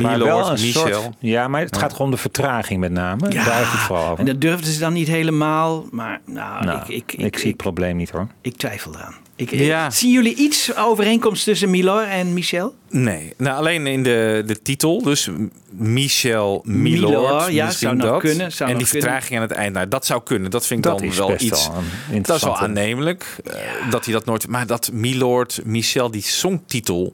maar 0.01 0.19
wel 0.19 0.47
een 0.47 0.61
Michel. 0.61 0.87
soort. 0.87 1.15
Ja, 1.19 1.47
maar 1.47 1.61
het 1.61 1.77
gaat 1.77 1.91
gewoon 1.91 2.07
om 2.07 2.13
de 2.13 2.21
vertraging 2.21 2.79
met 2.79 2.91
name. 2.91 3.31
Ja, 3.31 3.45
Daar 3.45 3.59
het 3.59 3.79
vooral 3.79 4.05
over. 4.05 4.19
En 4.19 4.25
dat 4.25 4.41
durfden 4.41 4.73
ze 4.73 4.79
dan 4.79 4.93
niet 4.93 5.07
helemaal. 5.07 5.85
Maar 5.91 6.21
nou, 6.25 6.65
Nou, 6.65 6.79
ik, 6.93 7.13
ik, 7.13 7.23
ik, 7.23 7.37
zie 7.37 7.47
het 7.47 7.57
probleem 7.57 7.97
niet 7.97 8.09
hoor. 8.09 8.27
Ik 8.45 8.57
twijfel 8.57 8.93
eraan. 8.95 9.15
Ik, 9.35 9.51
Ja. 9.51 9.89
Zien 9.89 10.11
jullie 10.11 10.35
iets 10.35 10.75
overeenkomst 10.75 11.43
tussen 11.43 11.69
Milor 11.69 12.03
en 12.03 12.33
Michel? 12.33 12.75
Nee, 12.89 13.33
nou 13.37 13.57
alleen 13.57 13.87
in 13.87 14.03
de, 14.03 14.43
de 14.45 14.61
titel. 14.61 15.01
Dus 15.03 15.29
Michel 15.71 16.61
Milord. 16.65 17.09
Milord, 17.11 17.51
ja, 17.51 17.71
zou 17.71 17.95
nog 17.95 18.05
dat. 18.07 18.19
kunnen, 18.19 18.51
zou 18.51 18.69
en 18.69 18.75
nog 18.75 18.83
die 18.83 18.91
kunnen. 18.91 19.09
vertraging 19.09 19.35
aan 19.41 19.47
het 19.47 19.57
eind. 19.57 19.73
Nou, 19.73 19.87
dat 19.87 20.05
zou 20.05 20.21
kunnen. 20.23 20.51
Dat 20.51 20.65
vind 20.65 20.85
ik 20.85 20.91
Dat 20.91 20.99
dan 20.99 21.07
is 21.07 21.17
wel 21.17 21.27
best 21.27 21.41
iets. 21.41 21.67
wel 21.67 22.21
dat 22.21 22.35
is 22.35 22.43
wel 22.43 22.57
aannemelijk. 22.57 23.35
eh, 23.43 23.53
dat 23.89 24.05
hij 24.05 24.13
dat 24.13 24.25
nooit. 24.25 24.47
Maar 24.47 24.67
dat 24.67 24.89
Milord, 24.93 25.59
Michel, 25.65 26.11
die 26.11 26.21
songtitel. 26.23 27.13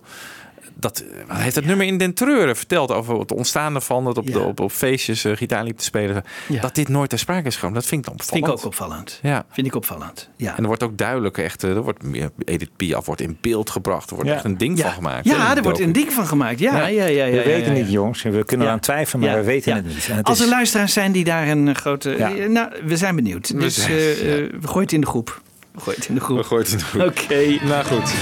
Dat 0.81 0.99
eh, 0.99 1.23
hij 1.33 1.43
heeft 1.43 1.55
het 1.55 1.65
nummer 1.65 1.85
in 1.85 1.97
Den 1.97 2.13
Treuren 2.13 2.55
verteld 2.57 2.91
over 2.91 3.19
het 3.19 3.31
ontstaan 3.31 3.75
ervan. 3.75 4.03
Dat 4.03 4.17
op, 4.17 4.27
Ja. 4.27 4.33
de, 4.33 4.39
op, 4.39 4.59
op 4.59 4.71
feestjes 4.71 5.23
eh, 5.25 5.35
gitaar 5.35 5.63
liep 5.63 5.77
te 5.77 5.83
spelen. 5.83 6.23
Ja. 6.47 6.61
Dat 6.61 6.75
dit 6.75 6.87
nooit 6.89 7.09
ter 7.09 7.19
sprake 7.19 7.47
is 7.47 7.53
gekomen. 7.55 7.75
Dat 7.75 7.85
vind 7.85 8.01
ik 8.01 8.07
dan 8.07 8.19
Vind 8.19 8.31
opvallend. 8.31 8.59
ik 8.59 8.65
ook 8.65 8.71
opvallend. 8.71 9.19
Ja. 9.21 9.45
Vind 9.51 9.67
ik 9.67 9.75
opvallend. 9.75 10.29
Ja. 10.35 10.51
En 10.51 10.57
er 10.61 10.67
wordt 10.67 10.83
ook 10.83 10.97
duidelijk 10.97 11.37
echt, 11.37 11.63
eh, 11.63 11.69
er 11.69 11.81
wordt 11.81 12.03
meer, 12.03 12.29
Edith 12.45 12.69
Piaf 12.75 13.05
wordt 13.05 13.21
in 13.21 13.37
beeld 13.41 13.69
gebracht. 13.69 14.09
Er 14.09 14.15
wordt 14.15 14.29
Ja. 14.29 14.35
echt 14.35 14.43
een 14.45 14.57
ding 14.57 14.77
ja. 14.77 14.83
van 14.83 14.93
gemaakt. 14.93 15.25
Ja, 15.25 15.55
er 15.55 15.63
wordt 15.63 15.79
een 15.79 15.91
ding 15.91 16.11
van 16.13 16.27
gemaakt. 16.27 16.59
Ja, 16.59 16.87
ja, 16.87 16.87
ja. 16.87 17.05
ja, 17.05 17.25
we 17.25 17.37
ja, 17.37 17.43
weten 17.43 17.71
ja, 17.71 17.77
ja. 17.77 17.83
niet, 17.83 17.91
jongens. 17.91 18.21
We 18.21 18.29
kunnen 18.45 18.65
Ja. 18.65 18.71
eraan 18.71 18.79
twijfelen, 18.79 19.21
maar 19.25 19.29
Ja. 19.35 19.39
we 19.39 19.45
weten 19.45 19.71
Ja. 19.71 19.77
het 19.77 19.85
niet. 19.87 20.07
En 20.09 20.15
het 20.15 20.25
Als 20.27 20.39
er 20.39 20.45
is- 20.45 20.51
luisteraars 20.51 20.93
zijn 20.93 21.11
die 21.11 21.23
daar 21.23 21.47
een 21.47 21.75
grote... 21.75 22.09
Ja. 22.17 22.29
Nou, 22.47 22.69
we 22.85 22.97
zijn 22.97 23.15
benieuwd. 23.15 23.59
Dus 23.59 23.75
zijn- 23.75 23.91
eh, 23.91 24.17
ja. 24.17 24.23
eh, 24.23 24.49
we 24.61 24.67
gooien 24.67 24.81
het 24.83 24.91
in 24.93 25.01
de 25.01 25.07
groep. 25.07 25.41
We 25.71 25.79
gooien 25.81 25.99
het 25.99 26.09
in 26.09 26.15
de 26.15 26.21
groep. 26.21 26.37
We 26.37 26.43
gooien 26.43 26.63
het 26.63 26.71
in 26.73 26.77
de 26.79 26.83
groep. 26.83 27.01
Oké. 27.07 27.65
Nou 27.65 27.85
goed. 27.85 28.13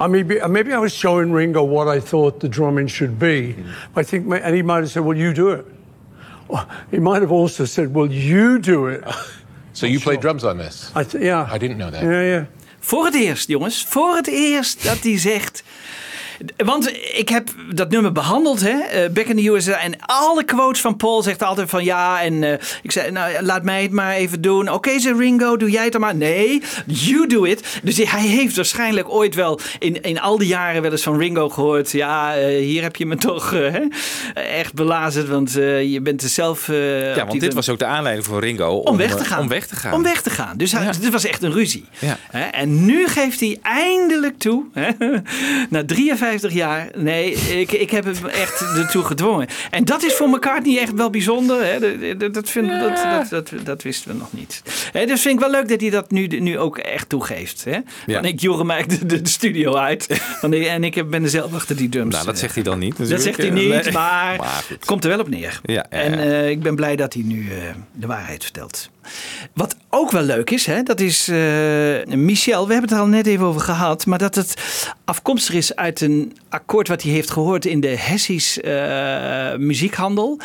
I 0.00 0.06
maybe, 0.06 0.40
uh, 0.40 0.48
maybe 0.48 0.72
I 0.72 0.78
was 0.78 0.92
showing 0.92 1.32
Ringo 1.32 1.62
what 1.64 1.88
I 1.88 2.00
thought 2.00 2.40
the 2.40 2.48
drumming 2.48 2.88
should 2.88 3.18
be. 3.18 3.52
Hmm. 3.52 3.98
I 4.00 4.04
think, 4.04 4.26
and 4.32 4.54
he 4.54 4.62
might 4.62 4.80
have 4.80 4.90
said, 4.90 5.04
"Well, 5.04 5.16
you 5.16 5.32
do 5.32 5.50
it." 5.50 5.64
Well, 6.48 6.66
he 6.90 6.98
might 6.98 7.20
have 7.20 7.32
also 7.32 7.66
said, 7.66 7.94
"Well, 7.94 8.10
you 8.10 8.58
do 8.58 8.86
it." 8.88 9.02
So 9.72 9.86
you 9.86 10.00
played 10.00 10.20
drums 10.20 10.42
on 10.42 10.58
this? 10.58 10.90
I 10.96 11.04
th- 11.04 11.22
yeah. 11.22 11.46
I 11.54 11.56
didn't 11.56 11.76
know 11.76 11.90
that. 11.90 12.02
Yeah, 12.02 12.22
yeah. 12.22 12.44
Voor 12.80 13.04
het 13.04 13.14
eerst, 13.14 13.48
jongens. 13.48 13.84
Voor 13.88 14.16
het 14.16 14.26
eerst 14.26 14.84
dat 14.84 14.98
hij 15.02 15.18
zegt... 15.18 15.62
Want 16.56 16.92
ik 17.14 17.28
heb 17.28 17.48
dat 17.74 17.90
nummer 17.90 18.12
behandeld, 18.12 18.60
hè, 18.60 18.78
eh, 18.78 19.10
Back 19.10 19.26
in 19.26 19.36
the 19.36 19.48
USA. 19.48 19.80
En 19.80 19.94
alle 20.00 20.44
quotes 20.44 20.80
van 20.80 20.96
Paul 20.96 21.22
zegt 21.22 21.42
altijd 21.42 21.70
van 21.70 21.84
ja. 21.84 22.22
En 22.22 22.44
eh, 22.44 22.52
ik 22.82 22.92
zei, 22.92 23.10
nou 23.10 23.42
laat 23.42 23.62
mij 23.62 23.82
het 23.82 23.90
maar 23.90 24.14
even 24.14 24.40
doen. 24.40 24.72
Oké, 24.72 24.98
zei 24.98 25.18
Ringo, 25.18 25.56
doe 25.56 25.70
jij 25.70 25.82
het 25.82 25.92
dan 25.92 26.00
maar. 26.00 26.16
Nee, 26.16 26.62
you 26.86 27.26
do 27.26 27.44
it. 27.44 27.78
Dus 27.82 27.96
hij 27.96 28.26
heeft 28.26 28.56
waarschijnlijk 28.56 29.08
ooit 29.08 29.34
wel 29.34 29.60
in, 29.78 30.02
in 30.02 30.20
al 30.20 30.38
die 30.38 30.48
jaren 30.48 30.82
wel 30.82 30.90
eens 30.90 31.02
van 31.02 31.18
Ringo 31.18 31.48
gehoord. 31.48 31.92
Ja, 31.92 32.36
eh, 32.36 32.46
hier 32.46 32.82
heb 32.82 32.96
je 32.96 33.06
me 33.06 33.16
toch 33.16 33.54
echt 34.34 34.74
belazerd. 34.74 35.28
Want 35.28 35.52
je 35.52 36.00
bent 36.02 36.22
er 36.22 36.28
zelf... 36.28 36.66
Ja, 36.66 37.26
want 37.26 37.40
dit 37.40 37.54
was 37.54 37.68
ook 37.68 37.78
de 37.78 37.84
aanleiding 37.84 38.26
voor 38.26 38.40
Ringo 38.40 38.70
om, 38.70 38.86
om 38.86 38.96
weg 38.96 39.16
te 39.16 39.24
gaan. 39.24 39.40
Om 39.40 39.48
weg 39.48 39.66
te 39.66 39.76
gaan. 39.76 39.92
Om 39.92 40.02
weg 40.02 40.22
te 40.22 40.30
gaan. 40.30 40.56
Dus 40.56 40.72
hij, 40.72 40.92
dit 41.00 41.12
was 41.12 41.24
echt 41.24 41.42
een 41.42 41.52
ruzie. 41.52 41.84
Ja. 41.98 42.18
En 42.50 42.84
nu 42.84 43.08
geeft 43.08 43.40
hij 43.40 43.58
eindelijk 43.62 44.38
toe, 44.38 44.64
hè, 44.72 44.90
na 45.70 45.84
53 45.84 46.27
jaar, 46.36 46.88
nee, 46.96 47.32
ik, 47.32 47.72
ik 47.72 47.90
heb 47.90 48.04
hem 48.04 48.26
echt 48.26 48.60
ertoe 48.76 49.04
gedwongen. 49.04 49.46
En 49.70 49.84
dat 49.84 50.02
is 50.02 50.14
voor 50.14 50.28
McCartney 50.28 50.78
echt 50.78 50.92
wel 50.94 51.10
bijzonder. 51.10 51.64
Hè. 51.64 51.78
Dat, 51.80 52.20
dat, 52.20 52.34
dat, 52.34 52.50
vind, 52.50 52.68
dat, 52.70 52.96
dat, 53.10 53.28
dat, 53.30 53.52
dat 53.64 53.82
wisten 53.82 54.10
we 54.10 54.16
nog 54.18 54.32
niet. 54.32 54.62
Hè, 54.92 55.06
dus 55.06 55.20
vind 55.22 55.34
ik 55.34 55.40
wel 55.40 55.50
leuk 55.50 55.68
dat 55.68 55.80
hij 55.80 55.90
dat 55.90 56.10
nu, 56.10 56.26
nu 56.26 56.58
ook 56.58 56.78
echt 56.78 57.08
toegeeft. 57.08 57.64
Hè. 57.64 57.70
Ja. 57.70 57.82
Want 58.06 58.24
ik 58.26 58.40
joeg 58.40 58.58
hem 58.58 58.70
eigenlijk 58.70 59.08
de, 59.08 59.20
de 59.22 59.28
studio 59.28 59.74
uit. 59.76 60.20
Want 60.40 60.54
ik- 60.54 60.66
en 60.66 60.84
ik 60.84 60.94
heb- 60.94 61.10
ben 61.10 61.22
er 61.22 61.28
zelf 61.30 61.54
achter 61.54 61.76
die 61.76 61.88
drums. 61.88 62.14
Nou, 62.14 62.26
dat 62.26 62.38
zegt 62.38 62.54
hij 62.54 62.62
dan 62.64 62.78
niet. 62.78 63.08
Dat 63.08 63.20
zegt 63.22 63.36
hij 63.36 63.50
niet, 63.50 63.68
Nee. 63.84 63.92
maar, 63.92 64.36
Maar 64.38 64.48
goed. 64.48 64.68
het 64.68 64.84
komt 64.84 65.04
er 65.04 65.10
wel 65.10 65.20
op 65.20 65.28
neer. 65.28 65.60
Ja, 65.62 65.74
ja, 65.74 65.86
en 65.90 66.18
eh, 66.18 66.48
ik 66.50 66.62
ben 66.62 66.74
blij 66.76 66.96
dat 66.96 67.12
hij 67.14 67.22
nu 67.22 67.48
eh, 67.50 67.56
de 67.92 68.06
waarheid 68.06 68.42
vertelt. 68.42 68.90
Wat 69.54 69.76
ook 69.90 70.10
wel 70.10 70.22
leuk 70.22 70.50
is, 70.50 70.66
hè, 70.66 70.82
dat 70.82 71.00
is 71.00 71.28
eh, 71.28 71.36
Michel. 72.16 72.66
We 72.66 72.72
hebben 72.72 72.90
het 72.90 72.98
er 72.98 73.04
al 73.04 73.06
net 73.06 73.26
even 73.26 73.46
over 73.46 73.60
gehad. 73.60 74.06
Maar 74.06 74.18
dat 74.18 74.34
het 74.34 74.54
afkomstig 75.04 75.54
is 75.54 75.76
uit 75.76 76.00
een 76.00 76.36
akkoord 76.48 76.88
wat 76.88 77.02
hij 77.02 77.12
heeft 77.12 77.30
gehoord 77.30 77.64
in 77.64 77.80
de 77.80 77.96
Hessisch 77.96 78.60
eh, 78.60 79.56
muziekhandel. 79.56 80.38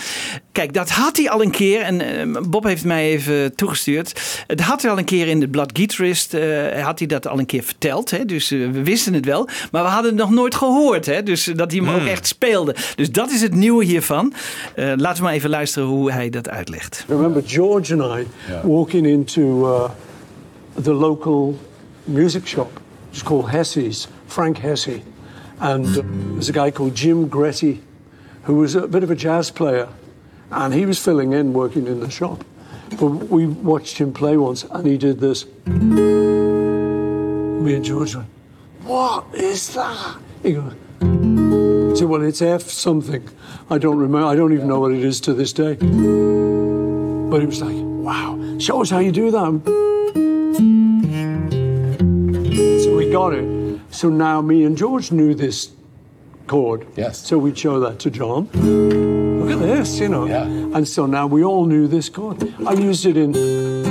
Kijk, 0.54 0.74
dat 0.74 0.90
had 0.90 1.18
hij 1.18 1.30
al 1.30 1.42
een 1.42 1.52
keer. 1.52 1.82
En 1.82 2.02
eh, 2.02 2.42
Bob 2.50 2.64
heeft 2.64 2.86
mij 2.86 3.10
even 3.10 3.56
toegestuurd. 3.56 4.22
Het 4.48 4.62
had 4.62 4.82
hij 4.82 4.92
al 4.92 4.98
een 4.98 5.06
keer 5.06 5.28
in 5.28 5.40
de 5.40 5.48
Blood 5.48 5.70
Guitarist. 5.74 6.34
eh, 6.34 6.84
had 6.86 7.00
hij 7.00 7.08
dat 7.08 7.28
al 7.28 7.40
een 7.40 7.46
keer 7.46 7.64
verteld. 7.64 8.12
Hè, 8.12 8.26
dus 8.26 8.52
eh, 8.52 8.60
we 8.72 8.84
wisten 8.84 9.14
het 9.14 9.26
wel. 9.26 9.48
Maar 9.72 9.84
we 9.84 9.90
hadden 9.90 10.12
het 10.12 10.20
nog 10.20 10.32
nooit 10.32 10.56
gehoord. 10.56 11.06
Hè, 11.06 11.24
dus 11.24 11.44
dat 11.56 11.72
hij 11.72 11.80
hem 11.84 11.90
ook 11.96 12.08
echt 12.08 12.28
speelde. 12.28 12.76
Dus 12.96 13.12
dat 13.12 13.32
is 13.32 13.42
het 13.42 13.54
nieuwe 13.56 13.84
hiervan. 13.86 14.34
Eh, 14.76 14.94
laten 14.96 15.18
we 15.18 15.24
maar 15.24 15.34
even 15.34 15.50
luisteren 15.50 15.88
hoe 15.88 16.12
hij 16.12 16.30
dat 16.30 16.50
uitlegt. 16.50 17.06
I 17.10 17.14
remember 17.14 17.42
George 17.46 17.98
and 18.02 18.20
I 18.20 18.28
walking 18.64 19.08
into 19.08 19.68
uh, 19.68 19.90
the 20.84 20.94
local 20.94 21.60
music 22.04 22.48
shop. 22.48 22.82
It's 23.12 23.24
called 23.24 23.50
Hesse's, 23.52 24.08
Frank 24.28 24.58
Hesse. 24.58 25.00
And 25.58 25.88
uh, 25.88 25.94
there's 26.32 26.50
a 26.50 26.64
guy 26.64 26.72
called 26.72 26.96
Jim 26.98 27.28
Gretty, 27.30 27.80
who 28.42 28.60
was 28.60 28.76
a 28.76 28.88
bit 28.88 29.04
of 29.04 29.10
a 29.10 29.16
jazz 29.16 29.52
player. 29.52 29.88
And 30.54 30.74
he 30.74 30.86
was 30.86 31.00
filling 31.04 31.34
in, 31.34 31.54
working 31.54 31.88
in 31.88 32.00
the 32.00 32.10
shop. 32.10 32.44
But 33.00 33.08
we 33.08 33.48
watched 33.48 33.98
him 33.98 34.14
play 34.14 34.38
once, 34.38 34.64
and 34.64 34.86
he 34.86 34.98
did 34.98 35.20
this. 35.20 35.46
Me 35.66 35.74
and 37.76 37.84
George 37.84 38.16
went, 38.16 38.28
What 38.84 39.26
is 39.34 39.74
that? 39.74 40.18
He 40.44 40.54
goes, 40.54 40.74
said, 41.98 42.08
Well, 42.08 42.22
it's 42.22 42.42
F 42.42 42.64
something. 42.64 43.28
I 43.70 43.78
don't 43.78 43.98
remember. 43.98 44.28
I 44.28 44.36
don't 44.36 44.54
even 44.54 44.68
know 44.68 44.80
what 44.80 44.92
it 44.92 45.04
is 45.04 45.20
to 45.22 45.34
this 45.34 45.54
day. 45.54 45.76
But 47.34 47.40
he 47.40 47.48
was 47.48 47.62
like, 47.64 47.76
wow, 47.76 48.60
show 48.60 48.82
us 48.84 48.92
how 48.92 49.00
you 49.00 49.12
do 49.12 49.32
that. 49.32 49.62
So 52.84 52.96
we 52.96 53.10
got 53.10 53.34
it. 53.34 53.80
So 53.90 54.10
now 54.10 54.40
me 54.42 54.66
and 54.66 54.78
George 54.78 55.12
knew 55.12 55.34
this 55.34 55.72
chord. 56.48 56.86
Yes. 56.96 57.20
So 57.20 57.38
we'd 57.38 57.58
show 57.58 57.80
that 57.80 58.00
to 58.00 58.10
John. 58.10 58.50
Look 58.54 59.52
at 59.52 59.60
this, 59.60 60.00
you 60.00 60.10
know. 60.10 60.26
Yeah. 60.26 60.44
And 60.44 60.88
so 60.88 61.06
now 61.06 61.28
we 61.28 61.44
all 61.44 61.66
knew 61.66 61.88
this 61.88 62.10
chord. 62.10 62.54
I 62.66 62.74
used 62.74 63.06
it 63.06 63.18
in. 63.18 63.83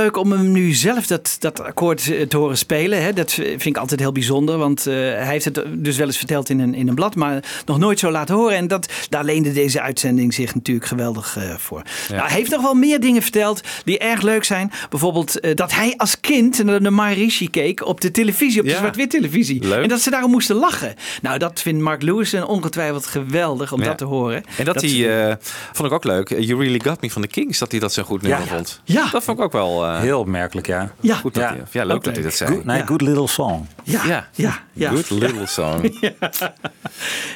Leuk 0.00 0.16
om 0.16 0.32
hem 0.32 0.52
nu 0.52 0.72
zelf 0.72 1.06
dat, 1.06 1.36
dat 1.38 1.60
akkoord 1.60 2.10
eh, 2.10 2.26
te 2.26 2.36
horen 2.36 2.58
spelen. 2.58 3.02
Hè? 3.02 3.12
Dat 3.12 3.32
vind 3.32 3.66
ik 3.66 3.76
altijd 3.76 4.00
heel 4.00 4.12
bijzonder. 4.12 4.58
Want 4.58 4.86
eh, 4.86 4.94
hij 4.94 5.26
heeft 5.26 5.44
het 5.44 5.62
dus 5.72 5.96
wel 5.96 6.06
eens 6.06 6.16
verteld 6.16 6.48
in 6.48 6.60
een, 6.60 6.74
in 6.74 6.88
een 6.88 6.94
blad. 6.94 7.14
Maar 7.14 7.44
nog 7.66 7.78
nooit 7.78 7.98
zo 7.98 8.10
laten 8.10 8.34
horen. 8.34 8.56
En 8.56 8.68
dat, 8.68 8.92
daar 9.08 9.24
leende 9.24 9.52
deze 9.52 9.80
uitzending 9.80 10.34
zich 10.34 10.54
natuurlijk 10.54 10.86
geweldig 10.86 11.36
eh, 11.36 11.54
voor. 11.56 11.82
Nou, 12.08 12.20
hij 12.22 12.36
heeft 12.36 12.50
nog 12.50 12.62
wel 12.62 12.74
meer 12.74 13.00
dingen 13.00 13.22
verteld 13.22 13.60
die 13.84 13.98
erg 13.98 14.22
leuk 14.22 14.44
zijn. 14.44 14.70
Bijvoorbeeld 14.90 15.56
dat 15.56 15.72
hij 15.72 15.94
als 15.96 16.20
kind 16.20 16.64
naar 16.64 16.82
de 16.82 16.90
Maharishi 16.90 17.50
keek 17.50 17.86
op 17.86 18.00
de 18.00 18.10
televisie. 18.10 18.58
Op 18.60 18.66
de 18.66 18.72
Ja. 18.72 18.78
zwart-wit 18.78 19.10
televisie. 19.10 19.66
Leuk. 19.66 19.82
En 19.82 19.88
dat 19.88 20.00
ze 20.00 20.10
daarom 20.10 20.30
moesten 20.30 20.56
lachen. 20.56 20.94
Nou, 21.22 21.38
dat 21.38 21.60
vindt 21.60 21.80
Mark 21.82 22.02
Lewis 22.02 22.34
ongetwijfeld 22.34 23.06
geweldig 23.06 23.72
om 23.72 23.80
Ja. 23.80 23.86
dat 23.86 23.98
te 23.98 24.04
horen. 24.04 24.42
En 24.56 24.64
dat, 24.64 24.80
hij, 24.80 25.36
vond 25.72 25.88
ik 25.88 25.94
ook 25.94 26.04
leuk, 26.04 26.28
You 26.28 26.62
Really 26.62 26.80
Got 26.84 27.00
Me 27.00 27.10
van 27.10 27.22
de 27.22 27.28
Kings, 27.28 27.58
dat 27.58 27.70
hij 27.70 27.80
dat 27.80 27.92
zo 27.92 28.02
goed 28.02 28.22
nummer 28.22 28.40
Ja. 28.40 28.46
vond. 28.54 28.80
Ja. 28.84 29.08
Dat 29.10 29.24
vond 29.24 29.38
ik 29.38 29.44
ook 29.44 29.52
wel 29.52 29.86
eh, 29.94 30.00
Heel 30.00 30.18
opmerkelijk, 30.18 30.66
ja. 30.66 30.90
Ja. 31.00 31.14
goed. 31.14 31.34
Dat 31.34 31.42
Ja. 31.42 31.48
hij- 31.48 31.62
ja, 31.70 31.84
leuk 31.84 32.02
dat 32.02 32.14
hij 32.14 32.22
dat 32.22 32.32
zei. 32.34 32.50
Good, 32.50 32.64
nee, 32.64 32.76
Ja. 32.78 32.86
good 32.86 33.00
little 33.00 33.26
song. 33.26 33.66
Ja, 33.84 34.04
Ja. 34.06 34.28
ja, 34.34 34.58
ja. 34.72 34.90
Good 34.90 35.10
little 35.10 35.46
song. 35.46 35.90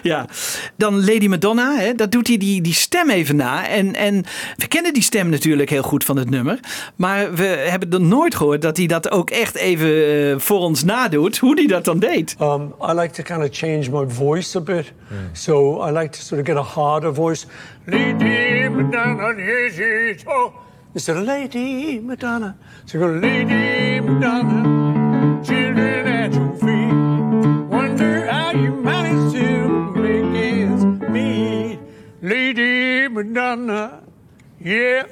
Ja, 0.03 0.27
dan 0.77 1.01
Lady 1.05 1.27
Madonna, 1.29 1.77
hè, 1.77 1.95
dat 1.95 2.13
doet 2.13 2.27
hij 2.29 2.37
die, 2.37 2.61
die 2.61 2.73
stem 2.75 3.11
even 3.11 3.37
na. 3.37 3.69
En, 3.69 3.95
en 3.95 4.25
we 4.57 4.67
kennen 4.69 4.93
die 4.93 5.03
stem 5.03 5.29
natuurlijk 5.29 5.71
heel 5.71 5.83
goed 5.83 6.05
van 6.05 6.17
het 6.17 6.31
nummer. 6.31 6.59
Maar 6.97 7.35
we 7.35 7.45
hebben 7.47 7.91
er 7.93 8.01
nooit 8.01 8.35
gehoord 8.35 8.63
dat 8.63 8.77
hij 8.77 8.87
dat 8.87 9.11
ook 9.11 9.31
echt 9.31 9.55
even 9.55 9.89
eh, 10.31 10.39
voor 10.39 10.59
ons 10.59 10.85
nadoet. 10.85 11.39
Hoe 11.39 11.55
hij 11.55 11.67
dat 11.67 11.85
dan 11.85 11.99
deed. 11.99 12.37
Um, 12.41 12.75
I 12.91 12.93
like 12.93 13.11
to 13.15 13.23
kind 13.23 13.51
of 13.51 13.57
change 13.59 14.05
my 14.05 14.11
voice 14.15 14.59
a 14.59 14.61
bit. 14.61 14.93
So 15.33 15.87
I 15.89 15.91
like 15.91 16.09
to 16.09 16.21
sort 16.21 16.41
of 16.41 16.47
get 16.47 16.57
a 16.57 16.81
harder 16.81 17.15
voice. 17.15 17.47
Lady 17.87 18.69
Madonna, 18.69 19.35
yes, 19.37 19.77
yes, 19.77 20.23
oh. 20.25 20.55
Of 20.97 21.27
Lady 21.27 21.99
Madonna. 21.99 22.57
So 22.87 23.01
go 23.01 23.07
Lady 23.09 23.99
Madonna, 24.01 25.43
children 25.45 26.07
at 26.07 26.33
your 26.33 26.53
feet. 26.55 27.69
Wonder 27.69 28.27
how 28.31 28.53
you 28.53 28.71
managed 28.77 29.35
to 29.37 29.69
make 29.97 30.25
ends 30.41 30.85
meet. 31.11 31.81
Lady 32.23 33.09
Madonna, 33.09 34.05
yeah. 34.61 35.03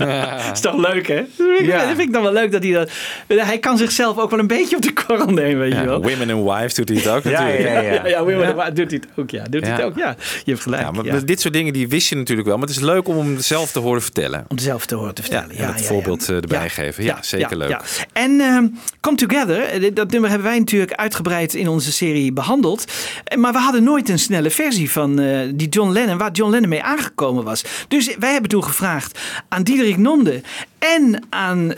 is 0.52 0.60
toch 0.60 0.76
leuk, 0.76 1.06
hè? 1.08 1.22
Dat 1.36 1.86
vind 1.86 1.98
ik 2.00 2.12
dan 2.12 2.22
wel 2.22 2.32
leuk 2.32 2.52
dat 2.52 2.62
hij 2.62 2.72
dat... 2.72 2.90
Hij 3.26 3.58
kan 3.58 3.78
zichzelf 3.78 4.18
ook 4.18 4.30
wel 4.30 4.38
een 4.38 4.46
beetje 4.46 4.76
op 4.76 4.82
de 4.82 4.92
korrel 4.92 5.26
nemen, 5.26 5.58
weet 5.58 5.72
je 5.72 5.78
Ja, 5.78 5.84
wel. 5.84 6.02
Women 6.02 6.30
and 6.30 6.44
Wives 6.50 6.74
doet 6.74 6.88
hij 6.88 6.98
het 6.98 7.08
ook 7.08 7.22
Ja, 7.32 7.40
natuurlijk. 7.42 7.62
ja, 7.68 7.80
ja. 7.80 7.92
Ja, 7.92 8.06
ja, 8.06 8.24
Willem, 8.24 8.56
maar 8.56 8.74
doet 8.74 8.90
hij 8.90 9.00
het 9.02 9.18
ook, 9.18 9.30
ja. 9.30 9.44
Doet 9.50 9.60
hij 9.62 9.70
het 9.70 9.80
Ja. 9.80 9.84
ook, 9.86 9.96
ja. 9.98 10.16
Je 10.44 10.50
hebt 10.50 10.62
gelijk, 10.62 10.82
Ja, 10.82 10.90
maar 10.90 11.04
ja. 11.04 11.18
dit 11.24 11.40
soort 11.40 11.54
dingen 11.54 11.72
die 11.72 11.88
wist 11.88 12.08
je 12.08 12.16
natuurlijk 12.16 12.48
wel. 12.48 12.58
Maar 12.58 12.66
het 12.66 12.76
is 12.76 12.82
leuk 12.82 13.08
om 13.08 13.16
hem 13.18 13.38
zelf 13.38 13.72
te 13.72 13.78
horen 13.78 14.02
vertellen. 14.02 14.44
Om 14.48 14.58
zelf 14.58 14.86
te 14.86 14.94
horen 14.94 15.14
te 15.14 15.22
vertellen. 15.22 15.50
en 15.50 15.56
Ja, 15.56 15.66
het 15.72 15.80
ja, 15.80 15.84
voorbeeld 15.86 16.26
ja. 16.26 16.32
eh, 16.34 16.40
erbij 16.42 16.68
geven. 16.68 17.04
Ja, 17.04 17.18
zeker 17.20 17.56
leuk. 17.56 17.76
En 18.12 18.40
ehm, 18.40 18.66
Come 19.00 19.16
Together, 19.16 19.62
eh, 19.62 19.90
dat 19.94 20.10
nummer 20.10 20.30
hebben 20.30 20.48
wij 20.48 20.58
natuurlijk 20.58 20.92
uitgebreid 20.92 21.54
in 21.54 21.68
onze 21.68 21.92
serie 21.92 22.32
behandeld. 22.32 22.84
Eh, 23.24 23.38
Maar 23.38 23.52
we 23.52 23.58
hadden 23.58 23.82
nooit 23.82 24.08
een 24.08 24.18
snelle 24.18 24.50
versie 24.50 24.90
van 24.90 25.18
eh, 25.18 25.38
die 25.54 25.68
John 25.68 25.90
Lennon, 25.90 26.18
waar 26.18 26.30
John 26.32 26.50
Lennon 26.50 26.68
mee 26.68 26.82
aangekomen 26.82 27.44
was. 27.44 27.64
Dus 27.88 28.16
wij 28.18 28.32
hebben 28.32 28.50
toen 28.50 28.64
gevraagd 28.64 29.18
aan 29.48 29.62
Diederik 29.62 29.89
Nonde 29.98 30.40
en 30.78 31.22
aan 31.28 31.72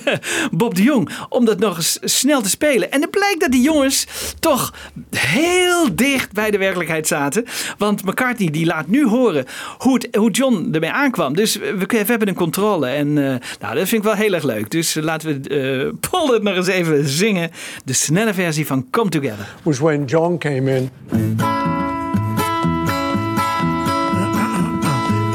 Bob 0.50 0.74
de 0.74 0.82
Jong 0.82 1.10
om 1.28 1.44
dat 1.44 1.58
nog 1.58 1.76
eens 1.76 1.98
snel 2.02 2.40
te 2.42 2.48
spelen. 2.48 2.92
En 2.92 3.00
het 3.00 3.10
blijkt 3.10 3.40
dat 3.40 3.50
die 3.52 3.62
jongens 3.62 4.06
toch 4.40 4.74
heel 5.16 5.94
dicht 5.94 6.32
bij 6.32 6.50
de 6.50 6.58
werkelijkheid 6.58 7.06
zaten. 7.06 7.44
Want 7.78 8.04
McCartney 8.04 8.50
die 8.50 8.66
laat 8.66 8.86
nu 8.86 9.06
horen 9.06 9.44
hoe, 9.78 10.00
hoe 10.18 10.30
John 10.30 10.68
ermee 10.72 10.90
aankwam. 10.90 11.34
Dus 11.34 11.56
we, 11.56 12.04
hebben 12.06 12.28
een 12.28 12.34
controle. 12.34 12.86
En 12.86 13.18
eh, 13.18 13.34
nou, 13.60 13.74
dat 13.74 13.88
vind 13.88 13.92
ik 13.92 14.02
wel 14.02 14.14
heel 14.14 14.32
erg 14.32 14.44
leuk. 14.44 14.70
Dus 14.70 14.94
laten 14.94 15.42
we 15.42 15.48
eh 15.48 16.10
Paul 16.10 16.32
het 16.32 16.42
nog 16.42 16.56
eens 16.56 16.66
even 16.66 17.08
zingen. 17.08 17.50
De 17.84 17.92
snelle 17.92 18.34
versie 18.34 18.66
van 18.66 18.86
Come 18.90 19.10
Together. 19.10 19.54
Was 19.62 19.78
when 19.78 20.04
John 20.04 20.38
came 20.38 20.76
in. 20.76 20.90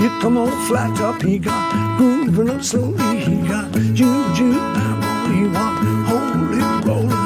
He 0.04 0.10
come 0.20 0.38
on 0.38 0.52
flat 0.52 1.00
up, 1.00 1.22
he 1.22 1.40
got 1.40 1.98
grooving 1.98 2.50
up 2.50 2.62
slowly. 2.62 3.16
He 3.16 3.48
got 3.48 3.74
juju, 3.94 4.52
he 5.32 5.48
want, 5.48 5.80
holy 6.10 6.60
roller. 6.84 7.24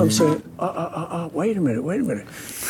I'm 0.00 0.10
saying, 0.10 0.42
uh, 0.60 0.64
uh, 0.64 0.90
uh, 0.96 1.14
uh, 1.14 1.28
wait 1.32 1.56
a 1.56 1.60
minute, 1.60 1.82
wait 1.82 2.00
a 2.00 2.04
minute. 2.04 2.26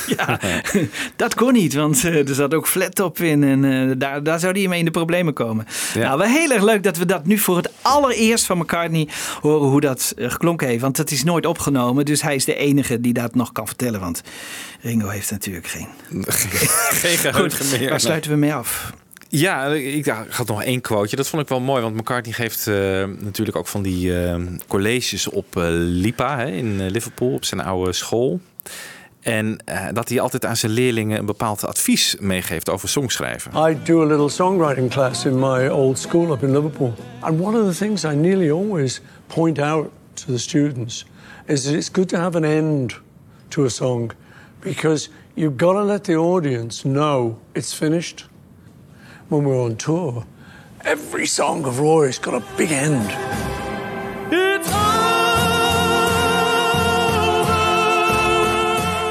Ja, 0.06 0.40
dat 1.16 1.34
kon 1.34 1.52
niet, 1.52 1.74
want 1.74 2.04
eh, 2.04 2.28
er 2.28 2.34
zat 2.34 2.54
ook 2.54 2.66
flat 2.66 3.00
op 3.00 3.18
in 3.18 3.44
en 3.44 3.64
eh, 3.64 3.94
daar, 3.98 4.22
daar 4.22 4.38
zou 4.40 4.58
hij 4.58 4.68
mee 4.68 4.78
in 4.78 4.84
de 4.84 4.90
problemen 4.90 5.34
komen. 5.34 5.66
Nou, 5.94 6.18
wel 6.18 6.28
heel 6.28 6.50
erg 6.50 6.62
leuk 6.62 6.82
dat 6.82 6.96
we 6.96 7.06
dat 7.06 7.26
nu 7.26 7.38
voor 7.38 7.56
het 7.56 7.70
allereerst 7.82 8.44
van 8.46 8.58
McCartney 8.58 9.08
horen 9.40 9.68
hoe 9.68 9.80
dat 9.80 10.12
eh, 10.16 10.30
geklonken 10.30 10.68
heeft. 10.68 10.82
Want 10.82 10.96
dat 10.96 11.10
is 11.10 11.24
nooit 11.24 11.46
opgenomen, 11.46 12.04
dus 12.04 12.22
hij 12.22 12.34
is 12.34 12.44
de 12.44 12.54
enige 12.54 13.00
die 13.00 13.12
dat 13.12 13.34
nog 13.34 13.52
kan 13.52 13.66
vertellen. 13.66 14.00
Want 14.00 14.22
Ringo 14.80 15.08
heeft 15.08 15.30
natuurlijk 15.30 15.66
geen. 15.66 15.88
Geen 17.02 17.18
geheugen 17.18 17.78
meer. 17.78 17.88
Daar 17.88 18.00
sluiten 18.00 18.30
we 18.30 18.36
mee 18.36 18.54
af. 18.54 18.92
Ja, 19.36 19.66
ik 19.66 20.06
had 20.30 20.46
nog 20.46 20.62
één 20.62 20.80
quoteje. 20.80 21.16
Dat 21.16 21.28
vond 21.28 21.42
ik 21.42 21.48
wel 21.48 21.60
mooi, 21.60 21.82
want 21.82 21.96
McCartney 21.96 22.34
geeft 22.34 22.66
eh, 22.66 22.74
natuurlijk 23.18 23.56
ook 23.56 23.66
van 23.66 23.82
die 23.82 24.22
eh, 24.22 24.40
colleges 24.66 25.28
op 25.28 25.56
eh, 25.56 25.64
Lipa 25.68 26.38
hè, 26.38 26.46
in 26.46 26.86
Liverpool, 26.86 27.32
op 27.32 27.44
zijn 27.44 27.60
oude 27.60 27.92
school. 27.92 28.40
En 29.20 29.58
dat 29.92 30.08
hij 30.08 30.20
altijd 30.20 30.44
aan 30.44 30.56
zijn 30.56 30.72
leerlingen 30.72 31.18
een 31.18 31.26
bepaald 31.26 31.64
advies 31.64 32.16
meegeeft 32.20 32.70
over 32.70 32.88
songschrijven. 32.88 33.70
I 33.70 33.78
do 33.84 34.02
a 34.02 34.06
little 34.06 34.28
songwriting 34.28 34.90
class 34.90 35.24
in 35.24 35.38
my 35.38 35.68
old 35.68 35.98
school 35.98 36.32
up 36.32 36.42
in 36.42 36.52
Liverpool. 36.52 36.94
And 37.20 37.40
one 37.40 37.60
of 37.60 37.66
the 37.66 37.84
things 37.84 38.04
I 38.04 38.14
nearly 38.14 38.50
always 38.50 39.00
point 39.26 39.58
out 39.58 39.86
to 40.14 40.24
the 40.26 40.38
students 40.38 41.06
is 41.46 41.62
that 41.62 41.72
it's 41.74 41.90
good 41.92 42.08
to 42.08 42.16
have 42.16 42.36
an 42.36 42.44
end 42.44 43.00
to 43.48 43.64
a 43.64 43.70
song 43.70 44.12
because 44.60 45.08
you've 45.34 45.56
got 45.56 45.72
to 45.72 45.82
let 45.82 46.04
the 46.04 46.14
audience 46.16 46.88
know 46.88 47.38
it's 47.52 47.74
finished. 47.74 48.26
When 49.28 49.44
we're 49.44 49.60
on 49.60 49.76
tour, 49.76 50.26
every 50.82 51.26
song 51.26 51.64
of 51.64 51.80
Roy's 51.80 52.18
got 52.18 52.34
a 52.34 52.56
big 52.56 52.70
end. 52.70 53.10
It's 54.32 54.68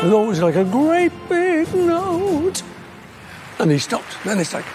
There's 0.02 0.14
always 0.14 0.42
like 0.42 0.56
a 0.56 0.66
great 0.66 1.14
big 1.30 1.74
note. 1.74 2.62
And 3.58 3.72
he 3.72 3.80
stops. 3.80 4.16
Then 4.26 4.38
it's 4.38 4.54
like, 4.54 4.66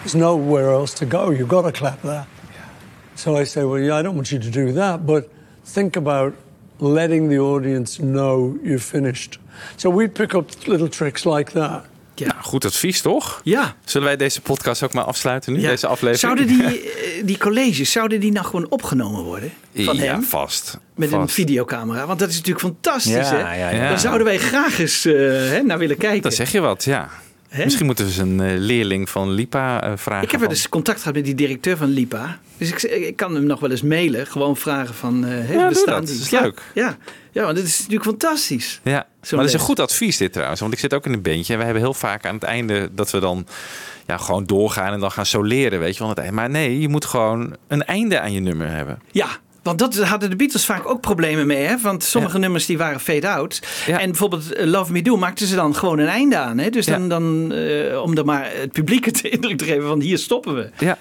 there's 0.00 0.16
nowhere 0.16 0.70
else 0.70 0.92
to 0.94 1.06
go. 1.06 1.30
You've 1.30 1.48
got 1.48 1.62
to 1.62 1.72
clap 1.72 2.02
that. 2.02 2.26
So 3.14 3.36
I 3.36 3.44
say, 3.44 3.64
well, 3.64 3.78
yeah, 3.78 3.94
I 3.94 4.02
don't 4.02 4.16
want 4.16 4.32
you 4.32 4.38
to 4.38 4.50
do 4.50 4.72
that, 4.72 5.06
but 5.06 5.30
think 5.64 5.96
about 5.96 6.34
letting 6.80 7.28
the 7.28 7.38
audience 7.38 8.00
know 8.00 8.58
you've 8.62 8.82
finished. 8.82 9.38
So 9.76 9.90
we 9.90 10.08
pick 10.08 10.34
up 10.34 10.66
little 10.66 10.88
tricks 10.88 11.24
like 11.24 11.52
that. 11.52 11.86
Ja, 12.18 12.36
goed 12.42 12.64
advies 12.64 13.00
toch? 13.00 13.40
Ja. 13.44 13.74
Zullen 13.84 14.06
wij 14.06 14.16
deze 14.16 14.40
podcast 14.40 14.82
ook 14.82 14.92
maar 14.92 15.04
afsluiten 15.04 15.52
nu, 15.52 15.60
Ja. 15.60 15.68
deze 15.68 15.86
aflevering? 15.86 16.18
Zouden 16.38 16.46
die, 16.46 16.64
eh, 16.82 17.24
die 17.26 17.38
colleges, 17.38 17.92
zouden 17.92 18.20
die 18.20 18.32
nou 18.32 18.46
gewoon 18.46 18.66
opgenomen 18.70 19.22
worden? 19.24 19.52
Van 19.74 19.96
ja, 19.96 20.02
hem? 20.02 20.22
vast. 20.22 20.78
Met 20.94 21.12
een 21.12 21.28
videocamera. 21.28 22.06
Want 22.06 22.18
dat 22.18 22.28
is 22.28 22.36
natuurlijk 22.36 22.64
fantastisch, 22.64 23.12
Ja, 23.12 23.36
hè? 23.36 23.54
ja, 23.56 23.70
ja. 23.70 23.88
Daar 23.88 23.98
zouden 23.98 24.24
wij 24.26 24.38
graag 24.38 24.78
eens 24.78 25.04
eh, 25.04 25.14
hè, 25.14 25.62
naar 25.62 25.78
willen 25.78 25.96
kijken. 25.96 26.22
Dan 26.22 26.32
zeg 26.32 26.52
je 26.52 26.60
wat, 26.60 26.84
ja. 26.84 27.08
Misschien 27.64 27.86
moeten 27.86 28.04
we 28.04 28.10
eens 28.10 28.20
een 28.20 28.40
eh, 28.40 28.58
leerling 28.58 29.08
van 29.10 29.30
Lipa 29.30 29.82
eh, 29.82 29.92
vragen. 29.96 30.24
Ik 30.24 30.30
heb 30.30 30.40
wel 30.40 30.50
eens 30.50 30.68
contact 30.68 30.98
gehad 30.98 31.14
met 31.14 31.24
die 31.24 31.34
directeur 31.34 31.76
van 31.76 31.88
Lipa. 31.88 32.38
Dus 32.56 32.70
ik, 32.70 32.82
ik 32.82 33.16
kan 33.16 33.34
hem 33.34 33.44
nog 33.44 33.60
wel 33.60 33.70
eens 33.70 33.82
mailen. 33.82 34.26
Gewoon 34.26 34.56
vragen 34.56 34.94
van... 34.94 35.24
eh 35.24 35.52
Ja, 35.52 35.68
bestaan 35.68 36.00
dat. 36.00 36.06
die? 36.06 36.20
Is 36.20 36.30
Ja, 36.30 36.40
leuk. 36.40 36.62
Ja, 36.74 36.96
ja, 37.32 37.42
want 37.44 37.56
dit 37.56 37.64
is 37.64 37.78
natuurlijk 37.78 38.04
fantastisch. 38.04 38.80
Ja, 38.82 39.06
maar 39.20 39.30
dat 39.30 39.44
is 39.44 39.52
een 39.52 39.58
goed 39.58 39.80
advies 39.80 40.16
dit 40.16 40.32
trouwens. 40.32 40.60
Want 40.60 40.72
ik 40.72 40.78
zit 40.78 40.94
ook 40.94 41.06
in 41.06 41.12
een 41.12 41.22
bandje. 41.22 41.52
En 41.52 41.58
we 41.58 41.64
hebben 41.64 41.82
heel 41.82 41.94
vaak 41.94 42.26
aan 42.26 42.34
het 42.34 42.42
einde 42.44 42.88
dat 42.94 43.10
we 43.10 43.20
dan 43.20 43.46
ja, 44.06 44.16
gewoon 44.16 44.46
doorgaan 44.46 44.92
en 44.92 45.00
dan 45.00 45.10
gaan 45.10 45.26
soleren, 45.26 45.78
weet 45.78 45.96
je 45.96 46.04
wel. 46.04 46.14
eind. 46.14 46.32
Maar 46.32 46.50
nee, 46.50 46.80
je 46.80 46.88
moet 46.88 47.04
gewoon 47.04 47.56
een 47.68 47.84
einde 47.84 48.20
aan 48.20 48.32
je 48.32 48.40
nummer 48.40 48.70
hebben. 48.70 48.98
Ja, 49.10 49.28
want 49.76 49.78
dat 49.78 49.96
hadden 50.08 50.30
de 50.30 50.36
Beatles 50.36 50.64
vaak 50.64 50.88
ook 50.88 51.00
problemen 51.00 51.46
mee. 51.46 51.64
Hè? 51.64 51.78
Want 51.78 52.04
sommige 52.04 52.38
nummers 52.38 52.66
die 52.66 52.78
waren 52.78 53.00
fade-out. 53.00 53.60
Ja. 53.86 54.00
En 54.00 54.06
bijvoorbeeld 54.06 54.52
eh, 54.52 54.66
Love 54.66 54.92
Me 54.92 55.02
Do 55.02 55.16
maakten 55.16 55.46
ze 55.46 55.54
dan 55.54 55.74
gewoon 55.74 55.98
een 55.98 56.08
einde 56.08 56.36
aan. 56.36 56.58
Hè? 56.58 56.70
Dus 56.70 56.86
dan, 56.86 57.02
Ja. 57.02 57.08
dan 57.08 57.52
eh, 57.52 58.02
om 58.02 58.14
dan 58.14 58.24
maar 58.26 58.50
het 58.54 58.72
publiek 58.72 59.04
het 59.04 59.20
indruk 59.34 59.58
te 59.58 59.64
geven 59.64 59.86
van 59.88 60.00
hier 60.00 60.18
stoppen 60.18 60.54
we. 60.54 60.70
Ja. 60.78 60.98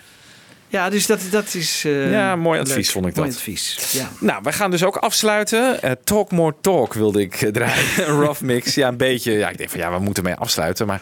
Ja, 0.70 0.90
dus 0.90 1.06
dat, 1.06 1.20
dat 1.32 1.54
is. 1.54 1.84
eh, 1.86 2.12
Ja, 2.12 2.36
mooi 2.36 2.58
leuk. 2.60 2.68
advies 2.68 2.92
vond 2.92 3.06
ik 3.06 3.16
Mooi 3.16 3.28
dat. 3.30 3.38
advies. 3.38 3.90
Ja. 3.92 4.10
Nou, 4.20 4.40
wij 4.44 4.54
gaan 4.54 4.72
dus 4.72 4.84
ook 4.84 4.96
afsluiten. 4.98 5.82
Eh, 5.82 5.92
talk 6.04 6.32
More 6.32 6.54
Talk 6.62 6.94
wilde 6.94 7.22
ik 7.22 7.42
eh, 7.42 7.52
draaien. 7.52 7.84
Een 8.08 8.20
rough 8.22 8.42
mix. 8.42 8.76
Ja, 8.76 8.88
een 8.88 8.98
beetje. 8.98 9.32
Ja, 9.32 9.50
ik 9.50 9.58
denk 9.58 9.70
van 9.70 9.80
ja, 9.80 9.92
we 9.92 10.00
moeten 10.00 10.24
mee 10.24 10.34
afsluiten. 10.36 10.88
Maar 10.88 11.02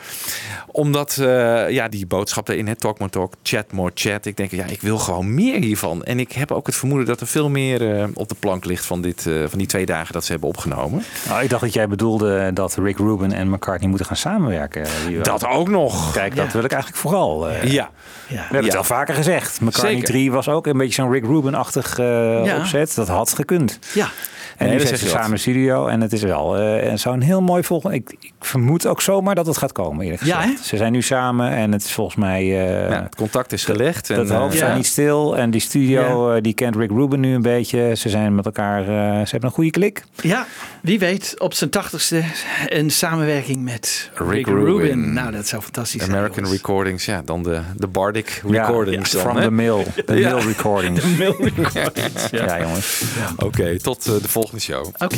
omdat, 0.68 1.18
eh, 1.18 1.70
ja, 1.70 1.88
die 1.88 2.06
boodschap 2.06 2.48
erin, 2.50 2.68
hè, 2.68 2.76
Talk 2.76 3.00
More 3.00 3.12
Talk, 3.12 3.34
Chat 3.44 3.72
More 3.72 3.92
Chat. 3.94 4.26
Ik 4.26 4.38
denk, 4.38 4.52
ja, 4.52 4.66
ik 4.66 4.82
wil 4.82 4.98
gewoon 4.98 5.34
meer 5.34 5.60
hiervan. 5.62 6.04
En 6.04 6.20
ik 6.20 6.32
heb 6.32 6.52
ook 6.52 6.66
het 6.66 6.76
vermoeden 6.76 7.08
dat 7.08 7.22
er 7.22 7.28
veel 7.28 7.50
meer 7.50 7.98
eh, 8.00 8.08
op 8.14 8.30
de 8.30 8.36
plank 8.40 8.66
ligt 8.66 8.86
van, 8.86 9.02
dit, 9.02 9.26
eh, 9.28 9.34
van 9.48 9.58
die 9.58 9.68
twee 9.68 9.86
dagen 9.86 10.14
dat 10.14 10.26
ze 10.26 10.32
hebben 10.32 10.50
opgenomen. 10.50 11.04
Nou, 11.28 11.44
ik 11.44 11.50
dacht 11.50 11.62
dat 11.64 11.74
jij 11.74 11.88
bedoelde 11.88 12.54
dat 12.54 12.76
Rick 12.78 12.98
Rubin 12.98 13.34
en 13.34 13.50
McCartney 13.50 13.88
moeten 13.90 14.08
gaan 14.08 14.18
samenwerken. 14.18 14.86
Dat 15.24 15.46
ook 15.48 15.70
nog. 15.70 16.12
Kijk, 16.14 16.36
dat 16.36 16.52
wil 16.54 16.64
ik 16.64 16.72
eigenlijk 16.72 17.02
vooral. 17.02 17.50
eh. 17.50 17.64
Ja. 17.72 17.90
We 18.28 18.36
hebben 18.36 18.64
het 18.64 18.72
Ja. 18.72 18.78
al 18.78 18.84
vaker 18.84 19.14
gezegd. 19.16 19.55
McCartney 19.62 19.92
Zeker. 19.92 20.08
3 20.08 20.32
was 20.32 20.50
ook 20.50 20.68
een 20.68 20.78
beetje 20.78 20.94
zo'n 20.94 21.12
Rick 21.12 21.24
Rubin-achtig 21.26 22.00
eh, 22.00 22.46
Ja. 22.46 22.58
opzet. 22.58 22.96
Dat 22.96 23.08
had 23.08 23.34
gekund. 23.34 23.80
Ja. 23.94 24.08
En 24.58 24.66
Nee, 24.66 24.74
nu 24.74 24.80
dat 24.80 24.88
zitten 24.88 25.08
ze 25.08 25.14
samen 25.14 25.28
in 25.30 25.34
de 25.36 25.40
studio. 25.42 25.88
En 25.88 26.02
het 26.02 26.14
is 26.14 26.22
wel 26.24 26.58
eh, 26.58 26.96
zo'n 26.96 27.22
heel 27.22 27.42
mooi 27.42 27.64
volgende. 27.64 27.96
Ik, 27.96 28.16
ik 28.20 28.32
vermoed 28.40 28.88
ook 28.88 29.02
zomaar 29.02 29.36
dat 29.36 29.46
het 29.46 29.58
gaat 29.58 29.72
komen, 29.72 30.06
eerlijk 30.06 30.24
Ja, 30.24 30.42
gezegd. 30.42 30.66
Ze 30.66 30.78
zijn 30.78 30.92
nu 30.92 31.02
samen 31.02 31.50
en 31.52 31.72
het 31.72 31.84
is 31.84 31.92
volgens 31.92 32.16
mij... 32.16 32.42
eh, 32.42 32.90
Ja, 32.90 33.04
het 33.04 33.16
contact 33.16 33.52
is 33.52 33.66
gelegd. 33.66 34.08
dat 34.08 34.30
en, 34.30 34.36
hoofd 34.36 34.52
eh, 34.52 34.58
staat 34.58 34.70
ja. 34.70 34.76
niet 34.76 34.86
stil. 34.86 35.38
En 35.38 35.50
die 35.52 35.62
studio, 35.62 36.42
die 36.42 36.54
kent 36.54 36.76
Rick 36.76 36.90
Rubin 36.90 37.20
nu 37.20 37.34
een 37.34 37.42
beetje. 37.42 37.94
Ze 37.96 38.10
zijn 38.10 38.36
met 38.36 38.46
elkaar... 38.46 38.80
eh, 38.82 38.88
ze 39.26 39.30
hebben 39.32 39.50
een 39.50 39.56
goede 39.56 39.70
klik. 39.72 40.04
Ja, 40.22 40.46
wie 40.82 41.00
weet 41.00 41.36
op 41.38 41.54
zijn 41.54 41.70
tachtigste 41.70 42.24
een 42.68 42.92
samenwerking 42.92 43.64
met 43.64 44.10
Rick 44.14 44.30
Rick, 44.32 44.46
Rubin. 44.48 44.66
Rubin. 44.66 45.14
Nou, 45.14 45.32
dat 45.32 45.48
zou 45.48 45.62
fantastisch 45.62 46.02
zijn. 46.04 46.16
American. 46.16 46.48
Recordings, 46.52 47.06
ja, 47.06 47.22
dan 47.26 47.44
de, 47.44 47.60
de 47.76 47.88
Bardic 47.88 48.42
Recordings. 48.48 49.12
Ja, 49.12 49.18
dan, 49.18 49.28
from 49.28 49.38
hè? 49.42 49.44
the 49.48 49.52
mill. 49.52 49.86
De 50.06 50.16
Ja. 50.20 50.36
mill 50.36 50.46
recordings. 50.46 51.04
Mail 51.18 51.36
recordings, 51.40 52.30
ja. 52.32 52.46
Ja, 52.46 52.62
jongens. 52.62 53.02
Oké, 53.38 53.80
tot 53.80 54.04
de 54.04 54.12
volgende 54.22 54.44
show. 54.58 54.92
Oké. 55.00 55.18